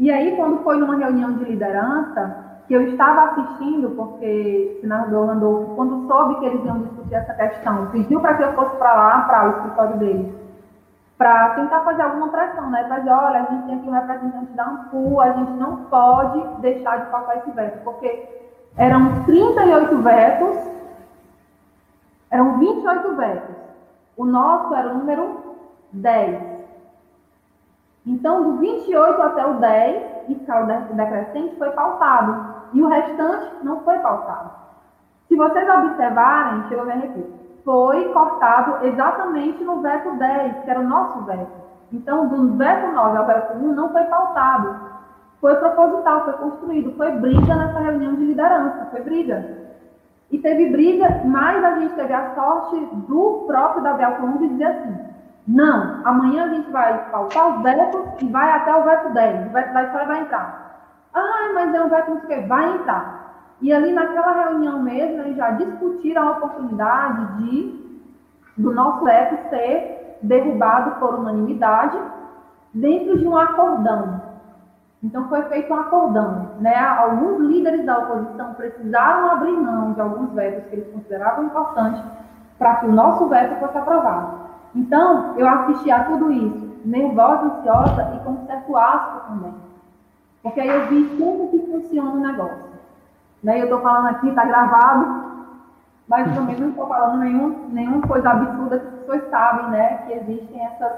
e 0.00 0.10
aí, 0.10 0.34
quando 0.34 0.62
foi 0.62 0.78
numa 0.78 0.96
reunião 0.96 1.34
de 1.34 1.44
liderança, 1.44 2.49
que 2.70 2.74
eu 2.74 2.86
estava 2.86 3.32
assistindo, 3.32 3.90
porque 3.96 4.76
o 4.76 4.80
senador 4.82 5.26
Randolfo, 5.26 5.74
quando 5.74 6.06
soube 6.06 6.38
que 6.38 6.46
eles 6.46 6.64
iam 6.64 6.82
discutir 6.82 7.14
essa 7.16 7.34
questão, 7.34 7.90
pediu 7.90 8.20
para 8.20 8.34
que 8.34 8.44
eu 8.44 8.52
fosse 8.52 8.76
para 8.76 8.94
lá, 8.94 9.22
para 9.22 9.48
o 9.48 9.50
escritório 9.50 9.96
deles, 9.96 10.32
para 11.18 11.56
tentar 11.56 11.80
fazer 11.80 12.02
alguma 12.02 12.28
pressão, 12.28 12.70
né? 12.70 12.84
Para 12.84 13.00
dizer, 13.00 13.10
olha, 13.10 13.40
a 13.40 13.52
gente 13.52 13.66
tem 13.66 13.74
aqui 13.74 13.88
um 13.88 13.92
representante 13.92 14.52
da 14.52 14.64
ANPU, 14.66 15.20
a 15.20 15.32
gente 15.32 15.50
não 15.54 15.76
pode 15.86 16.60
deixar 16.60 16.98
de 16.98 17.10
passar 17.10 17.38
esse 17.38 17.50
veto, 17.50 17.82
porque 17.82 18.28
eram 18.76 19.24
38 19.24 19.98
vetos, 19.98 20.56
eram 22.30 22.56
28 22.60 23.16
vetos. 23.16 23.56
O 24.16 24.24
nosso 24.24 24.72
era 24.76 24.90
o 24.90 24.98
número 24.98 25.56
10. 25.90 26.40
Então, 28.06 28.44
do 28.44 28.56
28 28.58 29.22
até 29.22 29.44
o 29.44 29.54
10, 29.54 30.10
escala 30.28 30.86
decrescente, 30.92 31.56
foi 31.56 31.70
pautado. 31.70 32.49
E 32.72 32.82
o 32.82 32.88
restante 32.88 33.50
não 33.62 33.80
foi 33.80 33.98
pautado. 33.98 34.50
Se 35.28 35.36
vocês 35.36 35.68
observarem, 35.68 36.60
deixa 36.60 36.74
eu 36.74 36.84
ver 36.84 36.92
aqui, 36.92 37.40
foi 37.64 38.12
cortado 38.12 38.84
exatamente 38.86 39.62
no 39.62 39.80
veto 39.80 40.16
10, 40.16 40.64
que 40.64 40.70
era 40.70 40.80
o 40.80 40.88
nosso 40.88 41.22
veto. 41.22 41.60
Então, 41.92 42.28
do 42.28 42.56
veto 42.56 42.92
9 42.92 43.16
ao 43.16 43.26
veto 43.26 43.54
1 43.58 43.72
não 43.74 43.90
foi 43.90 44.04
pautado. 44.04 44.90
Foi 45.40 45.54
proposital, 45.56 46.24
foi 46.24 46.32
construído, 46.34 46.96
foi 46.96 47.12
briga 47.12 47.54
nessa 47.54 47.78
reunião 47.78 48.14
de 48.14 48.26
liderança, 48.26 48.88
foi 48.90 49.00
briga. 49.02 49.58
E 50.30 50.38
teve 50.38 50.70
briga, 50.70 51.22
mas 51.24 51.64
a 51.64 51.78
gente 51.78 51.94
teve 51.94 52.12
a 52.12 52.34
sorte 52.34 52.76
do 53.08 53.44
próprio 53.46 53.82
Davi 53.82 54.04
Alcolumbre 54.04 54.48
dizer 54.48 54.64
assim, 54.64 54.98
não, 55.48 56.00
amanhã 56.04 56.44
a 56.44 56.48
gente 56.48 56.70
vai 56.70 57.10
pautar 57.10 57.56
os 57.56 57.62
vetos 57.62 58.00
e 58.20 58.28
vai 58.28 58.52
até 58.52 58.74
o 58.76 58.84
veto 58.84 59.12
10, 59.12 59.46
o 59.48 59.50
veto 59.50 59.72
10 59.72 59.92
vai 59.92 60.20
entrar. 60.20 60.69
Ah, 61.14 61.50
mas 61.54 61.74
é 61.74 61.82
um 61.82 61.88
veto 61.88 62.10
não 62.10 62.20
sei 62.20 62.38
o 62.38 62.42
que, 62.42 62.48
vai 62.48 62.74
entrar. 62.74 63.20
E 63.60 63.72
ali 63.72 63.92
naquela 63.92 64.32
reunião 64.32 64.82
mesmo, 64.82 65.22
eles 65.22 65.36
já 65.36 65.50
discutiram 65.50 66.28
a 66.28 66.30
oportunidade 66.32 67.38
de 67.38 67.80
do 68.56 68.72
nosso 68.74 69.04
veto 69.04 69.48
ser 69.48 70.18
derrubado 70.22 70.98
por 71.00 71.14
unanimidade 71.14 71.98
dentro 72.74 73.18
de 73.18 73.26
um 73.26 73.36
acordão. 73.36 74.20
Então 75.02 75.28
foi 75.28 75.42
feito 75.44 75.72
um 75.72 75.80
acordão. 75.80 76.50
Né? 76.60 76.76
Alguns 76.76 77.40
líderes 77.40 77.86
da 77.86 77.98
oposição 77.98 78.54
precisaram 78.54 79.30
abrir 79.30 79.52
mão 79.52 79.92
de 79.92 80.00
alguns 80.00 80.30
vetos 80.32 80.64
que 80.68 80.76
eles 80.76 80.92
consideravam 80.92 81.44
importantes 81.44 82.02
para 82.58 82.76
que 82.76 82.86
o 82.86 82.92
nosso 82.92 83.26
veto 83.28 83.58
fosse 83.58 83.78
aprovado. 83.78 84.40
Então, 84.74 85.34
eu 85.36 85.48
assisti 85.48 85.90
a 85.90 86.04
tudo 86.04 86.30
isso, 86.30 86.80
nervosa, 86.84 87.46
ansiosa 87.46 88.12
e 88.14 88.18
com 88.20 88.46
certo 88.46 88.76
asco 88.76 89.28
também. 89.28 89.54
Porque 90.42 90.60
aí 90.60 90.68
eu 90.68 90.86
vi 90.88 91.16
como 91.18 91.48
que 91.50 91.58
funciona 91.58 92.10
o 92.10 92.20
negócio. 92.20 92.70
Né? 93.42 93.60
Eu 93.60 93.64
estou 93.64 93.80
falando 93.80 94.08
aqui, 94.08 94.28
está 94.28 94.44
gravado, 94.44 95.30
mas 96.08 96.34
também 96.34 96.56
não 96.58 96.70
estou 96.70 96.86
falando 96.86 97.18
nenhum, 97.18 97.68
nenhuma 97.68 98.06
coisa 98.06 98.30
absurda 98.30 98.78
que 98.78 98.86
as 98.86 98.94
pessoas 98.94 99.30
sabem, 99.30 99.70
né? 99.70 99.98
Que 99.98 100.12
existem 100.14 100.64
essas 100.64 100.92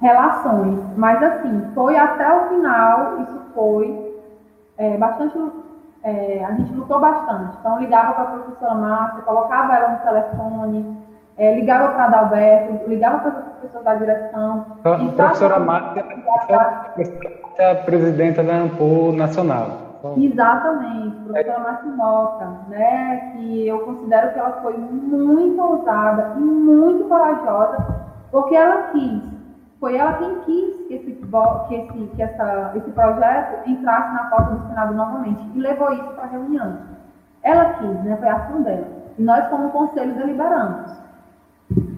relações. 0.00 0.80
Mas 0.96 1.22
assim, 1.22 1.70
foi 1.74 1.96
até 1.96 2.36
o 2.36 2.48
final, 2.48 3.20
isso 3.20 3.40
foi 3.54 4.20
é, 4.76 4.96
bastante. 4.96 5.38
É, 6.02 6.44
a 6.44 6.52
gente 6.52 6.72
lutou 6.72 6.98
bastante. 6.98 7.56
Então, 7.60 7.78
ligava 7.78 8.12
para 8.14 8.22
a 8.24 8.26
professora 8.26 8.74
Márcia, 8.74 9.22
colocava 9.22 9.76
ela 9.76 9.88
no 9.90 9.98
telefone, 9.98 10.98
é, 11.42 11.56
ligava 11.56 11.92
para 11.92 12.04
Adalberto, 12.04 12.88
ligava 12.88 13.18
para 13.18 13.30
as 13.30 13.58
pessoas 13.60 13.84
da 13.84 13.94
direção. 13.96 14.64
A 14.84 14.96
professora 14.96 15.58
Márcia 15.58 16.04
é 17.58 17.70
a 17.72 17.74
presidenta 17.74 18.44
da 18.44 18.54
ANPU 18.54 19.12
Nacional. 19.12 19.66
Exatamente, 20.16 21.16
professora 21.24 21.58
Márcia 21.58 21.90
Mota, 21.90 22.48
né, 22.68 23.32
que 23.32 23.66
eu 23.66 23.80
considero 23.80 24.32
que 24.32 24.38
ela 24.38 24.52
foi 24.62 24.76
muito 24.78 25.60
ousada 25.60 26.34
e 26.36 26.40
muito 26.40 27.08
corajosa, 27.08 27.86
porque 28.30 28.54
ela 28.54 28.90
quis, 28.92 29.22
foi 29.80 29.96
ela 29.96 30.12
quem 30.14 30.38
quis 30.42 30.76
que 30.86 30.94
esse, 30.94 31.12
que 31.12 31.74
esse, 31.74 32.06
que 32.14 32.22
essa, 32.22 32.70
esse 32.76 32.90
projeto 32.92 33.68
entrasse 33.68 34.14
na 34.14 34.24
pauta 34.24 34.54
do 34.54 34.68
Senado 34.68 34.94
novamente 34.94 35.42
e 35.56 35.58
levou 35.60 35.92
isso 35.92 36.08
para 36.14 36.22
a 36.22 36.28
reunião. 36.28 36.78
Ela 37.42 37.64
quis, 37.74 38.04
né, 38.04 38.16
foi 38.16 38.28
a 38.28 38.36
ação 38.36 38.62
dela. 38.62 38.86
E 39.18 39.22
nós, 39.22 39.48
como 39.48 39.70
conselho, 39.70 40.14
deliberamos. 40.14 41.01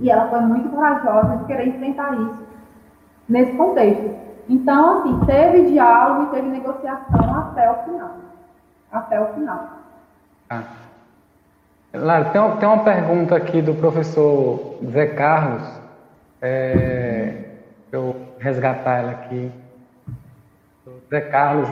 E 0.00 0.10
ela 0.10 0.28
foi 0.28 0.40
muito 0.40 0.68
corajosa 0.68 1.38
de 1.38 1.44
querer 1.44 1.68
enfrentar 1.68 2.14
isso 2.14 2.44
nesse 3.28 3.52
contexto. 3.52 4.14
Então, 4.48 4.98
assim, 4.98 5.20
teve 5.24 5.70
diálogo 5.70 6.24
e 6.24 6.36
teve 6.36 6.48
negociação 6.48 7.38
até 7.38 7.70
o 7.70 7.74
final. 7.84 8.10
Até 8.92 9.20
o 9.20 9.26
final. 9.34 9.68
Ah. 10.50 10.62
Lara, 11.94 12.26
tem, 12.26 12.56
tem 12.56 12.68
uma 12.68 12.84
pergunta 12.84 13.36
aqui 13.36 13.62
do 13.62 13.74
professor 13.74 14.76
Zé 14.90 15.06
Carlos. 15.06 15.62
É, 16.42 17.44
eu 17.90 18.16
resgatar 18.38 18.98
ela 18.98 19.12
aqui. 19.12 19.50
O 20.86 20.90
Zé 21.08 21.20
Carlos, 21.22 21.68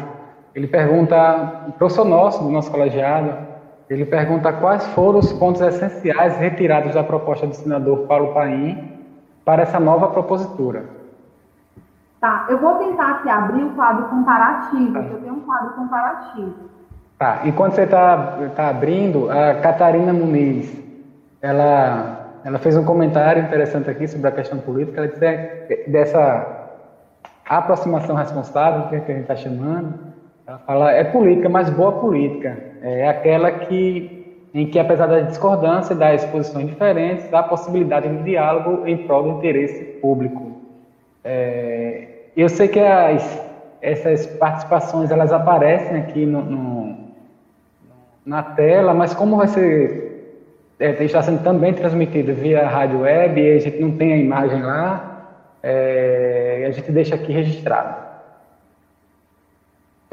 ele 0.55 0.67
pergunta, 0.67 1.73
professor 1.77 2.05
nosso, 2.05 2.43
do 2.43 2.51
nosso 2.51 2.71
colegiado, 2.71 3.52
ele 3.93 4.07
pergunta 4.07 4.53
quais 4.53 4.87
foram 4.89 5.19
os 5.19 5.33
pontos 5.35 5.61
essenciais 5.61 6.37
retirados 6.37 6.95
da 6.95 7.05
proposta 7.05 7.47
do 7.47 7.55
senador 7.55 8.07
Paulo 8.07 8.33
Paim 8.33 8.99
para 9.45 9.63
essa 9.63 9.79
nova 9.79 10.09
propositura. 10.09 10.85
Tá, 12.21 12.47
eu 12.49 12.59
vou 12.59 12.77
tentar 12.77 13.11
aqui 13.11 13.29
abrir 13.29 13.65
o 13.65 13.71
quadro 13.71 14.05
comparativo, 14.05 14.93
tá. 14.93 15.01
eu 15.01 15.21
tenho 15.21 15.35
um 15.35 15.41
quadro 15.41 15.71
comparativo. 15.75 16.55
Tá, 17.19 17.41
enquanto 17.45 17.75
você 17.75 17.83
está 17.83 18.39
tá 18.57 18.69
abrindo, 18.69 19.31
a 19.31 19.57
Catarina 19.57 20.13
Muniz, 20.13 20.73
ela, 21.43 22.39
ela 22.45 22.59
fez 22.59 22.77
um 22.77 22.85
comentário 22.85 23.43
interessante 23.43 23.91
aqui 23.91 24.09
sobre 24.09 24.29
a 24.29 24.33
questão 24.33 24.59
política, 24.59 25.01
ela 25.01 25.09
disse 25.09 25.25
é, 25.27 25.85
dessa 25.89 26.47
aproximação 27.47 28.17
responsável, 28.17 28.89
que, 28.89 28.97
é 28.97 29.01
que 29.01 29.13
a 29.13 29.15
gente 29.15 29.25
está 29.25 29.37
chamando, 29.37 30.13
ela 30.47 30.59
fala, 30.59 30.93
é 30.93 31.05
política, 31.05 31.49
mas 31.49 31.71
boa 31.71 31.93
política, 31.93 32.57
é 32.83 33.09
aquela 33.09 33.51
que, 33.51 34.49
em 34.53 34.67
que, 34.67 34.79
apesar 34.79 35.07
da 35.07 35.21
discordância, 35.21 35.95
das 35.95 36.25
posições 36.27 36.67
diferentes, 36.67 37.33
há 37.33 37.43
possibilidade 37.43 38.09
de 38.09 38.23
diálogo 38.25 38.87
em 38.87 39.07
prol 39.07 39.23
do 39.23 39.29
interesse 39.39 39.85
público. 40.01 40.61
É, 41.25 42.09
eu 42.37 42.49
sei 42.49 42.69
que 42.69 42.81
as, 42.81 43.49
essas 43.81 44.27
participações 44.27 45.11
elas 45.11 45.33
aparecem 45.33 45.99
aqui 45.99 46.27
no, 46.27 46.43
no, 46.43 46.97
na 48.27 48.43
tela, 48.43 48.93
mas 48.93 49.15
como 49.15 49.37
vai 49.37 49.47
ser 49.47 50.03
é, 50.83 51.05
está 51.05 51.23
sendo 51.23 51.45
também 51.45 51.73
transmitido 51.73 52.35
via 52.35 52.67
rádio 52.67 53.03
web 53.03 53.41
e 53.41 53.53
a 53.53 53.59
gente 53.61 53.79
não 53.79 53.93
tem 53.93 54.13
a 54.15 54.17
imagem 54.17 54.61
lá, 54.63 55.39
é, 55.63 56.65
a 56.67 56.71
gente 56.73 56.91
deixa 56.91 57.15
aqui 57.15 57.33
registrado. 57.33 58.02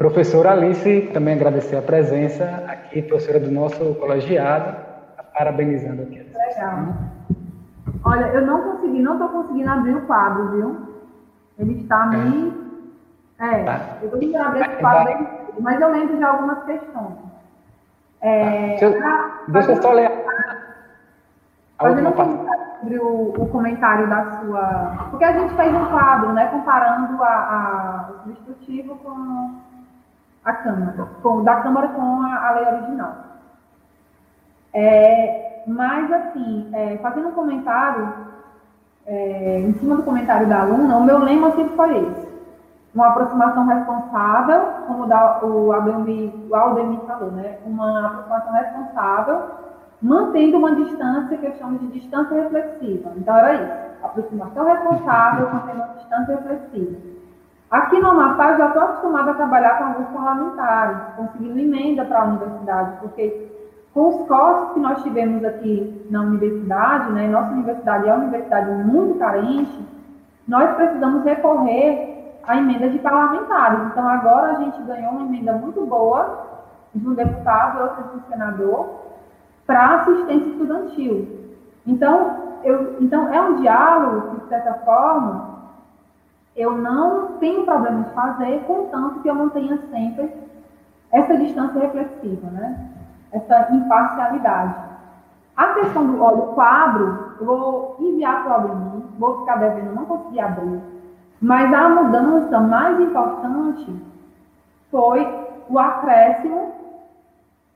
Professora 0.00 0.52
Alice, 0.52 1.10
também 1.12 1.34
agradecer 1.34 1.76
a 1.76 1.82
presença 1.82 2.42
aqui, 2.66 3.02
professora 3.02 3.38
do 3.38 3.50
nosso 3.50 3.94
colegiado, 3.96 4.74
parabenizando 5.34 6.00
aqui. 6.04 6.26
Legal. 6.34 6.94
Olha, 8.02 8.24
eu 8.28 8.46
não 8.46 8.62
consegui, 8.62 8.98
não 8.98 9.12
estou 9.12 9.28
conseguindo 9.28 9.68
abrir 9.68 9.94
o 9.94 10.06
quadro, 10.06 10.52
viu? 10.52 10.76
Ele 11.58 11.82
está 11.82 12.06
me. 12.06 12.50
É, 13.40 13.62
tá. 13.62 13.80
eu 14.00 14.06
estou 14.06 14.20
tentando 14.20 14.46
abrir 14.46 14.62
esse 14.62 14.76
quadro 14.76 15.04
bem, 15.04 15.28
mas 15.60 15.78
eu 15.78 15.90
lembro 15.90 16.16
de 16.16 16.24
algumas 16.24 16.64
questões. 16.64 17.18
É, 18.22 18.76
tá. 18.76 18.90
pra, 18.92 19.42
deixa 19.48 19.72
eu 19.72 19.82
só 19.82 19.92
ler. 19.92 20.10
Fazendo 21.78 22.08
um 22.08 22.12
comentário 22.12 22.64
sobre 22.80 22.98
o, 22.98 23.34
o, 23.36 23.48
comentário 23.48 24.08
da 24.08 24.40
sua. 24.40 25.08
Porque 25.10 25.24
a 25.24 25.32
gente 25.38 25.54
fez 25.56 25.74
um 25.74 25.84
quadro, 25.90 26.32
né, 26.32 26.46
comparando 26.46 27.22
a, 27.22 27.28
a, 27.28 28.10
o 28.12 28.22
substitutivo 28.22 28.96
com 28.96 29.68
a 30.44 30.52
Câmara, 30.52 31.08
com, 31.22 31.42
da 31.44 31.56
Câmara 31.56 31.88
com 31.88 32.22
a, 32.22 32.48
a 32.48 32.52
lei 32.52 32.66
original. 32.74 33.14
É, 34.72 35.62
mas, 35.66 36.12
assim, 36.12 36.68
é, 36.72 36.98
fazendo 36.98 37.28
um 37.28 37.32
comentário 37.32 38.12
é, 39.06 39.60
em 39.60 39.72
cima 39.74 39.96
do 39.96 40.02
comentário 40.02 40.48
da 40.48 40.60
aluna, 40.60 40.96
o 40.96 41.04
meu 41.04 41.18
lema 41.18 41.50
sempre 41.52 41.76
foi 41.76 41.96
esse. 41.96 42.30
Uma 42.94 43.08
aproximação 43.08 43.66
responsável, 43.66 44.62
como 44.86 45.06
o 45.06 45.72
Aldemir, 45.72 46.32
o 46.48 46.54
Aldemir 46.54 47.00
falou, 47.00 47.30
né? 47.30 47.58
Uma 47.64 48.06
aproximação 48.06 48.52
responsável, 48.52 49.42
mantendo 50.02 50.58
uma 50.58 50.74
distância 50.74 51.36
que 51.36 51.46
eu 51.46 51.54
chamo 51.54 51.78
de 51.78 51.86
distância 51.88 52.42
reflexiva. 52.42 53.12
Então, 53.16 53.36
era 53.36 53.54
isso. 53.54 53.90
Aproximação 54.02 54.64
responsável, 54.64 55.52
mantendo 55.52 55.76
uma 55.76 55.94
distância 55.94 56.36
reflexiva. 56.36 57.09
Aqui 57.70 58.00
no 58.00 58.10
Amapá, 58.10 58.50
eu 58.50 58.58
já 58.58 58.66
estou 58.66 58.82
acostumada 58.82 59.30
a 59.30 59.34
trabalhar 59.34 59.78
com 59.78 59.84
alguns 59.84 60.08
parlamentares, 60.08 60.96
conseguindo 61.16 61.60
emenda 61.60 62.04
para 62.04 62.22
a 62.22 62.24
universidade, 62.24 62.96
porque 63.00 63.48
com 63.94 64.08
os 64.08 64.26
cortes 64.26 64.74
que 64.74 64.80
nós 64.80 65.00
tivemos 65.04 65.44
aqui 65.44 66.04
na 66.10 66.22
universidade, 66.22 67.12
né, 67.12 67.28
nossa 67.28 67.52
universidade 67.52 68.08
é 68.08 68.12
uma 68.12 68.24
universidade 68.24 68.70
muito 68.70 69.20
carente, 69.20 69.88
nós 70.48 70.74
precisamos 70.74 71.22
recorrer 71.22 72.40
à 72.44 72.56
emenda 72.56 72.88
de 72.88 72.98
parlamentares. 72.98 73.78
Então, 73.86 74.08
agora 74.08 74.50
a 74.50 74.54
gente 74.54 74.82
ganhou 74.82 75.12
uma 75.12 75.26
emenda 75.26 75.52
muito 75.52 75.86
boa 75.86 76.48
de 76.92 77.06
um 77.06 77.14
deputado, 77.14 77.82
outra 77.82 78.02
de 78.02 78.16
um 78.16 78.22
senador, 78.28 79.00
para 79.64 80.00
assistência 80.00 80.48
estudantil. 80.48 81.38
Então, 81.86 82.36
eu, 82.64 82.96
então, 83.00 83.32
é 83.32 83.40
um 83.40 83.60
diálogo 83.60 84.30
que, 84.30 84.40
de 84.40 84.48
certa 84.48 84.74
forma, 84.84 85.49
eu 86.60 86.76
não 86.76 87.38
tenho 87.38 87.64
problema 87.64 88.04
de 88.04 88.10
fazer, 88.10 88.62
contanto 88.66 89.20
que 89.20 89.28
eu 89.28 89.34
mantenha 89.34 89.78
sempre 89.90 90.32
essa 91.10 91.36
distância 91.36 91.80
reflexiva, 91.80 92.46
né? 92.50 92.90
essa 93.32 93.68
imparcialidade. 93.72 94.74
A 95.56 95.74
questão 95.74 96.06
do, 96.06 96.22
ó, 96.22 96.32
do 96.32 96.42
quadro, 96.54 97.34
eu 97.40 97.46
vou 97.46 97.96
enviar 98.00 98.44
para 98.44 98.50
o 98.50 98.54
Albini, 98.54 99.04
vou 99.18 99.40
ficar 99.40 99.56
devendo, 99.56 99.94
não 99.94 100.04
consegui 100.04 100.40
abrir. 100.40 100.80
Mas 101.40 101.72
a 101.72 101.88
mudança 101.88 102.60
mais 102.60 103.00
importante 103.00 103.94
foi 104.90 105.26
o 105.68 105.78
acréscimo 105.78 106.72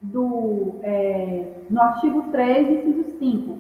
do, 0.01 0.75
é, 0.83 1.53
no 1.71 1.81
artigo 1.81 2.23
3, 2.31 2.87
inciso 2.87 3.19
5, 3.19 3.59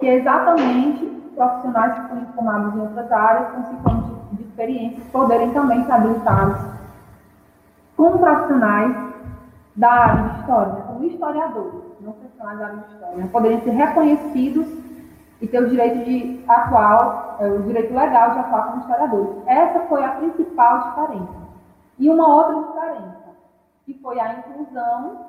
que 0.00 0.06
é 0.06 0.14
exatamente 0.16 1.06
profissionais 1.38 1.94
que 1.94 2.08
foram 2.08 2.26
formados 2.34 2.74
em 2.74 2.80
outras 2.80 3.12
áreas, 3.12 3.54
com 3.54 3.62
5 3.64 3.90
anos 3.90 4.04
de, 4.06 4.36
de 4.36 4.42
experiência, 4.42 5.04
poderem 5.12 5.52
também 5.52 5.84
ser 5.84 5.92
habilitados 5.92 6.60
como 7.96 8.18
profissionais 8.18 8.96
da 9.76 9.90
área 9.90 10.22
de 10.22 10.40
história, 10.40 10.72
né, 10.72 10.84
como 10.88 11.04
historiadores, 11.04 11.82
não 12.00 12.12
profissionais 12.12 12.58
da 12.58 12.66
área 12.66 12.76
de 12.78 12.92
história, 12.92 13.16
né, 13.16 13.28
poderem 13.32 13.60
ser 13.60 13.70
reconhecidos 13.70 14.66
e 15.40 15.46
ter 15.46 15.62
o 15.62 15.68
direito 15.68 16.04
de 16.04 16.44
atuar, 16.48 17.36
é, 17.38 17.46
o 17.46 17.62
direito 17.62 17.94
legal 17.94 18.32
de 18.32 18.38
atuar 18.40 18.66
como 18.66 18.80
historiadores. 18.80 19.28
Essa 19.46 19.80
foi 19.80 20.04
a 20.04 20.10
principal 20.10 20.88
diferença. 20.88 21.48
E 21.98 22.10
uma 22.10 22.28
outra 22.28 22.54
diferença, 22.54 23.28
que 23.86 23.94
foi 23.94 24.18
a 24.18 24.34
inclusão 24.34 25.26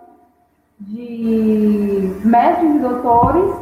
de 0.79 2.21
mestres 2.23 2.75
e 2.75 2.79
doutores 2.79 3.55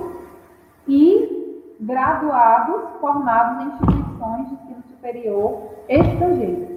e 0.88 1.37
graduados 1.80 3.00
formados 3.00 3.62
em 3.62 3.68
instituições 3.68 4.48
de 4.48 4.54
ensino 4.56 4.84
superior 4.90 5.62
estrangeiras. 5.88 6.70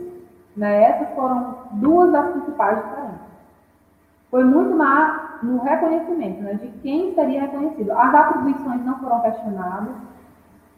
Né? 0.57 0.83
Essas 0.85 1.15
foram 1.15 1.57
duas 1.73 2.13
das 2.13 2.31
principais 2.33 2.83
diferenças. 2.83 3.31
Foi 4.31 4.45
muito 4.45 4.77
na, 4.77 5.39
no 5.43 5.61
reconhecimento 5.63 6.43
né, 6.43 6.55
de 6.55 6.69
quem 6.83 7.15
seria 7.15 7.43
reconhecido. 7.43 7.91
As 7.93 8.15
atribuições 8.15 8.85
não 8.85 8.99
foram 8.99 9.21
questionadas, 9.23 9.95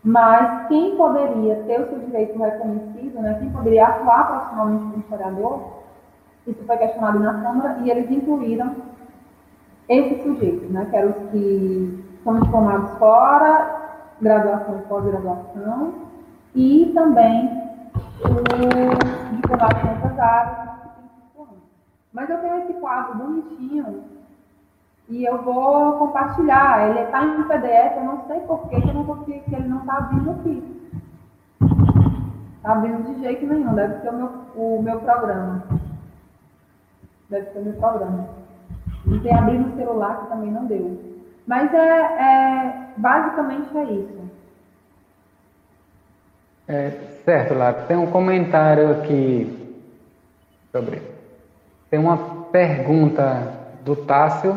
mas 0.03 0.69
quem 0.69 0.97
poderia 0.97 1.62
ter 1.65 1.81
o 1.81 1.89
seu 1.89 1.99
direito 1.99 2.39
reconhecido, 2.39 3.20
né, 3.20 3.36
quem 3.40 3.51
poderia 3.51 3.86
atuar 3.86 4.28
profissionalmente 4.28 4.85
como 4.85 4.99
historiador, 4.99 5.82
isso 6.47 6.65
foi 6.65 6.77
questionado 6.77 7.19
na 7.19 7.40
Câmara 7.43 7.78
e 7.82 7.90
eles 7.90 8.11
incluíram 8.11 8.74
esses 9.89 10.23
sujeitos, 10.23 10.70
né, 10.70 10.86
que 10.90 10.97
eram 10.97 11.11
os 11.11 11.31
que 11.31 12.05
são 12.24 12.40
diplomados 12.40 12.99
fora, 12.99 13.82
graduação 14.23 14.78
e 14.78 14.82
pós-graduação, 14.82 15.94
e 16.55 16.93
também 16.94 17.62
os 18.23 19.36
diplomados 19.36 19.82
em 19.82 19.89
outras 19.90 20.19
áreas, 20.19 20.73
mas 22.12 22.31
eu 22.31 22.39
tenho 22.39 22.59
esse 22.59 22.74
quadro 22.74 23.16
bonitinho 23.16 24.05
e 25.09 25.24
eu 25.24 25.43
vou 25.43 25.99
compartilhar. 25.99 26.89
Ele 26.89 27.01
está 27.01 27.24
em 27.24 27.43
PDF, 27.43 27.97
eu 27.97 28.05
não 28.05 28.27
sei 28.27 28.40
por 28.40 28.69
que 28.69 28.77
eu 28.77 28.94
não 28.94 29.05
consigo, 29.05 29.44
que 29.44 29.55
ele 29.55 29.69
não 29.69 29.81
está 29.81 29.97
abrindo 29.97 30.31
aqui. 30.31 30.82
Está 32.57 32.73
abrindo 32.73 33.03
de 33.03 33.20
jeito 33.20 33.47
nenhum, 33.47 33.74
deve 33.74 34.01
ser 34.01 34.11
o 34.11 34.16
meu, 34.16 34.31
o 34.55 34.82
meu 34.82 35.01
programa. 35.01 35.65
Deve 37.31 37.51
ser 37.51 37.59
o 37.61 37.65
meu 37.65 37.74
programa. 37.74 38.28
E 39.07 39.19
tem 39.20 39.35
abrir 39.35 39.59
no 39.59 39.74
celular 39.74 40.20
que 40.20 40.27
também 40.28 40.53
não 40.53 40.66
deu. 40.66 41.01
Mas 41.47 41.73
é, 41.73 41.78
é 41.78 42.82
basicamente 42.97 43.77
é 43.77 43.85
isso. 43.85 44.31
É, 46.69 46.90
certo, 47.24 47.55
Lá. 47.55 47.73
Tem 47.73 47.97
um 47.97 48.06
comentário 48.06 48.90
aqui 48.93 49.59
sobre 50.70 51.12
tem 51.93 52.01
uma 52.01 52.16
pergunta 52.51 53.52
do 53.85 53.94
Tássio, 53.94 54.56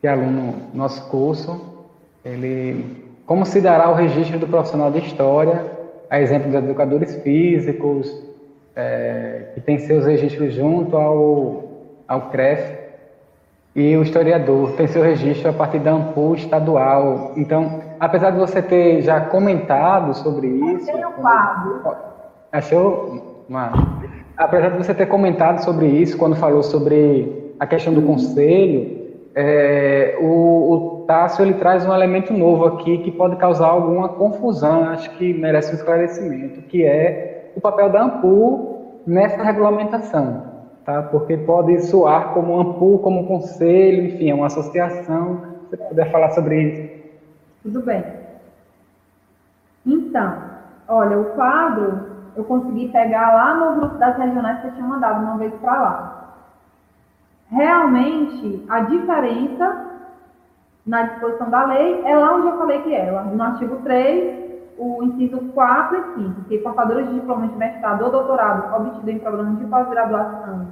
que 0.00 0.06
é 0.06 0.10
aluno 0.10 0.52
do 0.70 0.78
nosso 0.78 1.10
curso. 1.10 1.84
Ele, 2.24 3.04
como 3.26 3.44
se 3.44 3.60
dará 3.60 3.90
o 3.90 3.94
registro 3.94 4.38
do 4.38 4.46
profissional 4.46 4.88
de 4.92 5.00
história, 5.00 5.64
a 6.08 6.20
exemplo 6.20 6.52
dos 6.52 6.62
educadores 6.62 7.16
físicos, 7.24 8.08
é, 8.76 9.50
que 9.52 9.60
tem 9.60 9.80
seus 9.80 10.06
registros 10.06 10.54
junto 10.54 10.96
ao, 10.96 11.64
ao 12.06 12.30
CREF, 12.30 12.77
e 13.78 13.96
o 13.96 14.02
historiador 14.02 14.72
tem 14.72 14.88
seu 14.88 15.04
registro 15.04 15.50
a 15.50 15.52
partir 15.52 15.78
da 15.78 15.92
AMPU 15.92 16.34
estadual. 16.34 17.30
Então, 17.36 17.80
apesar 18.00 18.32
de 18.32 18.38
você 18.38 18.60
ter 18.60 19.02
já 19.02 19.20
comentado 19.20 20.14
sobre 20.14 20.48
isso... 20.48 20.90
Achou? 22.50 23.44
Uma, 23.48 23.70
apesar 24.36 24.70
de 24.70 24.78
você 24.78 24.92
ter 24.92 25.06
comentado 25.06 25.60
sobre 25.60 25.86
isso 25.86 26.18
quando 26.18 26.34
falou 26.34 26.64
sobre 26.64 27.54
a 27.60 27.68
questão 27.68 27.94
do 27.94 28.02
conselho, 28.02 28.98
é, 29.36 30.18
o, 30.20 30.72
o 30.72 31.04
Tássio 31.06 31.44
ele 31.44 31.54
traz 31.54 31.86
um 31.86 31.94
elemento 31.94 32.32
novo 32.32 32.64
aqui 32.64 32.98
que 32.98 33.12
pode 33.12 33.36
causar 33.36 33.68
alguma 33.68 34.08
confusão, 34.08 34.88
acho 34.88 35.08
que 35.16 35.32
merece 35.32 35.70
um 35.70 35.76
esclarecimento, 35.76 36.62
que 36.62 36.84
é 36.84 37.52
o 37.54 37.60
papel 37.60 37.90
da 37.90 38.02
AMPU 38.02 39.02
nessa 39.06 39.40
regulamentação, 39.40 40.42
tá? 40.88 41.02
Porque 41.02 41.36
pode 41.36 41.82
soar 41.82 42.32
como 42.32 42.58
AMPU, 42.58 42.98
como 43.00 43.28
conselho, 43.28 44.06
enfim, 44.06 44.30
é 44.30 44.34
uma 44.34 44.46
associação. 44.46 45.42
Se 45.68 45.76
você 45.76 45.84
puder 45.84 46.10
falar 46.10 46.30
sobre 46.30 46.62
isso. 46.62 47.10
Tudo 47.62 47.82
bem. 47.82 48.02
Então, 49.84 50.42
olha, 50.88 51.18
o 51.18 51.26
quadro 51.34 52.08
eu 52.34 52.42
consegui 52.44 52.88
pegar 52.88 53.34
lá 53.34 53.54
no 53.54 53.80
grupo 53.80 53.98
das 53.98 54.16
regionais 54.16 54.62
que 54.62 54.68
eu 54.68 54.72
tinha 54.72 54.86
mandado 54.86 55.24
uma 55.24 55.36
vez 55.36 55.52
para 55.60 55.78
lá. 55.78 56.34
Realmente, 57.50 58.64
a 58.70 58.80
diferença 58.80 59.86
na 60.86 61.02
disposição 61.02 61.50
da 61.50 61.66
lei 61.66 62.02
é 62.06 62.16
lá 62.16 62.34
onde 62.34 62.46
eu 62.46 62.56
falei 62.56 62.80
que 62.80 62.94
é, 62.94 63.10
no 63.10 63.42
artigo 63.42 63.76
3, 63.84 64.47
o 64.78 65.02
inciso 65.02 65.40
4 65.52 65.96
e 65.96 66.22
5, 66.22 66.44
que 66.44 66.58
portadores 66.58 67.08
de 67.08 67.14
diploma 67.14 67.48
de 67.48 67.56
mestrado 67.56 68.04
ou 68.04 68.10
doutorado 68.10 68.74
obtido 68.76 69.10
em 69.10 69.18
programas 69.18 69.58
de 69.58 69.64
pós-graduação 69.66 70.68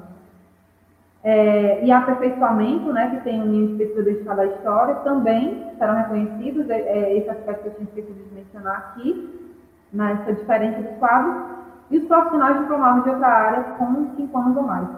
é, 1.24 1.84
e 1.84 1.90
aperfeiçoamento, 1.90 2.92
né, 2.92 3.10
que 3.10 3.24
tem 3.24 3.42
o 3.42 3.46
nível 3.46 3.68
de 3.68 3.74
pesquisa 3.74 4.02
dedicado 4.04 4.40
à 4.42 4.46
história, 4.46 4.94
também 4.96 5.72
serão 5.76 5.96
reconhecidos, 5.96 6.70
é, 6.70 6.78
é, 6.78 7.18
esse 7.18 7.28
aspecto 7.28 7.62
que 7.62 7.68
eu 7.68 7.74
tinha 7.74 7.88
esquecido 7.88 8.28
de 8.28 8.34
mencionar 8.36 8.76
aqui, 8.76 9.56
nessa 9.92 10.32
diferença 10.32 10.82
dos 10.82 10.96
quadros, 10.98 11.56
e 11.90 11.98
os 11.98 12.04
profissionais 12.06 12.60
diplomados 12.60 13.02
de 13.02 13.10
outra 13.10 13.26
área 13.26 13.62
com 13.76 14.06
cinco 14.16 14.38
anos 14.38 14.56
ou 14.56 14.62
mais. 14.62 14.88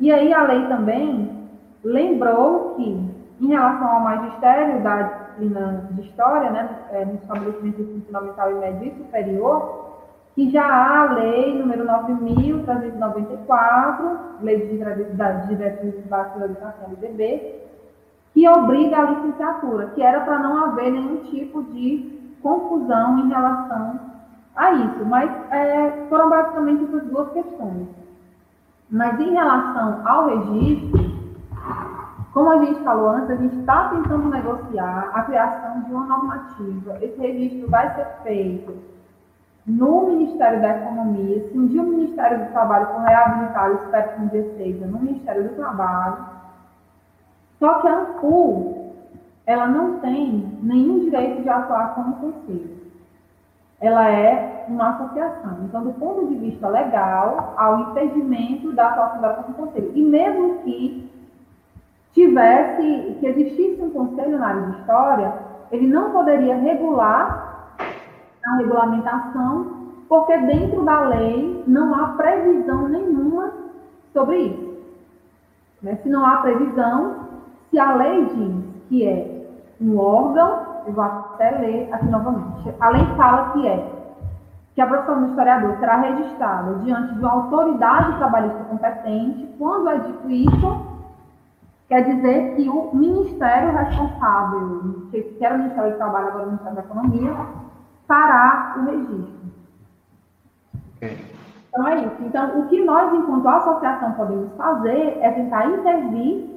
E 0.00 0.10
aí 0.10 0.32
a 0.32 0.42
lei 0.44 0.66
também 0.68 1.48
lembrou 1.82 2.76
que, 2.76 3.10
em 3.40 3.46
relação 3.46 3.86
ao 3.86 4.00
magistério 4.00 4.82
da 4.82 5.23
disciplina 5.34 5.88
de 5.90 6.02
História, 6.02 6.50
né, 6.50 6.68
é, 6.92 7.04
no 7.04 7.14
estabelecimento 7.14 7.76
de 7.76 7.82
ensino 7.82 8.04
fundamental 8.06 8.50
e 8.50 8.54
médio 8.54 8.88
e 8.88 8.96
superior, 8.96 9.92
que 10.34 10.50
já 10.50 10.64
há 10.64 11.02
a 11.02 11.12
lei 11.12 11.58
número 11.58 11.84
9.394, 11.84 14.16
Lei 14.40 14.66
de 14.66 14.78
Diretrizes 15.48 16.06
Básicas 16.06 16.40
da 16.40 16.46
Educação, 16.46 16.88
LDB, 16.88 17.60
que 18.32 18.48
obriga 18.48 18.96
a 18.98 19.10
licenciatura, 19.10 19.90
que 19.94 20.02
era 20.02 20.20
para 20.20 20.38
não 20.40 20.64
haver 20.64 20.90
nenhum 20.90 21.18
tipo 21.24 21.62
de 21.64 22.38
confusão 22.42 23.18
em 23.20 23.28
relação 23.28 24.00
a 24.56 24.72
isso, 24.72 25.04
mas 25.06 25.30
é, 25.50 26.06
foram 26.08 26.30
basicamente 26.30 26.84
essas 26.84 27.02
duas 27.04 27.30
questões. 27.32 27.86
Mas 28.90 29.20
em 29.20 29.32
relação 29.32 30.02
ao 30.06 30.26
registro, 30.26 31.14
como 32.34 32.50
a 32.50 32.64
gente 32.64 32.82
falou 32.82 33.10
antes, 33.10 33.30
a 33.30 33.36
gente 33.36 33.56
está 33.60 33.90
tentando 33.90 34.28
negociar 34.28 35.10
a 35.14 35.22
criação 35.22 35.82
de 35.82 35.94
uma 35.94 36.04
normativa. 36.04 36.98
Esse 37.00 37.16
registro 37.20 37.70
vai 37.70 37.94
ser 37.94 38.06
feito 38.24 38.76
no 39.64 40.08
Ministério 40.08 40.60
da 40.60 40.76
Economia. 40.76 41.48
Se 41.48 41.56
um 41.56 41.68
dia 41.68 41.80
o 41.80 41.86
Ministério 41.86 42.44
do 42.44 42.50
Trabalho 42.50 42.88
for 42.88 43.02
reabilitar, 43.02 43.68
eu 43.68 43.76
espero 43.76 44.08
que 44.10 44.22
um 44.22 44.26
dia 44.26 44.54
seja 44.56 44.86
no 44.86 44.98
Ministério 44.98 45.44
do 45.44 45.54
Trabalho. 45.54 46.26
Só 47.60 47.74
que 47.74 47.86
a 47.86 48.00
ANCUL, 48.00 48.94
ela 49.46 49.68
não 49.68 50.00
tem 50.00 50.58
nenhum 50.60 50.98
direito 51.04 51.40
de 51.40 51.48
atuar 51.48 51.94
como 51.94 52.16
conselho 52.16 52.74
ela 53.80 54.08
é 54.08 54.64
uma 54.66 54.94
associação. 54.94 55.58
Então, 55.64 55.84
do 55.84 55.92
ponto 55.94 56.26
de 56.28 56.36
vista 56.36 56.66
legal, 56.68 57.54
há 57.56 57.70
o 57.70 57.90
impedimento 57.90 58.72
da 58.72 58.88
atuação 58.88 59.20
dela 59.20 59.34
como 59.34 59.66
conselho. 59.66 59.92
E 59.94 60.02
mesmo 60.02 60.58
que 60.62 61.10
tivesse, 62.14 63.16
que 63.20 63.26
existisse 63.26 63.82
um 63.82 63.90
conselho 63.90 64.38
na 64.38 64.46
área 64.46 64.62
de 64.62 64.78
história, 64.78 65.32
ele 65.70 65.88
não 65.88 66.10
poderia 66.10 66.56
regular 66.56 67.74
a 68.46 68.56
regulamentação, 68.56 69.66
porque 70.08 70.36
dentro 70.38 70.84
da 70.84 71.00
lei 71.00 71.64
não 71.66 71.94
há 71.94 72.08
previsão 72.08 72.88
nenhuma 72.88 73.52
sobre 74.12 74.38
isso. 74.38 74.74
Né? 75.82 75.98
Se 76.02 76.08
não 76.08 76.24
há 76.24 76.36
previsão, 76.36 77.16
se 77.70 77.78
a 77.78 77.94
lei 77.94 78.26
diz 78.26 78.64
que 78.88 79.06
é 79.06 79.46
um 79.80 79.98
órgão 79.98 80.74
eu 80.86 80.92
vou 80.92 81.04
até 81.04 81.50
ler 81.50 81.88
aqui 81.92 82.06
novamente. 82.06 82.74
A 82.78 82.90
lei 82.90 83.04
fala 83.16 83.52
que 83.52 83.66
é 83.66 83.90
que 84.74 84.80
a 84.80 84.86
profissão 84.86 85.22
do 85.22 85.30
historiador 85.30 85.76
será 85.78 85.96
registrada 85.96 86.74
diante 86.80 87.14
de 87.14 87.20
uma 87.20 87.32
autoridade 87.32 88.16
trabalhista 88.18 88.64
competente. 88.64 89.48
Quando 89.58 89.88
é 89.88 89.98
dito 89.98 90.30
isso, 90.30 90.93
quer 91.88 92.02
dizer 92.02 92.56
que 92.56 92.68
o 92.68 92.94
ministério 92.94 93.72
responsável, 93.72 95.08
que 95.10 95.36
era 95.40 95.54
o 95.54 95.58
Ministério 95.58 95.92
do 95.92 95.96
Trabalho, 95.96 96.28
agora 96.28 96.42
o 96.44 96.46
Ministério 96.46 96.76
da 96.76 96.82
Economia, 96.82 97.34
fará 98.06 98.76
o 98.78 98.84
registro. 98.84 99.44
Okay. 100.96 101.34
Então 101.68 101.88
é 101.88 102.06
isso. 102.06 102.16
Então, 102.20 102.60
o 102.60 102.66
que 102.68 102.84
nós, 102.84 103.12
enquanto 103.12 103.48
associação, 103.48 104.12
podemos 104.12 104.52
fazer 104.56 105.18
é 105.20 105.30
tentar 105.32 105.66
intervir 105.66 106.48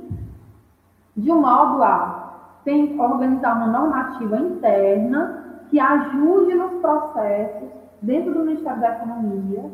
de 1.16 1.32
um 1.32 1.42
modo 1.42 1.82
a 1.84 2.28
tem, 2.64 3.00
organizar 3.00 3.56
uma 3.56 3.68
normativa 3.68 4.38
interna 4.38 5.62
que 5.70 5.80
ajude 5.80 6.54
nos 6.54 6.82
processos 6.82 7.70
dentro 8.02 8.34
do 8.34 8.42
Ministério 8.42 8.80
da 8.80 8.92
Economia 8.92 9.72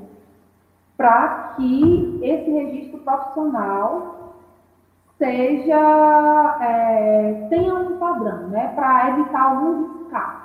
para 0.95 1.53
que 1.55 2.19
esse 2.21 2.49
registro 2.49 2.99
profissional 2.99 4.22
seja 5.23 6.57
é, 6.59 7.47
tenha 7.49 7.73
um 7.73 7.97
padrão, 7.97 8.49
né, 8.49 8.73
para 8.75 9.11
evitar 9.11 9.41
alguns 9.41 10.01
escapes. 10.01 10.43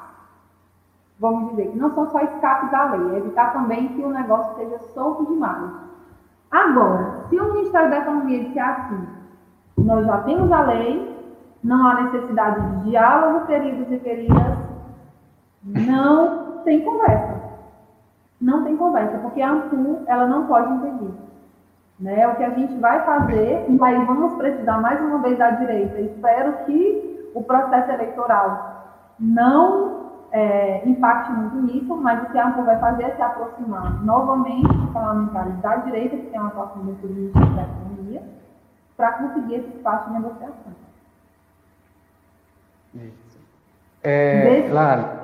Vamos 1.19 1.51
dizer 1.51 1.73
que 1.73 1.79
não 1.79 1.93
são 1.95 2.09
só 2.11 2.21
escapes 2.21 2.71
da 2.71 2.85
lei, 2.93 3.17
é 3.17 3.19
evitar 3.19 3.53
também 3.53 3.89
que 3.89 4.05
o 4.05 4.11
negócio 4.11 4.55
seja 4.55 4.79
solto 4.95 5.27
demais. 5.27 5.73
Agora, 6.53 7.25
se 7.29 7.41
o 7.41 7.53
Ministério 7.55 7.91
da 7.91 7.99
Economia 7.99 8.45
disser 8.45 8.65
assim, 8.65 9.07
nós 9.79 10.07
já 10.07 10.19
temos 10.19 10.53
a 10.53 10.63
lei, 10.63 11.17
não 11.65 11.85
há 11.85 12.03
necessidade 12.03 12.61
de 12.61 12.91
diálogo, 12.91 13.47
queridos 13.47 13.91
e 13.91 13.99
queridas, 13.99 14.59
não 15.65 16.63
tem 16.63 16.85
conversa. 16.85 17.37
Não 18.41 18.63
tem 18.63 18.77
conversa, 18.77 19.19
porque 19.19 19.43
a 19.43 19.51
ANPU, 19.51 20.05
ela 20.07 20.29
não 20.29 20.47
pode 20.47 20.73
intervir. 20.73 21.11
Né? 21.99 22.29
O 22.29 22.37
que 22.37 22.45
a 22.45 22.51
gente 22.51 22.79
vai 22.79 23.05
fazer, 23.05 23.67
e 23.69 23.79
aí 23.83 24.05
vamos 24.05 24.35
precisar 24.35 24.79
mais 24.81 25.01
uma 25.01 25.19
vez 25.19 25.37
da 25.37 25.51
direita, 25.51 26.01
espero 26.01 26.65
que 26.65 27.31
o 27.35 27.43
processo 27.43 27.91
eleitoral 27.91 28.95
não 29.19 30.11
é, 30.31 30.89
impacte 30.89 31.33
muito 31.33 31.57
nisso, 31.57 31.97
mas 31.97 32.23
o 32.23 32.27
que 32.31 32.39
a 32.39 32.49
ANPU 32.49 32.63
vai 32.63 32.79
fazer 32.79 33.05
é 33.05 33.17
se 33.17 33.23
aproximar 33.23 34.05
novamente 34.05 34.69
dos 34.69 34.91
parlamentares 34.91 35.57
da 35.61 35.77
direita, 35.77 36.17
que 36.17 36.27
tem 36.27 36.39
uma 36.39 36.49
atuação 36.49 36.85
muito 36.85 37.07
do 37.07 37.13
Ministério 37.13 37.55
da 37.55 37.63
Economia, 37.63 38.23
para 38.97 39.13
conseguir 39.13 39.55
esse 39.57 39.77
espaço 39.77 40.09
de 40.09 40.15
negociação. 40.15 40.73
Isso. 42.95 43.39
É, 44.05 44.69
Lara, 44.71 45.19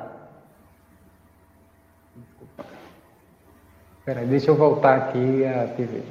Peraí, 4.05 4.27
deixa 4.27 4.51
eu 4.51 4.55
voltar 4.55 4.97
aqui 4.97 5.47
a 5.47 5.67
TV. 5.69 6.03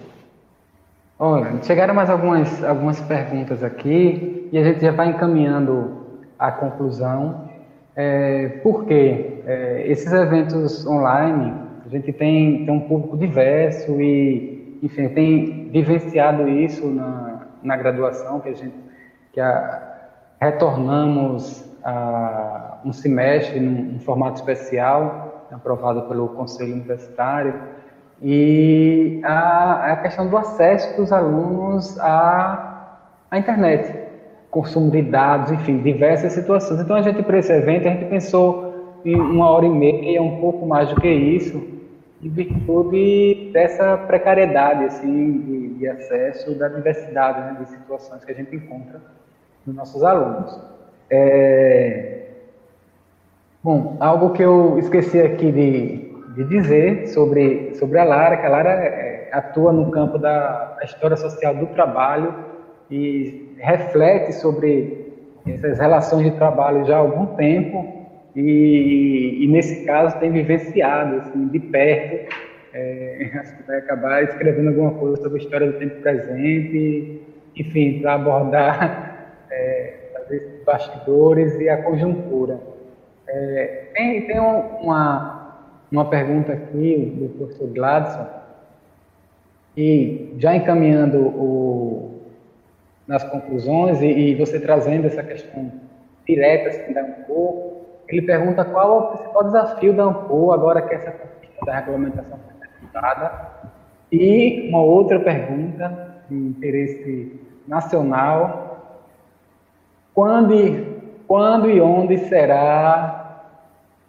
Olha, 1.26 1.64
chegaram 1.64 1.94
mais 1.94 2.10
algumas, 2.10 2.62
algumas 2.66 3.00
perguntas 3.00 3.64
aqui 3.64 4.50
e 4.52 4.58
a 4.58 4.62
gente 4.62 4.82
já 4.82 4.91
vai 4.91 5.08
encaminhando 5.08 6.20
a 6.38 6.52
conclusão. 6.52 7.48
É, 7.95 8.60
por 8.62 8.84
quê? 8.84 9.41
É, 9.45 9.86
esses 9.88 10.12
eventos 10.12 10.86
online, 10.86 11.54
a 11.86 11.88
gente 11.88 12.12
tem, 12.12 12.66
tem 12.66 12.76
um 12.76 12.82
público 12.82 13.16
diverso 13.16 14.02
e, 14.02 14.78
enfim, 14.84 15.08
tem 15.08 15.70
vivenciado 15.70 16.45
isso 16.50 16.88
na, 16.88 17.48
na 17.64 17.78
graduação, 17.78 18.41
que 18.41 18.50
a 18.50 18.54
gente 18.54 18.76
que 19.32 19.40
a, 19.40 19.82
retornamos 20.41 21.64
a 21.86 22.80
um 22.84 22.91
semestre 22.91 23.62
num, 23.62 23.94
num 23.94 24.00
formato 24.02 24.41
especial, 24.41 25.48
aprovado 25.50 26.02
pelo 26.02 26.28
Conselho 26.28 26.74
Universitário, 26.74 27.54
e 28.24 29.20
a, 29.22 29.91
a 29.91 29.95
questão 29.98 30.30
do 30.30 30.38
acesso 30.38 30.95
dos 30.95 31.12
alunos 31.12 32.00
à, 32.00 32.98
à 33.30 33.38
internet, 33.38 33.94
consumo 34.50 34.90
de 34.90 35.02
dados, 35.02 35.52
enfim, 35.52 35.80
diversas 35.80 36.32
situações. 36.32 36.80
Então, 36.80 36.95
a 36.95 37.02
gente, 37.02 37.22
para 37.22 37.38
esse 37.38 37.52
evento, 37.52 37.86
a 37.86 37.91
gente 37.91 38.06
pensou 38.06 39.02
em 39.04 39.20
uma 39.20 39.50
hora 39.50 39.66
e 39.66 39.70
meia, 39.70 40.22
um 40.22 40.40
pouco 40.40 40.66
mais 40.66 40.88
do 40.88 41.02
que 41.02 41.10
isso, 41.10 41.62
em 42.22 42.30
virtude 42.30 43.50
dessa 43.52 43.98
precariedade 43.98 44.86
assim, 44.86 45.41
de, 45.41 45.68
de 45.80 45.88
acesso, 45.90 46.58
da 46.58 46.70
diversidade 46.70 47.41
né, 47.41 47.58
de 47.60 47.70
situações 47.72 48.24
que 48.24 48.32
a 48.32 48.36
gente 48.36 48.56
encontra 48.56 49.02
nos 49.68 49.76
nossos 49.76 50.02
alunos. 50.02 50.58
É... 51.10 52.22
Bom, 53.62 53.98
algo 54.00 54.30
que 54.32 54.41
eu 54.41 54.80
esqueci 54.80 55.20
aqui 55.20 55.52
de, 55.52 56.03
de 56.35 56.43
dizer 56.45 57.07
sobre, 57.07 57.76
sobre 57.76 57.99
a 57.99 58.03
Lara, 58.03 58.38
que 58.38 58.45
a 58.45 58.49
Lara 58.49 58.69
é, 58.72 59.30
atua 59.31 59.72
no 59.72 59.91
campo 59.91 60.18
da, 60.18 60.76
da 60.77 60.84
história 60.84 61.18
social 61.18 61.55
do 61.55 61.68
trabalho 61.68 62.34
e 62.89 63.55
reflete 63.60 64.34
sobre 64.34 65.03
essas 65.47 65.80
relações 65.80 66.23
de 66.26 66.38
trabalho 66.38 66.85
já 66.85 66.95
há 66.95 66.99
algum 66.99 67.26
tempo 67.35 68.03
e, 68.35 69.43
e 69.43 69.47
nesse 69.47 69.85
caso 69.85 70.18
tem 70.19 70.31
vivenciado 70.31 71.18
assim, 71.18 71.47
de 71.47 71.60
perto. 71.60 72.34
É, 72.73 73.30
acho 73.39 73.57
que 73.57 73.64
vai 73.64 73.77
acabar 73.77 74.23
escrevendo 74.23 74.69
alguma 74.69 74.91
coisa 74.91 75.22
sobre 75.22 75.39
a 75.39 75.43
história 75.43 75.72
do 75.72 75.77
tempo 75.77 76.01
presente, 76.01 77.22
enfim, 77.55 77.99
para 78.01 78.15
abordar 78.15 79.45
é, 79.51 79.93
os 80.31 80.65
bastidores 80.65 81.60
e 81.60 81.69
a 81.69 81.81
conjuntura. 81.84 82.60
É, 83.27 83.85
tem 83.93 84.26
tem 84.26 84.39
uma, 84.39 85.32
uma 85.94 86.06
pergunta 86.06 86.53
aqui 86.53 87.15
do 87.20 87.30
professor 87.38 87.68
Gladson, 87.68 88.28
e 89.78 90.34
já 90.40 90.56
encaminhando 90.56 91.20
o, 91.20 92.22
nas 93.07 93.24
conclusões 93.24 94.02
e, 94.02 94.07
e, 94.07 94.36
você 94.36 94.60
trazendo 94.60 95.06
essa 95.06 95.22
questão 95.22 95.72
direta 96.28 96.70
assim, 96.70 96.94
da 96.94 97.02
ANPO, 97.02 97.86
ele 98.07 98.24
pergunta 98.24 98.65
qual 98.65 98.88
é 98.88 98.98
o 98.98 99.07
principal 99.11 99.44
desafio 99.44 99.94
da 99.94 100.06
ANPO 100.06 100.52
agora 100.52 100.82
que 100.82 100.95
essa 100.95 101.11
conquista 101.11 101.65
da 101.65 101.76
regulamentação 101.76 102.40
foi 102.40 102.68
executada. 102.68 103.52
E 104.11 104.70
uma 104.70 104.82
outra 104.82 105.20
pergunta 105.20 106.15
de 106.28 106.36
interesse 106.36 107.40
nacional, 107.68 108.98
quando, 110.14 110.53
quando 111.28 111.70
e 111.70 111.80
onde 111.80 112.18
será 112.18 113.44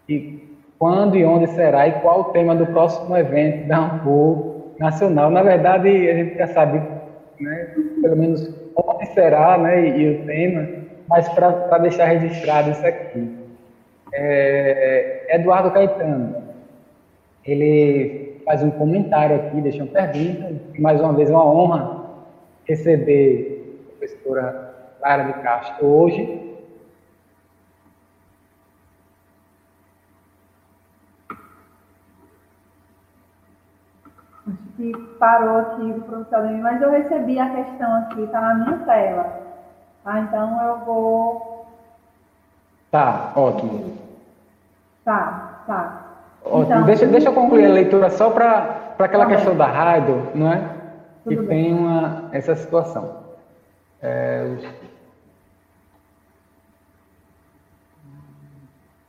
e 0.08 0.44
quando 0.78 1.16
e 1.16 1.24
onde 1.24 1.46
será 1.48 1.88
e 1.88 1.92
qual 2.00 2.20
o 2.20 2.24
tema 2.24 2.54
do 2.54 2.66
próximo 2.66 3.16
evento 3.16 3.66
da 3.66 3.78
AMPU 3.78 4.72
nacional. 4.78 5.30
Na 5.30 5.42
verdade, 5.42 5.88
a 5.88 6.14
gente 6.14 6.36
já 6.36 6.46
sabe, 6.48 6.82
né, 7.40 7.74
pelo 8.00 8.16
menos 8.16 8.54
onde 8.76 9.06
será 9.06 9.56
né, 9.58 9.88
e, 9.88 10.00
e 10.00 10.22
o 10.22 10.26
tema, 10.26 10.68
mas 11.08 11.28
para 11.28 11.78
deixar 11.78 12.06
registrado 12.06 12.70
isso 12.70 12.86
aqui. 12.86 13.44
É, 14.12 15.26
Eduardo 15.36 15.70
Caetano, 15.70 16.36
ele 17.44 18.40
faz 18.44 18.62
um 18.62 18.70
comentário 18.70 19.36
aqui, 19.36 19.60
deixa 19.60 19.82
uma 19.82 19.92
pergunta. 19.92 20.52
Mais 20.78 21.00
uma 21.00 21.12
vez, 21.12 21.30
é 21.30 21.32
uma 21.32 21.46
honra 21.46 22.04
receber 22.64 23.80
a 23.88 23.98
professora 23.98 24.74
Lara 25.00 25.24
de 25.24 25.32
Castro 25.42 25.86
hoje. 25.86 26.43
Que 34.92 35.16
parou 35.18 35.58
aqui 35.58 35.92
do 35.92 36.02
professor 36.02 36.44
mas 36.60 36.82
eu 36.82 36.90
recebi 36.90 37.38
a 37.38 37.48
questão 37.48 37.94
aqui, 37.98 38.22
está 38.22 38.40
na 38.40 38.54
minha 38.54 38.78
tela. 38.78 39.40
Tá? 40.02 40.20
Então 40.20 40.66
eu 40.66 40.78
vou. 40.84 41.66
Tá, 42.90 43.32
ótimo. 43.34 43.96
Tá, 45.04 45.62
tá. 45.66 46.02
Ótimo. 46.44 46.64
Então, 46.64 46.82
deixa, 46.84 47.06
deixa 47.06 47.28
eu 47.28 47.34
concluir 47.34 47.66
a 47.66 47.72
leitura 47.72 48.10
só 48.10 48.30
para 48.30 48.94
aquela 48.98 49.26
questão 49.26 49.56
da 49.56 49.66
rádio, 49.66 50.30
não 50.34 50.52
é? 50.52 50.62
Que 51.26 51.36
tem 51.36 51.72
uma, 51.72 52.24
essa 52.32 52.54
situação. 52.54 53.24
É, 54.02 54.56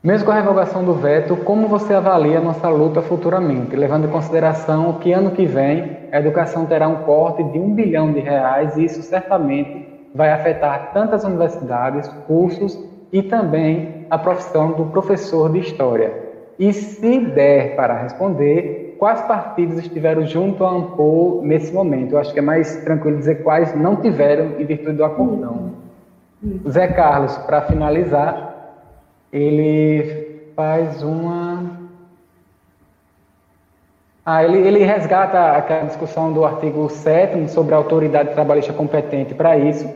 Mesmo 0.06 0.28
com 0.28 0.32
a 0.34 0.36
revogação 0.36 0.84
do 0.84 0.94
veto, 0.94 1.36
como 1.36 1.68
você 1.68 1.96
avalia 1.96 2.38
a 2.38 2.42
nossa 2.42 2.70
luta 2.70 3.02
futuramente, 3.02 3.76
levando 3.76 4.06
em 4.06 4.12
consideração 4.12 4.94
que 5.00 5.12
ano 5.12 5.32
que 5.32 5.48
vem 5.48 5.98
a 6.12 6.20
educação 6.20 6.68
terá 6.68 6.88
um 6.88 6.98
corte 6.98 7.42
de 7.42 7.58
um 7.58 7.74
bilhão 7.74 8.14
de 8.14 8.20
reais 8.20 8.78
e 8.78 8.86
isso 8.86 9.02
certamente 9.02 9.84
vai 10.14 10.32
afetar 10.32 10.92
tantas 10.94 11.24
universidades, 11.24 12.08
cursos 12.28 12.80
e 13.12 13.24
também 13.24 14.06
a 14.08 14.16
profissão 14.16 14.74
do 14.74 14.86
professor 14.86 15.52
de 15.52 15.62
história? 15.62 16.14
E 16.60 16.72
se 16.72 17.20
der 17.22 17.76
para 17.76 18.04
responder, 18.04 18.98
quais 19.00 19.22
partidos 19.22 19.80
estiveram 19.80 20.24
junto 20.28 20.64
à 20.64 20.70
AMPO 20.70 21.42
nesse 21.44 21.74
momento? 21.74 22.12
Eu 22.12 22.20
acho 22.20 22.32
que 22.32 22.38
é 22.38 22.44
mais 22.44 22.76
tranquilo 22.84 23.18
dizer 23.18 23.42
quais 23.42 23.76
não 23.76 23.96
tiveram 23.96 24.52
em 24.60 24.66
virtude 24.66 24.98
do 24.98 25.04
acordão. 25.04 25.72
Zé 26.70 26.90
Carlos, 26.90 27.36
para 27.40 27.62
finalizar, 27.62 28.55
ele 29.36 30.52
faz 30.56 31.04
uma. 31.04 31.64
Ah, 34.26 34.44
ele, 34.44 34.60
ele 34.60 34.84
resgata 34.84 35.52
aquela 35.52 35.84
discussão 35.84 36.32
do 36.32 36.46
artigo 36.46 36.90
7 36.90 37.50
sobre 37.50 37.76
a 37.76 37.78
autoridade 37.78 38.34
trabalhista 38.34 38.74
competente 38.74 39.36
para 39.36 39.58
isso 39.58 39.88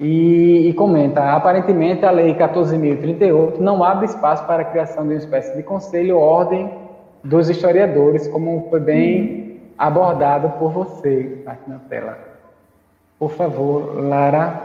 e, 0.00 0.70
e, 0.70 0.72
comenta: 0.72 1.36
aparentemente 1.36 2.04
a 2.06 2.10
Lei 2.10 2.34
14.038 2.34 3.58
não 3.58 3.84
abre 3.84 4.06
espaço 4.06 4.44
para 4.46 4.62
a 4.62 4.64
criação 4.64 5.02
de 5.02 5.10
uma 5.10 5.18
espécie 5.18 5.54
de 5.54 5.62
conselho 5.62 6.18
ordem 6.18 6.72
dos 7.22 7.50
historiadores, 7.50 8.26
como 8.26 8.68
foi 8.70 8.80
bem 8.80 9.60
abordado 9.76 10.48
por 10.58 10.72
você 10.72 11.42
aqui 11.44 11.68
na 11.68 11.78
tela. 11.90 12.18
Por 13.18 13.30
favor, 13.32 14.02
Lara. 14.02 14.62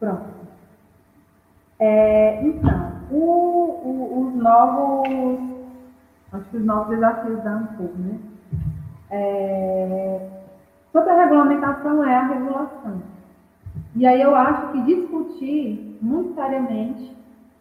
Pronto. 0.00 0.37
É, 1.80 2.42
então, 2.44 2.92
o, 3.10 3.16
o, 3.16 4.28
os 4.28 4.34
novos, 4.34 5.40
acho 6.32 6.44
que 6.50 6.56
os 6.56 6.64
novos 6.64 6.88
desafios 6.88 7.42
da 7.42 7.50
ANPUR, 7.52 7.90
né? 7.98 8.18
É, 9.10 10.28
a 10.94 11.22
regulamentação 11.22 12.04
é 12.04 12.16
a 12.16 12.26
regulação. 12.26 13.02
E 13.94 14.06
aí 14.06 14.20
eu 14.20 14.34
acho 14.34 14.72
que 14.72 14.82
discutir 14.82 15.98
muito 16.02 16.34
seriamente 16.34 17.16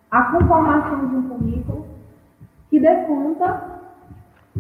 a 0.10 0.24
conformação 0.24 1.08
de 1.08 1.16
um 1.16 1.30
currículo 1.30 1.86
que 2.70 2.80
dê 2.80 2.96
conta 3.06 3.78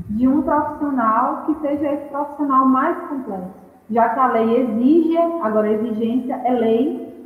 de 0.10 0.28
um 0.28 0.42
profissional 0.42 1.46
que 1.46 1.56
seja 1.62 1.92
esse 1.94 2.10
profissional 2.10 2.66
mais 2.66 2.98
completo. 3.08 3.52
Já 3.90 4.10
que 4.10 4.20
a 4.20 4.28
lei 4.28 4.62
exige, 4.62 5.18
agora 5.42 5.68
a 5.68 5.72
exigência 5.72 6.42
é 6.46 6.52
lei, 6.52 7.17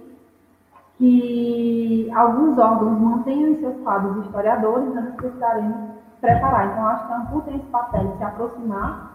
que 1.02 2.12
alguns 2.14 2.60
órgãos 2.60 3.00
mantenham 3.00 3.54
em 3.54 3.60
seus 3.60 3.76
quadros 3.78 4.24
historiadores, 4.24 4.94
nós 4.94 5.16
precisaremos 5.16 5.76
preparar. 6.22 6.68
Então, 6.68 6.88
acho 6.90 7.08
que 7.08 7.14
a 7.14 7.18
ANPU 7.18 7.42
tem 7.42 7.56
esse 7.56 7.66
papel 7.66 8.08
de 8.08 8.18
se 8.18 8.24
aproximar 8.24 9.12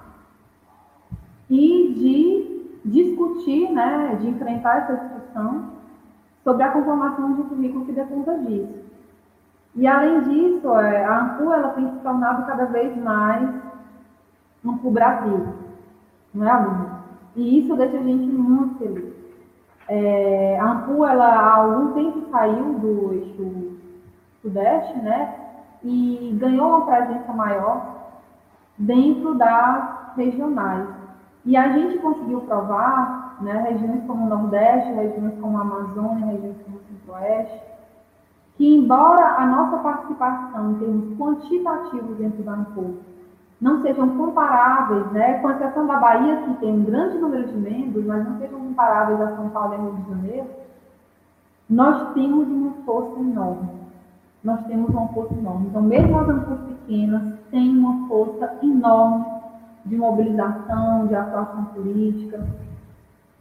e 1.48 1.94
de 1.94 2.80
discutir, 2.84 3.70
né, 3.70 4.16
de 4.20 4.30
enfrentar 4.30 4.78
essa 4.78 4.96
discussão 4.96 5.66
sobre 6.42 6.64
a 6.64 6.72
conformação 6.72 7.34
de 7.34 7.42
um 7.42 7.48
currículo 7.50 7.84
que 7.86 7.92
conta 8.04 8.36
disso. 8.38 8.74
E, 9.76 9.86
além 9.86 10.22
disso, 10.22 10.68
é, 10.80 11.04
a 11.04 11.20
ANPU 11.20 11.52
ela 11.52 11.68
tem 11.68 11.88
se 11.88 11.98
tornado 12.00 12.46
cada 12.46 12.64
vez 12.64 12.96
mais 13.00 13.48
um 14.64 14.76
Brasil, 14.90 15.54
não 16.34 16.48
é? 16.48 16.96
E 17.36 17.60
isso 17.60 17.76
deixa 17.76 17.96
a 17.96 18.02
gente 18.02 18.26
muito 18.26 18.76
feliz. 18.78 19.15
É, 19.88 20.58
a 20.58 20.64
ANPU, 20.64 21.04
ela 21.04 21.26
há 21.26 21.54
algum 21.54 21.92
tempo 21.92 22.28
saiu 22.30 22.74
do 22.74 23.12
eixo 23.12 23.78
sudeste, 24.42 24.98
né? 24.98 25.34
E 25.82 26.36
ganhou 26.40 26.68
uma 26.68 26.86
presença 26.86 27.32
maior 27.32 27.94
dentro 28.78 29.34
das 29.34 30.16
regionais. 30.16 30.88
E 31.44 31.56
a 31.56 31.68
gente 31.72 31.98
conseguiu 31.98 32.40
provar, 32.40 33.36
né, 33.40 33.68
regiões 33.70 34.04
como 34.06 34.26
o 34.26 34.28
Nordeste, 34.28 34.92
regiões 34.92 35.38
como 35.40 35.58
a 35.58 35.60
Amazônia, 35.60 36.26
regiões 36.26 36.56
como 36.64 36.78
o 36.78 36.80
Centro-Oeste, 36.80 37.62
que 38.56 38.76
embora 38.76 39.36
a 39.36 39.46
nossa 39.46 39.76
participação 39.78 40.72
em 40.72 40.74
termos 40.74 41.18
quantitativos 41.18 42.16
dentro 42.16 42.42
da 42.42 42.52
ANPU 42.52 42.96
não 43.60 43.82
sejam 43.82 44.16
comparáveis, 44.16 45.10
né, 45.12 45.38
com 45.38 45.50
exceção 45.50 45.86
da 45.86 45.96
Bahia, 45.96 46.42
que 46.42 46.54
tem 46.54 46.72
um 46.72 46.84
grande 46.84 47.18
número 47.18 47.46
de 47.46 47.56
membros, 47.56 48.04
mas 48.04 48.24
não 48.28 48.38
sejam 48.38 48.60
comparáveis 48.60 49.20
a 49.20 49.36
São 49.36 49.48
Paulo 49.48 49.74
e 49.74 49.76
Rio 49.78 49.94
de 49.94 50.10
Janeiro, 50.10 50.46
nós 51.68 52.12
temos 52.12 52.46
uma 52.48 52.72
força 52.84 53.18
enorme. 53.18 53.70
Nós 54.44 54.64
temos 54.66 54.90
uma 54.90 55.08
força 55.08 55.34
enorme. 55.34 55.66
Então, 55.68 55.82
mesmo 55.82 56.18
as 56.18 56.28
ANPUs 56.28 56.60
pequenas 56.60 57.22
têm 57.50 57.76
uma 57.76 58.06
força 58.06 58.58
enorme 58.62 59.24
de 59.86 59.96
mobilização, 59.96 61.06
de 61.06 61.14
atuação 61.14 61.64
política. 61.66 62.46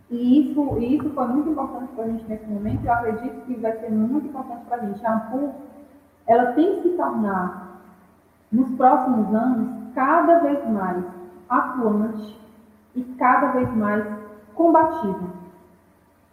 E 0.10 0.52
isso, 0.52 0.78
isso 0.80 1.10
foi 1.10 1.28
muito 1.28 1.50
importante 1.50 1.92
para 1.94 2.06
a 2.06 2.08
gente 2.08 2.26
nesse 2.28 2.46
momento, 2.46 2.86
eu 2.86 2.94
acredito 2.94 3.46
que 3.46 3.56
vai 3.56 3.74
ser 3.80 3.92
muito 3.92 4.28
importante 4.28 4.66
para 4.66 4.78
a 4.78 4.86
gente. 4.86 5.06
A 5.06 5.14
ANPU, 5.14 5.52
ela 6.26 6.54
tem 6.54 6.76
que 6.76 6.90
se 6.90 6.96
tornar, 6.96 7.82
nos 8.52 8.70
próximos 8.76 9.34
anos, 9.34 9.85
cada 9.96 10.40
vez 10.40 10.70
mais 10.70 11.04
atuante 11.50 12.40
e 12.94 13.04
cada 13.18 13.48
vez 13.48 13.74
mais 13.76 14.06
combativa. 14.54 15.28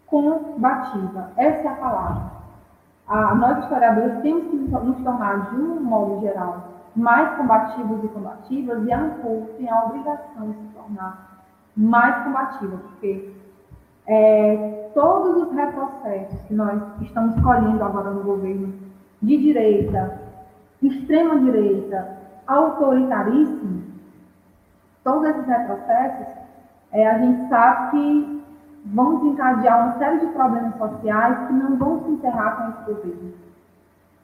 Combativa, 0.06 1.30
essa 1.36 1.68
é 1.68 1.68
a 1.68 1.76
palavra. 1.76 2.32
A, 3.08 3.34
nós, 3.34 3.58
historiadores, 3.62 4.20
temos 4.22 4.44
que 4.50 4.56
nos 4.56 5.02
tornar, 5.02 5.50
de 5.50 5.56
um 5.56 5.80
modo 5.80 6.20
geral, 6.20 6.68
mais 6.94 7.36
combativos 7.36 8.04
e 8.04 8.08
combativas, 8.08 8.84
e 8.84 8.92
a 8.92 9.00
ANCOR 9.00 9.46
tem 9.56 9.70
a 9.70 9.84
obrigação 9.84 10.50
de 10.50 10.58
se 10.58 10.74
tornar 10.74 11.44
mais 11.74 12.24
combativa, 12.24 12.76
porque 12.76 13.32
é, 14.06 14.90
todos 14.94 15.42
os 15.42 15.54
retrocessos 15.54 16.40
que 16.42 16.54
nós 16.54 16.80
estamos 17.00 17.40
colhendo 17.42 17.82
agora 17.82 18.10
no 18.10 18.22
governo, 18.22 18.74
de 19.22 19.36
direita, 19.38 20.20
extrema 20.82 21.38
direita, 22.52 22.84
autoritaríssimo, 22.84 23.82
todos 25.02 25.28
esses 25.28 25.46
retrocessos, 25.46 26.26
é, 26.92 27.08
a 27.08 27.18
gente 27.18 27.48
sabe 27.48 27.90
que 27.90 28.42
vão 28.86 29.18
desencadear 29.18 29.86
uma 29.86 29.98
série 29.98 30.20
de 30.20 30.26
problemas 30.32 30.76
sociais 30.76 31.46
que 31.46 31.52
não 31.52 31.76
vão 31.76 32.04
se 32.04 32.10
encerrar 32.10 32.56
com 32.56 32.70
esse 32.70 32.92
governo. 32.92 33.32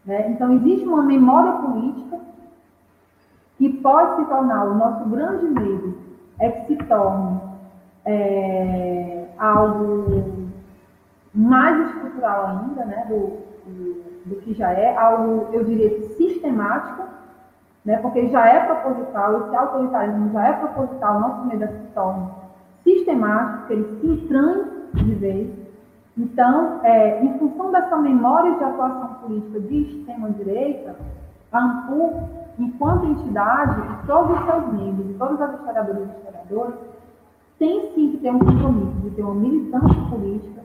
Né? 0.05 0.31
Então, 0.31 0.53
existe 0.53 0.87
uma 0.87 1.03
memória 1.03 1.53
política 1.53 2.19
que 3.57 3.69
pode 3.81 4.17
se 4.17 4.25
tornar, 4.29 4.65
o 4.65 4.75
nosso 4.75 5.09
grande 5.09 5.47
medo 5.47 5.99
é 6.39 6.51
que 6.51 6.77
se 6.77 6.85
torne 6.85 7.41
é, 8.05 9.27
algo 9.39 10.49
mais 11.35 11.91
estrutural 11.91 12.47
ainda, 12.47 12.85
né, 12.85 13.07
do, 13.09 13.39
do, 13.67 14.03
do 14.27 14.37
que 14.43 14.55
já 14.55 14.73
é, 14.73 14.97
algo, 14.97 15.49
eu 15.53 15.65
diria, 15.65 16.09
sistemático, 16.15 17.03
né? 17.89 17.97
porque 18.03 18.29
já 18.29 18.47
é 18.47 18.67
proposital, 18.67 19.47
esse 19.47 19.57
autoritarismo 19.57 20.31
já 20.31 20.47
é 20.47 20.53
proposital, 20.53 21.21
nosso 21.21 21.47
medo 21.47 21.65
é 21.65 21.69
se 21.69 21.87
torne 21.95 22.29
sistemático, 22.85 23.73
ele 23.73 23.99
se 23.99 24.07
entranhe 24.07 24.65
de 24.93 25.15
vez. 25.15 25.51
Então, 26.15 26.81
é, 26.83 27.25
em 27.25 27.39
função 27.39 27.73
dessa 27.73 27.97
memória 27.97 28.55
de 28.57 28.65
atuação 28.65 29.15
política 29.23 29.61
de 29.61 29.77
extrema-direita, 29.83 30.97
a 31.51 31.59
ANPU, 31.59 32.29
enquanto 32.59 33.07
entidade, 33.07 33.81
todos 34.07 34.39
os 34.39 34.45
seus 34.45 34.73
membros, 34.75 35.17
todas 35.17 35.41
as 35.41 35.59
historiadoras 35.59 36.03
e 36.03 36.19
historiadores, 36.19 36.75
tem 37.59 37.93
sim 37.95 38.11
que 38.11 38.19
ter 38.19 38.31
um 38.31 38.39
compromisso 38.39 39.01
de 39.01 39.11
ter 39.13 39.23
uma 39.23 39.35
militância 39.35 40.03
política, 40.11 40.61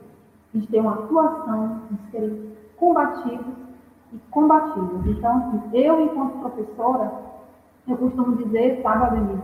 de 0.52 0.66
ter 0.66 0.80
uma 0.80 0.92
atuação, 0.92 1.80
de 1.90 2.10
serem 2.10 2.52
combativos 2.76 3.63
e. 4.14 5.10
Então, 5.10 5.36
assim, 5.36 5.62
eu, 5.72 6.00
enquanto 6.00 6.38
professora, 6.38 7.12
eu 7.88 7.96
costumo 7.96 8.36
dizer, 8.36 8.80
sabe, 8.82 9.04
Ademir, 9.04 9.38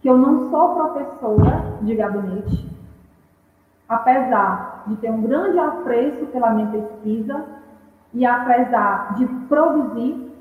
que 0.00 0.08
eu 0.08 0.16
não 0.16 0.50
sou 0.50 0.74
professora 0.74 1.78
de 1.82 1.94
gabinete, 1.94 2.68
apesar 3.88 4.84
de 4.86 4.96
ter 4.96 5.10
um 5.10 5.22
grande 5.22 5.58
apreço 5.58 6.26
pela 6.26 6.50
minha 6.50 6.68
pesquisa 6.68 7.44
e 8.12 8.24
apesar 8.24 9.14
de 9.14 9.26
produzir 9.48 10.32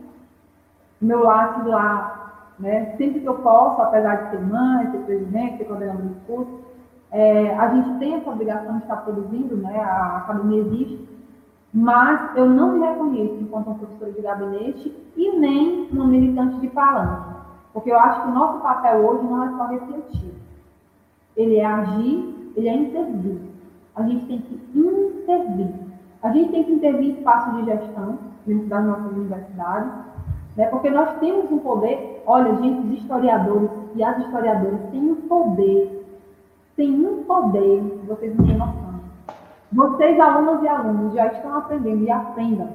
meu 1.01 1.23
lápis 1.23 1.65
lá, 1.65 2.23
né, 2.59 2.95
sempre 2.97 3.19
que 3.19 3.25
eu 3.25 3.35
posso, 3.35 3.81
apesar 3.81 4.15
de 4.15 4.29
ser 4.31 4.41
mãe, 4.41 4.91
ser 4.91 4.99
presidente, 4.99 5.57
ser 5.57 5.65
coordenador 5.65 6.07
de 6.07 6.15
curso, 6.27 6.59
é, 7.11 7.55
a 7.55 7.67
gente 7.69 7.99
tem 7.99 8.15
essa 8.15 8.29
obrigação 8.29 8.77
de 8.77 8.83
estar 8.83 8.97
produzindo, 8.97 9.55
né, 9.57 9.79
a 9.79 10.17
academia 10.17 10.61
existe, 10.61 11.12
mas 11.73 12.35
eu 12.35 12.47
não 12.47 12.73
me 12.73 12.85
reconheço 12.85 13.33
enquanto 13.41 13.67
uma 13.67 13.75
professora 13.75 14.11
de 14.11 14.21
gabinete 14.21 14.95
e 15.17 15.37
nem 15.37 15.89
uma 15.91 16.05
militante 16.05 16.59
de 16.59 16.67
palanque, 16.67 17.33
porque 17.73 17.91
eu 17.91 17.99
acho 17.99 18.21
que 18.21 18.27
o 18.27 18.33
nosso 18.33 18.59
papel 18.59 19.03
hoje 19.03 19.23
não 19.23 19.43
é 19.43 19.57
só 19.57 19.65
refletir, 19.65 20.33
ele 21.35 21.55
é 21.55 21.65
agir, 21.65 22.53
ele 22.55 22.69
é 22.69 22.75
intervir. 22.75 23.41
A 23.95 24.03
gente 24.03 24.25
tem 24.27 24.39
que 24.39 24.61
intervir. 24.75 25.73
A 26.21 26.29
gente 26.29 26.51
tem 26.51 26.63
que 26.63 26.71
intervir 26.73 27.09
em 27.09 27.17
espaços 27.17 27.55
de 27.57 27.65
gestão 27.65 28.19
dentro 28.45 28.67
das 28.67 28.85
nossas 28.85 29.11
universidades, 29.11 29.91
né? 30.55 30.67
porque 30.67 30.91
nós 30.91 31.17
temos 31.19 31.51
um 31.51 31.57
poder, 31.57 32.21
olha, 32.27 32.55
gente, 32.57 32.87
os 32.87 32.99
historiadores 32.99 33.69
e 33.95 34.03
as 34.03 34.17
historiadoras 34.19 34.79
têm 34.91 35.11
um 35.11 35.15
poder, 35.15 36.05
têm 36.75 37.05
um 37.05 37.23
poder, 37.23 37.81
vocês 38.07 38.35
não 38.35 38.45
têm 38.45 38.57
noção 38.57 38.92
vocês, 39.73 40.19
alunos 40.19 40.63
e 40.63 40.67
alunos, 40.67 41.13
já 41.13 41.27
estão 41.27 41.57
aprendendo 41.57 42.03
e 42.03 42.11
aprendam. 42.11 42.69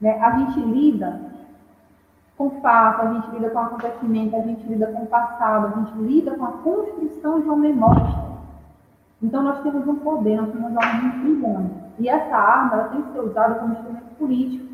Né? 0.00 0.20
A 0.20 0.38
gente 0.38 0.60
lida 0.60 1.20
com 2.36 2.50
fato, 2.60 3.02
a 3.02 3.14
gente 3.14 3.30
lida 3.30 3.50
com 3.50 3.58
acontecimento, 3.58 4.36
a 4.36 4.40
gente 4.40 4.66
lida 4.66 4.86
com 4.86 5.02
o 5.02 5.06
passado, 5.06 5.66
a 5.66 5.80
gente 5.80 5.98
lida 5.98 6.32
com 6.36 6.44
a 6.44 6.52
construção 6.52 7.40
de 7.40 7.46
uma 7.46 7.56
memória. 7.56 8.32
Então, 9.22 9.42
nós 9.42 9.62
temos 9.62 9.86
um 9.86 9.96
poder, 9.96 10.40
nós 10.40 10.50
temos 10.50 10.70
uma 10.70 10.84
arma 10.84 11.70
E 11.98 12.08
essa 12.08 12.36
arma 12.36 12.72
ela 12.74 12.88
tem 12.88 13.02
que 13.02 13.12
ser 13.12 13.20
usada 13.20 13.54
como 13.56 13.72
instrumento 13.72 14.16
político 14.18 14.72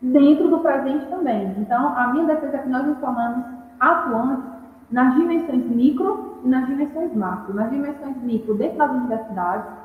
dentro 0.00 0.48
do 0.48 0.58
presente 0.58 1.06
também. 1.06 1.54
Então, 1.58 1.96
a 1.96 2.08
minha 2.08 2.26
defesa 2.26 2.56
é 2.56 2.60
que 2.60 2.68
nós 2.68 2.86
nos 2.86 2.98
tornamos 2.98 3.44
atuantes 3.78 4.44
nas 4.90 5.14
dimensões 5.14 5.64
micro 5.66 6.40
e 6.44 6.48
nas 6.48 6.66
dimensões 6.66 7.14
macro. 7.14 7.54
Nas 7.54 7.70
dimensões 7.70 8.16
micro, 8.22 8.54
dentro 8.54 8.78
das 8.78 8.90
universidades, 8.90 9.81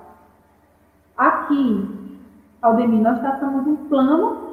Aqui, 1.18 2.14
Aldemir, 2.62 3.02
nós 3.02 3.20
traçamos 3.20 3.66
um 3.66 3.76
plano 3.88 4.48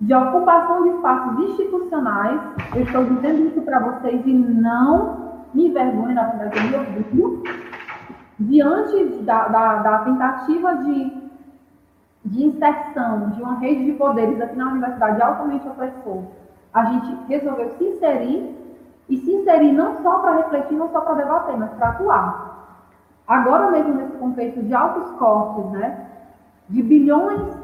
de 0.00 0.14
ocupação 0.14 0.82
de 0.82 0.88
espaços 0.90 1.38
institucionais. 1.50 2.40
Eu 2.74 2.82
estou 2.82 3.04
dizendo 3.04 3.46
isso 3.46 3.62
para 3.62 3.78
vocês 3.78 4.20
e 4.26 4.32
não 4.32 5.30
me 5.54 5.68
envergonhe, 5.68 6.14
na 6.14 6.24
verdade, 6.24 6.72
eu 6.72 6.80
me 6.80 6.98
orgulho, 6.98 7.42
diante 8.38 9.04
da, 9.22 9.48
da, 9.48 9.76
da, 9.76 9.98
tentativa 9.98 10.76
de, 10.76 11.12
de 12.24 12.44
inserção 12.46 13.30
de 13.30 13.42
uma 13.42 13.58
rede 13.58 13.84
de 13.84 13.92
poderes 13.92 14.40
aqui 14.40 14.56
na 14.56 14.68
universidade 14.68 15.20
altamente 15.20 15.68
opressor, 15.68 16.22
a 16.72 16.84
gente 16.84 17.16
resolveu 17.28 17.70
se 17.76 17.84
inserir 17.84 18.56
e 19.08 19.16
se 19.18 19.32
inserir 19.32 19.72
não 19.72 20.00
só 20.02 20.20
para 20.20 20.36
refletir, 20.36 20.76
não 20.76 20.88
só 20.90 21.00
para 21.00 21.14
debater, 21.14 21.56
mas 21.56 21.70
para 21.72 21.88
atuar. 21.88 22.59
Agora 23.30 23.70
mesmo 23.70 23.94
nesse 23.94 24.16
contexto 24.16 24.60
de 24.60 24.74
altos 24.74 25.08
cortes, 25.12 25.70
né, 25.70 26.04
de 26.68 26.82
bilhões 26.82 27.56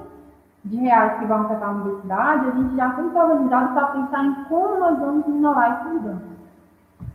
de 0.64 0.76
reais 0.76 1.18
que 1.18 1.24
vão 1.24 1.42
afetar 1.42 1.70
a 1.70 1.72
universidade, 1.72 2.46
a 2.46 2.50
gente 2.52 2.76
já 2.76 2.90
tem 2.90 3.08
que 3.10 3.18
organizado 3.18 3.74
para 3.74 3.86
pensar 3.86 4.24
em 4.26 4.44
como 4.44 4.78
nós 4.78 4.96
vamos 5.00 5.26
minorar 5.26 5.80
esses 5.80 6.02
danos. 6.02 6.22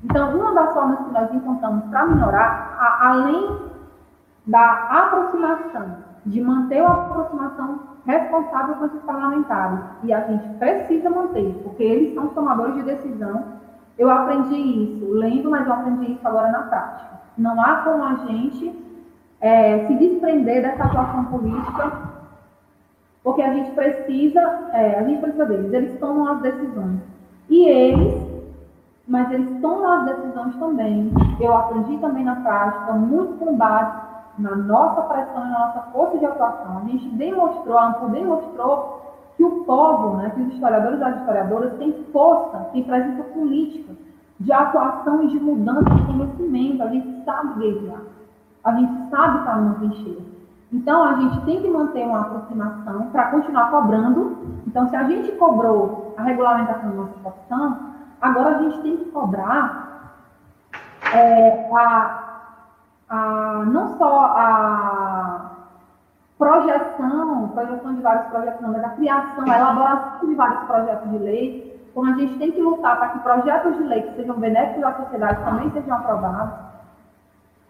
Então, 0.04 0.38
uma 0.38 0.54
das 0.54 0.74
formas 0.74 1.00
que 1.00 1.14
nós 1.14 1.34
encontramos 1.34 1.86
para 1.86 2.06
minorar, 2.08 2.76
a, 2.78 3.10
além 3.12 3.58
da 4.46 4.72
aproximação, 4.90 5.96
de 6.26 6.42
manter 6.42 6.84
a 6.84 6.92
aproximação 6.92 7.80
responsável 8.06 8.76
com 8.76 8.86
esses 8.86 9.02
parlamentares, 9.04 9.80
e 10.04 10.14
a 10.14 10.28
gente 10.28 10.58
precisa 10.58 11.10
manter, 11.10 11.58
porque 11.64 11.84
eles 11.84 12.14
são 12.16 12.28
tomadores 12.28 12.76
de 12.76 12.84
decisão. 12.84 13.46
Eu 13.98 14.12
aprendi 14.12 14.56
isso 14.56 15.10
lendo, 15.10 15.50
mas 15.50 15.66
eu 15.66 15.72
aprendi 15.72 16.12
isso 16.12 16.28
agora 16.28 16.52
na 16.52 16.64
prática. 16.64 17.11
Não 17.38 17.62
há 17.62 17.78
como 17.78 18.04
a 18.04 18.16
gente 18.28 18.76
é, 19.40 19.88
se 19.88 19.96
desprender 19.96 20.62
dessa 20.62 20.84
atuação 20.84 21.26
política 21.26 22.12
porque 23.24 23.42
a 23.42 23.54
gente 23.54 23.72
precisa, 23.72 24.42
é, 24.74 25.00
a 25.00 25.04
gente 25.04 25.22
precisa 25.22 25.46
deles, 25.46 25.72
eles 25.72 26.00
tomam 26.00 26.28
as 26.34 26.42
decisões. 26.42 27.00
E 27.50 27.68
eles, 27.68 28.28
mas 29.08 29.32
eles 29.32 29.62
tomam 29.62 29.92
as 29.92 30.06
decisões 30.06 30.56
também. 30.56 31.12
Eu 31.40 31.56
aprendi 31.56 31.98
também 31.98 32.24
na 32.24 32.38
prática, 32.38 32.94
muito 32.94 33.38
com 33.38 33.56
base 33.56 34.10
na 34.40 34.56
nossa 34.56 35.02
pressão 35.04 35.46
e 35.46 35.52
na 35.52 35.60
nossa 35.60 35.82
força 35.92 36.18
de 36.18 36.26
atuação. 36.26 36.80
A 36.80 36.90
gente 36.90 37.10
demonstrou, 37.10 37.78
a 37.78 37.88
AMPO 37.88 38.10
demonstrou 38.10 39.02
que 39.38 39.44
o 39.44 39.64
povo, 39.66 40.18
né, 40.18 40.32
que 40.34 40.42
os 40.42 40.54
historiadores 40.54 41.00
e 41.00 41.04
as 41.04 41.20
historiadoras 41.20 41.74
têm 41.74 41.94
força, 42.12 42.58
têm 42.72 42.84
presença 42.84 43.24
política, 43.24 43.94
de 44.42 44.52
atuação 44.52 45.24
e 45.24 45.28
de 45.28 45.40
mudança 45.40 45.90
de 45.90 46.06
conhecimento. 46.06 46.84
A 46.84 46.88
gente 46.88 47.24
sabe 47.24 47.60
guerrear. 47.60 48.02
A 48.64 48.74
gente 48.74 49.10
sabe 49.10 49.40
estar 49.40 49.56
numa 49.58 49.76
trincheira. 49.76 50.22
Então, 50.72 51.04
a 51.04 51.14
gente 51.16 51.42
tem 51.42 51.62
que 51.62 51.70
manter 51.70 52.06
uma 52.06 52.22
aproximação 52.22 53.08
para 53.12 53.32
continuar 53.32 53.70
cobrando. 53.70 54.38
Então, 54.66 54.88
se 54.90 54.96
a 54.96 55.04
gente 55.04 55.32
cobrou 55.34 56.14
a 56.18 56.24
regulamentação 56.24 56.90
da 56.92 56.96
nossa 56.96 57.20
profissão, 57.22 57.78
agora 58.22 58.56
a 58.56 58.64
gente 58.64 58.82
tem 58.82 58.98
que 58.98 59.06
cobrar 59.06 60.14
é, 61.14 61.70
a, 61.76 62.42
a, 63.10 63.66
não 63.66 63.98
só 63.98 64.26
a 64.38 65.52
projeção, 66.38 67.50
projeção 67.50 67.94
de 67.94 68.02
vários 68.02 68.28
projetos, 68.28 68.62
não, 68.62 68.72
mas 68.72 68.84
a 68.84 68.90
criação, 68.90 69.44
a 69.44 69.60
elaboração 69.60 70.30
de 70.30 70.36
vários 70.36 70.64
projetos 70.64 71.12
de 71.12 71.18
lei, 71.18 71.71
como 71.94 72.12
a 72.12 72.16
gente 72.16 72.38
tem 72.38 72.52
que 72.52 72.62
lutar 72.62 72.98
para 72.98 73.10
que 73.10 73.20
projetos 73.20 73.78
de 73.78 73.84
lei 73.84 74.02
que 74.02 74.16
sejam 74.16 74.36
benéficos 74.36 74.84
à 74.84 74.94
sociedade 74.94 75.44
também 75.44 75.72
sejam 75.72 75.94
aprovados 75.94 76.72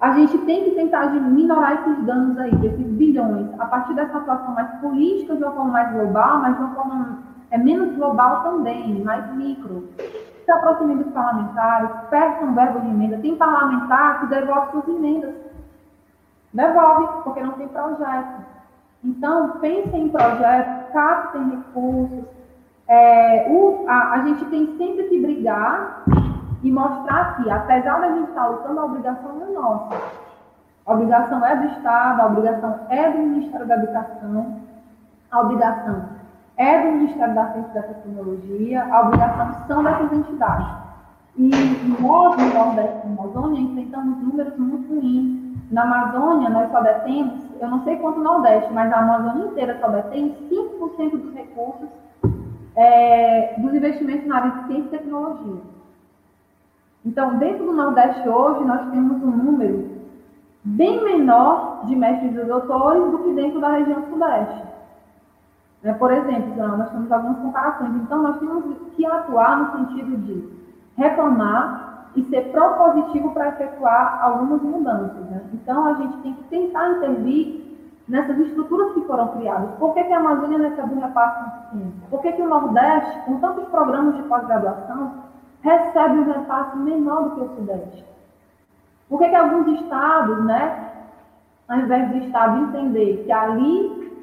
a 0.01 0.13
gente 0.13 0.35
tem 0.39 0.63
que 0.63 0.71
tentar 0.71 1.11
minorar 1.11 1.73
esses 1.73 2.03
danos 2.05 2.35
aí, 2.39 2.51
esses 2.65 2.87
bilhões, 2.87 3.47
a 3.59 3.67
partir 3.67 3.93
dessa 3.93 4.17
atuação 4.17 4.55
mais 4.55 4.67
política, 4.79 5.35
de 5.35 5.43
uma 5.43 5.51
forma 5.51 5.71
mais 5.71 5.93
global, 5.93 6.39
mas 6.39 6.57
de 6.57 6.63
uma 6.63 6.73
forma 6.73 7.19
é, 7.51 7.57
menos 7.59 7.95
global 7.95 8.41
também, 8.41 9.03
mais 9.03 9.31
micro. 9.35 9.89
Se 10.43 10.51
aproximem 10.51 10.97
dos 10.97 11.13
parlamentares, 11.13 11.91
peçam 12.09 12.55
verbo 12.55 12.79
de 12.79 12.87
emenda. 12.87 13.19
Tem 13.19 13.35
parlamentar 13.35 14.21
que 14.21 14.25
devolve 14.25 14.71
suas 14.71 14.87
emendas. 14.87 15.35
Devolve, 16.51 17.23
porque 17.23 17.43
não 17.43 17.51
tem 17.51 17.67
projeto. 17.67 18.41
Então, 19.03 19.51
pensem 19.59 20.05
em 20.05 20.09
projetos, 20.09 20.91
captem 20.93 21.51
recursos. 21.51 22.25
É, 22.91 23.47
o, 23.49 23.85
a, 23.87 24.15
a 24.15 24.25
gente 24.25 24.43
tem 24.47 24.75
sempre 24.75 25.05
que 25.05 25.21
brigar 25.21 26.03
e 26.61 26.69
mostrar 26.69 27.37
que, 27.37 27.49
apesar 27.49 28.01
da 28.01 28.09
gente 28.09 28.27
estar 28.27 28.47
lutando, 28.47 28.81
a 28.81 28.85
obrigação 28.85 29.33
não 29.33 29.47
é 29.47 29.49
nossa. 29.51 30.01
A 30.85 30.91
obrigação 30.91 31.45
é 31.45 31.55
do 31.55 31.67
Estado, 31.67 32.21
a 32.21 32.25
obrigação 32.25 32.79
é 32.89 33.09
do 33.09 33.17
Ministério 33.19 33.65
da 33.65 33.75
Educação, 33.75 34.59
a 35.31 35.39
obrigação 35.39 36.03
é 36.57 36.81
do 36.81 36.91
Ministério 36.97 37.33
da 37.33 37.53
Ciência 37.53 37.69
e 37.69 37.73
da 37.75 37.81
Tecnologia, 37.81 38.87
a 38.91 39.01
obrigação 39.03 39.53
são 39.67 39.83
dessas 39.85 40.11
entidades. 40.11 40.67
E 41.37 41.49
nós, 42.01 42.35
no 42.35 42.53
Nordeste 42.53 43.07
da 43.07 43.23
Amazônia, 43.23 43.61
enfrentamos 43.61 44.17
números 44.17 44.57
muito 44.57 44.93
ruins. 44.93 45.55
Na 45.71 45.83
Amazônia, 45.83 46.49
nós 46.49 46.69
só 46.69 46.81
detemos, 46.81 47.41
eu 47.61 47.69
não 47.69 47.85
sei 47.85 47.95
quanto 47.95 48.17
no 48.17 48.25
Nordeste, 48.25 48.69
mas 48.73 48.91
a 48.91 48.99
Amazônia 48.99 49.45
inteira 49.45 49.77
só 49.79 49.87
detém 49.87 50.35
5% 50.51 51.11
dos 51.11 51.33
recursos 51.33 51.87
é, 52.75 53.55
dos 53.57 53.73
investimentos 53.73 54.27
na 54.27 54.37
área 54.37 54.51
de 54.51 54.67
ciência 54.67 54.95
e 54.95 54.99
tecnologia. 54.99 55.61
Então, 57.05 57.37
dentro 57.37 57.65
do 57.65 57.73
Nordeste 57.73 58.27
hoje, 58.29 58.63
nós 58.63 58.89
temos 58.91 59.21
um 59.23 59.31
número 59.31 59.89
bem 60.63 61.03
menor 61.03 61.85
de 61.85 61.95
mestres 61.95 62.35
e 62.35 62.45
doutores 62.45 63.11
do 63.11 63.19
que 63.19 63.33
dentro 63.33 63.59
da 63.59 63.71
região 63.71 64.05
Sudeste. 64.07 64.63
Né? 65.81 65.93
Por 65.93 66.11
exemplo, 66.11 66.55
nós 66.55 66.89
temos 66.91 67.11
algumas 67.11 67.39
comparações. 67.39 67.95
Então, 67.95 68.21
nós 68.21 68.39
temos 68.39 68.63
que 68.95 69.05
atuar 69.05 69.57
no 69.57 69.71
sentido 69.77 70.17
de 70.17 70.49
reclamar 70.95 72.09
e 72.15 72.23
ser 72.23 72.51
propositivo 72.51 73.31
para 73.31 73.49
efetuar 73.49 74.23
algumas 74.23 74.61
mudanças. 74.61 75.25
Né? 75.29 75.41
Então, 75.53 75.87
a 75.87 75.93
gente 75.95 76.17
tem 76.17 76.33
que 76.33 76.43
tentar 76.43 76.91
intervir 76.91 77.70
nessas 78.11 78.37
estruturas 78.39 78.93
que 78.93 79.01
foram 79.05 79.29
criadas. 79.29 79.71
Por 79.79 79.93
que, 79.93 80.03
que 80.03 80.11
a 80.11 80.17
Amazônia 80.17 80.69
recebe 80.69 80.93
um 80.93 80.99
repasse 80.99 81.47
insuficiente? 81.47 82.07
Por 82.09 82.21
que, 82.21 82.31
que 82.33 82.41
o 82.41 82.49
Nordeste, 82.49 83.19
com 83.25 83.39
tantos 83.39 83.69
programas 83.69 84.17
de 84.17 84.23
pós-graduação, 84.23 85.13
recebe 85.63 86.19
um 86.19 86.33
repasse 86.33 86.77
menor 86.77 87.23
do 87.23 87.35
que 87.35 87.41
o 87.41 87.55
Sudeste. 87.55 88.05
Por 89.07 89.17
que, 89.17 89.29
que 89.29 89.35
alguns 89.35 89.79
estados, 89.79 90.43
né, 90.43 90.89
ao 91.69 91.77
invés 91.77 92.09
do 92.09 92.17
estado 92.17 92.57
entender 92.57 93.23
que 93.23 93.31
ali 93.31 94.21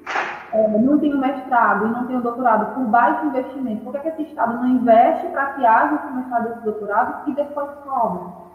é, 0.52 0.68
não 0.68 0.98
tem 0.98 1.14
o 1.14 1.18
mestrado 1.18 1.86
e 1.86 1.90
não 1.90 2.06
tem 2.06 2.16
o 2.16 2.22
doutorado 2.22 2.74
por 2.74 2.84
baixo 2.84 3.24
investimento, 3.24 3.84
por 3.84 3.92
que, 3.92 4.00
que 4.00 4.08
esse 4.08 4.22
estado 4.24 4.58
não 4.58 4.68
investe 4.68 5.28
para 5.28 5.46
que 5.52 5.64
haja 5.64 5.94
esse 5.94 6.12
mestrado 6.12 6.46
e 6.46 6.52
esse 6.52 6.60
doutorado 6.60 7.30
e 7.30 7.34
depois 7.34 7.70
cobra? 7.86 8.48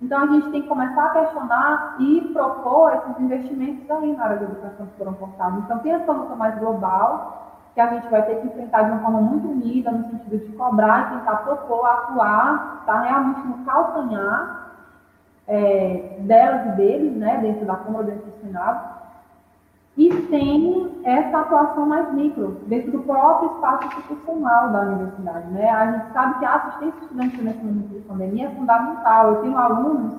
Então, 0.00 0.22
a 0.22 0.26
gente 0.26 0.50
tem 0.50 0.62
que 0.62 0.68
começar 0.68 1.06
a 1.06 1.10
questionar 1.10 1.96
e 1.98 2.20
propor 2.32 2.92
esses 2.94 3.20
investimentos 3.20 3.90
aí 3.90 4.16
na 4.16 4.24
área 4.24 4.38
de 4.38 4.44
educação 4.44 4.86
que 4.86 4.96
foram 4.96 5.14
cortados. 5.14 5.58
Então, 5.64 5.78
tem 5.80 5.92
essa 5.92 6.12
luta 6.12 6.36
mais 6.36 6.56
global, 6.58 7.38
que 7.74 7.80
a 7.80 7.94
gente 7.94 8.08
vai 8.08 8.22
ter 8.22 8.36
que 8.36 8.46
enfrentar 8.46 8.82
de 8.82 8.90
uma 8.92 9.00
forma 9.00 9.20
muito 9.20 9.48
unida, 9.48 9.90
no 9.90 10.08
sentido 10.10 10.38
de 10.38 10.52
cobrar, 10.52 11.10
tentar 11.10 11.36
propor, 11.36 11.86
atuar, 11.86 12.78
está 12.80 13.00
realmente 13.00 13.46
no 13.46 13.64
calcanhar 13.64 14.68
é, 15.48 16.16
delas 16.20 16.66
e 16.66 16.70
deles, 16.76 17.16
né, 17.16 17.38
dentro 17.38 17.64
da 17.64 17.76
Câmara, 17.76 18.04
dentro 18.04 18.26
do 18.26 18.40
Senado, 18.40 18.98
e 19.98 20.28
sem 20.28 21.00
essa 21.02 21.38
atuação 21.38 21.86
mais 21.86 22.14
micro, 22.14 22.60
dentro 22.68 22.92
do 22.92 23.00
próprio 23.00 23.50
espaço 23.50 23.88
institucional 23.88 24.70
da 24.70 24.82
universidade. 24.82 25.48
Né? 25.48 25.68
A 25.68 25.90
gente 25.90 26.12
sabe 26.12 26.38
que 26.38 26.44
a 26.44 26.54
assistência 26.54 27.00
estudantil 27.02 27.42
nesse 27.44 27.64
momento 27.64 27.88
de 27.88 28.00
pandemia 28.02 28.46
é 28.46 28.50
fundamental. 28.50 29.32
Eu 29.32 29.42
tenho 29.42 29.58
alunos 29.58 30.12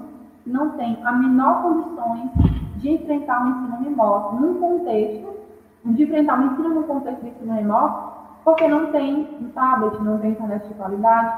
que 0.43 0.49
não 0.49 0.71
têm 0.71 0.99
a 1.05 1.13
menor 1.13 1.61
condições 1.61 2.29
de 2.75 2.89
enfrentar 2.91 3.41
o 3.41 3.49
ensino 3.49 3.83
remoto 3.83 4.35
num 4.35 4.59
contexto 4.59 5.39
de 5.85 6.03
enfrentar 6.03 6.39
o 6.39 6.45
ensino 6.45 6.69
no 6.69 6.83
contexto 6.83 7.21
de 7.21 7.29
ensino 7.29 7.53
remoto, 7.53 8.13
porque 8.43 8.67
não 8.67 8.87
tem 8.87 9.29
um 9.41 9.49
tablet, 9.51 9.97
não 10.03 10.17
tem 10.17 10.31
internet 10.31 10.67
de 10.67 10.73
qualidade. 10.73 11.33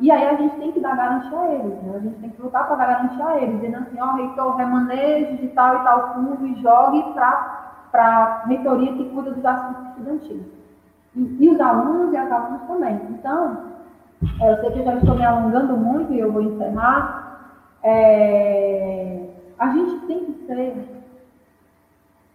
E 0.00 0.10
aí 0.10 0.26
a 0.26 0.34
gente 0.34 0.56
tem 0.56 0.72
que 0.72 0.80
dar 0.80 0.96
garantia 0.96 1.38
a 1.38 1.52
eles, 1.52 1.82
né? 1.82 1.92
A 1.94 2.00
gente 2.00 2.18
tem 2.18 2.30
que 2.30 2.42
lutar 2.42 2.66
para 2.66 2.74
dar 2.74 2.86
garantia 2.86 3.24
a 3.24 3.40
eles, 3.40 3.60
dizendo 3.60 3.76
assim, 3.76 4.00
ó, 4.00 4.06
oh, 4.06 4.16
reitor, 4.16 4.56
remaneje 4.56 5.36
de 5.36 5.48
tal 5.48 5.76
e 5.76 5.84
tal 5.84 6.14
fundo 6.14 6.44
e 6.44 6.60
jogue 6.60 7.02
para 7.12 7.63
a 8.02 8.44
reitoria 8.46 8.92
que 8.92 9.08
cuida 9.10 9.30
dos 9.30 9.44
assuntos 9.44 9.86
estudantis. 9.88 10.42
E, 11.14 11.36
e, 11.40 11.50
os 11.50 11.60
alunos 11.60 12.12
e 12.12 12.16
as 12.16 12.30
alunas 12.30 12.66
também. 12.66 13.00
Então, 13.10 13.74
é, 14.40 14.52
eu 14.52 14.60
sei 14.60 14.70
que 14.72 14.78
eu 14.80 14.84
já 14.84 14.94
estou 14.96 15.14
me 15.14 15.24
alongando 15.24 15.76
muito 15.76 16.12
e 16.12 16.18
eu 16.18 16.32
vou 16.32 16.42
encerrar. 16.42 17.52
É, 17.82 19.28
a 19.58 19.70
gente 19.70 20.06
tem 20.06 20.24
que 20.24 20.46
ser 20.46 20.74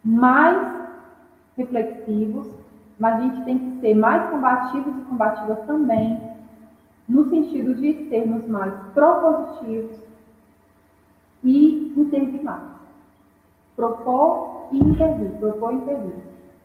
mais 0.04 0.80
reflexivos, 1.58 2.48
mas 2.98 3.16
a 3.16 3.22
gente 3.22 3.44
tem 3.44 3.60
que 3.60 3.82
ser 3.82 3.96
mais 3.96 4.30
combativos 4.30 4.98
e 4.98 5.02
combativas 5.02 5.60
também, 5.66 6.22
no 7.08 7.30
sentido 7.30 7.76
de 7.76 8.08
sermos 8.10 8.48
mais 8.48 8.74
propositivos 8.94 10.00
e 11.44 11.94
intervir 11.98 12.44
mais. 12.44 12.64
Propor 13.76 14.59
e 14.72 14.80
intervir, 14.80 15.32
propor 15.40 15.74
intervir, 15.74 16.16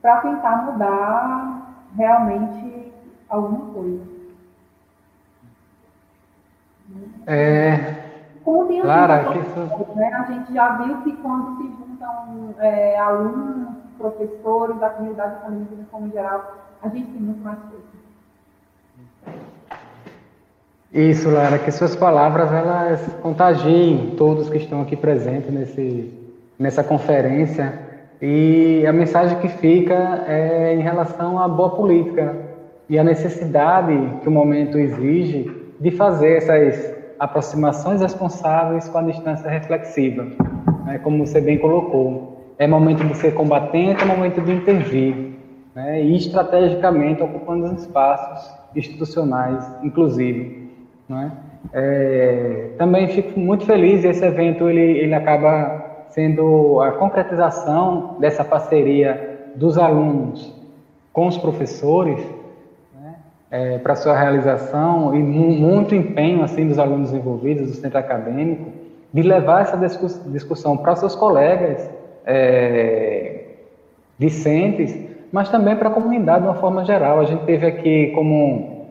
para 0.01 0.20
tentar 0.20 0.64
mudar 0.66 1.76
realmente 1.97 2.93
alguma 3.28 3.72
coisa. 3.72 4.14
É, 7.26 7.94
Como 8.44 8.66
tem 8.66 8.82
Lara, 8.82 9.20
assim, 9.20 9.40
que 9.40 9.98
né, 9.98 10.12
a 10.12 10.22
gente 10.24 10.52
já 10.52 10.76
viu 10.76 10.98
que 10.98 11.12
quando 11.16 11.56
se 11.56 11.62
juntam 11.62 12.55
é, 12.59 12.98
alunos, 12.98 13.68
professores, 13.97 14.78
da 14.78 14.90
comunidade 14.90 15.36
acadêmica 15.36 15.86
como 15.90 16.10
geral, 16.10 16.55
a 16.82 16.89
gente 16.89 17.10
tem 17.10 17.20
muito 17.20 17.43
mais 17.43 17.59
coisa. 17.60 17.85
Isso, 20.93 21.28
Lara, 21.28 21.59
que 21.59 21.72
suas 21.72 21.97
palavras 21.97 22.52
elas 22.52 23.01
contagiem 23.20 24.14
todos 24.16 24.48
que 24.48 24.59
estão 24.59 24.82
aqui 24.82 24.94
presentes 24.94 25.51
nesse, 25.51 26.12
nessa 26.56 26.85
conferência. 26.85 27.84
E 28.23 28.86
a 28.86 28.93
mensagem 28.93 29.39
que 29.39 29.49
fica 29.49 30.24
é 30.27 30.74
em 30.74 30.81
relação 30.81 31.39
à 31.39 31.49
boa 31.49 31.70
política 31.70 32.35
e 32.89 32.99
a 32.99 33.05
necessidade 33.05 34.20
que 34.23 34.28
o 34.28 34.32
momento 34.32 34.78
exige 34.78 35.51
de 35.81 35.91
fazer 35.91 36.36
essas 36.36 36.95
aproximações 37.19 38.01
responsáveis 38.01 38.89
com 38.89 38.99
a 38.99 39.03
distância 39.03 39.49
reflexiva, 39.49 40.27
né, 40.85 40.99
como 41.03 41.27
você 41.27 41.41
bem 41.41 41.59
colocou. 41.59 42.55
É 42.59 42.66
momento 42.66 43.05
de 43.05 43.16
ser 43.16 43.35
combatente, 43.35 44.03
é 44.03 44.05
momento 44.05 44.41
de 44.41 44.53
intervir, 44.53 45.32
né, 45.74 46.03
e 46.03 46.16
estrategicamente 46.16 47.23
ocupando 47.23 47.66
os 47.66 47.82
espaços 47.82 48.55
institucionais, 48.77 49.69
inclusive. 49.82 50.70
Né? 51.09 51.32
É, 51.73 52.70
também 52.78 53.09
fico 53.09 53.39
muito 53.39 53.65
feliz, 53.65 54.05
esse 54.05 54.24
evento 54.24 54.69
ele, 54.69 54.99
ele 54.99 55.15
acaba 55.15 55.84
sendo 56.15 56.81
a 56.81 56.93
concretização 56.93 58.16
dessa 58.20 58.45
parceria 58.45 59.51
dos 59.57 59.77
alunos 59.77 60.55
com 61.12 61.27
os 61.27 61.36
professores 61.36 62.24
né, 62.95 63.16
é, 63.51 63.78
para 63.78 63.97
sua 63.97 64.16
realização 64.16 65.12
e 65.15 65.19
muito 65.19 65.93
empenho 65.93 66.45
assim 66.45 66.69
dos 66.69 66.78
alunos 66.78 67.12
envolvidos 67.12 67.69
do 67.69 67.74
centro 67.74 67.99
acadêmico 67.99 68.70
de 69.12 69.23
levar 69.23 69.62
essa 69.62 69.77
discussão 70.27 70.77
para 70.77 70.95
seus 70.97 71.16
colegas 71.16 71.91
é, 72.24 73.47
discentes, 74.19 74.97
mas 75.32 75.49
também 75.49 75.77
para 75.77 75.89
a 75.89 75.93
comunidade 75.93 76.43
de 76.43 76.49
uma 76.49 76.57
forma 76.61 76.85
geral. 76.85 77.20
A 77.20 77.24
gente 77.24 77.45
teve 77.45 77.66
aqui 77.66 78.12
como 78.15 78.86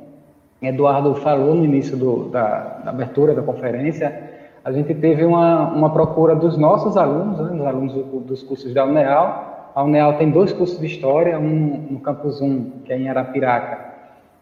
Eduardo 0.61 1.15
falou 1.15 1.55
no 1.55 1.65
início 1.65 1.97
do, 1.97 2.29
da, 2.29 2.79
da, 2.85 2.91
abertura 2.91 3.33
da 3.33 3.41
conferência, 3.41 4.32
a 4.63 4.71
gente 4.71 4.93
teve 4.93 5.25
uma, 5.25 5.69
uma 5.73 5.89
procura 5.89 6.35
dos 6.35 6.57
nossos 6.57 6.95
alunos, 6.95 7.37
né, 7.39 7.57
dos 7.57 7.65
alunos 7.65 7.93
do, 7.93 8.19
dos 8.21 8.43
cursos 8.43 8.73
da 8.73 8.85
UNEAL. 8.85 9.71
A 9.75 9.83
UNEAL 9.83 10.13
tem 10.13 10.31
dois 10.31 10.53
cursos 10.53 10.79
de 10.79 10.85
História, 10.85 11.37
um 11.37 11.87
no 11.89 11.99
campus 11.99 12.41
1, 12.41 12.81
que 12.85 12.93
é 12.93 12.97
em 12.97 13.09
Arapiraca, 13.09 13.93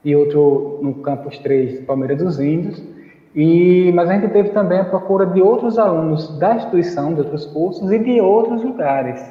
e 0.05 0.15
outro 0.15 0.79
no 0.81 0.95
campus 0.95 1.39
3, 1.39 1.81
Palmeiras 1.85 2.19
dos 2.19 2.39
Índios. 2.39 2.83
E, 3.33 3.91
mas 3.95 4.09
a 4.09 4.13
gente 4.13 4.27
teve 4.27 4.49
também 4.49 4.79
a 4.79 4.85
procura 4.85 5.25
de 5.25 5.41
outros 5.41 5.79
alunos 5.79 6.37
da 6.37 6.55
instituição, 6.55 7.13
de 7.13 7.21
outros 7.21 7.45
cursos 7.45 7.91
e 7.91 7.97
de 7.97 8.19
outros 8.19 8.61
lugares. 8.63 9.25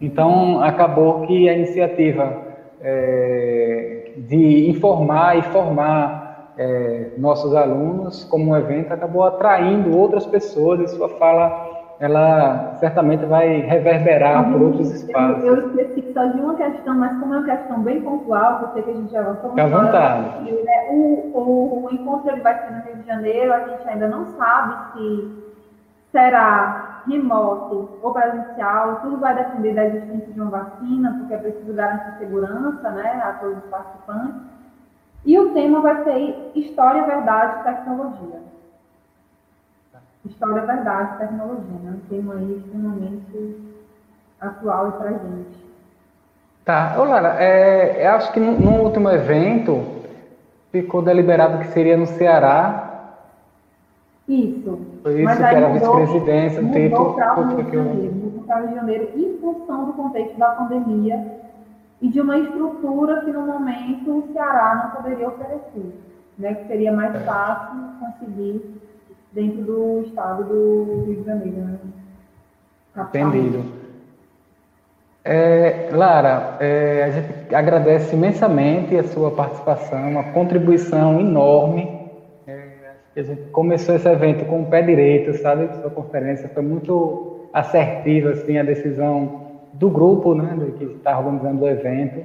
Então, 0.00 0.60
acabou 0.60 1.26
que 1.26 1.48
a 1.48 1.56
iniciativa 1.56 2.42
é, 2.82 4.12
de 4.16 4.68
informar 4.68 5.38
e 5.38 5.42
formar 5.42 6.23
é, 6.56 7.12
nossos 7.18 7.54
alunos, 7.54 8.24
como 8.24 8.52
um 8.52 8.56
evento, 8.56 8.92
acabou 8.92 9.24
atraindo 9.24 9.96
outras 9.96 10.26
pessoas 10.26 10.80
e 10.80 10.88
sua 10.96 11.08
fala 11.08 11.74
ela 12.00 12.74
certamente 12.80 13.24
vai 13.24 13.60
reverberar 13.60 14.50
por 14.50 14.60
outros 14.60 14.90
espaços. 14.90 15.44
Eu, 15.44 15.56
eu 15.56 15.68
esqueci 15.68 16.12
só 16.12 16.26
de 16.26 16.40
uma 16.40 16.54
questão, 16.54 16.94
mas 16.94 17.18
como 17.18 17.34
é 17.34 17.38
uma 17.38 17.46
questão 17.46 17.82
bem 17.82 18.02
pontual, 18.02 18.62
eu 18.62 18.68
sei 18.72 18.82
que 18.82 18.90
a 18.90 18.94
gente 18.94 19.12
já 19.12 19.20
avançou 19.20 19.50
Fique 19.50 19.60
à 19.60 19.66
vontade. 19.68 20.52
Né, 20.52 20.88
o, 20.90 21.30
o, 21.32 21.84
o, 21.84 21.94
encontro 21.94 22.30
ele 22.30 22.40
vai 22.40 22.58
ser 22.58 22.72
no 22.72 22.82
Rio 22.82 22.96
de 22.96 23.06
Janeiro, 23.06 23.52
a 23.52 23.60
gente 23.60 23.88
ainda 23.88 24.08
não 24.08 24.26
sabe 24.36 24.92
se 24.92 25.44
será 26.10 27.02
remoto 27.08 27.98
ou 28.02 28.12
presencial, 28.12 29.00
tudo 29.02 29.18
vai 29.18 29.34
depender 29.34 29.74
da 29.74 29.86
existência 29.86 30.32
de 30.32 30.40
uma 30.40 30.50
vacina, 30.50 31.16
porque 31.18 31.34
é 31.34 31.38
preciso 31.38 31.72
garantir 31.72 32.18
segurança 32.18 32.90
né, 32.90 33.22
a 33.24 33.32
todos 33.34 33.58
os 33.58 33.70
participantes. 33.70 34.53
E 35.24 35.38
o 35.38 35.54
tema 35.54 35.80
vai 35.80 36.04
ser 36.04 36.52
História, 36.54 37.04
Verdade 37.04 37.60
e 37.60 37.64
Tecnologia. 37.64 38.42
História, 40.26 40.62
Verdade 40.62 41.14
e 41.14 41.18
Tecnologia, 41.18 41.78
né? 41.82 41.96
Um 41.96 42.08
tema 42.08 42.34
aí 42.34 42.56
extremamente 42.58 43.74
atual 44.40 44.92
para 44.92 45.10
a 45.10 45.12
gente. 45.12 45.64
Tá. 46.64 46.94
Ô, 46.98 47.04
Lara, 47.04 47.42
é, 47.42 48.06
eu 48.06 48.10
acho 48.12 48.32
que 48.32 48.40
no, 48.40 48.58
no, 48.58 48.82
último 48.82 49.10
evento 49.10 49.82
ficou 50.70 51.02
deliberado 51.02 51.58
que 51.58 51.68
seria 51.68 51.96
no 51.96 52.06
Ceará. 52.06 52.90
Isso. 54.28 54.78
Foi 55.02 55.14
isso 55.14 55.24
Mas 55.24 55.38
que 55.38 55.44
era 55.44 55.66
a 55.66 55.72
vice-presidência, 55.72 56.62
o 56.62 56.72
título. 56.72 57.14
Para 57.14 57.40
o 57.40 57.48
Rio 57.48 57.64
de 57.64 57.72
Janeiro, 57.72 58.14
mudou 58.14 58.42
para 58.44 58.56
o 58.56 58.60
Rio 58.60 58.68
de 58.68 58.74
Janeiro 58.74 59.10
em 59.14 59.38
função 59.38 59.84
do 59.86 59.92
contexto 59.94 60.38
da 60.38 60.50
pandemia 60.50 61.43
e 62.04 62.08
de 62.10 62.20
uma 62.20 62.38
estrutura 62.38 63.22
que 63.22 63.32
no 63.32 63.46
momento 63.46 64.10
o 64.10 64.32
Ceará 64.34 64.92
não 64.92 65.02
poderia 65.02 65.26
oferecer, 65.26 65.90
né? 66.38 66.54
que 66.54 66.66
seria 66.66 66.92
mais 66.92 67.14
é. 67.14 67.18
fácil 67.20 67.80
conseguir 67.98 68.78
dentro 69.32 69.62
do 69.62 70.02
estado 70.02 70.44
do 70.44 71.04
Rio 71.06 71.16
de 71.16 71.24
Janeiro. 71.24 71.56
Né? 71.56 71.78
Entendido. 72.98 73.64
É, 75.24 75.88
Lara, 75.92 76.58
é, 76.60 77.04
a 77.04 77.10
gente 77.10 77.54
agradece 77.54 78.14
imensamente 78.14 78.94
a 78.98 79.04
sua 79.04 79.30
participação, 79.30 80.10
uma 80.10 80.24
contribuição 80.24 81.18
enorme. 81.18 82.10
É, 82.46 82.68
a 83.16 83.22
gente 83.22 83.44
começou 83.44 83.94
esse 83.94 84.06
evento 84.06 84.44
com 84.44 84.60
o 84.60 84.66
pé 84.66 84.82
direito, 84.82 85.32
sabe? 85.38 85.74
Sua 85.80 85.88
conferência 85.88 86.50
foi 86.50 86.62
muito 86.62 87.48
assertiva, 87.50 88.32
assim, 88.32 88.58
a 88.58 88.62
decisão 88.62 89.43
do 89.74 89.90
grupo 89.90 90.34
né, 90.34 90.56
que 90.78 90.84
está 90.84 91.18
organizando 91.18 91.64
o 91.64 91.68
evento. 91.68 92.24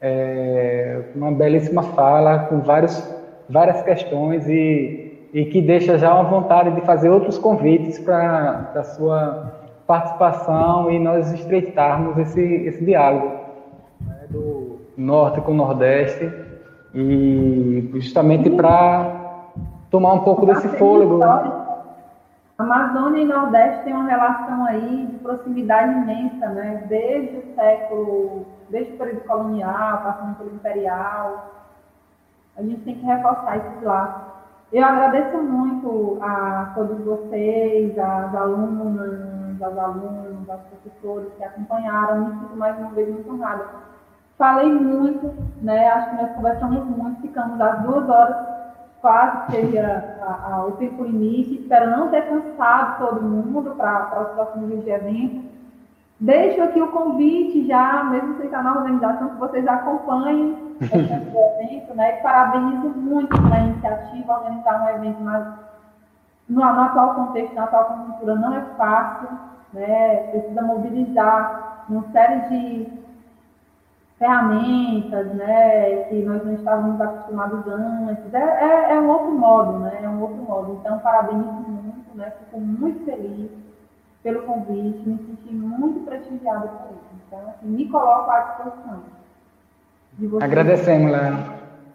É 0.00 1.00
uma 1.14 1.32
belíssima 1.32 1.82
fala 1.82 2.40
com 2.40 2.60
vários, 2.60 3.02
várias 3.48 3.82
questões 3.82 4.46
e, 4.48 5.28
e 5.32 5.44
que 5.46 5.62
deixa 5.62 5.96
já 5.98 6.14
uma 6.14 6.24
vontade 6.24 6.72
de 6.72 6.80
fazer 6.82 7.08
outros 7.08 7.38
convites 7.38 7.98
para 7.98 8.70
a 8.74 8.84
sua 8.84 9.52
participação 9.86 10.90
e 10.90 10.98
nós 10.98 11.32
estreitarmos 11.32 12.18
esse, 12.18 12.40
esse 12.40 12.84
diálogo 12.84 13.32
né, 14.00 14.26
do 14.30 14.78
norte 14.96 15.40
com 15.40 15.52
o 15.52 15.54
nordeste 15.54 16.30
e 16.94 17.90
justamente 17.94 18.50
para 18.50 19.50
tomar 19.90 20.12
um 20.12 20.20
pouco 20.20 20.46
desse 20.46 20.68
fôlego. 20.68 21.18
Amazônia 22.56 23.20
e 23.20 23.24
Nordeste 23.24 23.82
têm 23.82 23.94
uma 23.94 24.08
relação 24.08 24.64
aí 24.66 25.06
de 25.06 25.18
proximidade 25.18 25.92
imensa, 25.92 26.48
né? 26.50 26.84
Desde 26.88 27.38
o 27.38 27.54
século, 27.56 28.46
desde 28.70 28.92
o 28.92 28.96
período 28.96 29.26
colonial, 29.26 30.02
passando 30.04 30.38
pelo 30.38 30.54
imperial. 30.54 31.52
A 32.56 32.62
gente 32.62 32.82
tem 32.82 32.94
que 32.94 33.04
reforçar 33.04 33.56
esse 33.56 33.84
laços. 33.84 34.34
Eu 34.72 34.84
agradeço 34.84 35.36
muito 35.38 36.18
a 36.22 36.72
todos 36.76 37.04
vocês, 37.04 37.98
as 37.98 38.34
alunas, 38.34 39.60
aos 39.60 39.76
alunos, 39.78 40.48
aos 40.48 40.60
professores 40.62 41.32
que 41.36 41.42
acompanharam. 41.42 42.26
Me 42.26 42.38
sinto 42.38 42.56
mais 42.56 42.78
uma 42.78 42.90
vez 42.90 43.08
muito 43.08 43.32
honrada. 43.32 43.64
Falei 44.38 44.72
muito, 44.72 45.34
né? 45.60 45.88
Acho 45.88 46.10
que 46.10 46.22
nós 46.22 46.32
conversamos 46.36 46.84
muito, 46.84 47.20
ficamos 47.20 47.60
às 47.60 47.82
duas 47.82 48.08
horas 48.08 48.53
quase 49.04 49.52
seria 49.52 50.16
a, 50.22 50.54
a, 50.54 50.64
o 50.64 50.72
tempo 50.72 51.04
limite. 51.04 51.60
Espero 51.60 51.90
não 51.90 52.08
ter 52.08 52.22
cansado 52.22 53.06
todo 53.06 53.20
mundo 53.20 53.74
para 53.76 54.22
os 54.22 54.28
próximos 54.30 54.68
dias 54.68 54.84
de 54.84 54.90
evento. 54.90 55.44
Deixo 56.18 56.62
aqui 56.62 56.80
o 56.80 56.88
convite 56.88 57.66
já, 57.66 58.04
mesmo 58.04 58.38
sem 58.38 58.46
estar 58.46 58.62
na 58.62 58.78
organização, 58.78 59.28
que 59.28 59.36
vocês 59.36 59.66
acompanhem 59.68 60.56
esse 60.80 60.96
evento, 60.96 61.94
né? 61.94 62.12
parabenizo 62.22 62.88
muito 62.96 63.28
pela 63.28 63.58
iniciativa, 63.58 64.38
organizar 64.38 64.82
um 64.82 64.88
evento 64.96 65.20
mais, 65.20 65.44
no, 66.48 66.60
no 66.60 66.80
atual 66.80 67.14
contexto, 67.14 67.54
na 67.54 67.64
atual 67.64 67.84
conjuntura, 67.84 68.36
não 68.36 68.54
é 68.54 68.62
fácil, 68.78 69.28
né? 69.74 70.16
Precisa 70.30 70.62
mobilizar 70.62 71.84
uma 71.90 72.04
série 72.10 72.40
de 72.48 73.03
ferramentas, 74.24 75.26
né, 75.34 76.04
que 76.08 76.22
nós 76.22 76.42
não 76.44 76.54
estávamos 76.54 76.98
acostumados 76.98 77.66
antes. 77.68 78.32
É, 78.32 78.38
é, 78.38 78.92
é, 78.92 79.00
um 79.00 79.08
outro 79.10 79.32
modo, 79.32 79.78
né, 79.80 80.00
é 80.02 80.08
um 80.08 80.22
outro 80.22 80.36
modo. 80.36 80.78
Então, 80.80 80.98
parabenizo 81.00 81.52
muito, 81.52 82.16
né, 82.16 82.32
fico 82.38 82.58
muito 82.58 83.04
feliz 83.04 83.50
pelo 84.22 84.42
convite, 84.42 85.06
me 85.06 85.18
senti 85.18 85.54
muito 85.54 86.00
prestigiada 86.06 86.68
por 86.68 86.92
isso. 86.92 87.22
Então, 87.26 87.38
assim, 87.50 87.66
me 87.66 87.86
coloco 87.90 88.30
à 88.30 88.40
disposição. 88.40 89.02
Agradecemos, 90.40 91.12
Léo. 91.12 91.38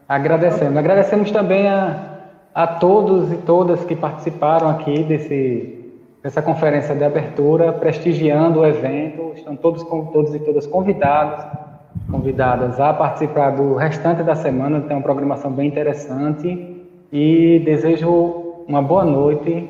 Agradecemos. 0.08 0.78
Agradecemos 0.78 1.32
também 1.32 1.68
a, 1.68 2.20
a 2.54 2.68
todos 2.68 3.32
e 3.32 3.38
todas 3.38 3.84
que 3.86 3.96
participaram 3.96 4.70
aqui 4.70 5.04
desse, 5.04 5.96
dessa 6.22 6.44
conferência 6.44 6.94
de 6.94 7.04
abertura, 7.04 7.74
prestigiando 7.74 8.60
o 8.60 8.66
evento. 8.66 9.32
Estão 9.36 9.56
todos, 9.56 9.84
todos 9.84 10.36
e 10.36 10.40
todas 10.40 10.68
convidados 10.68 11.69
convidadas 12.10 12.80
a 12.80 12.94
participar 12.94 13.52
do 13.52 13.76
restante 13.76 14.24
da 14.24 14.36
semana. 14.36 14.82
Tem 14.82 14.96
uma 14.96 15.04
programação 15.04 15.52
bem 15.52 15.68
interessante 15.68 16.86
e 17.12 17.62
desejo 17.66 18.64
uma 18.68 18.82
boa 18.82 19.06
noite 19.06 19.68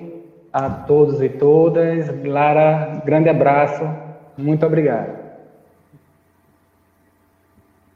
a 0.51 0.69
todos 0.69 1.21
e 1.21 1.29
todas. 1.29 2.09
Lara, 2.23 3.01
grande 3.05 3.29
abraço. 3.29 3.83
Muito 4.37 4.65
obrigado. 4.65 5.18